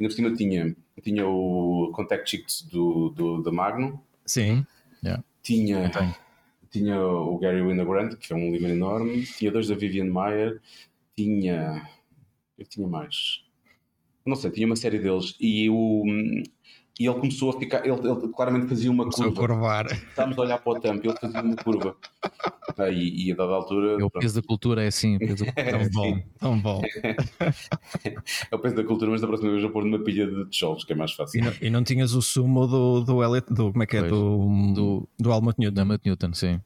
E 0.00 0.06
por 0.06 0.12
cima 0.12 0.34
tinha, 0.34 0.74
tinha 1.02 1.26
o 1.26 1.90
Contact 1.94 2.30
Sheet 2.30 2.68
do, 2.70 3.10
do, 3.10 3.42
da 3.42 3.52
Magnum, 3.52 3.98
Sim, 4.26 4.66
tinha, 5.42 5.88
Tenho. 5.90 6.14
tinha 6.70 7.00
o 7.00 7.38
Gary 7.38 7.62
Winogrand, 7.62 8.16
que 8.16 8.32
é 8.32 8.36
um 8.36 8.50
livro 8.50 8.68
enorme, 8.68 9.24
tinha 9.24 9.52
dois 9.52 9.68
da 9.68 9.74
Vivian 9.74 10.06
Mayer, 10.06 10.60
tinha. 11.14 11.88
Eu 12.58 12.66
tinha 12.66 12.86
mais. 12.88 13.44
Não 14.24 14.34
sei, 14.34 14.50
tinha 14.50 14.66
uma 14.66 14.74
série 14.74 14.98
deles. 14.98 15.36
E, 15.38 15.70
o, 15.70 16.02
e 16.98 17.06
ele 17.06 17.18
começou 17.18 17.50
a 17.50 17.58
ficar. 17.58 17.86
Ele, 17.86 17.92
ele 18.08 18.28
claramente 18.34 18.68
fazia 18.68 18.90
uma 18.90 19.04
começou 19.04 19.24
a 19.26 19.28
curva. 19.34 19.48
curvar. 19.54 19.86
Estávamos 19.92 20.38
a 20.38 20.40
olhar 20.42 20.58
para 20.58 20.72
o 20.72 20.80
tampo 20.80 21.06
e 21.06 21.08
ele 21.10 21.18
fazia 21.18 21.42
uma 21.42 21.56
curva. 21.56 21.96
Ah, 22.78 22.88
e, 22.90 23.26
e 23.26 23.32
a 23.32 23.36
dada 23.36 23.52
altura. 23.52 23.92
É 23.92 23.94
o 24.04 24.10
pronto, 24.10 24.20
peso 24.20 24.40
da 24.40 24.46
cultura, 24.46 24.84
é 24.84 24.86
assim. 24.88 25.16
o 25.16 25.18
peso 25.18 25.44
da 25.44 25.52
cultura. 25.52 25.78
Tão 25.78 25.88
bom, 25.90 26.22
tão 26.38 26.60
bom. 26.60 26.82
é 28.50 28.54
o 28.54 28.58
peso 28.58 28.74
da 28.76 28.84
cultura, 28.84 29.10
mas 29.10 29.20
da 29.20 29.26
próxima 29.26 29.50
vez 29.50 29.62
eu 29.62 29.70
pôr 29.70 29.84
numa 29.84 29.98
pilha 30.02 30.26
de 30.26 30.44
tijolos, 30.50 30.84
que 30.84 30.92
é 30.92 30.96
mais 30.96 31.12
E 31.12 31.16
fácil. 31.16 31.44
não, 31.44 31.52
e 31.60 31.70
não 31.70 31.82
tinhas 31.84 32.12
o 32.14 32.22
sumo 32.22 32.66
do, 32.66 33.00
do 33.02 33.22
Elliot, 33.22 33.52
do, 33.52 33.70
como 33.72 33.82
é 33.82 33.86
que 33.86 33.96
é? 33.96 34.00
Pois. 34.00 34.12
Do, 34.12 34.72
Do- 34.74 35.08
do 35.18 35.30
Helmut 35.32 35.58
Newton. 35.58 35.84
Matt 35.84 36.04
Newton, 36.04 36.32
sim. 36.34 36.60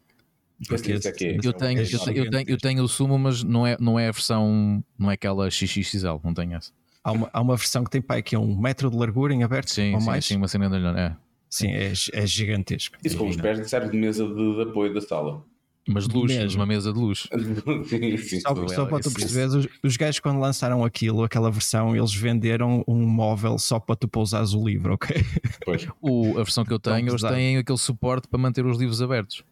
É 0.71 0.77
que 1.13 1.25
é. 1.25 1.39
Eu 1.43 1.53
tenho, 1.55 1.81
é 1.81 1.83
eu, 1.85 1.99
tenho, 1.99 2.25
eu, 2.25 2.31
tenho, 2.31 2.51
eu 2.51 2.59
tenho 2.59 2.83
o 2.85 2.89
sumo, 2.89 3.19
mas 3.19 3.43
não 3.43 3.67
é, 3.67 3.77
não 3.81 3.99
é 3.99 4.09
a 4.09 4.13
versão, 4.13 4.85
não 4.99 5.11
é 5.11 5.15
aquela 5.15 5.51
XXXL, 5.51 6.19
não 6.23 6.35
tenho 6.35 6.55
essa. 6.55 6.71
Há 7.03 7.13
uma, 7.13 7.31
há 7.33 7.41
uma 7.41 7.57
versão 7.57 7.83
que 7.83 7.91
tem 7.91 8.03
pai 8.03 8.23
que 8.23 8.35
é 8.35 8.39
um 8.39 8.57
metro 8.57 8.91
de 8.91 8.97
largura 8.97 9.33
em 9.33 9.43
aberto 9.43 9.71
Sim, 9.71 9.95
ou 9.95 10.01
sim, 10.01 10.07
mais. 10.07 10.25
sim, 10.25 10.37
uma 10.37 10.49
cena 10.49 10.69
de 10.69 10.77
é. 10.99 11.17
Sim, 11.49 11.69
é, 11.73 11.93
é 12.13 12.27
gigantesco. 12.27 12.97
Isso 13.05 13.17
com 13.17 13.29
os 13.29 13.37
pés 13.37 13.69
serve 13.69 13.91
de 13.91 13.97
mesa 13.97 14.27
de, 14.27 14.35
de 14.35 14.63
apoio 14.63 14.95
da 14.95 15.01
sala. 15.01 15.45
Mas 15.89 16.07
de 16.07 16.15
luz, 16.15 16.33
Mesmo. 16.33 16.61
uma 16.61 16.67
mesa 16.67 16.93
de 16.93 16.99
luz. 16.99 17.27
sim, 17.89 18.17
sim. 18.19 18.41
Só, 18.41 18.55
só 18.69 18.87
para 18.87 19.01
tu 19.01 19.11
perceberes, 19.11 19.55
os, 19.55 19.67
os 19.83 19.97
gajos 19.97 20.21
quando 20.21 20.39
lançaram 20.39 20.85
aquilo, 20.85 21.25
aquela 21.25 21.51
versão, 21.51 21.97
eles 21.97 22.15
venderam 22.15 22.85
um 22.87 23.05
móvel 23.07 23.59
só 23.59 23.81
para 23.81 23.97
tu 23.97 24.07
pousares 24.07 24.53
o 24.53 24.65
livro, 24.65 24.95
ok? 24.95 25.17
Pois. 25.65 25.87
O, 26.01 26.33
a 26.39 26.45
versão 26.45 26.65
que 26.65 26.73
eu 26.73 26.79
tenho, 26.79 27.09
eles 27.09 27.23
têm 27.23 27.57
aquele 27.57 27.79
suporte 27.79 28.29
para 28.29 28.39
manter 28.39 28.65
os 28.65 28.79
livros 28.79 29.03
abertos. 29.03 29.43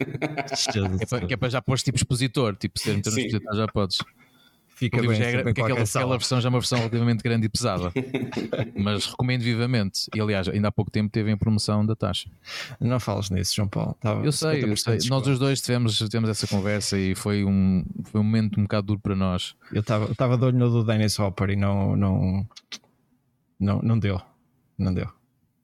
é, 0.00 1.06
para, 1.06 1.26
que 1.26 1.34
é 1.34 1.36
para 1.36 1.48
já 1.48 1.62
pôr 1.62 1.78
tipo 1.78 1.96
expositor, 1.96 2.56
tipo 2.56 2.78
ser 2.78 2.94
meter 2.94 3.10
no 3.10 3.18
expositor 3.18 3.56
já 3.56 3.66
podes. 3.68 3.98
Fica 4.76 5.00
bem, 5.00 5.14
já 5.14 5.24
é, 5.24 5.42
porque 5.42 5.62
aquela, 5.62 5.82
aquela, 5.82 6.18
versão 6.18 6.38
já 6.38 6.48
é 6.48 6.50
uma 6.50 6.58
versão 6.58 6.78
relativamente 6.78 7.22
grande 7.22 7.46
e 7.46 7.48
pesada. 7.48 7.90
Mas 8.76 9.06
recomendo 9.06 9.40
vivamente. 9.40 10.10
E 10.14 10.20
aliás, 10.20 10.48
ainda 10.48 10.68
há 10.68 10.72
pouco 10.72 10.90
tempo 10.90 11.10
teve 11.10 11.30
em 11.30 11.36
promoção 11.36 11.84
da 11.84 11.96
taxa. 11.96 12.28
Não 12.78 13.00
falas 13.00 13.30
nisso, 13.30 13.56
João 13.56 13.68
Paulo. 13.68 13.96
eu 14.22 14.30
sei, 14.30 14.62
eu 14.62 14.76
sei. 14.76 14.98
Nós 15.08 15.26
os 15.26 15.38
dois 15.38 15.62
tivemos, 15.62 15.96
tivemos 15.96 16.28
essa 16.28 16.46
conversa 16.46 16.98
e 16.98 17.14
foi 17.14 17.42
um, 17.42 17.86
foi 18.04 18.20
um 18.20 18.24
momento 18.24 18.60
um 18.60 18.64
bocado 18.64 18.88
duro 18.88 19.00
para 19.00 19.16
nós. 19.16 19.56
Eu 19.72 19.80
estava 19.80 20.36
de 20.36 20.44
olho 20.44 20.58
no 20.58 20.68
do 20.68 20.84
Dennis 20.84 21.18
Hopper 21.18 21.48
e 21.48 21.56
não, 21.56 21.96
não, 21.96 22.46
não, 23.58 23.80
não 23.80 23.98
deu. 23.98 24.20
Não 24.76 24.92
deu. 24.92 25.08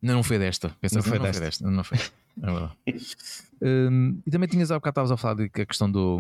Não, 0.00 0.14
não 0.14 0.22
foi 0.22 0.38
desta. 0.38 0.74
Pensa, 0.80 0.96
não, 0.96 1.02
foi, 1.02 1.18
não 1.18 1.26
desta. 1.26 1.38
foi 1.38 1.46
desta. 1.46 1.70
Não 1.70 1.84
foi. 1.84 1.98
É 1.98 2.46
verdade. 2.46 2.72
um, 3.60 4.22
e 4.26 4.30
também 4.30 4.48
tinhas 4.48 4.70
há 4.70 4.76
bocado 4.76 4.92
estavas 4.92 5.10
a 5.12 5.18
falar 5.18 5.34
de 5.34 5.50
que 5.50 5.60
a 5.60 5.66
questão 5.66 5.90
do, 5.90 6.18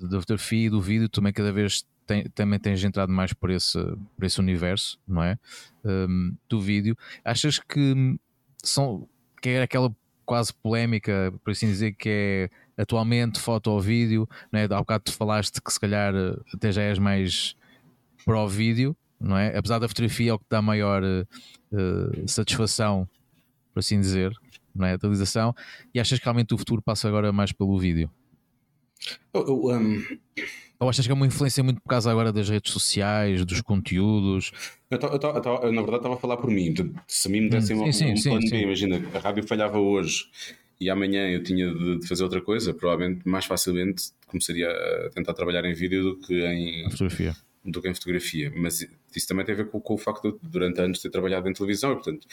da 0.00 0.18
fotografia 0.18 0.66
e 0.66 0.70
do 0.70 0.80
vídeo 0.80 1.08
também 1.08 1.32
cada 1.32 1.52
vez 1.52 1.86
tem, 2.08 2.24
também 2.30 2.58
tens 2.58 2.82
entrado 2.82 3.12
mais 3.12 3.34
por 3.34 3.50
esse, 3.50 3.78
por 4.16 4.24
esse 4.24 4.40
universo, 4.40 4.98
não 5.06 5.22
é? 5.22 5.38
Um, 5.84 6.34
do 6.48 6.60
vídeo. 6.60 6.96
Achas 7.22 7.58
que 7.58 8.18
são 8.62 9.06
que 9.40 9.50
é 9.50 9.62
aquela 9.62 9.94
quase 10.24 10.52
polémica, 10.52 11.32
por 11.44 11.52
assim 11.52 11.66
dizer, 11.66 11.92
que 11.92 12.08
é 12.08 12.82
atualmente 12.82 13.38
foto 13.38 13.70
ou 13.70 13.80
vídeo, 13.80 14.28
não 14.50 14.58
é? 14.58 14.64
Há 14.64 14.78
bocado 14.78 15.04
tu 15.04 15.12
falaste 15.12 15.60
que 15.60 15.72
se 15.72 15.78
calhar 15.78 16.14
até 16.52 16.72
já 16.72 16.82
és 16.82 16.98
mais 16.98 17.54
para 18.24 18.42
o 18.42 18.48
vídeo, 18.48 18.96
não 19.20 19.36
é? 19.36 19.56
Apesar 19.56 19.78
da 19.78 19.86
fotografia 19.86 20.30
é 20.30 20.34
o 20.34 20.38
que 20.38 20.46
dá 20.50 20.60
maior 20.60 21.02
uh, 21.04 22.28
satisfação, 22.28 23.08
por 23.72 23.80
assim 23.80 24.00
dizer, 24.00 24.32
não 24.74 24.86
é? 24.86 24.92
A 24.92 24.96
utilização, 24.96 25.54
e 25.94 26.00
achas 26.00 26.18
que 26.18 26.24
realmente 26.24 26.54
o 26.54 26.58
futuro 26.58 26.82
passa 26.82 27.06
agora 27.06 27.32
mais 27.32 27.52
pelo 27.52 27.78
vídeo? 27.78 28.10
Oh, 29.32 29.72
um... 29.72 30.02
Ou 30.80 30.88
achas 30.88 31.04
que 31.04 31.10
é 31.10 31.14
uma 31.14 31.26
influência 31.26 31.62
muito 31.62 31.80
por 31.80 31.88
causa 31.88 32.10
agora 32.10 32.32
das 32.32 32.48
redes 32.48 32.72
sociais, 32.72 33.44
dos 33.44 33.60
conteúdos? 33.60 34.52
Eu, 34.88 34.98
eu, 34.98 35.08
eu, 35.10 35.60
eu 35.64 35.72
na 35.72 35.80
verdade 35.82 35.96
estava 35.96 36.14
a 36.14 36.18
falar 36.18 36.36
por 36.36 36.50
mim. 36.50 36.72
Se 37.06 37.26
a 37.26 37.30
mim 37.30 37.42
me 37.42 37.50
dessem 37.50 37.76
hum, 37.76 37.92
sim, 37.92 38.12
um, 38.12 38.16
sim, 38.16 38.30
um 38.30 38.38
plano 38.38 38.50
B, 38.50 38.60
imagina, 38.60 39.02
a 39.12 39.18
rádio 39.18 39.42
falhava 39.46 39.78
hoje 39.78 40.26
e 40.80 40.88
amanhã 40.88 41.28
eu 41.28 41.42
tinha 41.42 41.74
de, 41.74 42.06
fazer 42.06 42.22
outra 42.22 42.40
coisa, 42.40 42.72
provavelmente 42.72 43.28
mais 43.28 43.44
facilmente 43.44 44.10
começaria 44.28 44.70
a 44.70 45.10
tentar 45.10 45.34
trabalhar 45.34 45.64
em 45.64 45.74
vídeo 45.74 46.04
do 46.04 46.16
que 46.18 46.46
em 46.46 46.88
fotografia. 46.90 47.36
Do 47.64 47.82
que 47.82 47.88
em 47.88 47.94
fotografia. 47.94 48.52
Mas 48.54 48.86
isso 49.16 49.26
também 49.26 49.44
tem 49.44 49.54
a 49.54 49.58
ver 49.58 49.70
com, 49.70 49.80
com 49.80 49.94
o 49.94 49.98
facto 49.98 50.38
de 50.40 50.48
durante 50.48 50.80
anos 50.80 51.00
ter 51.00 51.10
trabalhado 51.10 51.48
em 51.48 51.52
televisão 51.52 51.90
e, 51.90 51.94
portanto, 51.96 52.24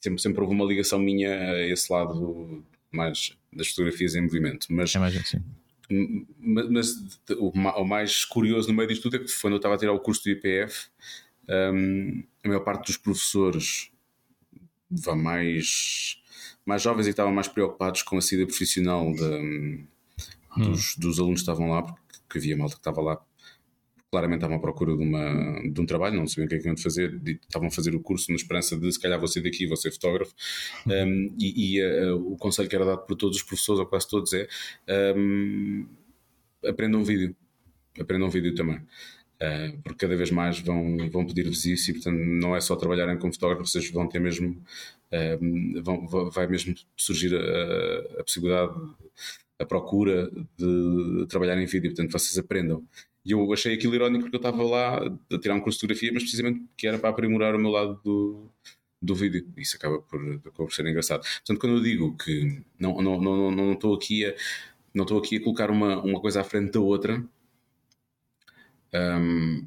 sempre, 0.00 0.22
sempre 0.22 0.40
houve 0.40 0.54
uma 0.54 0.64
ligação 0.64 0.98
minha 0.98 1.50
a 1.50 1.66
esse 1.66 1.92
lado 1.92 2.64
mais 2.90 3.36
das 3.52 3.68
fotografias 3.68 4.14
em 4.14 4.22
movimento. 4.22 4.68
Mas, 4.70 4.94
é 4.94 4.98
mais 4.98 5.14
assim 5.14 5.42
mas, 6.38 7.20
o, 7.38 7.84
mais 7.84 8.24
curioso 8.24 8.68
no 8.68 8.74
meio 8.74 8.88
disto 8.88 9.02
tudo 9.02 9.16
é 9.16 9.18
que 9.18 9.40
quando 9.40 9.54
eu 9.54 9.56
estava 9.58 9.74
a 9.74 9.78
tirar 9.78 9.92
o 9.92 10.00
curso 10.00 10.22
do 10.22 10.30
IPF, 10.30 10.88
um, 11.48 12.22
a 12.44 12.48
maior 12.48 12.60
parte 12.60 12.86
dos 12.86 12.96
professores 12.96 13.90
mais, 15.16 16.22
mais 16.64 16.82
jovens 16.82 17.06
e 17.06 17.08
que 17.08 17.12
estavam 17.12 17.32
mais 17.32 17.48
preocupados 17.48 18.02
com 18.02 18.18
a 18.18 18.22
saída 18.22 18.46
profissional 18.46 19.12
de, 19.12 19.24
hum. 19.24 19.86
dos, 20.56 20.96
dos 20.96 21.18
alunos 21.18 21.40
que 21.40 21.42
estavam 21.42 21.70
lá, 21.70 21.82
porque 21.82 22.38
havia 22.38 22.56
malta 22.56 22.74
que 22.74 22.80
estava 22.80 23.00
lá 23.00 23.20
claramente 24.12 24.40
estavam 24.40 24.58
à 24.58 24.60
procura 24.60 24.94
de, 24.94 25.02
uma, 25.02 25.62
de 25.72 25.80
um 25.80 25.86
trabalho, 25.86 26.16
não 26.16 26.26
sabiam 26.26 26.44
o 26.44 26.48
que 26.50 26.56
é 26.56 26.58
que 26.58 26.66
iam 26.66 26.76
fazer, 26.76 27.18
estavam 27.24 27.68
a 27.68 27.70
fazer 27.70 27.94
o 27.94 28.00
curso 28.00 28.30
na 28.30 28.36
esperança 28.36 28.76
de 28.76 28.92
se 28.92 29.00
calhar 29.00 29.26
sair 29.26 29.42
daqui, 29.42 29.74
ser 29.74 29.90
fotógrafo. 29.90 30.34
Um, 30.86 31.34
e, 31.40 31.78
e 31.78 31.82
uh, 31.82 32.32
o 32.32 32.36
conselho 32.36 32.68
que 32.68 32.76
era 32.76 32.84
dado 32.84 33.06
por 33.06 33.16
todos 33.16 33.38
os 33.38 33.42
professores, 33.42 33.80
ou 33.80 33.86
quase 33.86 34.06
todos, 34.06 34.34
é 34.34 34.46
um, 35.16 35.86
aprendam 36.66 37.02
vídeo. 37.02 37.34
Aprendam 37.98 38.28
vídeo 38.28 38.54
também. 38.54 38.76
Uh, 38.76 39.80
porque 39.82 40.00
cada 40.00 40.14
vez 40.14 40.30
mais 40.30 40.60
vão, 40.60 41.08
vão 41.10 41.26
pedir-vos 41.26 41.64
isso 41.64 41.90
e 41.90 41.94
portanto 41.94 42.18
não 42.18 42.54
é 42.54 42.60
só 42.60 42.76
trabalharem 42.76 43.18
como 43.18 43.32
fotógrafo, 43.32 43.66
vocês 43.66 43.90
vão 43.90 44.06
ter 44.06 44.20
mesmo 44.20 44.62
uh, 45.10 45.82
vão, 45.82 46.30
vai 46.30 46.46
mesmo 46.46 46.74
surgir 46.96 47.34
a, 47.34 48.20
a 48.20 48.22
possibilidade 48.22 48.72
a 49.58 49.66
procura 49.66 50.30
de 50.56 51.26
trabalhar 51.28 51.60
em 51.60 51.66
vídeo, 51.66 51.90
portanto 51.90 52.12
vocês 52.12 52.38
aprendam 52.38 52.86
e 53.24 53.32
eu 53.32 53.52
achei 53.52 53.74
aquilo 53.74 53.94
irónico 53.94 54.24
porque 54.24 54.36
eu 54.36 54.38
estava 54.38 54.62
lá 54.62 54.98
a 54.98 55.38
tirar 55.38 55.54
um 55.54 55.60
curso 55.60 55.78
de 55.78 55.80
fotografia, 55.82 56.10
mas 56.12 56.22
precisamente 56.22 56.64
que 56.76 56.86
era 56.86 56.98
para 56.98 57.10
aprimorar 57.10 57.54
o 57.54 57.58
meu 57.58 57.70
lado 57.70 58.00
do, 58.04 58.50
do 59.00 59.14
vídeo. 59.14 59.46
Isso 59.56 59.76
acaba 59.76 60.00
por, 60.00 60.40
por 60.52 60.72
ser 60.72 60.86
engraçado. 60.86 61.22
Portanto, 61.22 61.58
quando 61.58 61.76
eu 61.76 61.82
digo 61.82 62.16
que 62.16 62.62
não 62.78 62.90
estou 62.98 63.02
não, 63.02 63.20
não, 63.20 63.50
não 63.50 63.72
estou 63.72 63.94
aqui 63.94 64.24
a 64.24 64.34
não 64.94 65.04
estou 65.04 65.18
aqui 65.18 65.36
a 65.36 65.40
colocar 65.42 65.70
uma, 65.70 66.02
uma 66.02 66.20
coisa 66.20 66.40
à 66.42 66.44
frente 66.44 66.72
da 66.72 66.80
outra, 66.80 67.24
um, 68.94 69.66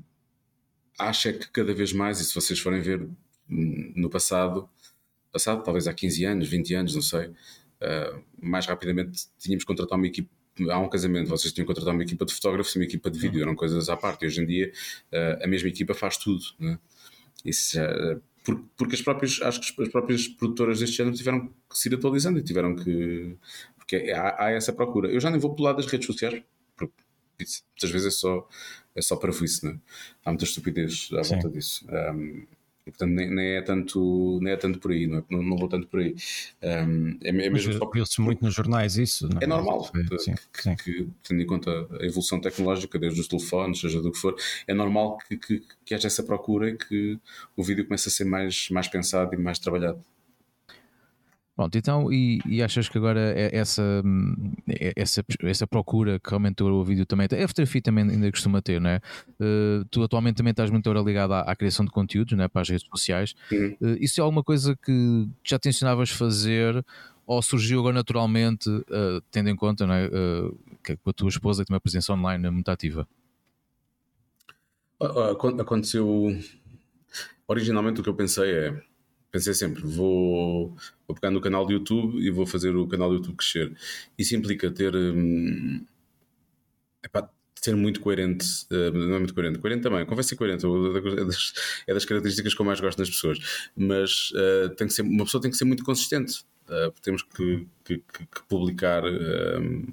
acho 1.00 1.30
é 1.30 1.34
que 1.34 1.50
cada 1.50 1.74
vez 1.74 1.92
mais, 1.94 2.20
e 2.20 2.26
se 2.26 2.34
vocês 2.34 2.60
forem 2.60 2.82
ver 2.82 3.08
no 3.50 4.10
passado, 4.10 4.70
passado 5.32 5.64
talvez 5.64 5.88
há 5.88 5.94
15 5.94 6.26
anos, 6.26 6.48
20 6.48 6.74
anos, 6.76 6.96
não 6.96 7.02
sei, 7.02 7.28
uh, 7.28 8.24
mais 8.42 8.66
rapidamente 8.66 9.28
tínhamos 9.40 9.64
que 9.64 9.68
contratar 9.68 9.98
uma 9.98 10.08
equipe 10.08 10.30
há 10.70 10.80
um 10.80 10.90
casamento, 10.90 11.30
vocês 11.30 11.54
tinham 11.54 11.66
que 11.66 11.74
contratar 11.74 11.94
uma 11.94 12.04
equipa 12.04 12.26
de 12.26 12.34
fotógrafos 12.34 12.74
e 12.76 12.80
uma 12.80 12.86
equipa 12.86 13.10
de 13.10 13.20
vídeo, 13.20 13.42
eram 13.42 13.56
coisas 13.56 13.90
à 13.90 13.98
parte. 13.98 14.24
E 14.24 14.28
hoje 14.28 14.42
em 14.42 14.46
dia 14.46 14.72
uh, 15.12 15.44
a 15.44 15.48
mesma 15.48 15.70
equipa 15.70 15.94
faz 15.94 16.18
tudo. 16.18 16.44
Né? 16.60 16.80
Isso, 17.44 17.80
uh, 17.80 18.22
porque, 18.46 18.64
porque 18.78 18.96
as 18.96 19.02
próprias, 19.02 19.42
acho 19.42 19.76
que 19.76 19.82
as 19.82 19.90
próprias 19.90 20.28
produtoras 20.28 20.80
deste 20.80 20.98
género 20.98 21.16
tiveram 21.16 21.48
que 21.48 21.78
se 21.78 21.90
ir 21.90 21.96
atualizando 21.96 22.38
e 22.38 22.44
tiveram 22.44 22.76
que. 22.76 23.36
Porque 23.76 24.12
há, 24.12 24.46
há 24.46 24.52
essa 24.52 24.72
procura. 24.72 25.12
Eu 25.12 25.20
já 25.20 25.32
nem 25.32 25.40
vou 25.40 25.56
pular 25.56 25.74
das 25.74 25.88
redes 25.88 26.06
sociais, 26.06 26.42
porque 26.78 26.94
muitas 27.40 27.90
vezes 27.92 28.08
é 28.08 28.12
só, 28.12 28.48
é 28.96 29.02
só 29.02 29.16
para 29.16 29.32
isso, 29.32 29.66
né? 29.66 29.80
há 30.24 30.30
muita 30.30 30.46
estupidez 30.46 31.10
à 31.14 31.24
Sim. 31.24 31.34
volta 31.36 31.50
disso. 31.50 31.86
Um, 31.90 32.46
e, 32.86 32.92
portanto, 32.92 33.12
nem, 33.12 33.34
nem, 33.34 33.56
é 33.56 33.62
tanto, 33.62 34.40
nem 34.44 34.54
é 34.54 34.58
tanto 34.58 34.80
por 34.80 34.92
aí, 34.92 35.08
não, 35.08 35.18
é? 35.18 35.24
não, 35.30 35.42
não 35.42 35.58
vou 35.58 35.68
tanto 35.68 35.88
por 35.88 36.00
aí. 36.00 36.16
Um, 36.62 37.18
é, 37.24 37.30
é 37.30 37.32
mesmo 37.32 37.74
só 37.74 37.90
viu-se 37.90 38.22
muito 38.22 38.44
nos 38.46 38.54
jornais 38.54 38.96
isso. 38.96 39.28
Não? 39.28 39.40
É, 39.42 39.46
é 39.46 39.48
normal, 39.48 39.86
sim, 40.20 40.36
que, 40.36 40.62
sim. 40.62 40.76
que, 40.76 41.10
tendo 41.28 41.42
em 41.42 41.46
conta 41.48 41.72
a 42.00 42.06
evolução 42.06 42.40
tecnológica, 42.40 43.00
desde 43.00 43.20
os 43.20 43.28
telefones, 43.28 43.80
seja 43.80 44.02
do 44.02 44.12
que 44.12 44.20
for, 44.20 44.36
é 44.68 44.74
normal 44.74 45.18
que, 45.28 45.36
que, 45.36 45.64
que 45.84 45.96
haja 45.96 46.08
essa 46.08 46.22
procura 46.22 46.70
e 46.70 46.78
que 46.78 47.20
o 47.58 47.64
vídeo 47.64 47.86
comece 47.86 48.08
a 48.08 48.12
ser 48.12 48.26
mais, 48.26 48.70
mais 48.70 48.88
pensado 48.88 49.34
e 49.34 49.38
mais 49.38 49.58
trabalhado. 49.58 50.04
Pronto, 51.56 51.78
então, 51.78 52.12
e, 52.12 52.42
e, 52.46 52.62
achas 52.62 52.90
que 52.90 52.98
agora 52.98 53.32
é 53.34 53.56
essa, 53.56 54.04
é 54.68 54.92
essa, 54.94 55.24
essa 55.42 55.66
procura 55.66 56.20
que 56.20 56.30
realmente 56.30 56.62
o 56.62 56.84
vídeo 56.84 57.06
também 57.06 57.30
tem, 57.30 57.42
a 57.42 57.48
fotografia 57.48 57.82
também 57.82 58.04
ainda 58.10 58.30
costuma 58.30 58.62
ter, 58.62 58.82
não 58.82 58.90
é? 58.90 59.00
Uh, 59.40 59.86
tu 59.90 60.04
atualmente 60.04 60.36
também 60.36 60.52
estás 60.52 60.70
muito 60.70 60.92
ligado 60.92 61.34
à, 61.34 61.42
à, 61.42 61.56
criação 61.56 61.86
de 61.86 61.92
conteúdos, 61.92 62.38
não 62.38 62.44
é? 62.44 62.50
Para 62.50 62.62
as 62.62 62.70
redes 62.70 62.86
sociais. 62.86 63.34
Uhum. 63.50 63.78
Uh, 63.80 63.98
isso 64.02 64.20
é 64.20 64.22
alguma 64.22 64.44
coisa 64.44 64.76
que 64.76 65.30
já 65.46 65.58
tensionavas 65.58 66.10
fazer 66.10 66.86
ou 67.26 67.42
surgiu 67.42 67.80
agora 67.80 67.96
naturalmente, 67.96 68.70
uh, 68.70 69.22
tendo 69.32 69.50
em 69.50 69.56
conta 69.56 69.88
não 69.88 69.94
é? 69.94 70.10
que 70.84 70.98
a 71.06 71.14
tua 71.14 71.30
esposa 71.30 71.64
tem 71.64 71.74
uma 71.74 71.80
presença 71.80 72.12
online 72.12 72.50
muito 72.50 72.70
ativa? 72.70 73.08
Aconteceu. 75.00 76.38
Originalmente 77.48 78.02
o 78.02 78.04
que 78.04 78.10
eu 78.10 78.16
pensei 78.16 78.52
é 78.52 78.82
pensei 79.36 79.54
sempre, 79.54 79.82
vou, 79.84 80.74
vou 81.06 81.16
pegar 81.16 81.30
no 81.30 81.42
canal 81.42 81.66
do 81.66 81.74
YouTube 81.74 82.18
e 82.18 82.32
vou 82.32 82.46
fazer 82.46 82.74
o 82.74 82.88
canal 82.88 83.10
do 83.10 83.16
YouTube 83.16 83.36
crescer. 83.36 83.76
Isso 84.18 84.34
implica 84.34 84.72
ter. 84.72 84.96
Hum, 84.96 85.86
epá, 87.04 87.30
ser 87.62 87.76
muito 87.76 88.00
coerente, 88.00 88.46
uh, 88.72 88.94
não 88.94 89.16
é 89.16 89.20
muito 89.20 89.34
coerente, 89.34 89.60
coerente 89.60 89.82
também, 89.82 90.06
convém 90.06 90.24
ser 90.24 90.36
coerente, 90.36 90.66
é 90.66 91.26
das, 91.26 91.54
é 91.88 91.94
das 91.96 92.06
características 92.06 92.54
que 92.54 92.62
eu 92.62 92.66
mais 92.66 92.80
gosto 92.80 93.00
nas 93.00 93.10
pessoas, 93.10 93.40
mas 93.76 94.30
uh, 94.32 94.70
tem 94.76 94.88
que 94.88 94.94
ser, 94.94 95.02
uma 95.02 95.26
pessoa 95.26 95.42
tem 95.42 95.50
que 95.50 95.58
ser 95.58 95.66
muito 95.66 95.84
consistente, 95.84 96.46
uh, 96.70 96.94
temos 97.02 97.24
que, 97.24 97.68
que, 97.84 97.98
que 97.98 98.44
publicar 98.48 99.04
hum, 99.04 99.88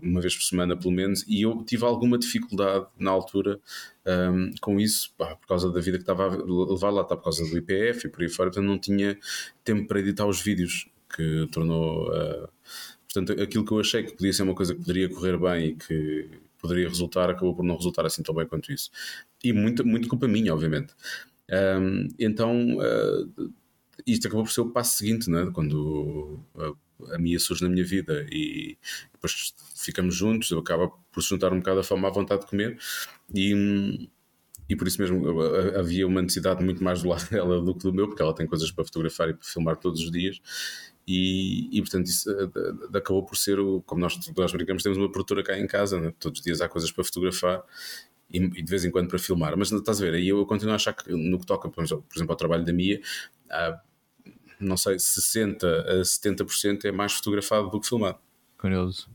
uma 0.00 0.20
vez 0.20 0.34
por 0.36 0.42
semana 0.42 0.76
pelo 0.76 0.92
menos, 0.92 1.24
e 1.26 1.42
eu 1.42 1.64
tive 1.64 1.84
alguma 1.84 2.18
dificuldade 2.18 2.86
na 2.98 3.10
altura 3.10 3.60
um, 4.06 4.52
com 4.60 4.78
isso, 4.78 5.12
pá, 5.16 5.34
por 5.36 5.46
causa 5.46 5.70
da 5.70 5.80
vida 5.80 5.98
que 5.98 6.02
estava 6.02 6.26
a 6.26 6.36
levar 6.36 6.90
lá, 6.90 7.04
por 7.04 7.22
causa 7.22 7.44
do 7.44 7.58
IPF 7.58 8.06
e 8.06 8.10
por 8.10 8.22
aí 8.22 8.28
fora, 8.28 8.50
portanto 8.50 8.66
não 8.66 8.78
tinha 8.78 9.18
tempo 9.64 9.88
para 9.88 10.00
editar 10.00 10.26
os 10.26 10.40
vídeos, 10.40 10.88
que 11.14 11.46
tornou. 11.52 12.08
Uh, 12.08 12.48
portanto, 13.12 13.40
aquilo 13.42 13.64
que 13.64 13.72
eu 13.72 13.80
achei 13.80 14.02
que 14.02 14.12
podia 14.12 14.32
ser 14.32 14.42
uma 14.42 14.54
coisa 14.54 14.74
que 14.74 14.80
poderia 14.80 15.08
correr 15.08 15.38
bem 15.38 15.66
e 15.68 15.74
que 15.76 16.28
poderia 16.58 16.88
resultar, 16.88 17.28
acabou 17.28 17.54
por 17.54 17.64
não 17.64 17.76
resultar 17.76 18.06
assim 18.06 18.22
tão 18.22 18.34
bem 18.34 18.46
quanto 18.46 18.72
isso. 18.72 18.90
E 19.42 19.52
muito, 19.52 19.86
muito 19.86 20.08
culpa 20.08 20.28
minha, 20.28 20.54
obviamente. 20.54 20.94
Um, 21.50 22.08
então, 22.18 22.78
uh, 22.78 23.52
isto 24.06 24.26
acabou 24.26 24.44
por 24.44 24.52
ser 24.52 24.62
o 24.62 24.70
passo 24.70 24.98
seguinte, 24.98 25.28
não 25.28 25.40
é? 25.40 25.50
quando 25.50 26.40
uh, 26.54 26.76
a 27.12 27.18
Mia 27.18 27.38
surge 27.38 27.62
na 27.62 27.68
minha 27.68 27.84
vida 27.84 28.26
e 28.30 28.76
depois 29.12 29.54
ficamos 29.76 30.14
juntos, 30.14 30.52
acaba 30.52 30.88
por 31.10 31.22
se 31.22 31.28
juntar 31.28 31.52
um 31.52 31.58
bocado 31.58 31.80
a 31.80 31.84
fome 31.84 32.06
à 32.06 32.10
vontade 32.10 32.42
de 32.42 32.46
comer 32.48 32.78
e, 33.34 34.08
e 34.68 34.76
por 34.76 34.86
isso 34.86 35.00
mesmo 35.00 35.40
havia 35.78 36.06
uma 36.06 36.22
necessidade 36.22 36.64
muito 36.64 36.82
mais 36.82 37.02
do 37.02 37.08
lado 37.08 37.28
dela 37.30 37.60
do 37.60 37.74
que 37.74 37.82
do 37.82 37.92
meu, 37.92 38.08
porque 38.08 38.22
ela 38.22 38.34
tem 38.34 38.46
coisas 38.46 38.70
para 38.70 38.84
fotografar 38.84 39.28
e 39.28 39.34
para 39.34 39.46
filmar 39.46 39.76
todos 39.76 40.00
os 40.00 40.10
dias 40.10 40.40
E, 41.06 41.68
e 41.76 41.80
portanto, 41.80 42.06
isso 42.06 42.30
uh, 42.30 42.96
acabou 42.96 43.24
por 43.24 43.36
ser, 43.36 43.58
o, 43.58 43.82
como 43.82 44.00
nós, 44.00 44.18
nós 44.36 44.52
brincamos, 44.52 44.82
temos 44.82 44.98
uma 44.98 45.10
produtora 45.10 45.42
cá 45.42 45.58
em 45.58 45.66
casa, 45.66 46.00
né? 46.00 46.12
todos 46.18 46.40
os 46.40 46.44
dias 46.44 46.60
há 46.60 46.68
coisas 46.68 46.90
para 46.92 47.04
fotografar 47.04 47.62
e, 48.32 48.38
e, 48.38 48.62
de 48.62 48.70
vez 48.70 48.84
em 48.84 48.90
quando 48.90 49.08
para 49.08 49.18
filmar. 49.18 49.56
Mas 49.56 49.70
estás 49.72 50.00
a 50.00 50.04
ver, 50.04 50.14
aí 50.14 50.28
eu 50.28 50.44
continuo 50.46 50.72
a 50.72 50.76
achar 50.76 50.92
que 50.92 51.12
no 51.12 51.38
que 51.38 51.46
toca, 51.46 51.68
por 51.68 51.82
exemplo, 51.82 52.04
ao 52.28 52.36
trabalho 52.36 52.64
da 52.64 52.72
Mia, 52.72 53.00
uh, 53.46 53.91
não 54.62 54.76
sei, 54.76 54.96
60% 54.96 55.64
a 55.64 56.00
70% 56.02 56.84
é 56.84 56.92
mais 56.92 57.12
fotografado 57.12 57.70
do 57.70 57.80
que 57.80 57.88
filmado. 57.88 58.18
Curioso. 58.58 59.08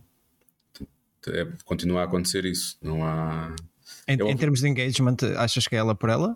É, 1.27 1.47
continua 1.65 2.01
a 2.01 2.03
acontecer 2.05 2.45
isso. 2.45 2.77
Não 2.81 3.03
há. 3.03 3.55
Em, 4.07 4.15
em 4.15 4.37
termos 4.37 4.61
de 4.61 4.67
engagement, 4.67 5.17
achas 5.37 5.67
que 5.67 5.75
é 5.75 5.79
ela 5.79 5.95
por 5.95 6.09
ela? 6.09 6.35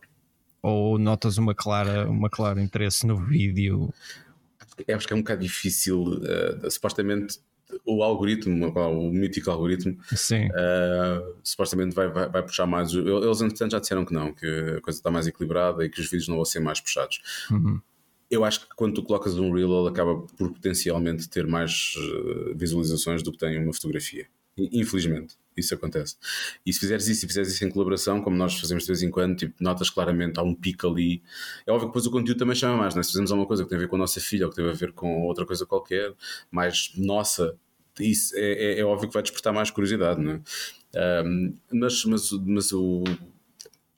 Ou 0.61 0.97
notas 0.97 1.37
uma 1.37 1.55
clara, 1.55 2.09
uma 2.09 2.29
clara 2.29 2.61
interesse 2.61 3.05
no 3.05 3.17
vídeo? 3.17 3.93
Eu 4.87 4.95
acho 4.95 5.07
que 5.07 5.13
é 5.13 5.15
um 5.15 5.21
bocado 5.21 5.41
difícil. 5.41 6.01
Uh, 6.03 6.69
supostamente 6.69 7.39
o 7.85 8.03
algoritmo, 8.03 8.67
o 8.67 9.11
mítico 9.11 9.49
algoritmo, 9.49 9.93
uh, 9.93 11.35
supostamente 11.43 11.95
vai, 11.95 12.09
vai, 12.09 12.29
vai, 12.29 12.43
puxar 12.43 12.65
mais. 12.65 12.93
Eles, 12.93 13.41
entretanto, 13.41 13.71
já 13.71 13.79
disseram 13.79 14.05
que 14.05 14.13
não, 14.13 14.33
que 14.33 14.45
a 14.77 14.81
coisa 14.81 14.99
está 14.99 15.09
mais 15.09 15.27
equilibrada 15.27 15.85
e 15.85 15.89
que 15.89 15.99
os 15.99 16.09
vídeos 16.09 16.27
não 16.27 16.35
vão 16.35 16.45
ser 16.45 16.59
mais 16.59 16.79
puxados. 16.79 17.21
Uhum. 17.49 17.81
Eu 18.31 18.45
acho 18.45 18.61
que 18.61 18.75
quando 18.75 18.95
tu 18.95 19.03
colocas 19.03 19.37
um 19.37 19.51
reel, 19.53 19.81
ele 19.81 19.89
acaba 19.89 20.15
por 20.37 20.51
potencialmente 20.53 21.27
ter 21.29 21.45
mais 21.45 21.93
uh, 21.97 22.55
visualizações 22.55 23.21
do 23.21 23.31
que 23.31 23.37
tem 23.37 23.61
uma 23.61 23.73
fotografia. 23.73 24.25
Infelizmente, 24.57 25.35
isso 25.55 25.73
acontece. 25.73 26.15
E 26.65 26.71
se 26.71 26.79
fizeres 26.79 27.07
isso, 27.07 27.21
se 27.21 27.27
fizeres 27.27 27.53
isso 27.53 27.65
em 27.65 27.69
colaboração, 27.69 28.21
como 28.21 28.35
nós 28.35 28.57
fazemos 28.59 28.83
de 28.83 28.87
vez 28.87 29.03
em 29.03 29.09
quando, 29.09 29.35
tipo, 29.35 29.53
notas 29.61 29.89
claramente, 29.89 30.39
há 30.39 30.43
um 30.43 30.55
pico 30.55 30.87
ali. 30.87 31.21
É 31.65 31.71
óbvio 31.71 31.87
que 31.87 31.91
depois 31.91 32.05
o 32.05 32.11
conteúdo 32.11 32.37
também 32.37 32.55
chama 32.55 32.77
mais, 32.77 32.95
né? 32.95 33.03
se 33.03 33.11
fazemos 33.11 33.31
alguma 33.31 33.47
coisa 33.47 33.63
que 33.63 33.69
tem 33.69 33.77
a 33.77 33.81
ver 33.81 33.87
com 33.87 33.95
a 33.97 33.99
nossa 33.99 34.19
filha 34.19 34.45
ou 34.45 34.49
que 34.49 34.55
tem 34.57 34.69
a 34.69 34.73
ver 34.73 34.93
com 34.93 35.23
outra 35.23 35.45
coisa 35.45 35.65
qualquer, 35.65 36.13
mais 36.49 36.91
nossa, 36.95 37.57
isso 37.99 38.33
é, 38.35 38.51
é, 38.51 38.79
é 38.79 38.85
óbvio 38.85 39.07
que 39.09 39.13
vai 39.13 39.23
despertar 39.23 39.53
mais 39.53 39.69
curiosidade, 39.71 40.21
não 40.21 40.33
é? 40.33 40.41
Um, 41.25 41.55
mas, 41.71 42.03
mas, 42.05 42.31
mas 42.31 42.71
o, 42.73 43.03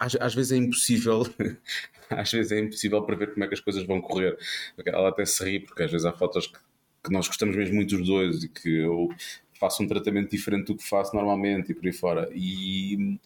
às, 0.03 0.15
às 0.19 0.35
vezes 0.35 0.51
é 0.51 0.57
impossível 0.57 1.23
às 2.09 2.31
vezes 2.31 2.51
é 2.51 2.59
impossível 2.59 3.01
prever 3.03 3.33
como 3.33 3.43
é 3.45 3.47
que 3.47 3.53
as 3.53 3.59
coisas 3.59 3.83
vão 3.83 4.01
correr. 4.01 4.37
Ela 4.85 5.09
até 5.09 5.25
se 5.25 5.43
ri, 5.43 5.59
porque 5.59 5.83
às 5.83 5.91
vezes 5.91 6.05
há 6.05 6.11
fotos 6.13 6.47
que, 6.47 6.59
que 7.03 7.11
nós 7.11 7.27
gostamos 7.27 7.55
mesmo 7.55 7.75
muito 7.75 7.97
dos 7.97 8.07
dois 8.07 8.43
e 8.43 8.49
que 8.49 8.69
eu 8.69 9.09
faço 9.59 9.81
um 9.81 9.87
tratamento 9.87 10.29
diferente 10.29 10.67
do 10.67 10.75
que 10.75 10.87
faço 10.87 11.15
normalmente 11.15 11.71
e 11.71 11.75
por 11.75 11.85
aí 11.85 11.93
fora. 11.93 12.29
E, 12.33 13.17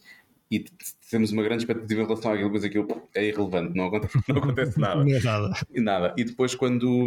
e 0.50 0.64
temos 1.10 1.32
uma 1.32 1.42
grande 1.42 1.62
expectativa 1.62 2.02
em 2.02 2.04
relação 2.04 2.32
àquilo, 2.32 2.50
mas 2.52 2.64
aquilo 2.64 3.08
é 3.14 3.26
irrelevante, 3.26 3.74
não 3.74 3.86
acontece, 3.88 4.18
não 4.28 4.36
acontece 4.36 4.80
nada. 4.80 5.04
não 5.04 5.14
é 5.14 5.20
nada. 5.20 5.52
E 5.74 5.80
nada. 5.80 6.14
E 6.16 6.24
depois 6.24 6.54
quando. 6.54 7.06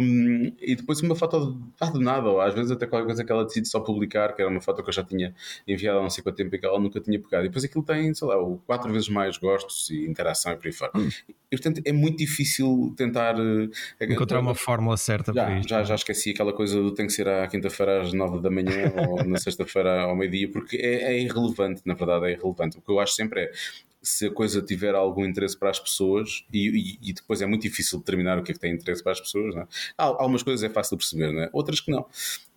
E 0.60 0.74
depois 0.76 1.00
uma 1.00 1.14
foto 1.14 1.58
de, 1.80 1.92
de 1.92 1.98
nada, 1.98 2.28
ou 2.28 2.40
às 2.40 2.54
vezes 2.54 2.70
até 2.70 2.86
qualquer 2.86 3.06
coisa 3.06 3.24
que 3.24 3.30
ela 3.32 3.44
decide 3.44 3.68
só 3.68 3.80
publicar, 3.80 4.34
que 4.34 4.42
era 4.42 4.50
uma 4.50 4.60
foto 4.60 4.82
que 4.82 4.88
eu 4.88 4.92
já 4.92 5.04
tinha 5.04 5.34
enviado 5.66 5.98
há 5.98 6.02
não 6.02 6.10
sei 6.10 6.22
quanto 6.22 6.36
tempo 6.36 6.54
e 6.54 6.58
que 6.58 6.66
ela 6.66 6.80
nunca 6.80 7.00
tinha 7.00 7.18
pegado. 7.18 7.44
E 7.44 7.48
depois 7.48 7.64
aquilo 7.64 7.84
tem, 7.84 8.12
sei 8.12 8.28
lá, 8.28 8.34
quatro 8.66 8.92
vezes 8.92 9.08
mais 9.08 9.36
gostos 9.38 9.88
e 9.90 10.04
interação 10.04 10.52
e 10.52 10.56
por 10.56 10.66
aí 10.66 10.72
fora. 10.72 10.92
Hum. 10.96 11.08
E 11.28 11.56
portanto 11.56 11.82
é 11.84 11.92
muito 11.92 12.18
difícil 12.18 12.94
tentar. 12.96 13.36
Eh, 13.38 14.06
Encontrar 14.06 14.40
uma 14.40 14.54
fórmula 14.54 14.96
certa 14.96 15.32
já, 15.32 15.44
para 15.44 15.58
isto. 15.58 15.68
Já, 15.68 15.84
já 15.84 15.94
esqueci 15.94 16.30
aquela 16.30 16.52
coisa 16.52 16.80
do 16.80 16.92
tem 16.92 17.06
que 17.06 17.12
ser 17.12 17.28
à 17.28 17.46
quinta-feira 17.46 18.02
às 18.02 18.12
nove 18.12 18.40
da 18.40 18.50
manhã 18.50 18.92
ou 19.08 19.22
na 19.24 19.38
sexta-feira 19.38 20.02
ao 20.02 20.16
meio-dia, 20.16 20.50
porque 20.50 20.76
é, 20.76 21.12
é 21.12 21.20
irrelevante, 21.20 21.82
na 21.84 21.94
verdade 21.94 22.26
é 22.26 22.32
irrelevante. 22.32 22.78
O 22.78 22.80
que 22.80 22.90
eu 22.90 22.98
acho 22.98 23.12
sempre 23.12 23.42
é 23.42 23.52
se 24.02 24.26
a 24.26 24.30
coisa 24.30 24.60
tiver 24.60 24.94
algum 24.94 25.24
interesse 25.24 25.56
para 25.56 25.70
as 25.70 25.78
pessoas 25.78 26.44
e, 26.52 26.98
e, 27.02 27.10
e, 27.10 27.12
depois 27.12 27.40
é 27.40 27.46
muito 27.46 27.62
difícil 27.62 27.98
determinar 27.98 28.38
o 28.38 28.42
que 28.42 28.50
é 28.50 28.54
que 28.54 28.60
tem 28.60 28.74
interesse 28.74 29.02
para 29.02 29.12
as 29.12 29.20
pessoas. 29.20 29.54
Não 29.54 29.62
é? 29.62 29.66
Há, 29.96 30.04
algumas 30.04 30.42
coisas 30.42 30.62
é 30.62 30.68
fácil 30.68 30.96
de 30.96 31.04
perceber, 31.04 31.32
não 31.32 31.42
é? 31.42 31.50
outras 31.52 31.80
que 31.80 31.90
não. 31.90 32.06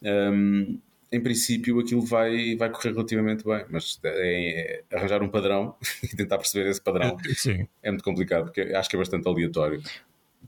Um, 0.02 0.80
em 1.12 1.22
princípio 1.22 1.80
aquilo 1.80 2.02
vai, 2.02 2.56
vai 2.56 2.70
correr 2.70 2.92
relativamente 2.92 3.46
bem, 3.46 3.64
mas 3.70 4.00
é, 4.04 4.84
é 4.92 4.96
arranjar 4.98 5.22
um 5.22 5.30
padrão 5.30 5.76
e 6.04 6.16
tentar 6.16 6.38
perceber 6.38 6.70
esse 6.70 6.82
padrão 6.82 7.18
Sim. 7.36 7.68
é 7.82 7.92
muito 7.92 8.04
complicado, 8.04 8.46
porque 8.46 8.62
acho 8.62 8.90
que 8.90 8.96
é 8.96 9.00
bastante 9.00 9.28
aleatório. 9.28 9.82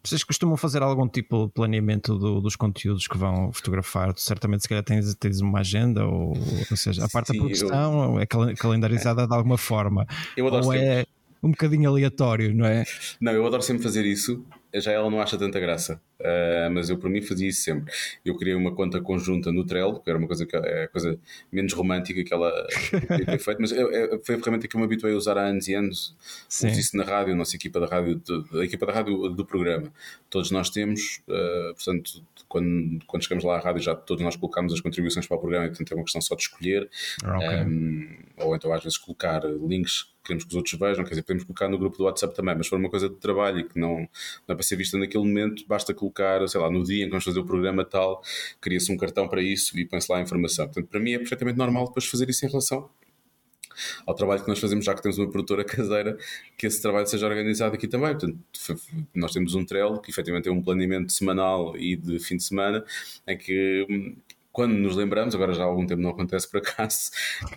Vocês 0.03 0.23
costumam 0.23 0.57
fazer 0.57 0.81
algum 0.81 1.07
tipo 1.07 1.47
de 1.47 1.53
planeamento 1.53 2.17
do, 2.17 2.41
dos 2.41 2.55
conteúdos 2.55 3.07
que 3.07 3.17
vão 3.17 3.51
fotografar? 3.51 4.13
Tu 4.13 4.21
certamente, 4.21 4.63
se 4.63 4.69
calhar, 4.69 4.83
tens, 4.83 5.13
tens 5.15 5.41
uma 5.41 5.59
agenda, 5.59 6.05
ou, 6.05 6.37
ou 6.69 6.77
seja, 6.77 7.05
a 7.05 7.09
parte 7.09 7.31
Sim, 7.31 7.33
da 7.33 7.39
produção 7.43 8.13
eu... 8.15 8.19
é 8.19 8.25
calendarizada 8.55 9.27
de 9.27 9.35
alguma 9.35 9.57
forma. 9.57 10.05
Eu 10.35 10.47
adoro 10.47 10.65
ou 10.65 10.73
é 10.73 11.05
um 11.41 11.51
bocadinho 11.51 11.89
aleatório, 11.89 12.53
não 12.53 12.65
é? 12.65 12.83
Não, 13.21 13.31
eu 13.31 13.45
adoro 13.45 13.61
sempre 13.61 13.83
fazer 13.83 14.05
isso 14.05 14.43
já 14.73 14.91
ela 14.91 15.09
não 15.09 15.21
acha 15.21 15.37
tanta 15.37 15.59
graça. 15.59 16.01
Uh, 16.19 16.69
mas 16.71 16.89
eu, 16.89 16.97
por 16.97 17.09
mim, 17.09 17.21
fazia 17.21 17.47
isso 17.47 17.61
sempre. 17.61 17.93
Eu 18.25 18.35
criei 18.35 18.55
uma 18.55 18.73
conta 18.73 18.99
conjunta 18.99 19.51
no 19.51 19.65
Trello, 19.65 20.01
que 20.01 20.09
era 20.09 20.17
uma 20.17 20.27
coisa, 20.27 20.45
que, 20.45 20.55
é 20.55 20.87
coisa 20.87 21.17
menos 21.51 21.73
romântica 21.73 22.23
que 22.23 22.33
ela 22.33 22.51
tinha 22.89 23.25
ter 23.25 23.39
feito, 23.39 23.61
mas 23.61 23.71
eu, 23.71 23.91
eu, 23.91 24.19
foi 24.23 24.35
a 24.35 24.37
ferramenta 24.39 24.67
que 24.67 24.75
eu 24.75 24.79
me 24.79 24.85
habituei 24.85 25.13
a 25.13 25.17
usar 25.17 25.37
há 25.37 25.43
anos 25.43 25.67
e 25.67 25.73
anos. 25.75 26.15
Sim. 26.49 26.69
Uso 26.69 26.79
isso 26.79 26.97
na 26.97 27.03
rádio, 27.03 27.33
a 27.33 27.35
nossa 27.35 27.55
equipa 27.55 27.79
da 27.79 27.85
rádio, 27.85 28.21
a 28.53 28.65
equipa 28.65 28.85
da 28.85 28.93
rádio 28.93 29.29
do 29.29 29.45
programa. 29.45 29.93
Todos 30.29 30.49
nós 30.49 30.69
temos, 30.69 31.21
uh, 31.27 31.73
portanto, 31.75 32.23
quando, 32.47 33.05
quando 33.05 33.23
chegamos 33.23 33.43
lá 33.43 33.57
à 33.57 33.59
rádio, 33.59 33.81
já 33.81 33.95
todos 33.95 34.23
nós 34.23 34.35
colocamos 34.35 34.73
as 34.73 34.81
contribuições 34.81 35.27
para 35.27 35.37
o 35.37 35.39
programa, 35.39 35.65
e 35.65 35.69
portanto 35.69 35.91
é 35.91 35.95
uma 35.95 36.03
questão 36.03 36.21
só 36.21 36.35
de 36.35 36.41
escolher. 36.41 36.89
Ah, 37.23 37.37
okay. 37.37 37.63
Um, 37.63 38.17
ou 38.37 38.55
então, 38.55 38.73
às 38.73 38.83
vezes, 38.83 38.97
colocar 38.97 39.43
links 39.45 40.07
queremos 40.27 40.43
que 40.43 40.49
os 40.49 40.55
outros 40.55 40.77
vejam, 40.77 41.03
quer 41.05 41.11
dizer, 41.11 41.21
podemos 41.23 41.45
colocar 41.45 41.69
no 41.69 41.77
grupo 41.77 41.97
do 41.97 42.03
WhatsApp 42.03 42.35
também, 42.35 42.55
mas 42.55 42.67
for 42.67 42.77
uma 42.77 42.89
coisa 42.89 43.07
de 43.09 43.15
trabalho 43.15 43.59
e 43.59 43.63
que 43.63 43.79
não, 43.79 43.99
não 43.99 44.53
é 44.53 44.55
para 44.57 44.63
ser 44.63 44.75
vista 44.75 44.97
naquele 44.97 45.23
momento, 45.23 45.63
basta 45.67 45.93
colocar, 45.93 46.45
sei 46.47 46.59
lá, 46.59 46.69
no 46.69 46.83
dia 46.83 47.03
em 47.03 47.05
que 47.05 47.11
vamos 47.11 47.23
fazer 47.23 47.39
o 47.39 47.45
programa 47.45 47.85
tal, 47.85 48.21
cria-se 48.59 48.91
um 48.91 48.97
cartão 48.97 49.27
para 49.27 49.41
isso 49.41 49.77
e 49.77 49.85
põe-se 49.85 50.11
lá 50.11 50.17
a 50.17 50.21
informação. 50.21 50.65
Portanto, 50.65 50.87
para 50.87 50.99
mim 50.99 51.13
é 51.13 51.17
perfeitamente 51.19 51.57
normal 51.57 51.87
depois 51.87 52.05
fazer 52.05 52.29
isso 52.29 52.45
em 52.45 52.49
relação 52.49 52.89
ao 54.05 54.15
trabalho 54.15 54.41
que 54.41 54.47
nós 54.47 54.59
fazemos, 54.59 54.85
já 54.85 54.93
que 54.95 55.01
temos 55.01 55.17
uma 55.17 55.29
produtora 55.29 55.63
caseira, 55.63 56.17
que 56.57 56.67
esse 56.67 56.81
trabalho 56.81 57.07
seja 57.07 57.27
organizado 57.27 57.75
aqui 57.75 57.87
também. 57.87 58.11
Portanto, 58.11 58.39
nós 59.13 59.31
temos 59.31 59.53
um 59.55 59.65
Trello, 59.65 60.01
que 60.01 60.09
efetivamente 60.09 60.49
é 60.49 60.51
um 60.51 60.61
planeamento 60.61 61.11
semanal 61.11 61.77
e 61.77 61.95
de 61.95 62.19
fim 62.19 62.37
de 62.37 62.43
semana, 62.43 62.83
em 63.27 63.37
que 63.37 63.85
hum, 63.89 64.15
quando 64.57 64.73
nos 64.73 64.95
lembramos, 64.95 65.35
agora 65.35 65.53
já 65.53 65.61
há 65.61 65.67
algum 65.67 65.85
tempo 65.85 66.01
não 66.01 66.09
acontece 66.09 66.49
por 66.49 66.57
acaso, 66.57 67.11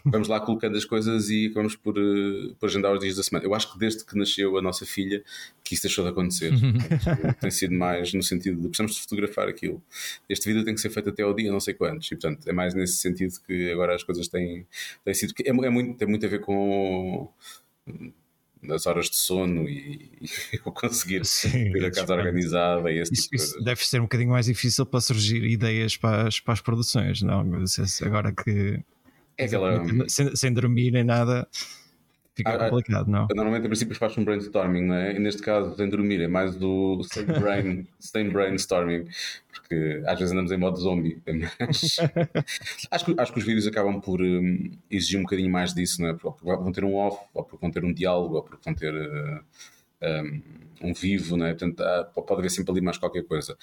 vamos 0.04 0.28
lá 0.28 0.38
colocando 0.38 0.76
as 0.76 0.84
coisas 0.84 1.30
e 1.30 1.48
vamos 1.48 1.74
por, 1.74 1.98
uh, 1.98 2.54
por 2.56 2.66
agendar 2.66 2.92
os 2.92 3.00
dias 3.00 3.16
da 3.16 3.22
semana. 3.22 3.46
Eu 3.46 3.54
acho 3.54 3.72
que 3.72 3.78
desde 3.78 4.04
que 4.04 4.18
nasceu 4.18 4.58
a 4.58 4.60
nossa 4.60 4.84
filha, 4.84 5.24
que 5.64 5.72
isso 5.72 5.84
deixou 5.84 6.04
de 6.04 6.10
acontecer. 6.10 6.52
tem 7.40 7.50
sido 7.50 7.72
mais 7.74 8.12
no 8.12 8.22
sentido 8.22 8.60
de 8.60 8.68
precisamos 8.68 8.96
de 8.96 9.00
fotografar 9.00 9.48
aquilo. 9.48 9.82
Este 10.28 10.46
vídeo 10.50 10.62
tem 10.62 10.74
que 10.74 10.80
ser 10.82 10.90
feito 10.90 11.08
até 11.08 11.22
ao 11.22 11.32
dia, 11.32 11.50
não 11.50 11.58
sei 11.58 11.72
quantos, 11.72 12.06
e 12.08 12.16
portanto 12.16 12.46
é 12.46 12.52
mais 12.52 12.74
nesse 12.74 12.98
sentido 12.98 13.32
que 13.46 13.72
agora 13.72 13.94
as 13.94 14.02
coisas 14.02 14.28
têm, 14.28 14.66
têm 15.02 15.14
sido. 15.14 15.32
É, 15.42 15.48
é 15.48 15.70
muito, 15.70 15.96
tem 15.96 16.06
muito 16.06 16.26
a 16.26 16.28
ver 16.28 16.42
com 16.42 17.32
nas 18.62 18.86
horas 18.86 19.08
de 19.08 19.16
sono 19.16 19.68
e, 19.68 20.10
e 20.52 20.58
conseguir 20.58 21.24
Sim, 21.24 21.72
ter 21.72 21.84
a 21.84 21.90
casa 21.90 22.14
organizada 22.14 22.90
e 22.90 22.98
esse 22.98 23.12
isso, 23.12 23.22
tipo 23.24 23.36
de 23.36 23.42
isso 23.42 23.64
deve 23.64 23.86
ser 23.86 24.00
um 24.00 24.04
bocadinho 24.04 24.30
mais 24.30 24.46
difícil 24.46 24.84
para 24.84 25.00
surgir 25.00 25.42
ideias 25.44 25.96
para 25.96 26.28
as, 26.28 26.40
para 26.40 26.54
as 26.54 26.60
produções, 26.60 27.22
não? 27.22 27.44
Agora 28.02 28.32
que 28.32 28.82
é 29.38 29.44
aquela... 29.44 29.82
sem, 30.08 30.36
sem 30.36 30.52
dormir 30.52 30.90
nem 30.90 31.04
nada 31.04 31.48
fica 32.40 32.50
ah, 32.50 32.66
ah, 32.66 32.70
complicado, 32.70 33.08
não? 33.08 33.28
Normalmente, 33.34 33.66
a 33.66 33.68
princípio, 33.68 33.94
faz 33.94 34.16
um 34.18 34.24
brainstorming, 34.24 34.82
não 34.82 34.94
é? 34.94 35.14
E 35.14 35.18
neste 35.18 35.42
caso, 35.42 35.76
sem 35.76 35.88
dormir, 35.88 36.20
é 36.20 36.28
mais 36.28 36.56
do 36.56 37.02
sem, 37.04 37.24
brain, 37.24 37.86
sem 37.98 38.28
brainstorming, 38.28 39.06
porque 39.52 40.02
às 40.06 40.18
vezes 40.18 40.32
andamos 40.32 40.52
em 40.52 40.56
modo 40.56 40.78
zombie. 40.78 41.20
Mas 41.58 41.96
acho, 42.90 43.04
que, 43.04 43.20
acho 43.20 43.32
que 43.32 43.38
os 43.38 43.44
vídeos 43.44 43.66
acabam 43.66 44.00
por 44.00 44.20
um, 44.20 44.70
exigir 44.90 45.18
um 45.18 45.22
bocadinho 45.22 45.50
mais 45.50 45.74
disso, 45.74 46.00
não 46.02 46.08
é? 46.08 46.14
Porque 46.14 46.44
vão 46.44 46.72
ter 46.72 46.84
um 46.84 46.94
off, 46.94 47.18
ou 47.34 47.44
porque 47.44 47.60
vão 47.60 47.70
ter 47.70 47.84
um 47.84 47.92
diálogo, 47.92 48.36
ou 48.36 48.42
porque 48.42 48.62
vão 48.64 48.74
ter. 48.74 48.94
Uh, 48.94 49.40
um, 50.02 50.42
um, 50.88 50.94
vivo, 50.94 51.36
não 51.36 51.44
é? 51.44 51.50
Portanto, 51.50 51.84
pode 52.14 52.40
haver 52.40 52.50
sempre 52.50 52.72
ali 52.72 52.80
mais 52.80 52.96
qualquer 52.96 53.22
coisa 53.24 53.54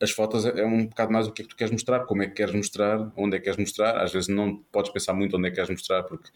as 0.00 0.10
fotos 0.10 0.44
é, 0.44 0.60
é 0.60 0.66
um 0.66 0.86
bocado 0.86 1.12
mais 1.12 1.26
o 1.26 1.32
que 1.32 1.42
é 1.42 1.44
que 1.44 1.50
tu 1.50 1.56
queres 1.56 1.72
mostrar, 1.72 2.00
como 2.04 2.22
é 2.22 2.26
que 2.26 2.34
queres 2.34 2.54
mostrar, 2.54 3.10
onde 3.16 3.36
é 3.36 3.38
que 3.38 3.44
queres 3.44 3.58
mostrar. 3.58 4.02
Às 4.02 4.12
vezes 4.12 4.28
não 4.28 4.56
podes 4.70 4.90
pensar 4.92 5.14
muito 5.14 5.36
onde 5.36 5.46
é 5.48 5.50
que 5.50 5.56
queres 5.56 5.70
mostrar 5.70 6.02
porque 6.02 6.30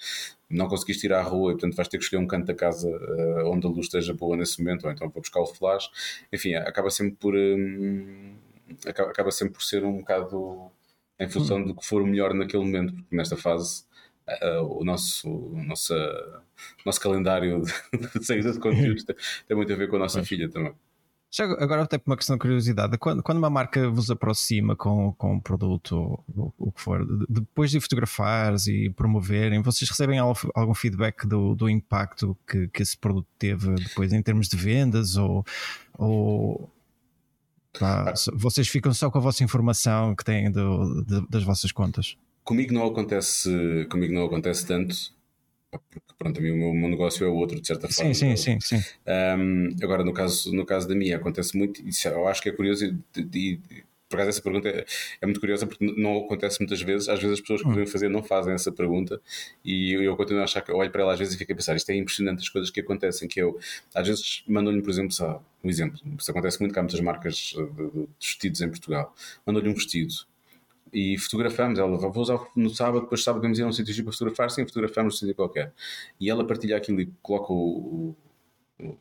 não 0.49 0.69
conseguiste 0.69 1.07
ir 1.07 1.13
à 1.13 1.23
rua 1.23 1.53
e 1.53 1.55
portanto 1.55 1.77
vais 1.77 1.89
ter 1.89 1.99
que 1.99 2.05
escolher 2.05 2.23
um 2.23 2.27
canto 2.27 2.47
da 2.47 2.55
casa 2.55 2.89
uh, 2.89 3.51
onde 3.51 3.67
a 3.67 3.71
luz 3.71 3.87
esteja 3.87 4.15
boa 4.15 4.37
nesse 4.37 4.63
momento, 4.63 4.87
ou 4.87 4.93
então 4.93 5.09
vou 5.11 5.21
buscar 5.21 5.41
o 5.41 5.47
flash. 5.47 5.91
Enfim, 6.33 6.55
acaba 6.55 6.91
sempre 6.91 7.17
por 7.17 7.35
um, 7.37 8.35
acaba, 8.87 9.11
acaba, 9.11 9.31
sempre 9.31 9.55
por 9.55 9.63
ser 9.63 9.85
um 9.85 9.99
bocado 9.99 10.71
em 11.19 11.29
função 11.29 11.59
hum. 11.59 11.67
do 11.67 11.75
que 11.75 11.85
for 11.87 12.03
o 12.03 12.07
melhor 12.07 12.33
naquele 12.33 12.65
momento, 12.65 12.95
porque 12.95 13.15
nesta 13.15 13.37
fase 13.37 13.85
uh, 14.43 14.65
o 14.65 14.85
nosso, 14.85 15.29
o 15.29 15.63
nosso, 15.65 15.95
nosso 16.85 17.01
calendário 17.01 17.63
de, 18.15 18.25
saída 18.25 18.53
de 18.53 18.59
conteúdos 18.59 19.05
tem, 19.05 19.17
tem 19.49 19.57
muito 19.57 19.73
a 19.73 19.77
ver 19.77 19.89
com 19.89 19.97
a 19.97 20.01
nossa 20.01 20.25
filha 20.25 20.49
também. 20.49 20.75
Já 21.31 21.45
agora 21.45 21.83
até 21.83 21.97
por 21.97 22.11
uma 22.11 22.17
questão 22.17 22.35
de 22.35 22.41
curiosidade, 22.41 22.99
quando, 22.99 23.23
quando 23.23 23.39
uma 23.39 23.49
marca 23.49 23.89
vos 23.89 24.11
aproxima 24.11 24.75
com, 24.75 25.13
com 25.13 25.35
um 25.35 25.41
produto, 25.41 26.19
o, 26.35 26.53
o 26.59 26.73
que 26.73 26.81
for, 26.81 27.07
depois 27.29 27.71
de 27.71 27.81
fotografares 27.81 28.67
e 28.67 28.91
promoverem, 28.91 29.63
vocês 29.63 29.89
recebem 29.89 30.19
algum 30.19 30.75
feedback 30.75 31.27
do, 31.27 31.55
do 31.55 31.71
impacto 31.71 32.37
que, 32.49 32.67
que 32.69 32.83
esse 32.83 32.99
produto 32.99 33.29
teve 33.39 33.73
depois 33.77 34.13
em 34.13 34.21
termos 34.21 34.49
de 34.49 34.57
vendas 34.57 35.17
ou, 35.17 35.45
ou 35.97 36.69
Pá, 37.79 38.13
vocês 38.35 38.69
ficam 38.69 38.93
só 38.93 39.11
com 39.11 39.19
a 39.19 39.21
vossa 39.21 39.45
informação 39.45 40.15
que 40.17 40.25
têm 40.25 40.51
do, 40.51 41.05
de, 41.05 41.27
das 41.29 41.45
vossas 41.45 41.71
contas. 41.71 42.17
Comigo 42.43 42.75
não 42.75 42.87
acontece, 42.87 43.87
comigo 43.89 44.13
não 44.13 44.25
acontece 44.25 44.67
tanto, 44.67 44.97
porque 45.79 46.01
pronto, 46.19 46.39
a 46.39 46.43
mim 46.43 46.51
o 46.51 46.57
meu, 46.57 46.69
o 46.71 46.75
meu 46.75 46.89
negócio 46.89 47.25
é 47.25 47.29
outro, 47.29 47.61
de 47.61 47.67
certa 47.67 47.89
forma. 47.89 48.15
Sim, 48.15 48.37
sim, 48.37 48.59
sim. 48.59 48.61
sim. 48.61 48.83
Um, 49.07 49.69
agora, 49.83 50.05
no 50.05 50.13
caso, 50.13 50.53
no 50.53 50.67
caso 50.67 50.89
da 50.89 50.95
minha, 50.95 51.17
acontece 51.17 51.57
muito, 51.57 51.87
isso 51.87 52.09
eu 52.09 52.27
acho 52.27 52.43
que 52.43 52.49
é 52.49 52.53
curioso 52.53 52.85
e, 52.85 53.21
e 53.35 53.61
por 54.11 54.17
acaso 54.17 54.31
essa 54.31 54.43
pergunta 54.43 54.69
é, 54.69 54.85
é, 55.21 55.27
muito 55.27 55.39
curiosa 55.39 55.69
porque 55.69 55.85
não 55.97 56.19
acontece 56.19 56.59
muitas 56.59 56.83
vezes. 56.83 57.09
Às 57.09 57.21
vezes 57.21 57.35
as 57.35 57.41
pessoas 57.41 57.63
que 57.63 57.69
podem 57.69 57.87
fazer 57.87 58.09
não 58.09 58.25
fazem 58.25 58.53
essa 58.53 58.73
pergunta 58.73 59.21
e 59.65 59.93
eu, 59.93 60.03
eu 60.03 60.17
continuo 60.17 60.41
a 60.41 60.45
achar 60.45 60.61
que 60.61 60.73
olho 60.73 60.91
para 60.91 61.03
ela 61.03 61.13
às 61.13 61.19
vezes 61.19 61.35
e 61.35 61.39
fico 61.39 61.53
a 61.53 61.55
pensar 61.55 61.77
isto 61.77 61.89
é 61.91 61.95
impressionante 61.95 62.41
as 62.41 62.49
coisas 62.49 62.71
que 62.71 62.81
acontecem 62.81 63.29
que 63.29 63.41
eu 63.41 63.59
às 63.95 64.09
vezes 64.09 64.43
mando-lhe, 64.49 64.83
por 64.83 64.91
exemplo, 64.91 65.13
só, 65.13 65.41
um 65.63 65.71
exemplo, 65.71 66.01
isso 66.19 66.31
acontece 66.31 66.59
muito 66.59 66.73
que 66.73 66.79
há 66.81 66.83
muitas 66.83 67.01
marcas 67.01 67.37
de, 67.37 67.65
de, 67.65 67.91
de 67.91 68.09
vestidos 68.19 68.61
em 68.61 68.69
Portugal, 68.69 69.15
mando-lhe 69.47 69.69
um 69.69 69.75
vestido 69.75 70.13
e 70.93 71.19
fotografamos. 71.19 71.79
Ela 71.79 71.97
vou 71.97 72.23
usar 72.23 72.39
no 72.57 72.71
sábado, 72.71 73.03
depois 73.03 73.23
sábado 73.23 73.43
vamos 73.43 73.59
ir 73.59 73.63
a 73.63 73.67
um 73.67 73.73
sítio 73.73 74.05
para 74.05 74.13
fotografar, 74.13 74.51
sim, 74.51 74.67
fotografamos 74.67 75.15
um 75.15 75.19
sítio 75.19 75.35
qualquer. 75.35 75.73
E 76.19 76.31
ela 76.31 76.47
partilha 76.47 76.77
aquilo 76.77 77.01
e 77.01 77.13
coloca 77.23 77.53
o, 77.53 78.17
o, 78.81 78.87
o 78.87 78.99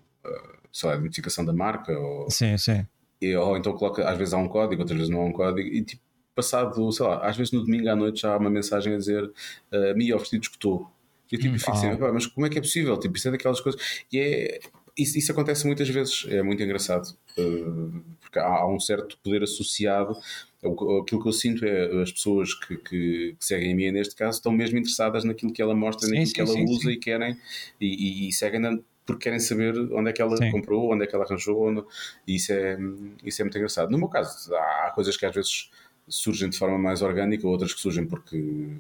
sei 0.72 0.90
lá, 0.90 0.96
a 0.96 1.00
identificação 1.00 1.46
da 1.46 1.54
marca. 1.54 1.98
Ou, 1.98 2.30
sim, 2.30 2.58
sim. 2.58 2.86
E, 3.22 3.36
ou 3.36 3.58
então 3.58 3.74
coloca, 3.74 4.08
às 4.10 4.18
vezes 4.18 4.34
há 4.34 4.38
um 4.38 4.48
código, 4.48 4.82
outras 4.82 4.98
vezes 4.98 5.14
não 5.14 5.22
há 5.22 5.26
um 5.26 5.34
código, 5.34 5.68
e 5.68 5.84
tipo, 5.84 6.02
passado, 6.34 6.92
sei 6.92 7.06
lá, 7.06 7.28
às 7.28 7.36
vezes 7.36 7.52
no 7.52 7.64
domingo 7.64 7.90
à 7.90 7.96
noite 7.96 8.22
já 8.22 8.34
há 8.34 8.38
uma 8.38 8.50
mensagem 8.50 8.94
a 8.94 8.98
dizer 8.98 9.24
uh, 9.26 9.96
Mia, 9.96 10.16
o 10.16 10.20
vestido 10.20 10.44
escutou. 10.44 10.90
E 11.32 11.36
eu 11.36 11.40
tipo, 11.40 11.56
hum, 11.56 11.60
fico 11.60 11.72
assim, 11.72 11.98
mas 12.14 12.26
como 12.26 12.46
é 12.48 12.50
que 12.50 12.58
é 12.58 12.62
possível? 12.62 12.98
Tipo, 12.98 13.18
isso 13.18 13.28
é 13.28 13.32
daquelas 13.32 13.60
coisas. 13.60 13.80
E 14.12 14.20
é, 14.20 14.60
isso, 14.98 15.18
isso 15.18 15.32
acontece 15.32 15.66
muitas 15.66 15.88
vezes, 15.90 16.26
é 16.30 16.42
muito 16.42 16.62
engraçado, 16.64 17.08
uh, 17.38 18.04
porque 18.22 18.40
há, 18.40 18.66
um 18.68 18.80
certo 18.80 19.18
poder 19.24 19.44
associado. 19.44 20.16
Aquilo 20.60 21.22
que 21.22 21.28
eu 21.28 21.32
sinto 21.34 21.66
é 21.66 22.02
as 22.02 22.12
pessoas 22.12 22.54
que, 22.54 22.76
que, 22.78 23.36
que, 23.40 23.46
seguem 23.46 23.72
a 23.72 23.76
minha 23.76 23.92
neste 23.92 24.14
caso 24.16 24.38
estão 24.38 24.52
mesmo 24.52 24.78
interessadas 24.78 25.24
naquilo 25.24 25.54
que 25.54 25.62
ela 25.62 25.74
mostra, 25.74 26.08
sim, 26.08 26.16
naquilo 26.16 26.28
sim, 26.28 26.34
que 26.34 26.42
ela 26.42 26.52
sim, 26.52 26.66
usa 26.66 26.92
e 26.92 26.98
querem 26.98 27.38
e, 27.80 28.26
e, 28.26 28.30
e 28.30 28.34
seguem 28.34 28.62
porque 29.10 29.24
querem 29.24 29.40
saber 29.40 29.76
onde 29.92 30.12
é 30.12 30.14
que 30.14 30.22
ela 30.22 30.38
Sim. 30.38 30.52
comprou, 30.52 30.94
onde 30.94 31.04
é 31.04 31.08
que 31.08 31.16
ela 31.16 31.26
arranjou, 31.26 31.68
onde... 31.68 31.84
e 32.28 32.36
isso 32.36 32.54
é, 32.54 32.78
isso 33.24 33.42
é 33.42 33.44
muito 33.44 33.58
engraçado. 33.58 33.90
No 33.90 33.98
meu 33.98 34.08
caso, 34.08 34.54
há 34.54 34.92
coisas 34.94 35.18
que 35.18 35.26
às 35.26 35.34
vezes 35.34 35.72
surgem 36.08 36.48
de 36.48 36.58
forma 36.58 36.78
mais 36.78 37.02
orgânica, 37.02 37.48
outras 37.48 37.74
que 37.74 37.82
surgem 37.82 38.06
porque 38.06 38.78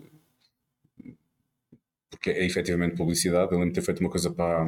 porque 2.11 2.29
é 2.29 2.45
efetivamente 2.45 2.95
publicidade. 2.95 3.51
Eu 3.51 3.57
lembro 3.57 3.73
de 3.73 3.79
ter 3.79 3.85
feito 3.85 4.01
uma 4.01 4.09
coisa 4.09 4.29
para, 4.29 4.67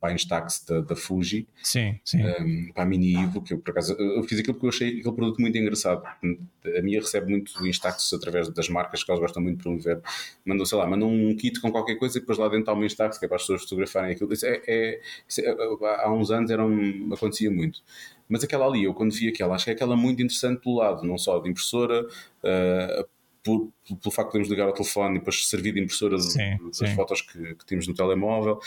para 0.00 0.10
a 0.10 0.14
Instax 0.14 0.64
da, 0.66 0.80
da 0.80 0.96
Fuji, 0.96 1.46
sim, 1.62 2.00
sim. 2.02 2.22
Um, 2.24 2.72
para 2.72 2.84
a 2.84 2.86
Mini 2.86 3.14
Evo, 3.22 3.42
que 3.42 3.52
eu 3.52 3.58
por 3.58 3.70
acaso 3.70 3.92
eu 3.92 4.22
fiz 4.22 4.40
aquilo 4.40 4.54
porque 4.54 4.66
eu 4.66 4.70
achei 4.70 4.88
aquele 5.00 5.14
produto 5.14 5.40
muito 5.40 5.58
engraçado. 5.58 6.02
A 6.04 6.82
minha 6.82 7.00
recebe 7.00 7.30
muito 7.30 7.66
Instax 7.66 8.10
através 8.14 8.48
das 8.48 8.68
marcas 8.70 9.04
que 9.04 9.10
elas 9.10 9.20
gostam 9.20 9.42
muito 9.42 9.58
de 9.58 9.62
promover. 9.62 10.00
Mandam, 10.44 10.64
sei 10.64 10.78
lá, 10.78 10.86
mandam 10.86 11.12
um 11.12 11.36
kit 11.36 11.60
com 11.60 11.70
qualquer 11.70 11.96
coisa 11.96 12.16
e 12.16 12.20
depois 12.20 12.38
lá 12.38 12.48
dentro 12.48 12.70
há 12.70 12.74
uma 12.74 12.86
Instax 12.86 13.18
que 13.18 13.26
é 13.26 13.28
para 13.28 13.36
as 13.36 13.42
pessoas 13.42 13.62
fotografarem 13.62 14.12
aquilo. 14.12 14.32
Isso 14.32 14.46
é, 14.46 14.62
é, 14.66 15.00
isso 15.28 15.42
é 15.42 16.02
há 16.02 16.10
uns 16.10 16.30
anos 16.30 16.50
era 16.50 16.64
um, 16.64 17.12
acontecia 17.12 17.50
muito. 17.50 17.82
Mas 18.26 18.42
aquela 18.42 18.64
ali, 18.64 18.84
eu 18.84 18.94
quando 18.94 19.12
vi 19.12 19.28
aquela, 19.28 19.54
acho 19.54 19.64
que 19.64 19.70
é 19.70 19.74
aquela 19.74 19.96
muito 19.96 20.22
interessante 20.22 20.62
pelo 20.62 20.76
lado, 20.76 21.04
não 21.04 21.18
só 21.18 21.38
de 21.40 21.50
impressora, 21.50 22.06
uh, 22.06 23.08
por, 23.42 23.70
pelo 23.86 24.12
facto 24.12 24.28
de 24.28 24.32
podermos 24.32 24.48
ligar 24.48 24.66
ao 24.66 24.72
telefone 24.72 25.16
e 25.16 25.18
depois 25.18 25.48
servir 25.48 25.72
de 25.72 25.80
impressora 25.80 26.18
sim, 26.18 26.58
das 26.66 26.76
sim. 26.76 26.94
fotos 26.94 27.22
que, 27.22 27.54
que, 27.54 27.66
temos 27.66 27.86
no 27.86 27.94
telemóvel. 27.94 28.60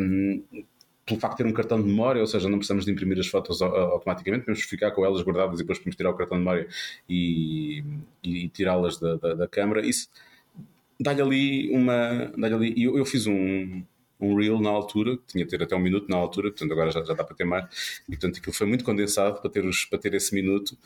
Um, 0.00 0.42
pelo 1.06 1.18
facto 1.18 1.38
de 1.38 1.42
ter 1.42 1.50
um 1.50 1.52
cartão 1.52 1.80
de 1.80 1.88
memória, 1.88 2.20
ou 2.20 2.26
seja, 2.26 2.48
não 2.48 2.58
precisamos 2.58 2.84
de 2.84 2.92
imprimir 2.92 3.18
as 3.18 3.26
fotos 3.26 3.60
automaticamente, 3.60 4.44
podemos 4.44 4.62
ficar 4.62 4.92
com 4.92 5.04
elas 5.04 5.22
guardadas 5.22 5.58
e 5.58 5.62
depois 5.62 5.78
podemos 5.78 5.96
tirar 5.96 6.10
o 6.10 6.14
cartão 6.14 6.38
de 6.38 6.44
memória 6.44 6.68
e, 7.08 7.82
e, 8.22 8.44
e 8.44 8.48
tirá-las 8.48 8.98
da, 8.98 9.16
da, 9.16 9.34
da, 9.34 9.48
câmara. 9.48 9.84
Isso 9.84 10.08
dá-lhe 11.00 11.20
ali 11.20 11.70
uma. 11.70 12.32
Dá 12.36 12.46
ali, 12.46 12.80
eu, 12.80 12.96
eu 12.96 13.04
fiz 13.04 13.26
um, 13.26 13.82
um 14.20 14.36
reel 14.36 14.60
na 14.60 14.70
altura, 14.70 15.16
que 15.16 15.24
tinha 15.26 15.44
de 15.44 15.50
ter 15.50 15.62
até 15.62 15.74
um 15.74 15.80
minuto 15.80 16.08
na 16.08 16.16
altura, 16.16 16.50
portanto 16.50 16.72
agora 16.72 16.90
já, 16.90 17.02
já 17.02 17.14
dá 17.14 17.24
para 17.24 17.36
ter 17.36 17.44
mais, 17.44 18.02
e 18.08 18.12
portanto 18.12 18.38
aquilo 18.38 18.54
foi 18.54 18.66
muito 18.66 18.84
condensado 18.84 19.40
para 19.40 19.50
ter, 19.50 19.64
os, 19.64 19.84
para 19.84 19.98
ter 19.98 20.14
esse 20.14 20.34
minuto. 20.34 20.76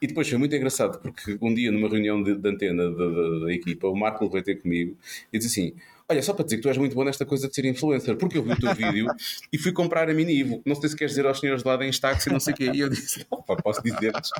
E 0.00 0.06
depois 0.06 0.28
foi 0.28 0.38
muito 0.38 0.54
engraçado, 0.54 1.00
porque 1.00 1.38
um 1.40 1.54
dia 1.54 1.70
numa 1.70 1.88
reunião 1.88 2.22
de, 2.22 2.34
de 2.34 2.48
antena 2.48 2.90
da, 2.90 3.52
equipa, 3.52 3.88
o 3.88 3.96
Marco 3.96 4.28
veio 4.28 4.44
ter 4.44 4.56
comigo 4.56 4.96
e 5.32 5.38
disse 5.38 5.60
assim: 5.60 5.74
Olha, 6.14 6.22
só 6.22 6.32
para 6.32 6.44
dizer 6.44 6.58
que 6.58 6.62
tu 6.62 6.68
és 6.68 6.78
muito 6.78 6.94
bom 6.94 7.02
nesta 7.02 7.26
coisa 7.26 7.48
de 7.48 7.54
ser 7.54 7.64
influencer, 7.64 8.16
porque 8.16 8.38
eu 8.38 8.42
vi 8.44 8.52
o 8.52 8.56
teu 8.56 8.72
vídeo 8.72 9.06
e 9.52 9.58
fui 9.58 9.72
comprar 9.72 10.08
a 10.08 10.14
Mini 10.14 10.38
Ivo. 10.38 10.62
Não 10.64 10.76
sei 10.76 10.88
se 10.88 10.96
queres 10.96 11.10
dizer 11.10 11.26
aos 11.26 11.40
senhores 11.40 11.62
de 11.64 11.68
lá 11.68 11.76
da 11.76 11.84
Instax 11.84 12.26
e 12.26 12.30
não 12.30 12.38
sei 12.38 12.54
o 12.54 12.56
quê. 12.56 12.70
E 12.72 12.80
eu 12.80 12.88
disse: 12.88 13.26
Opa, 13.30 13.56
posso 13.56 13.82
dizer-lhes, 13.82 14.30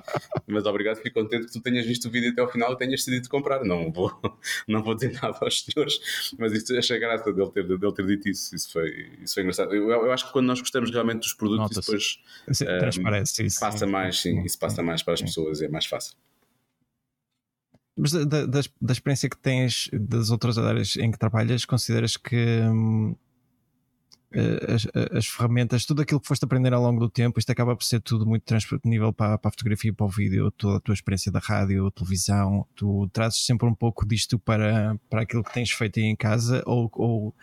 mas 0.47 0.64
obrigado, 0.66 0.99
fico 0.99 1.20
contente 1.20 1.47
que 1.47 1.53
tu 1.53 1.61
tenhas 1.61 1.85
visto 1.85 2.07
o 2.07 2.11
vídeo 2.11 2.31
até 2.31 2.41
ao 2.41 2.49
final 2.49 2.72
e 2.72 2.77
tenhas 2.77 3.01
decidido 3.01 3.29
comprar. 3.29 3.64
Não 3.64 3.91
vou, 3.91 4.12
não 4.68 4.85
vou 4.85 4.95
dizer 4.95 5.12
nada 5.20 5.37
aos 5.41 5.62
senhores, 5.62 5.99
mas 6.39 6.53
isso 6.53 6.77
achei 6.79 6.99
graça 7.01 7.33
dele 7.33 7.51
ter, 7.51 7.66
dele 7.66 7.93
ter 7.93 8.07
dito 8.07 8.29
isso. 8.29 8.55
Isso 8.55 8.70
foi, 8.70 9.11
isso 9.20 9.35
foi 9.35 9.43
engraçado. 9.43 9.75
Eu, 9.75 9.91
eu 9.91 10.12
acho 10.12 10.27
que 10.27 10.33
quando 10.33 10.47
nós 10.47 10.61
gostamos 10.61 10.93
realmente 10.93 11.22
dos 11.22 11.35
produtos, 11.35 11.77
depois 11.77 12.20
um, 12.47 12.55
isso. 13.47 13.59
passa 13.59 13.85
mais, 13.85 14.20
sim, 14.20 14.45
isso 14.45 14.59
passa 14.59 14.81
mais 14.81 15.03
para 15.03 15.14
as 15.14 15.22
pessoas, 15.22 15.61
é 15.61 15.68
mais 15.68 15.87
fácil. 15.87 16.14
Mas 17.97 18.13
da, 18.13 18.25
da, 18.25 18.61
da, 18.81 18.93
experiência 18.93 19.29
que 19.29 19.37
tens 19.37 19.89
das 19.93 20.31
outras 20.31 20.59
áreas 20.59 20.97
em 20.97 21.11
que 21.13 21.19
trabalhas, 21.19 21.65
consideras 21.65 22.17
que 22.17 22.61
hum, 22.61 23.15
as, 24.69 24.87
as, 25.17 25.27
ferramentas, 25.27 25.87
tudo 25.87 26.03
aquilo 26.03 26.21
que 26.21 26.27
foste 26.27 26.45
aprender 26.45 26.73
ao 26.73 26.83
longo 26.83 26.99
do 26.99 27.09
tempo, 27.09 27.39
isto 27.39 27.51
acaba 27.51 27.77
por 27.77 27.85
ser 27.85 28.01
tudo 28.01 28.27
muito 28.27 28.43
transponível 28.43 29.13
para, 29.13 29.39
para 29.39 29.49
a 29.49 29.53
fotografia 29.53 29.91
e 29.91 29.93
para 29.93 30.07
o 30.07 30.09
vídeo, 30.09 30.51
toda 30.51 30.79
a 30.79 30.81
tua 30.81 30.93
experiência 30.93 31.31
da 31.31 31.39
rádio, 31.39 31.91
televisão, 31.93 32.67
tu 32.75 33.09
trazes 33.13 33.45
sempre 33.47 33.69
um 33.69 33.75
pouco 33.75 34.07
disto 34.07 34.39
para, 34.39 34.99
para 35.09 35.23
aquilo 35.23 35.45
que 35.45 35.53
tens 35.53 35.71
feito 35.71 36.01
aí 36.01 36.07
em 36.07 36.17
casa 36.17 36.63
ou, 36.67 36.91
ou 36.95 37.35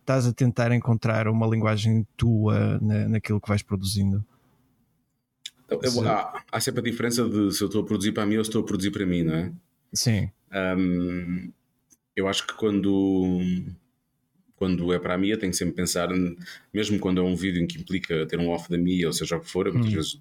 estás 0.00 0.26
a 0.26 0.32
tentar 0.32 0.72
encontrar 0.72 1.28
uma 1.28 1.46
linguagem 1.46 2.06
tua 2.16 2.78
na, 2.80 3.08
naquilo 3.08 3.40
que 3.40 3.48
vais 3.48 3.62
produzindo? 3.62 4.24
Então, 5.70 6.08
há, 6.08 6.42
há 6.50 6.60
sempre 6.60 6.80
a 6.80 6.84
diferença 6.84 7.28
de 7.28 7.52
se 7.52 7.62
eu 7.62 7.66
estou 7.66 7.82
a 7.82 7.84
produzir 7.84 8.12
para 8.12 8.24
mim 8.24 8.38
ou 8.38 8.44
se 8.44 8.48
estou 8.48 8.62
a 8.62 8.64
produzir 8.64 8.90
para 8.90 9.04
mim, 9.04 9.22
não 9.22 9.34
é? 9.34 9.52
Sim. 9.92 10.30
Um, 10.52 11.52
eu 12.16 12.26
acho 12.26 12.46
que 12.46 12.54
quando, 12.54 13.40
quando 14.56 14.92
é 14.92 14.98
para 14.98 15.14
a 15.14 15.18
Mia, 15.18 15.38
tenho 15.38 15.52
que 15.52 15.58
sempre 15.58 15.74
pensar, 15.74 16.08
mesmo 16.74 16.98
quando 16.98 17.20
é 17.20 17.24
um 17.24 17.36
vídeo 17.36 17.62
em 17.62 17.66
que 17.66 17.78
implica 17.78 18.26
ter 18.26 18.38
um 18.38 18.48
off 18.48 18.68
da 18.68 18.76
Mia, 18.76 19.06
ou 19.06 19.12
seja 19.12 19.36
o 19.36 19.40
que 19.40 19.48
for, 19.48 19.66
eu 19.66 19.72
muitas 19.72 19.92
hum. 19.92 19.96
vezes 19.96 20.20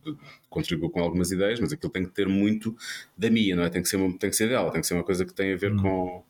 contribuo 0.49 0.89
com 0.89 1.01
algumas 1.01 1.32
ideias, 1.32 1.59
mas 1.59 1.74
aquilo 1.74 1.91
tem 1.91 2.05
que 2.05 2.11
ter 2.11 2.28
muito 2.28 2.76
da 3.18 3.30
Mia, 3.30 3.55
não 3.55 3.63
é? 3.63 3.70
Tem 3.70 3.82
que 3.82 3.89
ser, 3.89 3.97
tem 4.18 4.30
que 4.30 4.36
ser 4.36 4.47
dela, 4.47 4.72
tem 4.72 4.82
que 4.82 4.88
ser 4.88 4.93
uma 4.93 5.03
coisa 5.03 5.26
que 5.26 5.34
tem 5.34 5.53
a 5.53 5.57
ver 5.57 5.74
hum. 5.74 5.78
com, 5.78 6.24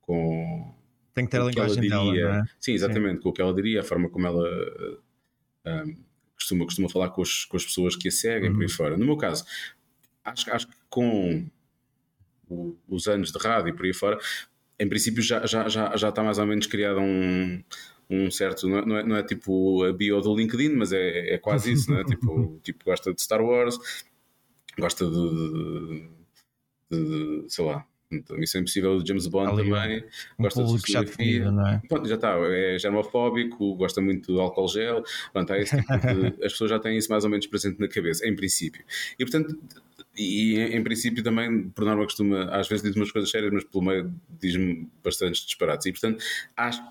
com. 0.00 0.74
Tem 1.12 1.24
que 1.24 1.30
ter 1.30 1.40
a 1.40 1.44
linguagem 1.44 1.88
dela, 1.88 2.40
é? 2.40 2.44
Sim, 2.58 2.72
exatamente, 2.72 3.16
Sim. 3.16 3.22
com 3.22 3.28
o 3.28 3.32
que 3.32 3.42
ela 3.42 3.52
diria, 3.52 3.80
a 3.80 3.84
forma 3.84 4.08
como 4.08 4.26
ela. 4.26 4.48
Um, 5.66 5.96
costuma, 6.34 6.64
costuma 6.64 6.88
falar 6.88 7.10
com, 7.10 7.20
os, 7.20 7.44
com 7.44 7.58
as 7.58 7.64
pessoas 7.64 7.94
que 7.94 8.08
a 8.08 8.10
seguem, 8.10 8.52
por 8.52 8.60
aí 8.60 8.66
hum. 8.66 8.70
fora. 8.70 8.96
No 8.96 9.04
meu 9.04 9.18
caso, 9.18 9.44
acho, 10.24 10.50
acho 10.50 10.66
que 10.66 10.76
com 10.88 11.46
os 12.88 13.06
anos 13.06 13.32
de 13.32 13.38
rádio 13.38 13.70
e 13.70 13.72
por 13.72 13.86
aí 13.86 13.94
fora, 13.94 14.18
em 14.78 14.88
princípio 14.88 15.22
já, 15.22 15.44
já, 15.46 15.68
já, 15.68 15.96
já 15.96 16.08
está 16.08 16.22
mais 16.22 16.38
ou 16.38 16.46
menos 16.46 16.66
criado 16.66 17.00
um, 17.00 17.62
um 18.08 18.30
certo, 18.30 18.68
não 18.68 18.78
é, 18.78 18.86
não 18.86 18.96
é, 18.96 19.02
não 19.04 19.16
é 19.16 19.22
tipo 19.22 19.84
a 19.84 19.92
bio 19.92 20.20
do 20.20 20.34
LinkedIn, 20.34 20.70
mas 20.70 20.92
é, 20.92 21.34
é 21.34 21.38
quase 21.38 21.72
isso, 21.72 21.90
não 21.90 22.00
é? 22.00 22.04
tipo, 22.04 22.60
tipo, 22.62 22.84
gosta 22.84 23.12
de 23.12 23.20
Star 23.22 23.42
Wars, 23.42 23.78
gosta 24.78 25.04
de, 25.04 26.08
de, 26.90 27.44
de 27.44 27.44
sei 27.48 27.64
lá, 27.64 27.86
Missão 28.30 28.60
Impossível 28.60 28.98
de 28.98 29.06
James 29.06 29.26
Bond 29.28 29.52
Ali, 29.52 29.70
também, 29.70 30.04
um 30.38 30.42
gosta 30.42 30.64
de 30.64 30.78
fotografia, 30.80 31.50
não 31.50 31.66
é? 31.66 31.80
Pronto, 31.88 32.08
já 32.08 32.16
está, 32.16 32.36
é 32.38 32.78
germofóbico, 32.78 33.76
gosta 33.76 34.00
muito 34.00 34.32
de 34.32 34.40
álcool 34.40 34.66
gel, 34.66 35.04
pronto, 35.32 35.52
é 35.52 35.62
esse 35.62 35.76
tipo 35.76 35.98
de, 35.98 36.26
as 36.44 36.52
pessoas 36.52 36.70
já 36.70 36.78
têm 36.80 36.96
isso 36.96 37.10
mais 37.10 37.22
ou 37.22 37.30
menos 37.30 37.46
presente 37.46 37.78
na 37.78 37.86
cabeça, 37.86 38.26
em 38.26 38.34
princípio. 38.34 38.84
E 39.18 39.24
portanto, 39.24 39.56
e 40.20 40.76
em 40.76 40.82
princípio 40.82 41.22
também, 41.22 41.70
por 41.70 41.84
norma, 41.84 42.04
costuma, 42.04 42.44
às 42.44 42.68
vezes 42.68 42.84
diz 42.84 42.94
umas 42.94 43.10
coisas 43.10 43.30
sérias, 43.30 43.52
mas 43.52 43.64
pelo 43.64 43.84
meio 43.84 44.14
diz-me 44.40 44.88
bastantes 45.02 45.46
disparates. 45.46 45.86
E 45.86 45.92
portanto, 45.92 46.22
acho 46.56 46.82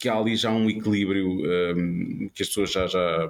que 0.00 0.08
há 0.08 0.16
ali 0.16 0.34
já 0.34 0.50
um 0.50 0.68
equilíbrio 0.70 1.28
um, 1.28 2.30
que 2.34 2.42
as 2.42 2.48
pessoas 2.48 2.72
já, 2.72 2.86
já. 2.86 3.28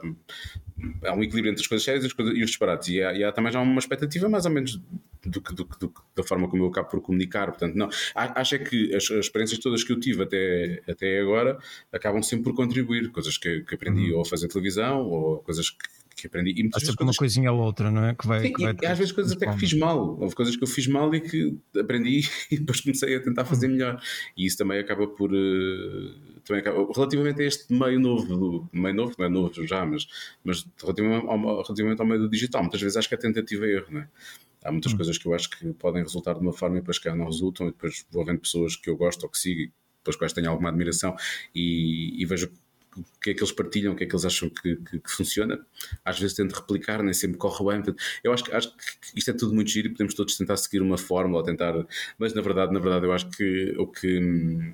Há 1.04 1.14
um 1.14 1.22
equilíbrio 1.22 1.50
entre 1.50 1.62
as 1.62 1.66
coisas 1.66 1.84
sérias 1.84 2.04
e, 2.04 2.14
coisas, 2.14 2.34
e 2.34 2.42
os 2.42 2.50
disparates. 2.50 2.88
E 2.88 3.02
há, 3.02 3.12
e 3.12 3.24
há, 3.24 3.32
também 3.32 3.52
já 3.52 3.60
uma 3.60 3.78
expectativa 3.80 4.28
mais 4.28 4.46
ou 4.46 4.52
menos 4.52 4.80
do 5.26 5.42
que, 5.42 5.52
do, 5.52 5.64
do, 5.64 5.92
da 6.14 6.22
forma 6.22 6.48
como 6.48 6.62
eu 6.62 6.68
acabo 6.68 6.88
por 6.88 7.00
comunicar. 7.00 7.48
Portanto, 7.48 7.74
não. 7.74 7.88
Acho 8.14 8.54
é 8.54 8.58
que 8.60 8.94
as, 8.94 9.02
as, 9.10 9.26
experiências 9.26 9.58
todas 9.58 9.82
que 9.82 9.92
eu 9.92 9.98
tive 9.98 10.22
até, 10.22 10.80
até 10.88 11.20
agora 11.20 11.58
acabam 11.92 12.22
sempre 12.22 12.44
por 12.44 12.54
contribuir. 12.54 13.10
Coisas 13.10 13.36
que, 13.36 13.62
que 13.62 13.74
aprendi 13.74 14.12
uhum. 14.12 14.18
ou 14.18 14.22
a 14.22 14.24
fazer 14.24 14.46
televisão 14.46 15.02
ou 15.02 15.38
coisas 15.38 15.70
que 15.70 15.99
que 16.20 16.26
aprendi. 16.26 16.50
E 16.50 16.62
muitas 16.62 16.82
vezes 16.82 16.96
uma 17.00 17.12
coisinha 17.12 17.52
ou 17.52 17.60
outra, 17.60 17.90
não 17.90 18.04
é? 18.04 18.14
Que 18.14 18.26
vai, 18.26 18.40
Sim, 18.40 18.52
que 18.52 18.62
vai 18.62 18.76
e, 18.80 18.86
às 18.86 18.98
vezes 18.98 19.12
coisas 19.12 19.32
até 19.32 19.50
que 19.50 19.58
fiz 19.58 19.72
mal. 19.74 20.18
Houve 20.20 20.34
coisas 20.34 20.56
que 20.56 20.62
eu 20.62 20.68
fiz 20.68 20.86
mal 20.86 21.14
e 21.14 21.20
que 21.20 21.56
aprendi 21.78 22.28
e 22.50 22.58
depois 22.58 22.80
comecei 22.80 23.16
a 23.16 23.20
tentar 23.20 23.44
fazer 23.44 23.68
melhor. 23.68 24.00
E 24.36 24.46
isso 24.46 24.58
também 24.58 24.78
acaba 24.78 25.06
por. 25.06 25.32
Uh, 25.32 26.40
também 26.44 26.60
acaba, 26.60 26.92
relativamente 26.94 27.42
a 27.42 27.44
este 27.44 27.72
meio 27.72 28.00
novo, 28.00 28.26
do, 28.26 28.68
meio 28.72 28.94
novo, 28.94 29.14
não 29.18 29.26
é 29.26 29.28
novo 29.28 29.66
já, 29.66 29.84
mas, 29.84 30.06
mas 30.42 30.66
relativamente, 30.80 31.26
ao, 31.26 31.62
relativamente 31.62 32.00
ao 32.00 32.06
meio 32.06 32.20
do 32.20 32.30
digital, 32.30 32.62
muitas 32.62 32.80
vezes 32.80 32.96
acho 32.96 33.08
que 33.08 33.14
é 33.14 33.18
tentativa 33.18 33.66
e 33.66 33.72
erro, 33.72 33.86
não 33.90 34.00
é? 34.00 34.08
Há 34.64 34.70
muitas 34.70 34.92
hum. 34.92 34.96
coisas 34.96 35.16
que 35.16 35.26
eu 35.26 35.34
acho 35.34 35.48
que 35.50 35.72
podem 35.74 36.02
resultar 36.02 36.34
de 36.34 36.40
uma 36.40 36.52
forma 36.52 36.76
e 36.76 36.80
depois 36.80 36.98
que 36.98 37.10
não 37.10 37.24
resultam, 37.24 37.68
e 37.68 37.70
depois 37.70 38.04
vou 38.10 38.24
vendo 38.24 38.40
pessoas 38.40 38.76
que 38.76 38.90
eu 38.90 38.96
gosto 38.96 39.22
ou 39.22 39.28
que 39.28 39.38
sigo, 39.38 39.72
pelas 40.04 40.16
quais 40.16 40.32
tenho 40.32 40.50
alguma 40.50 40.68
admiração, 40.68 41.14
e, 41.54 42.20
e 42.20 42.26
vejo 42.26 42.50
o 42.96 43.20
que 43.20 43.30
é 43.30 43.34
que 43.34 43.40
eles 43.40 43.52
partilham, 43.52 43.92
o 43.92 43.96
que 43.96 44.04
é 44.04 44.06
que 44.06 44.14
eles 44.14 44.24
acham 44.24 44.50
que, 44.50 44.76
que, 44.76 44.98
que 44.98 45.10
funciona. 45.10 45.64
Às 46.04 46.18
vezes 46.18 46.36
tento 46.36 46.52
replicar, 46.52 47.02
nem 47.02 47.12
sempre 47.12 47.38
corre 47.38 47.64
bem. 47.64 47.82
Portanto, 47.82 48.02
eu 48.24 48.32
acho, 48.32 48.54
acho 48.54 48.76
que 48.76 49.18
isto 49.18 49.30
é 49.30 49.34
tudo 49.34 49.54
muito 49.54 49.70
giro 49.70 49.88
e 49.88 49.90
podemos 49.90 50.14
todos 50.14 50.36
tentar 50.36 50.56
seguir 50.56 50.82
uma 50.82 50.98
fórmula 50.98 51.44
tentar. 51.44 51.74
Mas 52.18 52.34
na 52.34 52.42
verdade, 52.42 52.72
na 52.72 52.80
verdade, 52.80 53.06
eu 53.06 53.12
acho 53.12 53.30
que 53.30 53.74
o 53.78 53.86
que, 53.86 54.72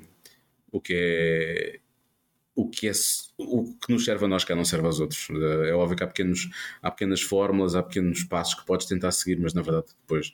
o 0.72 0.80
que 0.80 0.94
é. 0.94 1.80
O 2.58 2.70
que, 2.70 2.88
é, 2.88 2.92
o 3.36 3.74
que 3.74 3.92
nos 3.92 4.02
serve 4.06 4.24
a 4.24 4.28
nós, 4.28 4.42
que 4.42 4.54
não 4.54 4.64
serve 4.64 4.86
aos 4.86 4.98
outros. 4.98 5.28
É 5.68 5.74
óbvio 5.74 5.94
que 5.94 6.02
há, 6.02 6.06
pequenos, 6.06 6.48
há 6.80 6.90
pequenas 6.90 7.20
fórmulas, 7.20 7.74
há 7.74 7.82
pequenos 7.82 8.24
passos 8.24 8.54
que 8.54 8.64
podes 8.64 8.86
tentar 8.86 9.10
seguir, 9.12 9.38
mas 9.38 9.52
na 9.52 9.60
verdade 9.60 9.88
depois, 10.00 10.28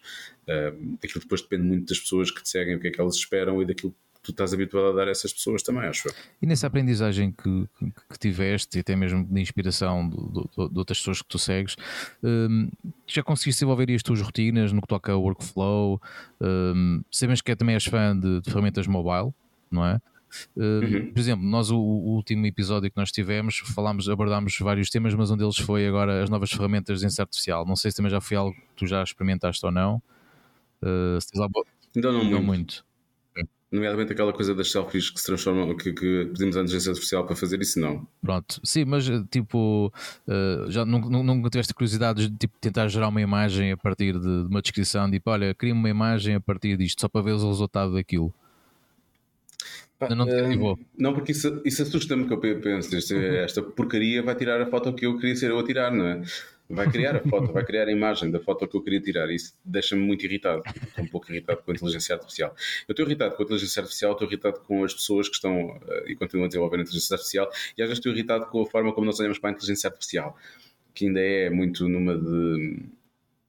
uh, 0.46 0.98
aquilo 1.02 1.20
depois 1.20 1.42
depende 1.42 1.64
muito 1.64 1.88
das 1.88 1.98
pessoas 1.98 2.30
que 2.30 2.40
te 2.40 2.48
seguem, 2.48 2.76
o 2.76 2.80
que 2.80 2.86
é 2.86 2.90
que 2.92 3.00
elas 3.00 3.16
esperam 3.16 3.60
e 3.60 3.66
daquilo 3.66 3.92
tu 4.22 4.30
estás 4.30 4.54
habituado 4.54 4.90
a 4.90 4.92
dar 4.92 5.08
a 5.08 5.10
essas 5.10 5.32
pessoas 5.32 5.62
também, 5.62 5.82
acho 5.82 6.08
eu. 6.08 6.14
E 6.40 6.46
nessa 6.46 6.66
aprendizagem 6.66 7.32
que, 7.32 7.68
que, 7.78 7.92
que 8.10 8.18
tiveste, 8.18 8.78
e 8.78 8.80
até 8.80 8.94
mesmo 8.94 9.24
de 9.24 9.40
inspiração 9.40 10.08
de, 10.08 10.76
outras 10.78 10.98
pessoas 10.98 11.20
que 11.20 11.28
tu 11.28 11.38
segues, 11.38 11.76
um, 12.22 12.70
já 13.06 13.22
conseguiste 13.22 13.58
desenvolver 13.58 13.92
as 13.92 14.02
tuas 14.02 14.20
rotinas 14.20 14.72
no 14.72 14.80
que 14.80 14.86
toca 14.86 15.12
ao 15.12 15.22
workflow? 15.22 16.00
Um, 16.40 17.02
sabemos 17.10 17.40
que 17.40 17.50
é, 17.50 17.56
também 17.56 17.74
és 17.74 17.84
fã 17.84 18.18
de, 18.18 18.40
de 18.40 18.50
ferramentas 18.50 18.86
mobile, 18.86 19.34
não 19.70 19.84
é? 19.84 19.98
Uhum. 20.56 21.12
Por 21.12 21.20
exemplo, 21.20 21.44
nós 21.44 21.70
o, 21.70 21.76
o, 21.76 22.14
último 22.14 22.46
episódio 22.46 22.90
que 22.90 22.96
nós 22.96 23.12
tivemos 23.12 23.58
falámos, 23.74 24.08
abordámos 24.08 24.56
vários 24.58 24.88
temas, 24.88 25.14
mas 25.14 25.30
um 25.30 25.36
deles 25.36 25.58
foi 25.58 25.86
agora 25.86 26.22
as 26.22 26.30
novas 26.30 26.50
ferramentas 26.50 27.00
de 27.00 27.06
inseto 27.06 27.22
artificial. 27.22 27.66
Não 27.66 27.76
sei 27.76 27.90
se 27.90 27.98
também 27.98 28.10
já 28.10 28.20
foi 28.20 28.36
algo 28.36 28.54
que 28.54 28.76
tu 28.76 28.86
já 28.86 29.02
experimentaste 29.02 29.64
ou 29.66 29.72
não. 29.72 30.02
Uh, 30.82 31.20
se 31.20 31.30
tens. 31.30 31.46
Não, 31.96 32.12
não, 32.12 32.24
não 32.24 32.42
muito. 32.42 32.44
muito 32.44 32.91
nomeadamente 33.72 34.12
aquela 34.12 34.32
coisa 34.34 34.54
das 34.54 34.70
selfies 34.70 35.08
que 35.08 35.18
se 35.18 35.26
transformam, 35.26 35.74
que, 35.74 35.92
que 35.94 36.26
pedimos 36.26 36.56
à 36.56 36.60
inteligência 36.60 36.90
artificial 36.90 37.24
para 37.24 37.34
fazer 37.34 37.60
isso, 37.60 37.80
não. 37.80 38.06
Pronto, 38.20 38.60
sim, 38.62 38.84
mas 38.84 39.06
tipo, 39.30 39.90
uh, 40.28 40.70
já 40.70 40.84
nunca, 40.84 41.08
nunca 41.08 41.48
tiveste 41.48 41.72
curiosidade 41.72 42.28
de 42.28 42.36
tipo, 42.36 42.54
tentar 42.60 42.86
gerar 42.88 43.08
uma 43.08 43.20
imagem 43.20 43.72
a 43.72 43.76
partir 43.76 44.12
de, 44.12 44.20
de 44.20 44.48
uma 44.48 44.60
descrição, 44.60 45.10
tipo, 45.10 45.30
olha, 45.30 45.54
cria 45.54 45.72
uma 45.72 45.88
imagem 45.88 46.34
a 46.34 46.40
partir 46.40 46.76
disto, 46.76 47.00
só 47.00 47.08
para 47.08 47.22
ver 47.22 47.32
o 47.32 47.48
resultado 47.48 47.94
daquilo. 47.94 48.32
não, 50.14 50.26
uh, 50.26 50.78
não, 50.98 51.14
porque 51.14 51.32
isso, 51.32 51.62
isso 51.64 51.82
assusta-me 51.82 52.26
que 52.26 52.34
eu 52.34 52.38
penso, 52.38 52.94
esta 53.16 53.62
porcaria 53.62 54.22
vai 54.22 54.34
tirar 54.34 54.60
a 54.60 54.66
foto 54.66 54.92
que 54.92 55.06
eu 55.06 55.16
queria 55.16 55.34
ser 55.34 55.50
eu 55.50 55.58
a 55.58 55.64
tirar, 55.64 55.90
não 55.90 56.06
é? 56.06 56.22
Vai 56.72 56.90
criar 56.90 57.16
a 57.16 57.20
foto, 57.20 57.52
vai 57.52 57.64
criar 57.64 57.86
a 57.86 57.92
imagem 57.92 58.30
da 58.30 58.40
foto 58.40 58.66
que 58.66 58.76
eu 58.76 58.82
queria 58.82 59.00
tirar. 59.00 59.30
Isso 59.30 59.54
deixa-me 59.64 60.02
muito 60.02 60.24
irritado. 60.24 60.62
Estou 60.66 61.04
um 61.04 61.08
pouco 61.08 61.30
irritado 61.30 61.62
com 61.62 61.70
a 61.70 61.74
inteligência 61.74 62.14
artificial. 62.14 62.54
Eu 62.88 62.92
estou 62.92 63.06
irritado 63.06 63.36
com 63.36 63.42
a 63.42 63.44
inteligência 63.44 63.80
artificial, 63.80 64.12
estou 64.12 64.26
irritado 64.26 64.60
com 64.60 64.84
as 64.84 64.94
pessoas 64.94 65.28
que 65.28 65.34
estão 65.34 65.70
uh, 65.70 66.08
e 66.08 66.16
continuam 66.16 66.46
a 66.46 66.48
desenvolver 66.48 66.78
a 66.78 66.80
inteligência 66.80 67.14
artificial 67.14 67.50
e 67.76 67.82
às 67.82 67.88
vezes 67.88 67.98
estou 67.98 68.12
irritado 68.12 68.46
com 68.46 68.62
a 68.62 68.66
forma 68.66 68.92
como 68.92 69.06
nós 69.06 69.20
olhamos 69.20 69.38
para 69.38 69.50
a 69.50 69.52
inteligência 69.52 69.88
artificial, 69.88 70.36
que 70.94 71.06
ainda 71.06 71.20
é 71.20 71.50
muito 71.50 71.88
numa 71.88 72.16
de. 72.16 72.82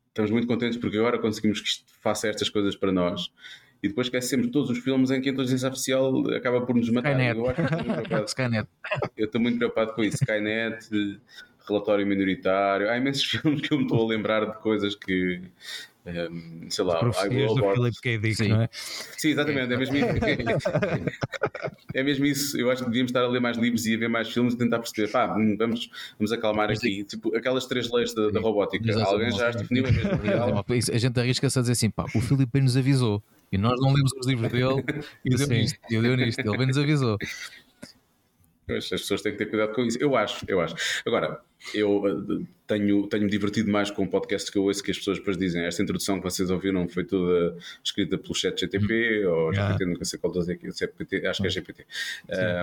Estamos 0.10 0.30
muito 0.30 0.46
contentes 0.46 0.78
porque 0.78 0.98
agora 0.98 1.18
conseguimos 1.18 1.60
que 1.60 1.68
isto 1.68 1.86
faça 2.00 2.28
estas 2.28 2.48
coisas 2.48 2.76
para 2.76 2.92
nós 2.92 3.32
e 3.84 3.90
depois 3.90 4.08
esquecemos 4.08 4.48
todos 4.48 4.70
os 4.70 4.78
filmes 4.78 5.12
em 5.12 5.20
que 5.20 5.28
a 5.28 5.32
inteligência 5.34 5.68
artificial 5.68 6.26
acaba 6.30 6.66
por 6.66 6.74
nos 6.74 6.90
matar. 6.90 7.12
Skynet. 8.28 8.68
eu 9.18 9.26
estou 9.26 9.42
muito 9.42 9.58
preocupado 9.58 9.94
com 9.94 10.04
isso. 10.04 10.16
Skynet, 10.22 10.88
relatório 11.68 12.06
minoritário. 12.06 12.90
Há 12.90 12.98
imensos 12.98 13.24
filmes 13.30 13.62
que 13.62 13.74
eu 13.74 13.78
me 13.78 13.84
estou 13.84 14.04
a 14.04 14.08
lembrar 14.08 14.46
de 14.46 14.58
coisas 14.60 14.96
que. 14.96 15.42
Um, 16.06 16.10
ehm, 16.10 16.70
sei 16.70 16.84
lá, 16.84 17.00
I 17.00 17.30
Will 17.30 17.56
do 17.56 17.74
Philip 17.74 18.02
K. 18.02 18.18
Dick, 18.18 18.36
Sim. 18.36 18.50
não 18.50 18.62
é? 18.64 18.70
Sim, 18.74 19.30
exatamente, 19.30 19.74
é 19.74 19.78
mesmo 19.78 19.96
isso. 19.96 20.06
é 21.96 22.04
mesmo 22.04 22.26
isso. 22.26 22.60
Eu 22.60 22.70
acho 22.70 22.84
que 22.84 22.90
devíamos 22.90 23.10
estar 23.10 23.22
a 23.22 23.28
ler 23.28 23.40
mais 23.40 23.58
livros 23.58 23.86
e 23.86 23.96
a 23.96 23.98
ver 23.98 24.10
mais 24.10 24.30
filmes 24.30 24.54
e 24.54 24.58
tentar 24.58 24.80
perceber, 24.80 25.10
pá, 25.10 25.34
hum, 25.34 25.56
vamos, 25.58 25.90
vamos 26.20 26.32
acalmar 26.34 26.70
aqui. 26.70 27.06
Tipo, 27.06 27.34
aquelas 27.36 27.66
três 27.68 27.90
leis 27.90 28.14
da, 28.14 28.30
da 28.32 28.42
robótica. 28.42 28.84
Exatamente. 28.84 29.14
Alguém 29.14 29.32
já 29.32 29.48
as 29.48 29.56
definiu, 29.56 29.86
é 29.86 29.92
mesmo 29.92 30.16
real. 30.18 30.66
A 30.68 30.98
gente 30.98 31.20
arrisca-se 31.20 31.58
a 31.58 31.62
dizer 31.62 31.72
assim, 31.72 31.90
pá, 31.90 32.06
o 32.14 32.20
Filipe 32.20 32.60
nos 32.60 32.76
avisou. 32.76 33.24
E 33.54 33.58
nós 33.58 33.80
não 33.80 33.94
lemos 33.94 34.12
os 34.20 34.26
livros 34.26 34.52
dele 34.52 34.84
e 35.24 35.30
deu 35.30 35.48
nisto, 35.48 35.80
e 35.88 36.02
deu 36.02 36.18
nisto, 36.18 36.40
ele 36.40 36.58
bem 36.58 36.66
nos 36.66 36.78
avisou. 36.78 37.20
As 38.68 38.90
pessoas 38.90 39.22
têm 39.22 39.34
que 39.34 39.38
ter 39.38 39.48
cuidado 39.48 39.74
com 39.74 39.84
isso. 39.84 39.98
Eu 40.00 40.16
acho, 40.16 40.46
eu 40.48 40.62
acho. 40.62 40.76
Agora, 41.06 41.42
eu 41.74 42.08
eh, 42.08 42.46
tenho, 42.68 43.08
tenho-me 43.08 43.30
divertido 43.30 43.72
mais 43.72 43.92
com 43.92 44.04
o 44.04 44.08
podcast 44.08 44.52
que 44.52 44.58
eu 44.58 44.64
ouço 44.64 44.84
que 44.84 44.92
as 44.92 44.98
pessoas 44.98 45.20
depois 45.20 45.38
dizem 45.38 45.64
esta 45.66 45.82
introdução 45.82 46.18
que 46.18 46.24
vocês 46.24 46.50
ouviram 46.50 46.88
foi 46.88 47.04
toda 47.04 47.56
escrita 47.84 48.18
pelo 48.18 48.34
chat 48.34 48.60
GTP 48.60 49.26
uhum. 49.26 49.34
ou 49.34 49.54
GPT, 49.54 49.70
yeah. 49.70 49.86
nunca 49.86 50.06
sei 50.06 50.20
qual 50.20 50.34
dos 50.34 50.50
é 50.50 50.54
é, 50.54 51.28
acho 51.28 51.42
que 51.42 51.48
é 51.48 51.50
GPT. 51.50 51.86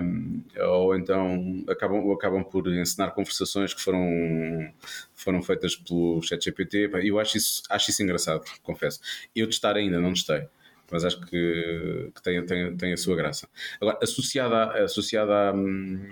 Um, 0.02 0.42
ou 0.58 0.96
então 0.96 1.64
acabam, 1.68 2.10
acabam 2.12 2.44
por 2.44 2.66
ensinar 2.68 3.10
conversações 3.10 3.72
que 3.72 3.80
foram, 3.80 4.72
foram 5.14 5.42
feitas 5.42 5.76
pelo 5.76 6.20
chat 6.22 6.42
GPT. 6.42 6.90
Eu 7.02 7.18
acho 7.18 7.36
isso, 7.36 7.62
acho 7.68 7.90
isso 7.90 8.02
engraçado, 8.02 8.44
confesso. 8.62 9.00
Eu 9.34 9.46
testar 9.46 9.76
ainda, 9.76 10.00
não 10.00 10.12
testei 10.12 10.46
mas 10.90 11.04
acho 11.04 11.20
que, 11.20 12.10
que 12.14 12.22
tem, 12.22 12.44
tem, 12.44 12.76
tem 12.76 12.92
a 12.92 12.96
sua 12.96 13.16
graça. 13.16 13.48
Agora, 13.80 13.98
associada, 14.02 14.84
associada 14.84 15.52
hum, 15.54 16.08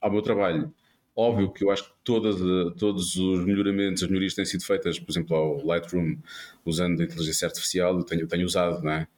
ao 0.00 0.10
meu 0.10 0.22
trabalho, 0.22 0.72
óbvio 1.14 1.52
que 1.52 1.64
eu 1.64 1.70
acho 1.70 1.84
que 1.84 1.90
todas, 2.04 2.36
todos 2.78 3.16
os 3.16 3.44
melhoramentos, 3.44 4.02
as 4.02 4.08
melhorias 4.08 4.34
têm 4.34 4.44
sido 4.44 4.64
feitas, 4.64 4.98
por 4.98 5.10
exemplo, 5.10 5.36
ao 5.36 5.64
Lightroom, 5.64 6.16
usando 6.64 7.00
a 7.00 7.04
inteligência 7.04 7.46
artificial, 7.46 7.96
eu 7.96 8.04
tenho, 8.04 8.26
tenho 8.26 8.46
usado, 8.46 8.82
não 8.82 8.92
é? 8.92 9.08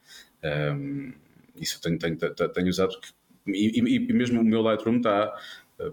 Um, 0.73 1.13
isso 1.55 1.77
eu 1.77 1.81
tenho, 1.81 1.97
tenho, 1.97 2.17
tenho 2.49 2.69
usado, 2.69 2.93
e, 3.47 3.79
e, 3.79 3.95
e, 3.95 4.13
mesmo 4.13 4.41
o 4.41 4.43
meu 4.43 4.61
Lightroom 4.61 4.97
está. 4.97 5.33
Eh, 5.79 5.91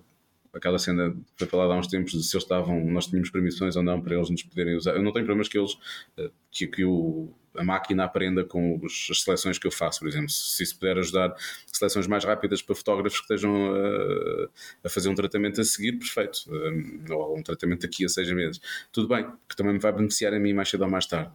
aquela 0.54 0.78
cena 0.78 1.14
foi 1.36 1.46
falada 1.46 1.74
há 1.74 1.78
uns 1.78 1.86
tempos 1.86 2.12
de 2.12 2.22
se 2.22 2.34
eles 2.34 2.44
estavam, 2.44 2.84
nós 2.86 3.06
tínhamos 3.06 3.30
permissões 3.30 3.76
ou 3.76 3.82
não 3.82 4.00
para 4.00 4.14
eles 4.16 4.30
nos 4.30 4.42
poderem 4.42 4.76
usar. 4.76 4.92
Eu 4.92 5.02
não 5.02 5.12
tenho 5.12 5.26
problemas 5.26 5.48
que 5.48 5.58
eles, 5.58 5.76
eh, 6.16 6.30
que, 6.50 6.66
que 6.66 6.84
o, 6.84 7.32
a 7.57 7.64
máquina 7.64 8.05
aprenda 8.05 8.44
com 8.44 8.78
os, 8.82 9.09
as 9.11 9.22
seleções 9.22 9.59
que 9.59 9.66
eu 9.66 9.70
faço, 9.70 10.00
por 10.00 10.09
exemplo. 10.09 10.28
Se 10.30 10.62
isso 10.62 10.78
puder 10.78 10.98
ajudar 10.98 11.34
seleções 11.66 12.07
mais 12.07 12.24
rápidas 12.24 12.62
para 12.62 12.74
fotógrafos 12.74 13.18
que 13.18 13.24
estejam 13.24 13.74
a, 13.74 14.48
a 14.84 14.88
fazer 14.88 15.09
um 15.09 15.14
tratamento 15.14 15.61
a 15.61 15.64
seguir, 15.64 15.92
perfeito. 15.92 16.44
Um, 16.48 17.05
ou 17.12 17.38
um 17.38 17.42
tratamento 17.42 17.82
daqui 17.82 18.05
a 18.05 18.09
seis 18.09 18.30
meses. 18.32 18.61
Tudo 18.90 19.09
bem, 19.09 19.26
que 19.48 19.57
também 19.57 19.74
me 19.74 19.78
vai 19.78 19.92
beneficiar 19.92 20.32
a 20.34 20.38
mim 20.38 20.53
mais 20.53 20.68
cedo 20.68 20.84
ou 20.84 20.90
mais 20.90 21.07
tarde. 21.07 21.32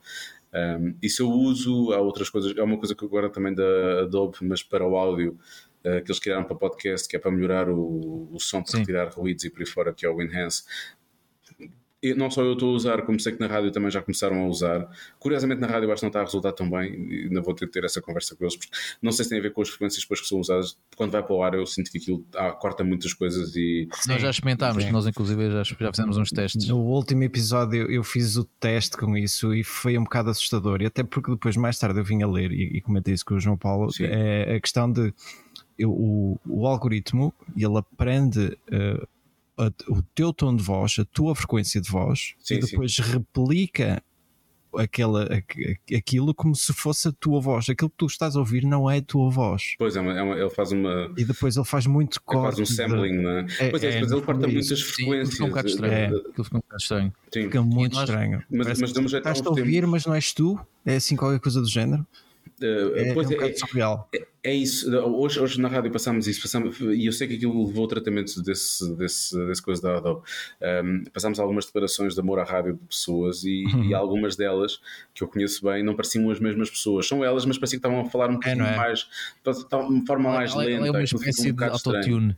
Um, 0.54 0.96
isso 1.02 1.24
eu 1.24 1.30
uso, 1.30 1.92
há 1.92 2.00
outras 2.00 2.30
coisas, 2.30 2.56
é 2.58 2.64
uma 2.64 2.78
coisa 2.78 2.96
que 2.96 3.06
agora 3.06 3.30
também 3.30 3.54
da 3.54 4.02
Adobe, 4.02 4.38
mas 4.42 4.64
para 4.64 4.88
o 4.88 4.96
áudio, 4.96 5.38
uh, 5.80 6.02
que 6.04 6.10
eles 6.10 6.20
criaram 6.20 6.46
para 6.46 6.56
podcast, 6.56 7.08
que 7.08 7.16
é 7.16 7.20
para 7.20 7.32
melhorar 7.32 7.70
o, 7.70 8.30
o 8.32 8.40
som, 8.40 8.64
para 8.64 8.80
retirar 8.80 9.10
ruídos 9.10 9.44
e 9.44 9.50
por 9.50 9.60
aí 9.60 9.68
fora, 9.68 9.94
que 9.94 10.06
é 10.06 10.10
o 10.10 10.22
Enhance 10.22 10.64
não 12.16 12.30
só 12.30 12.44
eu 12.44 12.54
estou 12.54 12.70
a 12.70 12.74
usar, 12.74 13.02
como 13.04 13.20
sei 13.20 13.34
que 13.34 13.40
na 13.40 13.48
rádio 13.48 13.72
também 13.72 13.90
já 13.90 14.02
começaram 14.02 14.44
a 14.44 14.48
usar. 14.48 14.88
Curiosamente, 15.20 15.60
na 15.62 15.68
rádio 15.68 15.92
acho 15.92 16.02
que 16.02 16.06
não 16.06 16.10
está 16.10 16.20
a 16.22 16.24
resultar 16.24 16.52
tão 16.54 16.70
bem, 16.70 16.94
e 16.94 17.24
ainda 17.24 17.42
vou 17.42 17.56
ter 17.56 17.66
que 17.66 17.72
ter 17.72 17.84
essa 17.84 18.02
conversa 18.02 18.36
com 18.36 18.44
eles, 18.44 18.56
porque 18.56 18.72
não 19.02 19.12
sei 19.12 19.24
se 19.24 19.30
tem 19.30 19.40
a 19.40 19.42
ver 19.42 19.52
com 19.52 19.62
as 19.62 19.70
frequências 19.70 20.04
depois 20.04 20.22
que 20.22 20.28
são 20.28 20.40
usadas. 20.40 20.78
Quando 20.96 21.12
vai 21.12 21.24
para 21.24 21.36
o 21.36 21.42
ar, 21.42 21.54
eu 21.56 21.66
sinto 21.66 21.92
que 21.92 21.98
aquilo 21.98 22.24
ah, 22.36 22.52
corta 22.52 22.84
muitas 22.84 23.14
coisas 23.14 23.56
e. 23.56 23.88
Sim, 23.94 24.10
nós 24.12 24.22
já 24.22 24.30
experimentámos, 24.30 24.84
sim. 24.84 24.92
nós 24.92 25.08
inclusive 25.08 25.50
já, 25.50 25.64
já 25.64 25.92
fizemos 25.92 26.18
uns 26.18 26.30
testes. 26.30 26.68
No 26.68 26.78
último 26.78 27.24
episódio 27.24 27.92
eu 27.92 28.04
fiz 28.04 28.38
o 28.38 28.44
teste 28.44 28.96
com 28.96 29.18
isso 29.18 29.54
e 29.54 29.64
foi 29.64 29.98
um 29.98 30.04
bocado 30.04 30.30
assustador, 30.30 30.82
e 30.82 30.86
até 30.86 31.04
porque 31.04 31.32
depois, 31.32 31.58
mais 31.58 31.80
tarde, 31.80 32.00
eu 32.00 32.04
vim 32.04 32.22
a 32.22 32.28
ler 32.28 32.52
e, 32.52 32.78
e 32.78 32.82
comentei 32.82 33.14
isso 33.14 33.26
com 33.26 33.36
o 33.36 33.40
João 33.40 33.58
Paulo. 33.58 33.92
Sim. 33.92 34.06
É 34.06 34.56
a 34.56 34.62
questão 34.62 34.92
de. 34.92 35.14
Eu, 35.78 35.92
o, 35.92 36.40
o 36.48 36.66
algoritmo 36.66 37.32
ele 37.56 37.78
aprende 37.78 38.58
uh, 38.72 39.08
a, 39.58 39.72
o 39.90 40.02
teu 40.14 40.32
tom 40.32 40.56
de 40.56 40.64
voz, 40.64 40.98
a 41.00 41.06
tua 41.06 41.36
frequência 41.36 41.82
de 41.82 41.90
voz 41.90 42.36
sim, 42.40 42.56
e 42.56 42.60
depois 42.60 42.96
sim. 42.96 43.02
replica 43.02 44.04
aquela, 44.76 45.28
aquilo 45.96 46.34
como 46.34 46.56
se 46.56 46.72
fosse 46.74 47.08
a 47.08 47.12
tua 47.12 47.40
voz. 47.40 47.70
Aquilo 47.70 47.90
que 47.90 47.98
tu 47.98 48.06
estás 48.06 48.36
a 48.36 48.40
ouvir 48.40 48.64
não 48.64 48.90
é 48.90 48.98
a 48.98 49.02
tua 49.02 49.30
voz. 49.30 49.76
Pois 49.78 49.96
é, 49.96 50.00
é 50.00 50.02
uma, 50.02 50.36
ele 50.36 50.50
faz 50.50 50.72
uma. 50.72 51.12
E 51.18 51.26
depois 51.26 51.56
ele 51.56 51.66
faz 51.66 51.88
muito 51.88 52.22
corte. 52.22 52.58
Faz 52.58 52.60
um 52.60 52.74
sampling, 52.74 53.18
de... 53.18 53.24
não 53.24 53.32
é? 53.32 53.46
é 53.60 53.70
pois 53.70 53.84
é, 53.84 53.88
é 53.88 53.92
depois 53.94 54.12
ele 54.12 54.22
corta 54.22 54.48
muitas 54.48 54.82
frequências. 54.82 55.30
Fica 55.32 55.46
um 55.46 55.50
bocado 55.50 55.68
estranho. 55.68 55.94
É. 55.94 56.06
Aquilo 56.06 56.44
fica 56.44 56.58
um 56.58 56.60
bocado 56.60 56.82
estranho. 56.82 57.14
Sim. 57.34 57.44
Fica 57.44 57.62
muito 57.62 57.94
nós, 57.94 58.10
estranho. 58.10 58.44
Mas, 58.50 58.80
mas 58.80 59.14
estás 59.14 59.46
a 59.46 59.50
ouvir, 59.50 59.88
mas 59.88 60.06
não 60.06 60.14
és 60.14 60.34
tu? 60.34 60.60
É 60.86 60.96
assim 60.96 61.16
qualquer 61.16 61.40
coisa 61.40 61.62
do 61.62 61.68
género? 61.68 62.06
Uh, 62.62 62.96
é, 62.96 63.14
pois 63.14 63.30
é, 63.30 63.38
um 63.38 63.44
é, 63.44 63.54
surreal. 63.54 64.10
É, 64.14 64.28
é, 64.44 64.54
isso. 64.54 64.90
Hoje, 64.96 65.40
hoje 65.40 65.62
na 65.62 65.68
rádio 65.68 65.92
passámos 65.92 66.28
isso, 66.28 66.42
passámos, 66.42 66.80
e 66.80 67.06
eu 67.06 67.12
sei 67.12 67.28
que 67.28 67.36
aquilo 67.36 67.66
levou 67.66 67.86
o 67.86 67.88
tratamento 67.88 68.42
desse, 68.42 68.96
desse, 68.96 69.38
desse 69.48 69.62
coisa 69.62 69.82
da 69.82 69.98
Adobe. 69.98 70.22
Um, 70.62 71.04
passámos 71.12 71.40
algumas 71.40 71.66
declarações 71.66 72.14
de 72.14 72.20
amor 72.20 72.40
à 72.40 72.44
rádio 72.44 72.74
de 72.74 72.86
pessoas 72.86 73.44
e, 73.44 73.66
uhum. 73.66 73.86
e, 73.86 73.94
algumas 73.94 74.36
delas 74.36 74.80
que 75.14 75.24
eu 75.24 75.28
conheço 75.28 75.66
bem 75.66 75.84
não 75.84 75.96
pareciam 75.96 76.30
as 76.30 76.40
mesmas 76.40 76.70
pessoas. 76.70 77.08
São 77.08 77.24
elas, 77.24 77.46
mas 77.46 77.58
parecia 77.58 77.80
que 77.80 77.86
estavam 77.86 78.06
a 78.06 78.10
falar 78.10 78.30
um 78.30 78.34
é, 78.34 78.36
bocadinho 78.36 78.66
é, 78.66 78.76
mais, 78.76 79.08
de 79.44 79.76
uma 79.76 80.06
forma 80.06 80.32
mais 80.32 80.52
ela, 80.52 80.64
lenta. 80.64 80.78
Ela 80.78 80.88
é 80.88 80.92
uma 80.92 81.04
espécie 81.04 81.52
um 81.52 81.56
de 81.56 81.64
autotune. 81.64 82.38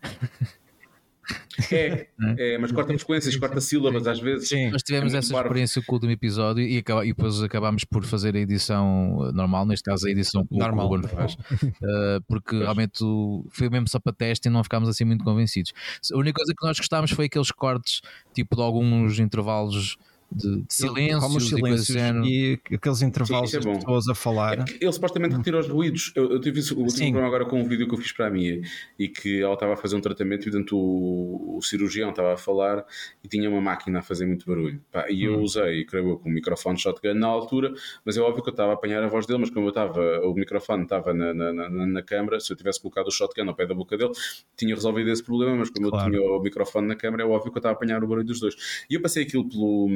É, 1.72 2.08
é, 2.38 2.58
mas 2.58 2.72
corta 2.72 2.98
frequências, 2.98 3.36
corta 3.36 3.60
sílabas 3.60 4.08
às 4.08 4.20
vezes. 4.20 4.50
Sim. 4.50 4.70
Nós 4.72 4.82
tivemos 4.82 5.14
é 5.14 5.18
essa 5.18 5.36
experiência 5.36 5.82
com 5.86 5.94
o 5.94 5.96
último 5.96 6.12
episódio 6.12 6.64
e, 6.64 6.78
acaba, 6.78 7.06
e 7.06 7.10
depois 7.10 7.42
acabámos 7.44 7.84
por 7.84 8.06
fazer 8.06 8.36
a 8.36 8.40
edição 8.40 9.32
normal, 9.34 9.66
neste 9.66 9.84
caso 9.84 10.08
a 10.08 10.12
edição 10.12 10.46
que 10.46 10.58
normal. 10.58 10.86
o 10.86 10.90
Ruben 10.90 11.10
faz, 11.10 11.34
uh, 11.34 12.22
porque 12.28 12.52
pois. 12.52 12.62
realmente 12.62 13.04
foi 13.52 13.70
mesmo 13.70 13.88
só 13.88 14.00
para 14.00 14.14
teste 14.14 14.48
e 14.48 14.52
não 14.52 14.64
ficámos 14.64 14.88
assim 14.88 15.04
muito 15.04 15.24
convencidos. 15.24 15.74
A 16.14 16.18
única 16.18 16.38
coisa 16.38 16.54
que 16.58 16.66
nós 16.66 16.78
gostámos 16.78 17.12
foi 17.12 17.26
aqueles 17.26 17.52
cortes, 17.52 18.02
tipo 18.34 18.56
de 18.56 18.62
alguns 18.62 19.20
intervalos 19.20 19.98
de, 20.32 20.62
de 20.62 20.74
silêncios, 20.74 21.20
Como 21.20 21.42
silêncios 21.42 21.96
e, 22.26 22.60
e 22.70 22.76
aqueles 22.76 23.02
intervalos 23.02 23.50
Sim, 23.50 23.58
é 23.58 23.60
de 23.60 23.68
pessoas 23.68 24.08
a 24.08 24.16
falar. 24.16 24.60
É 24.60 24.66
ele 24.80 24.92
supostamente 24.92 25.36
retira 25.36 25.60
os 25.60 25.68
ruídos. 25.68 26.12
Eu, 26.16 26.32
eu 26.32 26.40
tive 26.40 26.60
isso, 26.60 26.80
o 26.80 26.86
problema 26.86 27.26
agora 27.26 27.46
com 27.46 27.60
um 27.60 27.68
vídeo 27.68 27.88
que 27.88 27.94
eu 27.94 27.98
fiz 27.98 28.12
para 28.12 28.28
a 28.28 28.30
minha 28.30 28.62
e 28.98 29.08
que 29.08 29.42
ela 29.42 29.54
estava 29.54 29.74
a 29.74 29.78
fazer 29.78 29.96
um 29.96 30.02
tratamento 30.02 30.48
e 30.48 30.52
portanto 30.52 30.78
o, 30.78 31.58
o 31.58 31.62
cirurgião 31.62 32.12
estava 32.12 32.34
a 32.34 32.38
falar 32.38 32.86
e 33.24 33.28
tinha 33.28 33.50
uma 33.50 33.62
máquina 33.62 34.00
a 34.00 34.02
fazer 34.02 34.26
muito 34.26 34.46
barulho. 34.46 34.82
Pá, 34.92 35.10
e 35.10 35.24
eu 35.24 35.38
hum. 35.38 35.42
usei, 35.42 35.86
creio 35.86 36.10
eu, 36.10 36.18
com 36.18 36.30
o 36.30 36.32
microfone 36.32 36.78
shotgun 36.78 37.14
na 37.16 37.28
altura, 37.28 37.74
mas 38.06 38.16
é 38.18 38.22
óbvio 38.22 38.44
que 38.44 38.50
eu 38.50 38.54
estava 38.54 38.72
a 38.72 38.76
apanhar 38.76 39.04
a 39.04 39.08
voz 39.08 39.26
dele, 39.26 39.40
mas 39.40 39.50
como 39.50 39.66
eu 39.66 39.70
estava, 39.70 40.22
o 40.22 40.34
microfone 40.34 40.84
estava 40.84 41.14
na, 41.14 41.34
na, 41.34 41.52
na, 41.52 41.70
na 41.70 42.02
câmara, 42.04 42.40
se 42.40 42.52
eu 42.54 42.58
tivesse 42.58 42.82
colocado 42.82 43.08
o 43.08 43.12
shotgun 43.12 43.50
ao 43.50 43.56
pé 43.56 43.66
da 43.66 43.74
boca 43.74 43.98
dele, 43.98 44.12
tinha 44.56 44.76
resolvido 44.76 45.10
esse 45.10 45.24
problema, 45.24 45.56
mas 45.56 45.70
como 45.70 45.90
claro. 45.90 46.14
eu 46.14 46.22
tinha 46.22 46.32
o 46.32 46.42
microfone 46.42 46.88
na 46.88 46.96
câmara, 46.96 47.24
é 47.24 47.26
óbvio 47.26 47.52
que 47.52 47.58
eu 47.58 47.60
estava 47.60 47.74
a 47.74 47.76
apanhar 47.76 48.04
o 48.04 48.08
barulho 48.08 48.26
dos 48.26 48.40
dois. 48.40 48.86
E 48.90 48.94
eu 48.94 49.02
passei 49.02 49.24
aquilo 49.24 49.48
pelo 49.48 49.90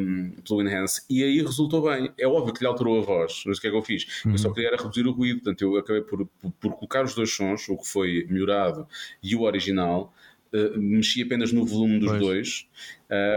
pelo 0.48 0.62
Enhance 0.62 1.02
e 1.10 1.24
aí 1.24 1.42
resultou 1.42 1.84
bem. 1.84 2.12
É 2.18 2.28
óbvio 2.28 2.54
que 2.54 2.62
lhe 2.62 2.68
alterou 2.68 3.00
a 3.00 3.02
voz, 3.02 3.44
mas 3.46 3.58
o 3.58 3.62
que 3.62 3.68
é 3.68 3.70
que 3.70 3.76
eu 3.76 3.82
fiz? 3.82 4.24
Uhum. 4.26 4.32
Eu 4.32 4.38
só 4.38 4.48
uhum. 4.48 4.54
queria 4.54 4.70
era 4.70 4.78
reduzir 4.78 5.06
o 5.08 5.12
ruído, 5.12 5.42
portanto 5.42 5.62
eu 5.62 5.78
acabei 5.78 6.02
por, 6.02 6.26
por, 6.26 6.52
por, 6.52 6.74
colocar 6.74 7.04
os 7.04 7.16
dois 7.16 7.34
sons, 7.34 7.68
o 7.70 7.78
que 7.78 7.88
foi 7.88 8.26
melhorado 8.30 8.88
e 9.22 9.36
o 9.36 9.42
original, 9.42 10.14
uh, 10.54 10.80
mexi 10.80 11.24
apenas 11.24 11.52
no 11.52 11.66
volume 11.66 12.00
dos 12.00 12.10
pois. 12.10 12.22
dois 12.22 12.68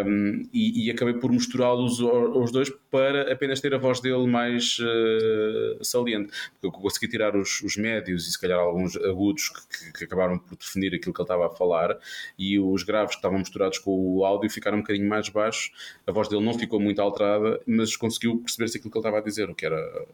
um, 0.06 0.48
e, 0.52 0.86
e, 0.86 0.90
acabei 0.90 1.14
por 1.14 1.30
misturá-los 1.30 2.00
os 2.00 2.50
dois 2.50 2.70
para 2.90 3.30
apenas 3.30 3.60
ter 3.60 3.74
a 3.74 3.78
voz 3.78 4.00
dele 4.00 4.26
mais 4.26 4.78
uh, 4.78 5.84
saliente. 5.84 6.32
Porque 6.52 6.66
eu 6.66 6.70
consegui 6.70 7.08
tirar 7.08 7.36
os, 7.36 7.60
os, 7.62 7.76
médios 7.76 8.26
e 8.26 8.32
se 8.32 8.40
calhar 8.40 8.58
alguns 8.58 8.96
agudos 8.96 9.50
que, 9.50 9.92
que, 9.92 10.04
acabaram 10.04 10.38
por 10.38 10.56
definir 10.56 10.94
aquilo 10.94 11.12
que 11.12 11.20
ele 11.20 11.24
estava 11.24 11.46
a 11.46 11.50
falar 11.50 11.98
e 12.38 12.58
os 12.58 12.82
graves 12.84 13.10
que 13.10 13.18
estavam 13.18 13.38
misturados 13.38 13.78
com 13.78 13.90
o 13.90 14.24
áudio 14.24 14.48
ficaram 14.48 14.78
um 14.78 14.80
bocadinho 14.80 15.08
mais 15.08 15.28
baixos. 15.28 15.70
A 16.06 16.12
voz 16.12 16.28
dele 16.28 16.44
não 16.44 16.58
ficou 16.58 16.80
muito 16.80 17.00
alterada, 17.02 17.60
mas 17.66 17.96
conseguiu 17.96 18.38
perceber-se 18.38 18.78
aquilo 18.78 18.90
que 18.90 18.98
ele 18.98 19.02
estava 19.02 19.18
a 19.18 19.24
dizer, 19.24 19.50
o 19.50 19.54
que 19.54 19.66
era 19.66 20.06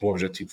o 0.00 0.08
objetivo. 0.08 0.52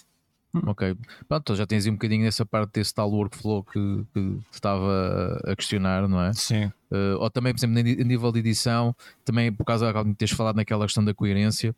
Ok, 0.51 0.97
pronto, 1.27 1.55
já 1.55 1.65
tens 1.67 1.85
aí 1.85 1.91
um 1.91 1.95
bocadinho 1.95 2.23
nessa 2.23 2.43
parte 2.43 2.73
desse 2.73 2.93
tal 2.93 3.11
workflow 3.11 3.63
que, 3.63 4.05
que 4.13 4.39
estava 4.51 5.39
a 5.45 5.55
questionar, 5.55 6.07
não 6.07 6.21
é? 6.21 6.33
Sim. 6.33 6.65
Uh, 6.91 7.17
ou 7.19 7.29
também, 7.29 7.53
por 7.53 7.59
exemplo, 7.59 7.77
a 7.77 8.03
nível 8.03 8.31
de 8.31 8.39
edição, 8.39 8.95
também 9.23 9.53
por 9.53 9.63
causa 9.63 9.93
de 9.93 10.15
teres 10.15 10.33
falado 10.33 10.55
naquela 10.55 10.85
questão 10.85 11.05
da 11.05 11.13
coerência, 11.13 11.75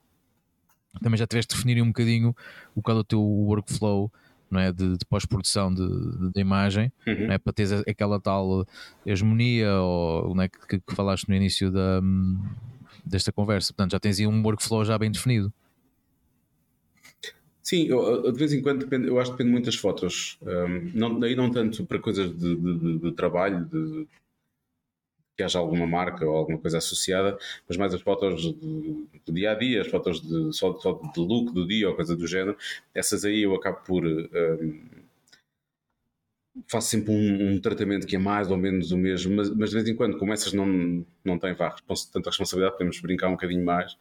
também 1.01 1.17
já 1.17 1.27
tiveste 1.27 1.53
de 1.53 1.57
definir 1.57 1.81
um 1.81 1.87
bocadinho 1.87 2.35
o 2.73 2.81
qual 2.81 2.97
é 2.97 2.99
o 3.01 3.03
teu 3.03 3.21
workflow 3.21 4.11
não 4.49 4.59
é? 4.59 4.71
de, 4.71 4.97
de 4.97 5.05
pós-produção 5.05 5.73
de, 5.73 5.87
de, 5.87 6.33
de, 6.33 6.41
imagem, 6.41 6.91
uhum. 7.07 7.27
não 7.27 7.33
é? 7.33 7.37
para 7.37 7.53
teres 7.53 7.71
aquela 7.87 8.19
tal 8.19 8.67
hegemonia 9.05 9.73
ou, 9.75 10.35
não 10.35 10.43
é? 10.43 10.49
que, 10.49 10.79
que 10.79 10.95
falaste 10.95 11.29
no 11.29 11.35
início 11.35 11.71
da, 11.71 12.01
desta 13.05 13.31
conversa. 13.31 13.73
Portanto, 13.73 13.91
já 13.93 13.99
tens 13.99 14.19
aí 14.19 14.27
um 14.27 14.43
workflow 14.43 14.83
já 14.83 14.97
bem 14.97 15.09
definido. 15.09 15.51
Sim, 17.71 17.85
eu, 17.87 18.29
de 18.33 18.37
vez 18.37 18.51
em 18.51 18.61
quando 18.61 18.79
depende, 18.79 19.07
eu 19.07 19.17
acho 19.17 19.31
que 19.31 19.37
depende 19.37 19.51
muito 19.51 19.65
das 19.67 19.75
fotos. 19.75 20.37
Um, 20.41 20.91
não, 20.93 21.23
aí 21.23 21.37
não 21.37 21.49
tanto 21.49 21.85
para 21.85 21.99
coisas 21.99 22.29
de, 22.37 22.53
de, 22.53 22.99
de 22.99 23.11
trabalho, 23.13 23.63
de, 23.63 24.05
que 25.37 25.41
haja 25.41 25.57
alguma 25.57 25.87
marca 25.87 26.25
ou 26.25 26.35
alguma 26.35 26.57
coisa 26.57 26.79
associada, 26.79 27.37
mas 27.69 27.77
mais 27.77 27.93
as 27.93 28.01
fotos 28.01 28.43
do, 28.43 29.07
do 29.25 29.31
dia 29.31 29.51
a 29.51 29.55
dia, 29.55 29.79
as 29.79 29.87
fotos 29.87 30.19
de, 30.21 30.51
só, 30.51 30.77
só 30.79 30.91
de 31.15 31.19
look 31.21 31.53
do 31.53 31.65
dia 31.65 31.87
ou 31.87 31.95
coisa 31.95 32.13
do 32.13 32.27
género. 32.27 32.57
Essas 32.93 33.23
aí 33.23 33.43
eu 33.43 33.55
acabo 33.55 33.77
por. 33.85 34.05
Um, 34.05 34.81
faço 36.67 36.89
sempre 36.89 37.13
um, 37.13 37.53
um, 37.53 37.61
tratamento 37.61 38.05
que 38.05 38.17
é 38.17 38.19
mais 38.19 38.51
ou 38.51 38.57
menos 38.57 38.91
o 38.91 38.97
mesmo, 38.97 39.33
mas, 39.33 39.49
mas 39.49 39.69
de 39.69 39.77
vez 39.77 39.87
em 39.87 39.95
quando, 39.95 40.17
como 40.17 40.33
essas 40.33 40.51
não, 40.51 41.05
não 41.23 41.39
têm 41.39 41.53
vá, 41.53 41.73
tanta 42.11 42.31
responsabilidade, 42.31 42.73
podemos 42.73 42.99
brincar 42.99 43.29
um 43.29 43.33
bocadinho 43.35 43.63
mais. 43.63 43.97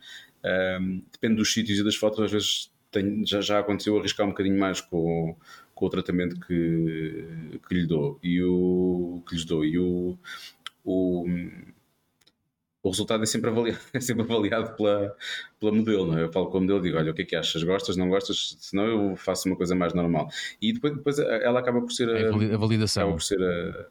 Um, 0.81 1.05
depende 1.13 1.37
dos 1.37 1.53
sítios 1.53 1.79
e 1.79 1.85
das 1.85 1.95
fotos, 1.95 2.19
às 2.19 2.33
vezes 2.33 2.71
tenho, 2.91 3.27
já, 3.27 3.41
já 3.41 3.59
aconteceu 3.59 3.99
arriscar 3.99 4.27
um 4.27 4.31
bocadinho 4.31 4.59
mais 4.59 4.81
com, 4.81 5.37
com 5.75 5.87
o 5.87 5.91
tratamento 5.91 6.39
que, 6.41 7.59
que 7.67 7.75
lhe 7.75 7.87
dou 7.87 8.19
e 8.23 8.43
o 8.43 9.23
que 9.27 9.35
lhes 9.35 9.45
dou 9.45 9.65
e 9.65 9.79
o, 9.79 10.19
o, 10.85 11.27
o 12.83 12.89
resultado 12.91 13.23
é 13.23 13.27
sempre 13.27 13.51
avaliado, 13.51 13.81
é 13.93 14.01
sempre 14.01 14.23
avaliado 14.23 14.75
pela, 14.77 15.15
pela 15.59 15.73
modelo, 15.73 16.07
não 16.07 16.19
é? 16.19 16.23
Eu 16.23 16.33
falo 16.33 16.51
com 16.51 16.59
a 16.59 16.61
modelo 16.61 16.81
e 16.81 16.83
digo, 16.83 16.99
olha, 16.99 17.13
o 17.13 17.15
que 17.15 17.23
é 17.23 17.25
que 17.25 17.37
achas? 17.37 17.63
Gostas, 17.63 17.97
não 17.97 18.09
gostas? 18.09 18.57
Senão 18.61 18.87
eu 18.87 19.17
faço 19.17 19.49
uma 19.49 19.57
coisa 19.57 19.75
mais 19.75 19.95
normal. 19.95 20.29
E 20.61 20.73
depois, 20.73 20.95
depois 20.95 21.19
ela 21.19 21.61
acaba 21.61 21.81
por 21.81 21.93
ser 21.93 22.09
a, 22.09 22.19
é 22.19 22.55
a 22.55 22.57
validação. 22.57 23.03
Acaba 23.03 23.17
por 23.17 23.23
ser 23.23 23.43
a, 23.43 23.87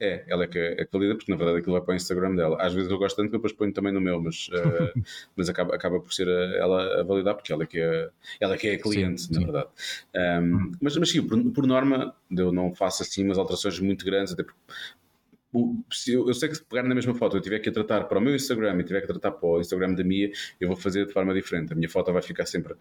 é, 0.00 0.24
ela 0.26 0.44
é 0.44 0.46
que, 0.46 0.58
é 0.58 0.84
que 0.84 0.88
valida, 0.90 1.14
porque 1.14 1.30
na 1.30 1.36
verdade 1.36 1.58
aquilo 1.58 1.74
vai 1.74 1.82
para 1.82 1.92
o 1.92 1.96
Instagram 1.96 2.34
dela. 2.34 2.56
Às 2.58 2.72
vezes 2.72 2.90
eu 2.90 2.98
gosto 2.98 3.16
tanto 3.16 3.26
que 3.26 3.36
depois 3.36 3.52
ponho 3.52 3.72
também 3.72 3.92
no 3.92 4.00
meu, 4.00 4.20
mas, 4.20 4.48
uh, 4.48 5.02
mas 5.36 5.48
acaba, 5.48 5.74
acaba 5.74 6.00
por 6.00 6.12
ser 6.12 6.26
a, 6.26 6.56
ela 6.56 7.00
a 7.00 7.02
validar, 7.02 7.34
porque 7.34 7.52
ela 7.52 7.64
é 7.64 7.66
que 7.66 7.78
é, 7.78 8.08
ela 8.40 8.54
é, 8.54 8.56
que 8.56 8.68
é 8.68 8.74
a 8.74 8.78
cliente, 8.80 9.22
sim, 9.22 9.34
na 9.34 9.40
sim. 9.40 9.44
verdade. 9.44 9.68
Um, 10.42 10.72
mas, 10.80 10.96
mas 10.96 11.10
sim, 11.10 11.26
por, 11.26 11.52
por, 11.52 11.66
norma, 11.66 12.14
eu 12.30 12.50
não 12.50 12.74
faço 12.74 13.02
assim 13.02 13.24
umas 13.24 13.36
alterações 13.36 13.78
muito 13.78 14.04
grandes, 14.04 14.32
até 14.32 14.42
porque 14.42 14.58
eu, 16.08 16.28
eu 16.28 16.34
sei 16.34 16.48
que 16.48 16.54
se 16.54 16.64
pegar 16.64 16.84
na 16.84 16.94
mesma 16.94 17.12
foto 17.14 17.36
eu 17.36 17.40
tiver 17.40 17.58
que 17.58 17.68
a 17.68 17.72
tratar 17.72 18.04
para 18.04 18.18
o 18.18 18.22
meu 18.22 18.34
Instagram 18.34 18.78
e 18.80 18.84
tiver 18.84 19.00
que 19.00 19.08
tratar 19.08 19.32
para 19.32 19.48
o 19.48 19.60
Instagram 19.60 19.94
da 19.94 20.04
minha, 20.04 20.30
eu 20.60 20.68
vou 20.68 20.76
fazer 20.76 21.06
de 21.06 21.12
forma 21.12 21.34
diferente. 21.34 21.72
A 21.72 21.76
minha 21.76 21.88
foto 21.88 22.12
vai 22.12 22.22
ficar 22.22 22.46
sempre 22.46 22.72
uh, 22.72 22.78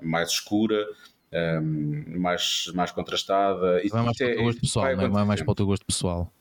mais 0.00 0.30
escura, 0.30 0.86
um, 1.34 2.18
mais, 2.18 2.70
mais 2.74 2.90
contrastada. 2.92 3.82
Não 3.92 4.00
é 4.00 4.02
mais 4.02 4.16
para 4.16 4.26
o 4.26 4.34
teu 4.34 4.44
gosto 4.44 4.60
pessoal, 4.60 4.96
não 4.96 5.20
é 5.20 5.24
mais 5.24 5.42
para 5.42 5.52
o 5.52 5.54
teu 5.54 5.66
gosto 5.66 5.86
pessoal. 5.86 6.32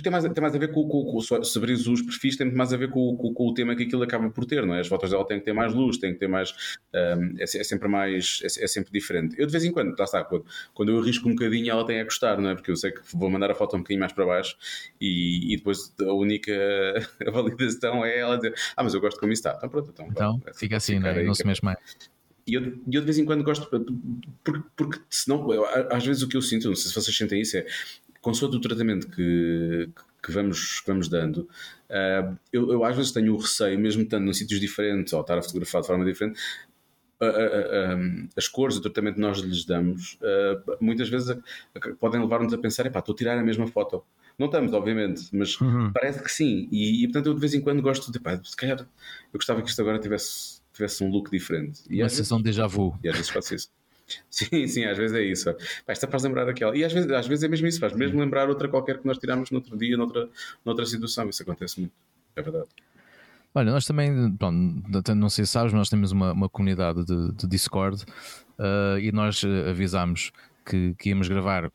Tem 0.00 0.10
mais, 0.10 0.24
tem 0.24 0.40
mais 0.40 0.54
a 0.54 0.58
ver 0.58 0.72
com, 0.72 0.88
com, 0.88 1.04
com 1.04 1.20
se 1.20 1.58
abris 1.58 1.86
os 1.86 2.00
perfis, 2.00 2.36
tem 2.36 2.50
mais 2.50 2.72
a 2.72 2.78
ver 2.78 2.88
com, 2.88 3.14
com, 3.14 3.34
com, 3.34 3.48
o 3.48 3.52
tema 3.52 3.76
que 3.76 3.82
aquilo 3.82 4.02
acaba 4.02 4.30
por 4.30 4.46
ter, 4.46 4.64
não 4.64 4.74
é? 4.74 4.80
As 4.80 4.86
fotos 4.86 5.10
dela 5.10 5.26
têm 5.26 5.38
que 5.38 5.44
ter 5.44 5.52
mais 5.52 5.74
luz, 5.74 5.98
têm 5.98 6.14
que 6.14 6.18
ter 6.18 6.28
mais. 6.28 6.78
Um, 6.94 7.36
é, 7.38 7.42
é, 7.42 7.46
sempre 7.46 7.88
mais. 7.88 8.40
É, 8.42 8.64
é, 8.64 8.66
sempre 8.66 8.90
diferente. 8.90 9.34
Eu 9.38 9.44
de 9.44 9.52
vez 9.52 9.64
em 9.64 9.70
quando, 9.70 9.94
lá 9.98 10.04
está, 10.04 10.24
quando, 10.24 10.46
quando 10.72 10.88
eu 10.92 10.98
arrisco 10.98 11.28
um 11.28 11.32
bocadinho, 11.32 11.70
ela 11.70 11.84
tem 11.84 12.00
a 12.00 12.04
gostar, 12.04 12.38
não 12.38 12.48
é? 12.48 12.54
Porque 12.54 12.70
eu 12.70 12.76
sei 12.76 12.92
que 12.92 13.02
vou 13.12 13.28
mandar 13.28 13.50
a 13.50 13.54
foto 13.54 13.76
um 13.76 13.80
bocadinho 13.80 14.00
mais 14.00 14.14
para 14.14 14.24
baixo 14.24 14.56
e, 14.98 15.52
e 15.52 15.56
depois 15.58 15.94
a 16.00 16.12
única 16.14 16.52
validação 17.30 18.02
é 18.02 18.18
ela 18.18 18.36
dizer: 18.36 18.54
Ah, 18.74 18.82
mas 18.82 18.94
eu 18.94 19.00
gosto 19.00 19.20
como 19.20 19.30
isso 19.30 19.40
está. 19.40 19.56
Então 19.58 19.68
pronto, 19.68 19.90
então. 19.92 20.06
Então, 20.10 20.40
fica 20.54 20.78
assim, 20.78 20.98
não, 20.98 21.10
é? 21.10 21.22
não 21.22 21.34
se 21.34 21.46
mexe 21.46 21.62
mais. 21.62 21.76
E 22.46 22.54
eu, 22.54 22.62
eu, 22.62 22.80
de 22.86 23.00
vez 23.00 23.18
em 23.18 23.24
quando 23.24 23.44
gosto, 23.44 23.68
porque, 24.42 24.62
porque 24.76 25.00
senão, 25.08 25.46
às 25.90 26.04
vezes 26.04 26.22
o 26.22 26.28
que 26.28 26.36
eu 26.36 26.42
sinto, 26.42 26.68
não 26.68 26.74
sei 26.74 26.88
se 26.88 26.94
vocês 26.94 27.16
sentem 27.16 27.40
isso, 27.40 27.56
é 27.56 27.66
consoante 28.20 28.56
o 28.56 28.60
tratamento 28.60 29.08
que, 29.08 29.90
que, 30.22 30.32
vamos, 30.32 30.80
que 30.80 30.86
vamos 30.86 31.08
dando, 31.08 31.48
uh, 31.90 32.38
eu, 32.52 32.72
eu, 32.72 32.84
às 32.84 32.96
vezes 32.96 33.12
tenho 33.12 33.34
o 33.34 33.36
receio, 33.36 33.78
mesmo 33.78 34.02
estando 34.02 34.28
em 34.28 34.32
sítios 34.32 34.60
diferentes 34.60 35.12
ou 35.12 35.20
estar 35.20 35.36
a 35.36 35.42
fotografar 35.42 35.82
de 35.82 35.86
forma 35.88 36.04
diferente, 36.04 36.40
uh, 37.20 37.26
uh, 37.26 38.28
as 38.36 38.48
cores, 38.48 38.76
o 38.76 38.80
tratamento 38.80 39.16
que 39.16 39.20
nós 39.20 39.38
lhes 39.38 39.64
damos, 39.64 40.18
muitas 40.80 41.08
vezes 41.08 41.36
podem 42.00 42.20
levar-nos 42.20 42.54
a 42.54 42.58
pensar: 42.58 42.86
estou 42.86 43.12
a 43.12 43.16
tirar 43.16 43.38
a 43.38 43.42
mesma 43.42 43.66
foto. 43.66 44.02
Não 44.38 44.46
estamos, 44.46 44.72
obviamente, 44.72 45.28
mas 45.32 45.60
uhum. 45.60 45.92
parece 45.92 46.22
que 46.22 46.32
sim. 46.32 46.66
E, 46.72 47.04
e, 47.04 47.06
portanto 47.06 47.26
eu 47.26 47.34
de 47.34 47.40
vez 47.40 47.52
em 47.52 47.60
quando 47.60 47.82
gosto 47.82 48.10
de, 48.10 48.18
pá, 48.18 48.40
se 48.42 48.56
calhar 48.56 48.80
eu 48.80 48.86
gostava 49.34 49.60
que 49.60 49.68
isto 49.68 49.80
agora 49.82 49.98
tivesse 49.98 50.61
tivesse 50.72 51.04
um 51.04 51.10
look 51.10 51.30
diferente. 51.30 51.82
E 51.88 52.02
Uma 52.02 52.08
sensação 52.08 52.38
de 52.38 52.44
déjà 52.44 52.66
vu. 52.66 52.98
E 53.02 53.08
às 53.08 53.16
vezes 53.16 53.30
faço 53.30 53.54
isso. 53.54 53.68
Sim, 54.28 54.66
sim, 54.66 54.84
às 54.84 54.98
vezes 54.98 55.16
é 55.16 55.22
isso. 55.22 55.54
Pá, 55.86 55.92
esta 55.92 56.06
faz 56.06 56.22
lembrar 56.22 56.48
aquela. 56.48 56.76
E 56.76 56.84
às 56.84 56.92
vezes, 56.92 57.10
às 57.10 57.26
vezes 57.26 57.44
é 57.44 57.48
mesmo 57.48 57.66
isso, 57.66 57.80
faz 57.80 57.94
mesmo 57.94 58.20
lembrar 58.20 58.48
outra 58.48 58.68
qualquer 58.68 58.98
que 58.98 59.06
nós 59.06 59.16
tiramos 59.16 59.50
no 59.50 59.58
outro 59.58 59.76
dia, 59.76 59.96
noutra, 59.96 60.28
noutra 60.64 60.84
situação. 60.84 61.28
Isso 61.30 61.42
acontece 61.42 61.80
muito, 61.80 61.92
é 62.36 62.42
verdade. 62.42 62.66
Olha, 63.54 63.70
nós 63.70 63.84
também, 63.84 64.34
pronto, 64.36 65.14
não 65.14 65.28
sei 65.28 65.44
se 65.44 65.52
sabes, 65.52 65.72
nós 65.72 65.90
temos 65.90 66.10
uma, 66.10 66.32
uma 66.32 66.48
comunidade 66.48 67.04
de, 67.04 67.32
de 67.32 67.46
Discord 67.46 68.02
uh, 68.58 68.98
e 68.98 69.12
nós 69.12 69.44
eh, 69.44 69.70
avisámos 69.70 70.32
que, 70.64 70.94
que 70.98 71.10
íamos 71.10 71.28
gravar 71.28 71.70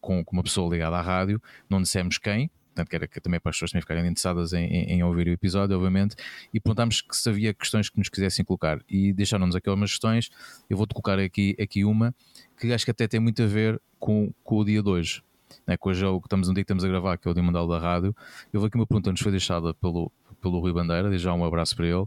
com, 0.00 0.24
com, 0.24 0.32
uma 0.36 0.42
pessoa 0.42 0.68
ligada 0.68 0.96
à 0.96 1.00
rádio, 1.00 1.40
não 1.70 1.80
dissemos 1.80 2.18
quem, 2.18 2.50
portanto, 2.74 2.88
que 2.88 2.96
era 2.96 3.08
também 3.22 3.38
para 3.38 3.50
as 3.50 3.56
pessoas 3.56 3.70
também 3.70 3.82
ficarem 3.82 4.06
interessadas 4.06 4.52
em, 4.52 4.64
em, 4.64 4.84
em, 4.94 5.02
ouvir 5.04 5.28
o 5.28 5.30
episódio, 5.30 5.76
obviamente, 5.76 6.16
e 6.52 6.58
perguntámos 6.58 7.00
que 7.00 7.16
se 7.16 7.28
havia 7.28 7.54
questões 7.54 7.88
que 7.88 7.96
nos 7.96 8.08
quisessem 8.08 8.44
colocar 8.44 8.80
e 8.88 9.12
deixaram-nos 9.12 9.54
aqui 9.54 9.68
algumas 9.68 9.90
questões. 9.90 10.30
Eu 10.68 10.76
vou-te 10.76 10.92
colocar 10.92 11.18
aqui, 11.18 11.56
aqui 11.60 11.84
uma 11.84 12.14
que 12.58 12.72
acho 12.72 12.84
que 12.84 12.90
até 12.90 13.06
tem 13.06 13.20
muito 13.20 13.42
a 13.42 13.46
ver 13.46 13.80
com, 13.98 14.32
com 14.42 14.58
o 14.58 14.64
dia 14.64 14.82
de 14.82 14.88
hoje. 14.88 15.22
Né, 15.66 15.76
que 15.76 15.88
hoje 15.88 16.04
é 16.04 16.08
o 16.08 16.20
que 16.20 16.26
estamos 16.26 16.48
um 16.48 16.52
dia 16.52 16.62
que 16.62 16.66
estamos 16.66 16.84
a 16.84 16.88
gravar, 16.88 17.16
que 17.16 17.28
é 17.28 17.30
o 17.30 17.34
Dia 17.34 17.42
Mundial 17.42 17.68
da 17.68 17.78
Rádio. 17.78 18.14
Eu 18.52 18.60
vou 18.60 18.66
aqui 18.66 18.76
uma 18.76 18.86
pergunta 18.86 19.08
que 19.08 19.12
nos 19.12 19.20
foi 19.20 19.30
deixada 19.30 19.72
pelo, 19.74 20.10
pelo 20.42 20.58
Rui 20.58 20.72
Bandeira, 20.72 21.08
desde 21.08 21.24
já 21.24 21.32
um 21.32 21.44
abraço 21.44 21.76
para 21.76 21.86
ele, 21.86 22.04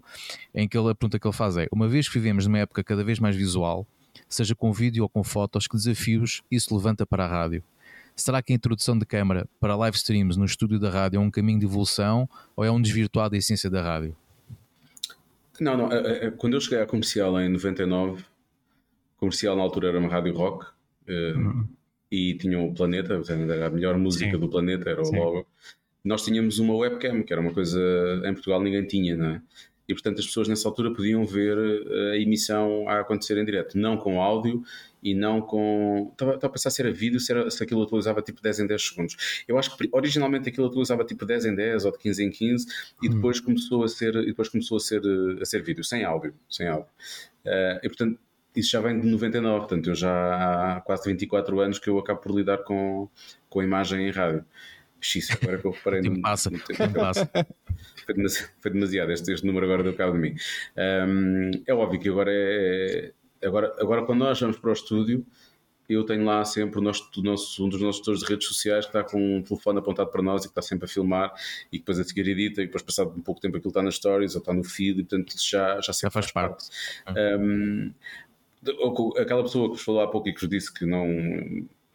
em 0.53 0.67
que 0.67 0.77
ele, 0.77 0.89
a 0.89 0.95
pergunta 0.95 1.17
que 1.17 1.25
ele 1.25 1.33
faz 1.33 1.55
é: 1.55 1.67
uma 1.71 1.87
vez 1.87 2.09
que 2.09 2.19
vivemos 2.19 2.45
numa 2.45 2.59
época 2.59 2.83
cada 2.83 3.03
vez 3.05 3.19
mais 3.19 3.35
visual, 3.35 3.87
seja 4.27 4.53
com 4.53 4.73
vídeo 4.73 5.03
ou 5.03 5.09
com 5.09 5.23
fotos, 5.23 5.65
que 5.65 5.77
desafios 5.77 6.43
isso 6.51 6.75
levanta 6.75 7.05
para 7.05 7.23
a 7.23 7.27
rádio? 7.27 7.63
Será 8.17 8.41
que 8.41 8.51
a 8.51 8.55
introdução 8.55 8.97
de 8.97 9.05
câmara 9.05 9.47
para 9.59 9.75
live 9.75 9.95
streams 9.95 10.39
no 10.39 10.45
estúdio 10.45 10.79
da 10.79 10.89
rádio 10.89 11.17
é 11.17 11.19
um 11.19 11.29
caminho 11.29 11.59
de 11.59 11.65
evolução 11.65 12.27
ou 12.55 12.65
é 12.65 12.71
um 12.71 12.81
desvirtuado 12.81 13.31
da 13.31 13.37
essência 13.37 13.69
da 13.69 13.83
rádio? 13.83 14.15
Não, 15.59 15.77
não. 15.77 15.89
Quando 16.37 16.55
eu 16.55 16.61
cheguei 16.61 16.81
à 16.81 16.85
comercial 16.87 17.39
em 17.39 17.47
99, 17.47 18.25
comercial 19.17 19.55
na 19.55 19.61
altura 19.61 19.89
era 19.89 19.99
uma 19.99 20.09
rádio 20.09 20.33
rock 20.33 20.65
eh, 21.07 21.33
uhum. 21.35 21.67
e 22.11 22.33
tinha 22.33 22.59
o 22.59 22.73
Planeta, 22.73 23.21
era 23.29 23.67
a 23.67 23.69
melhor 23.69 23.97
música 23.99 24.31
Sim. 24.31 24.39
do 24.39 24.49
planeta, 24.49 24.89
era 24.89 25.01
o 25.01 25.05
Sim. 25.05 25.17
logo. 25.17 25.47
Nós 26.03 26.25
tínhamos 26.25 26.57
uma 26.57 26.75
webcam, 26.75 27.21
que 27.21 27.31
era 27.31 27.41
uma 27.41 27.53
coisa 27.53 27.79
em 28.25 28.33
Portugal 28.33 28.61
ninguém 28.63 28.85
tinha, 28.87 29.15
não 29.15 29.27
é? 29.27 29.41
e 29.87 29.93
portanto 29.93 30.19
as 30.19 30.25
pessoas 30.25 30.47
nessa 30.47 30.67
altura 30.67 30.91
podiam 30.91 31.25
ver 31.25 31.57
eh, 31.57 32.11
a 32.13 32.17
emissão 32.17 32.87
a 32.89 32.99
acontecer 32.99 33.37
em 33.37 33.45
direto, 33.45 33.77
não 33.77 33.97
com 33.97 34.21
áudio 34.21 34.61
e 35.07 35.15
não 35.15 35.41
com. 35.41 36.09
Estava, 36.11 36.35
estava 36.35 36.51
a 36.51 36.53
pensar 36.53 36.69
se 36.69 36.81
era 36.81 36.91
vídeo, 36.91 37.19
se, 37.19 37.31
era, 37.31 37.49
se 37.49 37.63
aquilo 37.63 37.81
utilizava 37.81 38.21
tipo 38.21 38.41
10 38.41 38.59
em 38.59 38.67
10 38.67 38.81
segundos. 38.81 39.43
Eu 39.47 39.57
acho 39.57 39.75
que 39.75 39.89
originalmente 39.91 40.49
aquilo 40.49 40.67
utilizava 40.67 41.05
tipo 41.05 41.25
10 41.25 41.45
em 41.45 41.55
10 41.55 41.85
ou 41.85 41.91
de 41.93 41.97
15 41.97 42.23
em 42.25 42.29
15 42.29 42.67
e 43.01 43.07
hum. 43.07 43.13
depois 43.13 43.39
começou 43.39 43.83
a 43.83 43.87
ser, 43.87 44.15
e 44.15 44.25
depois 44.27 44.49
começou 44.49 44.77
a 44.77 44.79
ser, 44.81 45.01
a 45.41 45.45
ser 45.45 45.63
vídeo, 45.63 45.83
sem 45.83 46.03
áudio. 46.03 46.33
Sem 46.49 46.67
áudio. 46.67 46.89
Uh, 47.45 47.79
e 47.81 47.87
portanto 47.87 48.19
isso 48.53 48.71
já 48.71 48.81
vem 48.81 48.99
de 48.99 49.07
99, 49.07 49.59
portanto 49.59 49.87
eu 49.87 49.95
já 49.95 50.77
há 50.77 50.81
quase 50.81 51.07
24 51.09 51.59
anos 51.59 51.79
que 51.79 51.89
eu 51.89 51.97
acabo 51.99 52.19
por 52.19 52.35
lidar 52.35 52.57
com, 52.59 53.07
com 53.49 53.59
a 53.59 53.63
imagem 53.63 54.07
em 54.07 54.11
rádio. 54.11 54.43
X, 54.99 55.29
agora 55.31 55.57
que 55.59 55.65
eu 55.65 55.71
reparei 55.71 56.01
no, 56.09 56.21
passa, 56.21 56.49
no 56.49 56.59
tempo. 56.59 56.93
passa. 56.93 57.29
Foi 58.05 58.15
demasiado, 58.15 58.49
foi 58.59 58.71
demasiado 58.71 59.11
este, 59.11 59.33
este, 59.33 59.45
número 59.45 59.65
agora 59.65 59.83
deu 59.83 59.93
cabo 59.93 60.13
de 60.13 60.19
mim. 60.19 60.35
Um, 60.77 61.51
é 61.67 61.73
óbvio 61.73 61.99
que 61.99 62.07
agora 62.07 62.31
é. 62.33 63.11
Agora, 63.43 63.75
agora, 63.79 64.05
quando 64.05 64.19
nós 64.19 64.39
vamos 64.39 64.57
para 64.57 64.69
o 64.69 64.73
estúdio, 64.73 65.25
eu 65.89 66.03
tenho 66.03 66.25
lá 66.25 66.43
sempre 66.43 66.79
o 66.79 66.81
nosso, 66.81 67.09
o 67.17 67.21
nosso, 67.21 67.65
um 67.65 67.69
dos 67.69 67.81
nossos 67.81 67.99
tutores 67.99 68.21
de 68.21 68.27
redes 68.27 68.47
sociais 68.47 68.85
que 68.85 68.89
está 68.89 69.09
com 69.09 69.37
um 69.37 69.41
telefone 69.41 69.79
apontado 69.79 70.11
para 70.11 70.21
nós 70.21 70.43
e 70.43 70.47
que 70.47 70.51
está 70.51 70.61
sempre 70.61 70.85
a 70.85 70.87
filmar 70.87 71.33
e 71.71 71.79
depois 71.79 71.99
a 71.99 72.03
seguir 72.03 72.27
edita 72.27 72.61
e 72.61 72.65
depois 72.65 72.83
passado 72.83 73.13
um 73.15 73.21
pouco 73.21 73.39
tempo 73.39 73.57
aquilo 73.57 73.69
está 73.69 73.81
nas 73.81 73.95
stories 73.95 74.35
ou 74.35 74.39
está 74.39 74.53
no 74.53 74.63
feed 74.63 74.99
e 74.99 75.03
portanto 75.03 75.33
já, 75.37 75.79
já, 75.79 75.93
já 75.93 76.09
faz 76.09 76.31
parte. 76.31 76.65
parte. 77.05 77.19
Um, 77.19 77.93
aquela 79.17 79.43
pessoa 79.43 79.69
que 79.69 79.75
vos 79.75 79.81
falou 79.81 80.01
há 80.01 80.07
pouco 80.07 80.27
e 80.27 80.33
que 80.33 80.41
vos 80.41 80.49
disse 80.49 80.73
que 80.73 80.85
não 80.85 81.07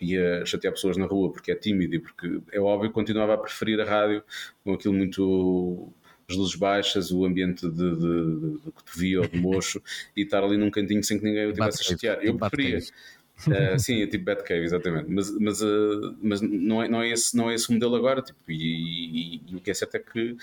ia 0.00 0.44
chatear 0.46 0.72
pessoas 0.72 0.96
na 0.96 1.06
rua 1.06 1.30
porque 1.30 1.52
é 1.52 1.54
tímido 1.54 1.94
e 1.94 1.98
porque 1.98 2.40
é 2.50 2.60
óbvio 2.60 2.88
que 2.88 2.94
continuava 2.94 3.34
a 3.34 3.38
preferir 3.38 3.78
a 3.80 3.84
rádio 3.84 4.24
com 4.64 4.72
aquilo 4.72 4.94
muito 4.94 5.92
as 6.32 6.36
luzes 6.36 6.56
baixas, 6.56 7.10
o 7.10 7.24
ambiente 7.24 7.68
de, 7.68 7.96
de, 7.96 8.60
de, 8.64 8.70
cotovia 8.72 9.20
ou 9.20 9.28
de 9.28 9.38
mocho 9.38 9.82
e 10.16 10.22
estar 10.22 10.42
ali 10.42 10.56
num 10.56 10.70
cantinho 10.70 11.02
sem 11.04 11.18
que 11.18 11.24
ninguém 11.24 11.46
o 11.46 11.52
tivesse 11.52 11.82
a 11.82 11.84
chatear. 11.84 12.18
Eu 12.22 12.36
preferia. 12.36 12.78
Uh, 12.78 13.78
sim, 13.78 14.02
é 14.02 14.06
tipo 14.06 14.24
Batcave, 14.24 14.62
exatamente. 14.62 15.10
Mas, 15.10 15.30
mas, 15.38 15.62
uh, 15.62 16.16
mas 16.22 16.40
não, 16.40 16.82
é, 16.82 16.88
não, 16.88 17.02
é 17.02 17.10
esse, 17.10 17.36
não 17.36 17.50
é 17.50 17.54
esse 17.54 17.68
o 17.70 17.72
modelo 17.72 17.96
agora. 17.96 18.22
Tipo, 18.22 18.38
e, 18.48 18.54
e, 18.54 19.42
e 19.48 19.56
o 19.56 19.60
que 19.60 19.70
é 19.70 19.74
certo 19.74 19.96
é 19.96 19.98
que 19.98 20.32
uh, 20.32 20.36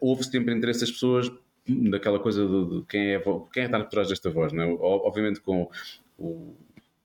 houve 0.00 0.24
sempre 0.24 0.54
interesse 0.54 0.80
das 0.80 0.90
pessoas 0.90 1.30
daquela 1.66 2.18
coisa 2.18 2.46
de, 2.46 2.78
de 2.78 2.86
quem, 2.86 3.14
é, 3.14 3.22
quem 3.52 3.62
é 3.62 3.66
está 3.66 3.78
por 3.78 3.90
trás 3.90 4.08
desta 4.08 4.30
voz. 4.30 4.52
Não 4.52 4.62
é? 4.62 4.66
Obviamente 4.66 5.40
com 5.40 5.70
o, 6.18 6.54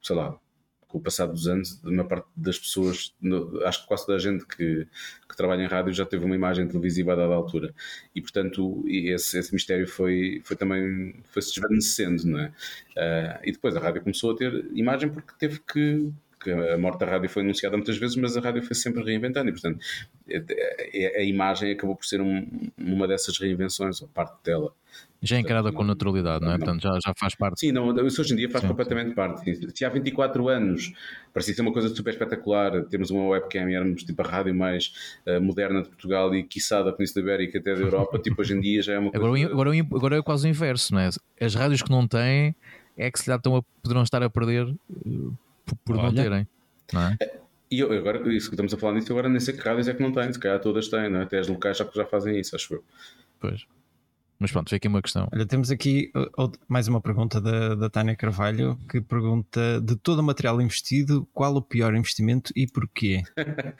sei 0.02 0.16
lá, 0.16 0.38
com 0.94 1.00
o 1.00 1.02
passar 1.02 1.26
dos 1.26 1.48
anos, 1.48 1.82
uma 1.84 2.04
parte 2.04 2.28
das 2.38 2.60
pessoas, 2.60 3.16
acho 3.66 3.82
que 3.82 3.88
quase 3.88 4.06
toda 4.06 4.16
a 4.16 4.22
gente 4.22 4.46
que, 4.46 4.88
que 5.28 5.36
trabalha 5.36 5.64
em 5.64 5.68
rádio 5.68 5.92
já 5.92 6.06
teve 6.06 6.24
uma 6.24 6.36
imagem 6.36 6.68
televisiva 6.68 7.14
a 7.14 7.16
dada 7.16 7.34
altura. 7.34 7.74
E, 8.14 8.22
portanto, 8.22 8.86
esse, 8.88 9.40
esse 9.40 9.52
mistério 9.52 9.88
foi, 9.88 10.40
foi 10.44 10.56
também 10.56 11.16
foi 11.32 11.42
se 11.42 11.56
desvanecendo, 11.56 12.28
não 12.28 12.40
é? 12.40 12.48
Uh, 12.96 13.40
e 13.44 13.52
depois 13.52 13.76
a 13.76 13.80
rádio 13.80 14.04
começou 14.04 14.34
a 14.34 14.36
ter 14.36 14.54
imagem 14.76 15.10
porque 15.10 15.34
teve 15.40 15.60
que 15.62 16.12
a 16.74 16.78
morte 16.78 17.00
da 17.00 17.08
rádio 17.08 17.28
foi 17.28 17.42
anunciada 17.42 17.76
muitas 17.76 17.98
vezes, 17.98 18.16
mas 18.16 18.38
a 18.38 18.42
rádio 18.42 18.62
foi 18.62 18.76
sempre 18.76 19.02
reinventando 19.04 19.50
e, 19.50 19.54
portanto, 19.54 19.80
a, 20.30 21.20
a 21.20 21.24
imagem 21.24 21.72
acabou 21.72 21.96
por 21.96 22.06
ser 22.06 22.22
um, 22.22 22.70
uma 22.78 23.08
dessas 23.08 23.40
reinvenções, 23.40 24.00
ou 24.00 24.08
parte 24.10 24.44
dela. 24.44 24.72
Já 25.24 25.38
é 25.38 25.40
encarada 25.40 25.72
com 25.72 25.86
naturalidade, 25.86 26.44
não 26.44 26.52
é? 26.52 26.58
Portanto, 26.58 26.82
já, 26.82 26.92
já 27.04 27.14
faz 27.18 27.34
parte. 27.34 27.62
Sim, 27.62 27.72
não, 27.72 27.96
isso 28.06 28.20
hoje 28.20 28.34
em 28.34 28.36
dia 28.36 28.50
faz 28.50 28.62
sim, 28.62 28.68
completamente 28.68 29.16
parte. 29.16 29.42
Se 29.74 29.86
há 29.86 29.90
24 29.90 30.50
anos 30.50 30.92
parecia 31.34 31.54
ser 31.54 31.62
uma 31.62 31.72
coisa 31.72 31.88
super 31.88 32.12
espetacular, 32.12 32.84
temos 32.86 33.10
uma 33.10 33.26
webcam 33.30 33.70
e 33.70 33.74
éramos 33.74 34.04
tipo 34.04 34.22
a 34.22 34.26
rádio 34.26 34.54
mais 34.54 34.94
uh, 35.26 35.42
moderna 35.42 35.82
de 35.82 35.88
Portugal 35.88 36.36
e 36.36 36.44
quiçá 36.44 36.84
da 36.84 36.92
Península 36.92 37.24
Ibérica 37.24 37.58
até 37.58 37.74
da 37.74 37.80
Europa, 37.80 38.20
tipo 38.20 38.42
hoje 38.42 38.54
em 38.54 38.60
dia 38.60 38.82
já 38.82 38.94
é 38.94 39.00
uma 39.00 39.12
coisa. 39.12 39.26
Agora, 39.26 39.70
agora, 39.72 39.88
agora 39.96 40.18
é 40.18 40.22
quase 40.22 40.46
o 40.46 40.50
inverso, 40.50 40.94
não 40.94 41.00
é? 41.00 41.10
As 41.40 41.56
rádios 41.56 41.82
que 41.82 41.90
não 41.90 42.06
têm 42.06 42.54
é 42.98 43.10
que 43.10 43.18
se 43.18 43.28
já 43.28 43.38
estão 43.38 43.56
a, 43.56 43.64
poderão 43.82 44.04
estar 44.04 44.22
a 44.22 44.30
perder 44.30 44.66
uh, 44.68 45.38
por, 45.66 45.78
por 45.86 45.96
não 45.96 46.14
terem, 46.14 46.46
não 46.92 47.02
é? 47.02 47.18
é 47.22 47.44
e 47.72 47.80
eu, 47.80 47.92
agora, 47.92 48.18
isso 48.32 48.50
que 48.50 48.56
estamos 48.56 48.74
a 48.74 48.78
falar 48.78 48.94
nisso, 48.94 49.12
agora 49.12 49.28
nem 49.28 49.40
sei 49.40 49.56
que 49.56 49.62
rádios 49.62 49.88
é 49.88 49.94
que 49.96 50.04
não 50.04 50.12
têm, 50.12 50.32
se 50.32 50.38
calhar 50.38 50.60
todas 50.60 50.90
têm, 50.90 51.10
não 51.10 51.22
é? 51.22 51.24
Até 51.24 51.40
as 51.40 51.48
locais 51.48 51.78
já, 51.78 51.90
já 51.96 52.06
fazem 52.06 52.38
isso, 52.40 52.56
acho 52.56 52.76
eu. 52.76 52.84
Pois. 53.40 53.66
Mas 54.44 54.52
pronto, 54.52 54.68
fica 54.68 54.76
aqui 54.76 54.90
uma 54.90 55.02
questão. 55.02 55.30
Olha, 55.32 55.46
temos 55.46 55.72
aqui 55.72 56.12
mais 56.68 56.90
uma 56.90 57.00
pergunta 57.00 57.40
da, 57.40 57.76
da 57.76 57.90
Tânia 57.90 58.14
Carvalho 58.14 58.78
que 58.90 59.00
pergunta: 59.00 59.80
de 59.80 59.96
todo 59.96 60.20
o 60.20 60.24
material 60.24 60.60
investido, 60.60 61.26
qual 61.32 61.56
o 61.56 61.62
pior 61.62 61.96
investimento 61.96 62.52
e 62.54 62.68
porquê? 62.68 63.24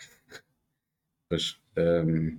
pois, 1.30 1.58
um, 1.78 2.38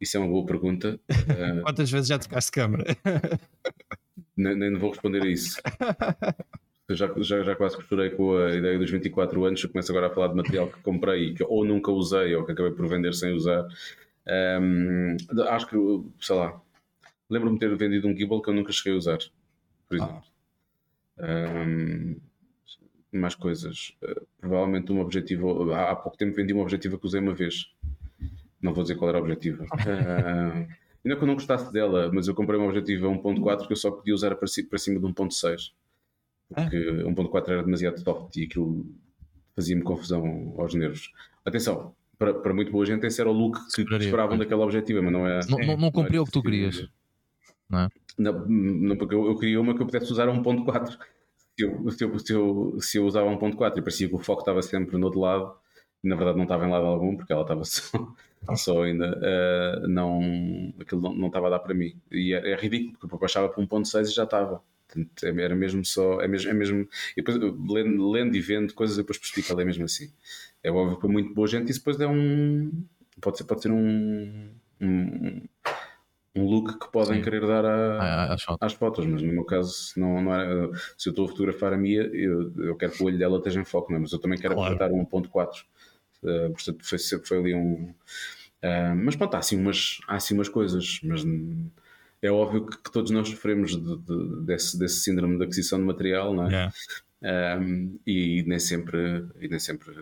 isso 0.00 0.16
é 0.16 0.20
uma 0.20 0.28
boa 0.28 0.44
pergunta. 0.44 0.98
Uh, 1.08 1.62
Quantas 1.62 1.88
vezes 1.88 2.08
já 2.08 2.18
tocaste 2.18 2.50
câmara? 2.50 2.84
nem, 4.36 4.56
nem 4.56 4.74
vou 4.74 4.90
responder 4.90 5.22
a 5.22 5.28
isso. 5.28 5.62
Eu 6.88 6.96
já, 6.96 7.08
já, 7.18 7.42
já 7.44 7.54
quase 7.54 7.76
costurei 7.76 8.10
com 8.10 8.36
a 8.36 8.50
ideia 8.52 8.76
dos 8.80 8.90
24 8.90 9.44
anos. 9.44 9.62
Eu 9.62 9.70
começo 9.70 9.92
agora 9.92 10.08
a 10.08 10.10
falar 10.10 10.26
de 10.26 10.34
material 10.34 10.66
que 10.66 10.80
comprei 10.80 11.28
e 11.28 11.34
que 11.34 11.44
ou 11.44 11.64
nunca 11.64 11.92
usei 11.92 12.34
ou 12.34 12.44
que 12.44 12.50
acabei 12.50 12.72
por 12.72 12.88
vender 12.88 13.14
sem 13.14 13.32
usar. 13.32 13.64
Um, 14.60 15.16
acho 15.48 15.68
que, 15.68 15.76
sei 16.18 16.34
lá, 16.34 16.60
Lembro-me 17.28 17.58
de 17.58 17.60
ter 17.60 17.76
vendido 17.76 18.06
um 18.06 18.16
gimbal 18.16 18.40
que 18.40 18.50
eu 18.50 18.54
nunca 18.54 18.72
cheguei 18.72 18.92
a 18.92 18.96
usar, 18.96 19.18
por 19.88 20.00
ah. 20.00 20.04
exemplo. 20.04 20.22
Ah. 21.18 21.64
Um, 21.66 22.20
mais 23.12 23.34
coisas. 23.34 23.96
Uh, 24.02 24.26
provavelmente 24.38 24.92
um 24.92 25.00
objetivo. 25.00 25.72
Há, 25.72 25.90
há, 25.90 25.96
pouco 25.96 26.16
tempo 26.16 26.36
vendi 26.36 26.54
um 26.54 26.60
objetivo 26.60 26.98
que 26.98 27.06
usei 27.06 27.20
uma 27.20 27.34
vez. 27.34 27.72
Não 28.60 28.72
vou 28.72 28.82
dizer 28.82 28.96
qual 28.96 29.08
era 29.08 29.18
o 29.18 29.22
objetivo. 29.22 29.64
Uh, 31.06 31.08
ainda 31.08 31.18
que 31.18 31.22
eu 31.22 31.26
não 31.28 31.34
gostasse 31.34 31.72
dela, 31.72 32.10
mas 32.12 32.26
eu 32.26 32.34
comprei 32.34 32.58
um 32.58 32.66
objetivo 32.66 33.06
a 33.06 33.10
1.4 33.10 33.66
que 33.68 33.72
eu 33.72 33.76
só 33.76 33.92
podia 33.92 34.12
usar 34.12 34.34
para, 34.34 34.48
para 34.68 34.78
cima 34.78 34.98
de 34.98 35.06
1.6. 35.06 35.72
Porque 36.48 36.76
ah. 36.76 37.10
1.4 37.10 37.48
era 37.48 37.62
demasiado 37.62 38.00
soft 38.00 38.36
e 38.36 38.44
aquilo 38.44 38.86
fazia-me 39.54 39.82
confusão 39.82 40.54
aos 40.58 40.74
nervos. 40.74 41.12
Atenção, 41.44 41.94
para, 42.18 42.34
para 42.34 42.52
muito 42.52 42.72
boa 42.72 42.84
gente, 42.84 43.06
esse 43.06 43.20
era 43.20 43.30
o 43.30 43.32
look 43.32 43.56
que 43.72 43.82
esperavam 43.82 44.36
daquela 44.36 44.64
objetiva, 44.64 45.00
mas 45.00 45.12
não 45.12 45.26
é. 45.26 45.40
Não, 45.48 45.58
não, 45.58 45.76
não 45.76 45.92
cumpriu 45.92 46.22
o 46.22 46.24
que 46.26 46.32
tu 46.32 46.42
querias 46.42 46.88
não 47.68 47.80
é? 47.80 47.88
Não, 48.18 48.46
não 48.46 48.96
porque 48.96 49.14
eu, 49.14 49.26
eu, 49.26 49.36
queria 49.36 49.60
uma 49.60 49.74
que 49.74 49.82
eu 49.82 49.86
pudesse 49.86 50.10
usar 50.10 50.28
a 50.28 50.32
1.4. 50.32 50.98
Se 51.58 51.64
eu, 51.64 51.90
se, 51.90 52.04
eu, 52.04 52.18
se, 52.18 52.32
eu, 52.32 52.78
se 52.80 52.98
eu 52.98 53.06
usava 53.06 53.30
1.4 53.30 53.78
e 53.78 53.82
parecia 53.82 54.08
que 54.08 54.14
o 54.14 54.18
foco 54.18 54.40
estava 54.40 54.62
sempre 54.62 54.96
no 54.96 55.06
outro 55.06 55.20
lado, 55.20 55.54
na 56.02 56.16
verdade 56.16 56.36
não 56.36 56.44
estava 56.44 56.66
em 56.66 56.70
lado 56.70 56.86
algum, 56.86 57.16
porque 57.16 57.32
ela 57.32 57.42
estava 57.42 57.64
só, 57.64 58.14
só 58.56 58.82
ainda, 58.82 59.18
uh, 59.18 59.88
não, 59.88 60.72
aquilo 60.80 61.00
não, 61.00 61.14
não 61.14 61.26
estava 61.28 61.48
a 61.48 61.50
dar 61.50 61.58
para 61.58 61.74
mim. 61.74 61.94
E 62.10 62.32
é, 62.32 62.52
é 62.52 62.56
ridículo, 62.56 62.98
porque 62.98 63.14
eu 63.14 63.18
baixava 63.18 63.48
para 63.48 63.62
1.6 63.62 64.02
e 64.02 64.14
já 64.14 64.24
estava. 64.24 64.62
É, 65.22 65.28
era 65.42 65.54
mesmo 65.54 65.84
só, 65.84 66.20
é 66.20 66.28
mesmo, 66.28 66.50
é 66.50 66.54
mesmo 66.54 66.88
e 67.16 67.22
depois, 67.22 67.36
lendo, 67.38 68.08
lendo 68.10 68.36
e 68.36 68.40
vendo 68.40 68.72
coisas, 68.72 68.96
depois 68.96 69.18
percebi 69.18 69.44
que 69.44 69.52
ela 69.52 69.62
é 69.62 69.64
mesmo 69.64 69.84
assim. 69.84 70.10
É 70.62 70.70
óbvio 70.70 70.98
que 70.98 71.06
é 71.06 71.08
muito 71.08 71.34
boa 71.34 71.46
gente, 71.46 71.70
isso 71.70 71.80
depois 71.80 72.00
é 72.00 72.06
um, 72.06 72.70
pode 73.20 73.38
ser, 73.38 73.44
pode 73.44 73.62
ser 73.62 73.70
um, 73.70 74.50
um 74.80 75.42
um 76.36 76.46
look 76.46 76.78
que 76.78 76.90
podem 76.92 77.16
Sim. 77.16 77.22
querer 77.22 77.46
dar 77.46 77.64
a, 77.64 78.34
às, 78.34 78.42
fotos. 78.42 78.66
às, 78.66 78.72
fotos. 78.72 79.06
mas 79.06 79.22
no 79.22 79.32
meu 79.32 79.44
caso, 79.44 79.92
não, 79.96 80.20
não 80.20 80.34
era, 80.34 80.70
se 80.96 81.08
eu 81.08 81.10
estou 81.10 81.24
a 81.24 81.28
fotografar 81.28 81.72
a 81.72 81.76
minha, 81.76 82.02
eu, 82.02 82.52
eu 82.58 82.76
quero 82.76 82.92
que 82.92 83.02
o 83.02 83.06
olho 83.06 83.18
dela 83.18 83.38
esteja 83.38 83.60
em 83.60 83.64
foco, 83.64 83.90
não 83.90 83.98
é? 83.98 84.00
mas 84.02 84.12
eu 84.12 84.18
também 84.18 84.38
quero 84.38 84.54
claro. 84.54 84.74
aproveitar 84.74 84.94
um 84.94 85.04
1.4. 85.06 85.64
Uh, 86.22 86.52
portanto, 86.52 86.84
foi, 86.84 86.98
foi 86.98 87.38
ali 87.38 87.54
um. 87.54 87.94
Uh, 88.62 88.94
mas 88.96 89.16
pronto, 89.16 89.34
há 89.34 89.38
assim, 89.38 89.58
umas, 89.58 89.98
há 90.08 90.16
assim 90.16 90.34
umas 90.34 90.48
coisas, 90.48 91.00
mas 91.02 91.24
é 92.22 92.30
óbvio 92.30 92.66
que, 92.66 92.78
que 92.78 92.90
todos 92.90 93.10
nós 93.10 93.28
sofremos 93.28 93.72
de, 93.72 93.96
de, 93.98 94.44
desse, 94.44 94.78
desse 94.78 95.00
síndrome 95.00 95.38
de 95.38 95.44
aquisição 95.44 95.78
de 95.78 95.84
material, 95.84 96.34
não 96.34 96.46
é? 96.46 96.48
Yeah. 96.48 96.72
Um, 97.60 97.98
e 98.06 98.44
nem 98.46 98.58
sempre, 98.58 99.24
e 99.40 99.48
nem 99.48 99.58
sempre 99.58 99.94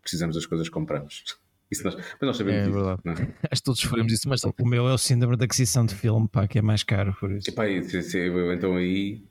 precisamos 0.00 0.34
das 0.34 0.46
coisas 0.46 0.68
que 0.68 0.74
compramos. 0.74 1.24
Isso 1.72 1.82
nós, 1.84 1.96
mas 1.96 2.20
nós 2.20 2.36
sabemos 2.36 2.60
É 2.60 2.64
disso, 2.66 2.74
verdade. 2.76 3.00
não 3.04 3.12
é? 3.14 3.16
Acho 3.50 3.60
que 3.62 3.64
todos 3.64 3.80
sofremos 3.80 4.12
isso, 4.12 4.28
mas 4.28 4.44
O 4.44 4.54
meu 4.66 4.86
é 4.88 4.92
o 4.92 4.98
síndrome 4.98 5.36
da 5.36 5.44
aquisição 5.46 5.84
de 5.86 5.94
filme, 5.94 6.28
pá, 6.28 6.46
que 6.46 6.58
é 6.58 6.62
mais 6.62 6.82
caro 6.84 7.16
por 7.18 7.32
isso. 7.32 7.50
E 7.50 7.82
se- 7.82 8.02
se- 8.02 8.18
eu- 8.18 8.52
então 8.52 8.76
aí. 8.76 9.22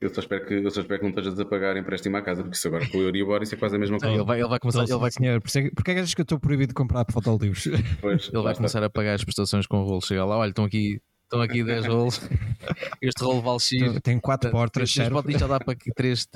Eu 0.00 0.08
só, 0.14 0.20
espero 0.22 0.46
que, 0.46 0.54
eu 0.54 0.70
só 0.70 0.80
espero 0.80 0.98
que 1.00 1.04
não 1.04 1.10
estejas 1.10 1.38
a 1.38 1.44
pagar 1.44 1.76
empréstimo 1.76 2.16
à 2.16 2.22
casa, 2.22 2.42
porque 2.42 2.56
isso 2.56 2.66
agora 2.68 2.88
com 2.88 2.96
o 2.96 3.02
Euribor 3.02 3.42
isso 3.42 3.54
é 3.54 3.58
quase 3.58 3.76
a 3.76 3.78
mesma 3.78 3.98
coisa. 3.98 4.14
ele 4.14 4.24
vai, 4.24 4.40
ele 4.40 4.48
vai 4.48 4.58
começar, 4.58 4.82
ele 4.82 4.96
vai, 4.96 5.10
Senhor, 5.10 5.38
por 5.42 5.48
isso 5.48 5.58
é 5.58 5.62
que- 5.64 5.68
é 5.78 5.82
que 5.82 5.90
achas 6.00 6.14
que 6.14 6.20
eu 6.20 6.24
estou 6.24 6.40
proibido 6.40 6.68
de 6.68 6.74
comprar 6.74 7.04
fotolivros? 7.12 7.64
Pois, 8.00 8.28
ele 8.32 8.42
vai 8.42 8.52
está. 8.52 8.54
começar 8.54 8.82
a 8.82 8.88
pagar 8.88 9.12
as 9.14 9.22
prestações 9.24 9.66
com 9.66 9.82
o 9.82 9.84
rolo. 9.84 10.00
Chega 10.00 10.24
lá, 10.24 10.38
olha, 10.38 10.48
estão 10.48 10.64
aqui, 10.64 10.98
estão 11.24 11.42
aqui 11.42 11.62
10 11.62 11.84
rolos. 11.84 12.18
Este 13.02 13.22
rolo 13.22 13.42
vale 13.42 13.60
X. 13.60 14.00
Tem 14.02 14.18
quatro 14.18 14.50
portas, 14.50 14.90
Três 14.90 14.92
serve? 14.94 15.10
botas 15.10 15.38
já 15.38 15.46
dá 15.46 15.60
para 15.60 15.72
aqui 15.74 15.90
três, 15.94 16.26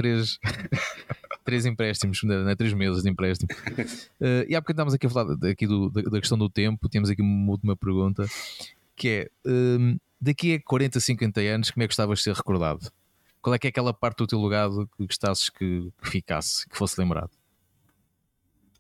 três, 1.44 1.66
empréstimos, 1.66 2.22
né? 2.24 2.54
três 2.56 2.72
meses 2.72 3.02
de 3.02 3.10
empréstimo. 3.10 3.48
Eh, 4.20 4.46
e 4.48 4.54
há 4.56 4.60
bocadinho 4.60 4.74
estávamos 4.74 4.94
aqui 4.94 5.06
a 5.06 5.10
falar 5.10 5.34
da- 5.36 5.48
aqui 5.50 5.66
do- 5.66 5.90
da, 5.90 6.02
da 6.02 6.20
questão 6.20 6.38
do 6.38 6.48
tempo. 6.48 6.88
Temos 6.88 7.10
aqui 7.10 7.20
uma 7.22 7.50
última 7.50 7.76
pergunta 7.76 8.26
que 8.96 9.08
é: 9.08 9.30
hum, 9.46 9.98
daqui 10.20 10.54
a 10.54 10.60
40, 10.62 10.98
50 11.00 11.40
anos, 11.40 11.70
como 11.70 11.82
é 11.82 11.86
que 11.86 11.90
gostavas 11.92 12.18
de 12.18 12.24
ser 12.24 12.34
recordado? 12.34 12.90
Qual 13.42 13.54
é 13.54 13.58
que 13.58 13.66
é 13.66 13.70
aquela 13.70 13.92
parte 13.92 14.18
do 14.18 14.26
teu 14.26 14.40
legado 14.42 14.88
que 14.96 15.06
gostasses 15.06 15.50
que, 15.50 15.92
que 16.02 16.08
ficasse, 16.10 16.66
que 16.68 16.76
fosse 16.78 16.98
lembrado? 17.00 17.30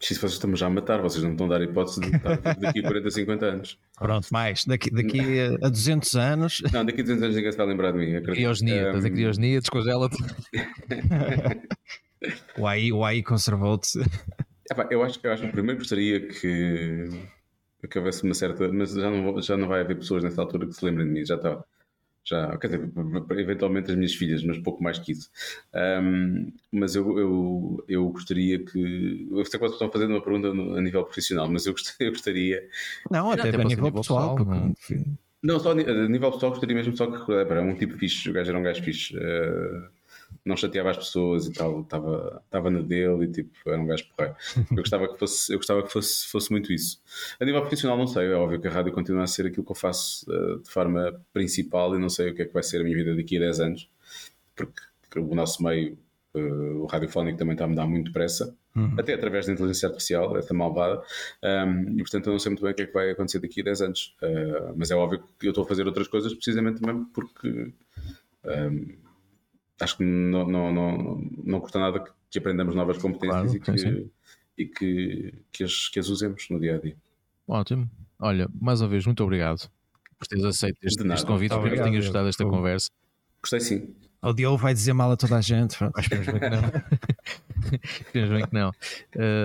Se 0.00 0.14
vocês 0.14 0.32
estamos 0.32 0.58
já 0.60 0.66
a 0.66 0.70
matar, 0.70 1.00
vocês 1.00 1.22
não 1.24 1.30
estão 1.32 1.46
a 1.46 1.50
dar 1.50 1.62
hipótese 1.62 2.00
de 2.00 2.14
estar 2.14 2.36
daqui 2.36 2.80
a 2.80 2.82
40, 2.82 3.10
50 3.10 3.46
anos. 3.46 3.78
Pronto, 3.98 4.28
mais. 4.30 4.64
Daqui, 4.66 4.90
daqui 4.90 5.20
a 5.62 5.68
200 5.68 6.14
anos. 6.16 6.62
Não, 6.72 6.84
daqui 6.84 7.00
a 7.00 7.04
200 7.04 7.22
anos 7.22 7.36
ninguém 7.36 7.52
se 7.52 7.56
vai 7.58 7.66
lembrar 7.66 7.92
de 7.92 7.98
mim. 7.98 8.06
acredito. 8.16 8.34
Criogenia, 8.34 8.86
estás 8.88 9.04
a 9.04 9.08
Um, 9.08 9.12
criogenia, 9.12 9.60
descongela-te. 9.60 10.16
O 12.58 12.66
AI, 12.66 12.92
o 12.92 13.04
AI 13.04 13.22
conservou-te. 13.22 13.98
eu, 14.90 15.02
acho, 15.02 15.20
eu 15.22 15.32
acho 15.32 15.42
que 15.42 15.52
primeiro 15.52 15.78
gostaria 15.78 16.26
que, 16.28 17.08
que 17.90 17.98
houvesse 17.98 18.22
uma 18.24 18.34
certa. 18.34 18.70
Mas 18.72 18.92
já 18.92 19.10
não, 19.10 19.40
já 19.42 19.56
não 19.56 19.68
vai 19.68 19.80
haver 19.80 19.96
pessoas 19.96 20.22
nessa 20.24 20.40
altura 20.40 20.66
que 20.66 20.72
se 20.72 20.84
lembrem 20.84 21.06
de 21.06 21.12
mim. 21.12 21.24
Já 21.24 21.36
está. 21.36 21.62
Já, 22.26 22.56
quer 22.56 22.68
dizer, 22.68 22.90
eventualmente 23.38 23.90
as 23.90 23.96
minhas 23.98 24.14
filhas, 24.14 24.42
mas 24.42 24.56
pouco 24.56 24.82
mais 24.82 24.98
que 24.98 25.12
isso. 25.12 25.30
Um, 25.74 26.50
mas 26.72 26.96
eu, 26.96 27.18
eu, 27.18 27.84
eu 27.86 28.08
gostaria 28.08 28.64
que. 28.64 29.28
Eu 29.30 29.44
sei 29.44 29.58
que 29.60 29.66
vocês 29.66 29.72
estão 29.72 29.92
fazendo 29.92 30.12
uma 30.12 30.22
pergunta 30.22 30.54
no- 30.54 30.74
a 30.74 30.80
nível 30.80 31.04
profissional, 31.04 31.46
mas 31.50 31.66
eu 31.66 31.72
gostaria, 31.74 32.08
eu 32.08 32.12
gostaria 32.12 32.66
Não, 33.10 33.30
até, 33.30 33.50
até 33.50 33.60
a 33.60 33.64
nível 33.64 33.92
pessoal. 33.92 34.36
pessoal, 34.36 34.72
porque, 34.74 35.04
não. 35.42 35.60
só 35.60 35.72
a 35.72 35.74
nível 35.74 36.32
pessoal 36.32 36.52
gostaria 36.52 36.74
mesmo 36.74 36.96
só 36.96 37.06
que 37.08 37.18
recordar, 37.18 37.58
era 37.58 37.62
um 37.62 37.76
tipo 37.76 37.92
fixe, 37.98 38.30
o 38.30 38.32
gajo 38.32 38.48
era 38.48 38.58
um 38.58 38.62
gajo 38.62 38.82
fixe, 38.82 39.14
eh, 39.18 39.82
não 40.44 40.56
chateava 40.56 40.90
as 40.90 40.98
pessoas 40.98 41.46
e 41.46 41.52
tal, 41.52 41.80
estava 41.80 42.42
estava 42.44 42.70
na 42.70 42.80
dele 42.80 43.24
e 43.24 43.28
tipo, 43.28 43.50
era 43.66 43.80
um 43.80 43.86
gajo 43.86 44.04
porreiro. 44.14 44.36
Eu 44.70 44.76
gostava 44.76 45.08
que 45.08 45.18
fosse, 45.18 45.52
eu 45.52 45.58
gostava 45.58 45.82
que 45.82 45.90
fosse, 45.90 46.26
fosse 46.28 46.50
muito 46.50 46.72
isso. 46.72 47.00
A 47.40 47.44
nível 47.44 47.60
profissional 47.62 47.96
não 47.96 48.06
sei, 48.06 48.26
é 48.26 48.34
óbvio 48.34 48.60
que 48.60 48.68
a 48.68 48.70
rádio 48.70 48.92
continua 48.92 49.24
a 49.24 49.26
ser 49.26 49.46
aquilo 49.46 49.64
que 49.64 49.72
eu 49.72 49.76
faço 49.76 50.26
eh, 50.30 50.58
de 50.62 50.70
forma 50.70 51.18
principal 51.32 51.96
e 51.96 51.98
não 51.98 52.10
sei 52.10 52.30
o 52.30 52.34
que 52.34 52.42
é 52.42 52.44
que 52.44 52.52
vai 52.52 52.62
ser 52.62 52.80
a 52.80 52.84
minha 52.84 52.96
vida 52.96 53.14
daqui 53.14 53.36
a 53.38 53.40
10 53.40 53.60
anos, 53.60 53.90
porque 54.54 54.82
o 55.18 55.34
nosso 55.34 55.62
meio, 55.62 55.96
eh, 56.34 56.40
o 56.40 56.86
radiofónico 56.86 57.38
também 57.38 57.54
está 57.54 57.64
a 57.64 57.68
me 57.68 57.76
dar 57.76 57.86
muito 57.86 58.06
depressa, 58.06 58.54
até 58.98 59.14
através 59.14 59.46
da 59.46 59.52
inteligência 59.52 59.86
artificial, 59.86 60.36
essa 60.36 60.52
malvada, 60.52 61.00
um, 61.42 61.92
e 61.92 61.98
portanto 61.98 62.26
eu 62.26 62.32
não 62.32 62.40
sei 62.40 62.50
muito 62.50 62.62
bem 62.62 62.72
o 62.72 62.74
que 62.74 62.82
é 62.82 62.86
que 62.86 62.92
vai 62.92 63.10
acontecer 63.10 63.38
daqui 63.38 63.60
a 63.60 63.64
10 63.64 63.82
anos. 63.82 64.16
Uh, 64.20 64.74
mas 64.76 64.90
é 64.90 64.96
óbvio 64.96 65.22
que 65.38 65.46
eu 65.46 65.50
estou 65.50 65.62
a 65.62 65.68
fazer 65.68 65.86
outras 65.86 66.08
coisas 66.08 66.34
precisamente 66.34 66.80
também 66.80 67.04
porque 67.14 67.72
um, 68.44 69.03
acho 69.80 69.96
que 69.98 70.04
não, 70.04 70.46
não, 70.46 70.72
não, 70.72 71.30
não 71.44 71.60
custa 71.60 71.78
nada 71.78 72.00
que, 72.00 72.10
que 72.30 72.38
aprendamos 72.38 72.74
novas 72.74 72.98
competências 72.98 73.56
Claro, 73.58 74.10
e, 74.56 74.64
que, 74.64 74.64
e 74.64 74.66
que, 74.66 75.34
que, 75.52 75.64
as, 75.64 75.88
que 75.88 75.98
as 75.98 76.08
usemos 76.08 76.46
no 76.50 76.58
dia 76.60 76.76
a 76.76 76.78
dia. 76.78 76.96
Ótimo. 77.46 77.90
Olha, 78.18 78.48
mais 78.60 78.80
uma 78.80 78.88
vez, 78.88 79.04
muito 79.06 79.22
obrigado 79.22 79.68
por 80.18 80.26
teres 80.28 80.44
aceito 80.44 80.78
este, 80.82 81.06
este 81.06 81.26
convite. 81.26 81.52
Muito 81.52 81.64
Espero 81.64 81.64
que 81.64 81.70
tenhas 81.70 81.80
obrigado. 81.86 82.02
gostado 82.04 82.24
desta 82.26 82.44
Foi- 82.44 82.52
conversa. 82.52 82.90
Gostei 83.42 83.60
sim. 83.60 83.94
O 84.22 84.32
Diogo 84.32 84.56
vai 84.56 84.72
dizer 84.72 84.94
mal 84.94 85.10
a 85.12 85.16
toda 85.18 85.36
a 85.36 85.40
gente. 85.42 85.76
Esperemos 85.98 86.26
bem 86.28 86.38
que 86.40 86.48
não. 86.48 86.62
esperemos 87.82 88.30
bem 88.30 88.46
que 88.46 88.54
não. 88.54 88.72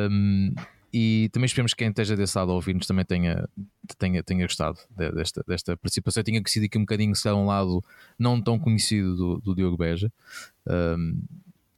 Um, 0.10 0.56
e 0.92 1.30
também 1.32 1.46
esperemos 1.46 1.74
que 1.74 1.80
quem 1.80 1.90
esteja 1.90 2.16
desse 2.16 2.38
lado 2.38 2.52
a 2.52 2.56
ouvir-nos 2.56 2.88
também 2.88 3.06
tenha, 3.06 3.48
tenha, 3.98 4.24
tenha 4.24 4.46
gostado 4.46 4.78
de- 4.90 5.12
desta, 5.12 5.44
desta 5.48 5.78
participação. 5.78 6.22
Eu 6.22 6.26
tinha 6.26 6.42
conhecido 6.42 6.66
aqui 6.66 6.78
um 6.78 6.82
bocadinho, 6.82 7.16
se 7.16 7.24
calhar, 7.24 7.38
um 7.38 7.46
lado 7.46 7.84
não 8.18 8.42
tão 8.42 8.58
conhecido 8.58 9.16
do, 9.16 9.42
do 9.42 9.56
Diogo 9.56 9.78
Beja. 9.78 10.12
Um, 10.68 11.22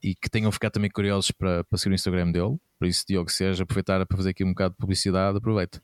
e 0.04 0.16
que 0.16 0.30
tenham 0.30 0.52
ficado 0.52 0.72
também 0.74 0.90
curiosos 0.90 1.32
para, 1.32 1.64
para 1.64 1.78
seguir 1.78 1.94
o 1.94 1.96
Instagram 1.96 2.32
dele. 2.32 2.58
Por 2.80 2.88
isso, 2.88 3.06
Diogo, 3.08 3.30
se 3.30 3.38
seja 3.38 3.64
aproveitar 3.64 4.04
para 4.06 4.18
fazer 4.18 4.32
aqui 4.32 4.44
um 4.44 4.50
bocado 4.50 4.74
de 4.74 4.80
publicidade, 4.80 5.38
aproveita. 5.38 5.82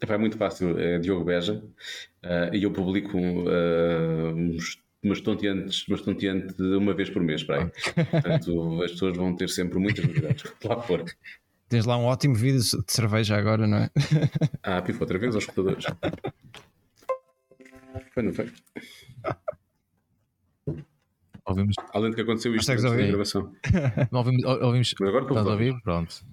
É 0.00 0.18
muito 0.18 0.36
fácil, 0.36 0.78
é 0.78 0.98
Diogo 0.98 1.24
Beja 1.24 1.54
uh, 1.54 2.54
e 2.54 2.62
eu 2.62 2.72
publico 2.72 3.16
uh, 3.16 4.34
uns, 4.34 4.78
umas 5.02 5.20
tonteantes, 5.20 5.88
umas 5.88 6.02
tonteantes 6.02 6.54
de 6.56 6.76
uma 6.76 6.92
vez 6.92 7.08
por 7.08 7.22
mês 7.22 7.42
para 7.42 7.62
aí. 7.62 7.70
Portanto, 8.10 8.82
as 8.82 8.92
pessoas 8.92 9.16
vão 9.16 9.34
ter 9.34 9.48
sempre 9.48 9.78
muitas 9.78 10.04
novidades. 10.04 10.44
Lá 10.64 10.82
for. 10.82 11.04
Tens 11.68 11.86
lá 11.86 11.96
um 11.96 12.04
ótimo 12.04 12.34
vídeo 12.34 12.60
de 12.60 12.84
cerveja 12.92 13.36
agora, 13.36 13.66
não 13.66 13.78
é? 13.78 13.90
Ah, 14.62 14.82
pifo 14.82 15.00
outra 15.02 15.18
vez 15.18 15.34
aos 15.34 15.44
escutadores. 15.44 15.84
Foi, 18.12 18.22
não 18.22 18.32
foi? 18.32 18.52
Ouvimos, 21.46 21.74
Além 21.92 22.10
de 22.10 22.16
que 22.16 22.22
aconteceu 22.22 22.54
isto 22.54 22.72
ouvir? 22.72 23.08
gravação. 23.08 23.52
ouvimos, 24.12 24.44
ouvimos 24.44 24.94
Mas 24.98 25.08
agora 25.08 25.24
estou 25.24 25.38
a 25.38 25.52
ouvir? 25.52 25.74
Pronto. 25.82 26.24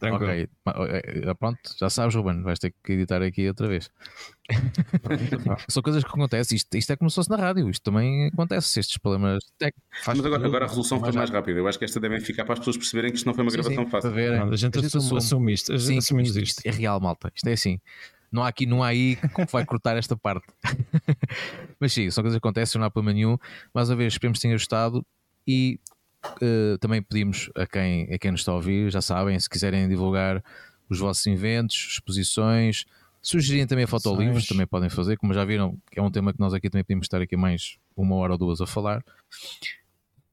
Tranquilo. 0.00 0.30
Ok. 0.32 0.48
Ma- 0.64 0.74
eh, 0.88 1.34
Pronto, 1.34 1.58
já 1.78 1.90
sabes, 1.90 2.14
Ruben, 2.14 2.42
vais 2.42 2.58
ter 2.58 2.74
que 2.82 2.92
editar 2.94 3.22
aqui 3.22 3.46
outra 3.46 3.68
vez. 3.68 3.90
São 5.68 5.82
coisas 5.82 6.02
que 6.02 6.08
acontecem. 6.10 6.56
Isto, 6.56 6.74
isto 6.76 6.92
é 6.92 6.96
como 6.96 7.10
se 7.10 7.14
fosse 7.16 7.30
na 7.30 7.36
rádio. 7.36 7.68
Isto 7.68 7.82
também 7.84 8.26
acontece. 8.28 8.80
Estes 8.80 8.98
problemas 8.98 9.44
técnicos. 9.58 9.82
Mas 10.06 10.24
agora, 10.24 10.46
agora 10.46 10.64
a 10.64 10.68
resolução 10.68 10.98
foi 11.00 11.12
mais 11.12 11.30
rápida. 11.30 11.58
Eu 11.58 11.68
acho 11.68 11.78
que 11.78 11.84
esta 11.84 12.00
devem 12.00 12.20
ficar 12.20 12.44
para 12.44 12.54
as 12.54 12.58
pessoas 12.60 12.76
perceberem 12.76 13.10
que 13.10 13.18
isto 13.18 13.26
não 13.26 13.34
foi 13.34 13.44
uma 13.44 13.50
Sim, 13.50 13.58
gravação 13.58 13.84
sim, 13.84 13.90
fácil. 13.90 14.10
verem. 14.12 14.40
Não, 14.40 14.50
a 14.52 14.56
gente 14.56 14.78
assume, 14.78 15.18
assume 15.18 15.52
isto. 15.52 15.72
A 15.72 15.76
gente 15.76 15.86
Sim, 15.86 15.98
assumimos 15.98 16.36
isto. 16.36 16.58
isto 16.58 16.66
é 16.66 16.70
real, 16.70 16.98
malta. 17.00 17.30
Isto 17.34 17.48
é 17.48 17.52
assim. 17.52 17.78
Não 18.32 18.42
há 18.42 18.48
aqui, 18.48 18.64
não 18.64 18.82
há 18.82 18.88
aí 18.88 19.16
como 19.34 19.46
vai 19.48 19.64
cortar 19.64 19.96
esta 19.96 20.16
parte. 20.16 20.46
Mas 21.80 21.92
sim, 21.92 22.10
são 22.10 22.22
coisas 22.22 22.36
que 22.38 22.46
acontecem, 22.46 22.78
não 22.78 22.86
há 22.86 22.90
problema 22.90 23.12
nenhum. 23.14 23.36
Mais 23.74 23.90
uma 23.90 23.96
vez, 23.96 24.12
esperemos 24.14 24.38
que 24.38 24.42
tenha 24.42 24.54
gostado 24.54 25.04
e 25.46 25.80
eh, 26.40 26.76
também 26.80 27.02
pedimos 27.02 27.50
a 27.54 27.66
quem, 27.66 28.12
a 28.12 28.18
quem 28.18 28.30
nos 28.30 28.40
está 28.40 28.52
a 28.52 28.56
ouvir, 28.56 28.90
já 28.90 29.00
sabem, 29.00 29.38
se 29.38 29.48
quiserem 29.48 29.88
divulgar 29.88 30.42
os 30.88 30.98
vossos 30.98 31.26
eventos, 31.26 31.76
exposições, 31.92 32.84
sugerirem 33.22 33.66
também 33.66 33.86
fotolivros, 33.86 34.46
também 34.46 34.66
podem 34.66 34.90
fazer, 34.90 35.16
como 35.16 35.32
já 35.32 35.44
viram, 35.44 35.78
que 35.90 35.98
é 35.98 36.02
um 36.02 36.10
tema 36.10 36.32
que 36.32 36.40
nós 36.40 36.52
aqui 36.52 36.68
também 36.68 36.84
podemos 36.84 37.04
estar 37.04 37.20
aqui 37.20 37.36
mais 37.36 37.76
uma 37.96 38.16
hora 38.16 38.32
ou 38.32 38.38
duas 38.38 38.60
a 38.60 38.66
falar. 38.66 39.02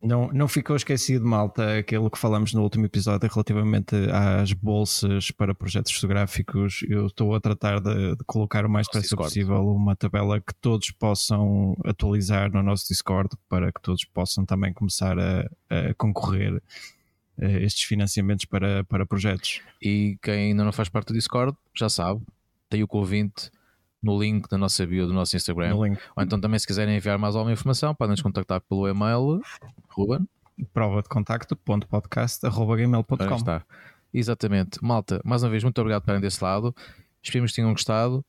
Não, 0.02 0.28
não 0.32 0.48
ficou 0.48 0.76
esquecido, 0.76 1.26
malta, 1.26 1.80
aquilo 1.80 2.10
que 2.12 2.20
falamos 2.20 2.54
no 2.54 2.62
último 2.62 2.86
episódio 2.86 3.28
relativamente 3.28 3.96
às 4.12 4.54
bolsas 4.54 5.32
para 5.32 5.56
projetos 5.56 5.92
fotográficos. 5.94 6.86
Eu 6.88 7.08
estou 7.08 7.34
a 7.34 7.42
tratar 7.42 7.80
de, 7.80 8.16
de 8.16 8.24
colocar 8.26 8.64
o 8.64 8.70
mais 8.70 8.86
depressa 8.86 9.18
possível 9.18 9.68
uma 9.68 9.96
tabela 9.96 10.40
que 10.40 10.54
todos 10.62 10.92
possam 10.92 11.76
atualizar 11.84 12.52
no 12.52 12.62
nosso 12.62 12.88
Discord 12.88 13.30
para 13.50 13.72
que 13.72 13.82
todos 13.82 14.06
possam 14.06 14.46
também 14.46 14.72
começar 14.72 15.18
a, 15.18 15.50
a 15.70 15.94
concorrer 15.96 16.62
a 17.42 17.46
estes 17.46 17.84
financiamentos 17.84 18.46
para, 18.46 18.84
para 18.84 19.04
projetos. 19.04 19.62
E 19.82 20.16
quem 20.22 20.52
ainda 20.52 20.64
não 20.64 20.72
faz 20.72 20.90
parte 20.90 21.08
do 21.08 21.14
Discord, 21.16 21.58
já 21.76 21.90
sabe, 21.90 22.22
tem 22.70 22.84
o 22.84 22.88
convite 22.88 23.50
no 24.02 24.20
link 24.20 24.48
da 24.48 24.58
nossa 24.58 24.86
bio 24.86 25.08
do 25.08 25.14
nosso 25.14 25.36
Instagram. 25.36 25.76
No 25.76 25.86
link. 25.86 26.00
Ou 26.16 26.24
então 26.24 26.40
também 26.40 26.60
se 26.60 26.68
quiserem 26.68 26.96
enviar 26.96 27.18
mais 27.18 27.36
alguma 27.36 27.52
informação, 27.52 27.94
podem 27.96 28.12
nos 28.12 28.22
contactar 28.22 28.62
pelo 28.62 28.88
e-mail 28.88 29.42
Ruben. 29.90 30.28
Prova 30.74 31.02
de 31.02 31.10
contacto, 31.10 31.56
ponto 31.56 31.88
podcast, 31.88 32.46
arroba 32.46 32.76
Aí 32.76 32.84
gmail.com. 32.84 33.36
está. 33.36 33.64
Exatamente. 34.14 34.80
Malta, 34.82 35.22
mais 35.24 35.44
uma 35.44 35.50
vez, 35.50 35.64
muito 35.64 35.80
obrigado 35.80 36.02
por 36.02 36.06
estarem 36.06 36.22
desse 36.22 36.44
lado. 36.44 36.76
Esperemos 37.22 37.52
que 37.52 37.58
tenham 37.58 37.72
gostado. 37.72 38.26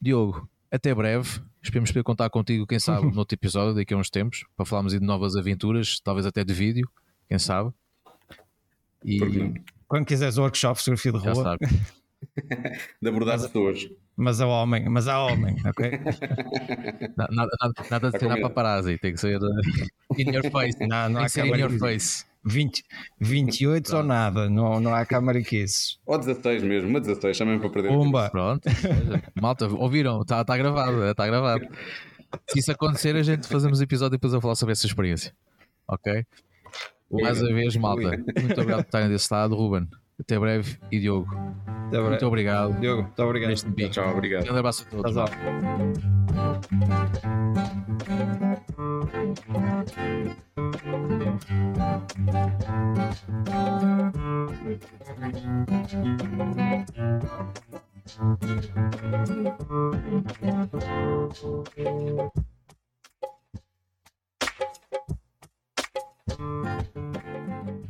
Diogo, 0.00 0.48
até 0.70 0.94
breve. 0.94 1.40
Esperemos 1.62 1.90
poder 1.90 2.02
contar 2.02 2.28
contigo, 2.28 2.66
quem 2.66 2.78
sabe, 2.78 3.06
no 3.12 3.18
outro 3.18 3.34
episódio, 3.34 3.74
daqui 3.74 3.94
a 3.94 3.96
uns 3.96 4.10
tempos, 4.10 4.44
para 4.56 4.66
falarmos 4.66 4.92
aí 4.92 4.98
de 4.98 5.06
novas 5.06 5.36
aventuras, 5.36 6.00
talvez 6.00 6.26
até 6.26 6.44
de 6.44 6.52
vídeo, 6.52 6.90
quem 7.28 7.38
sabe. 7.38 7.70
E? 9.04 9.54
Quando 9.86 10.06
quiseres 10.06 10.38
workshop, 10.38 10.78
fotografia 10.78 11.12
de 11.12 11.20
já 11.20 11.32
rua, 11.32 11.42
sabe. 11.44 11.66
De 13.00 13.08
abordar 13.08 13.40
pessoas. 13.40 13.88
mas 14.16 14.40
a 14.40 14.46
homem, 14.46 14.88
mas 14.88 15.08
a 15.08 15.22
homem, 15.24 15.56
ok? 15.66 15.90
Na- 17.16 17.28
Nada, 17.30 17.50
nada, 17.60 17.74
nada 17.90 18.10
de 18.10 18.18
ser 18.18 18.24
na 18.26 18.34
combinado. 18.34 18.40
paparazzi, 18.42 18.98
tem 18.98 19.12
que 19.12 19.20
ser 19.20 19.38
uh, 19.38 19.46
in 20.18 20.30
your 20.32 20.50
face. 20.50 20.78
Não, 20.86 21.08
não 21.08 21.20
há 21.20 21.24
que 21.24 21.30
ser 21.30 21.46
in 21.46 21.58
your 21.58 21.78
face. 21.78 22.24
20, 22.44 22.84
28 23.20 23.96
ou 23.96 24.02
nada, 24.02 24.50
não, 24.50 24.80
não 24.80 24.92
há 24.94 25.06
camariquices. 25.06 25.98
Ou 26.04 26.18
16 26.18 26.62
mesmo, 26.64 26.88
uma 26.88 27.00
16, 27.00 27.36
chamem 27.36 27.58
para 27.60 27.70
perder. 27.70 27.88
Pumba! 27.90 28.30
Pronto, 28.30 28.68
malta, 29.40 29.66
ouviram? 29.68 30.22
Está 30.22 30.44
tá 30.44 30.56
gravado, 30.56 31.04
está 31.04 31.24
gravado. 31.26 31.64
Se 32.48 32.58
isso 32.58 32.72
acontecer, 32.72 33.14
a 33.14 33.22
gente 33.22 33.46
fazemos 33.46 33.80
episódio 33.80 34.12
depois 34.18 34.34
a 34.34 34.40
falar 34.40 34.56
sobre 34.56 34.72
essa 34.72 34.86
experiência. 34.86 35.32
Ok? 35.86 36.24
Mais 37.12 37.40
uma 37.42 37.52
vez, 37.52 37.76
malta, 37.76 38.08
muito 38.08 38.52
obrigado 38.54 38.78
por 38.78 38.86
estarem 38.86 39.08
desse 39.08 39.32
lado. 39.32 39.54
Ruben, 39.54 39.86
Até 40.18 40.38
breve 40.38 40.78
e 40.90 41.00
Diogo. 41.00 41.34
Até 41.66 41.90
breve. 41.90 42.08
Muito 42.08 42.26
obrigado. 42.26 42.80
Diogo, 42.80 43.02
muito 43.02 43.22
obrigado. 43.22 43.54
Tchau, 43.54 43.90
tchau, 43.90 44.12
obrigado. 44.12 44.50
Um 44.50 44.56
abraço 44.56 44.86
a 44.86 44.90
todos. 44.90 45.14
Tchau. 45.14 45.26
Thank 67.34 67.86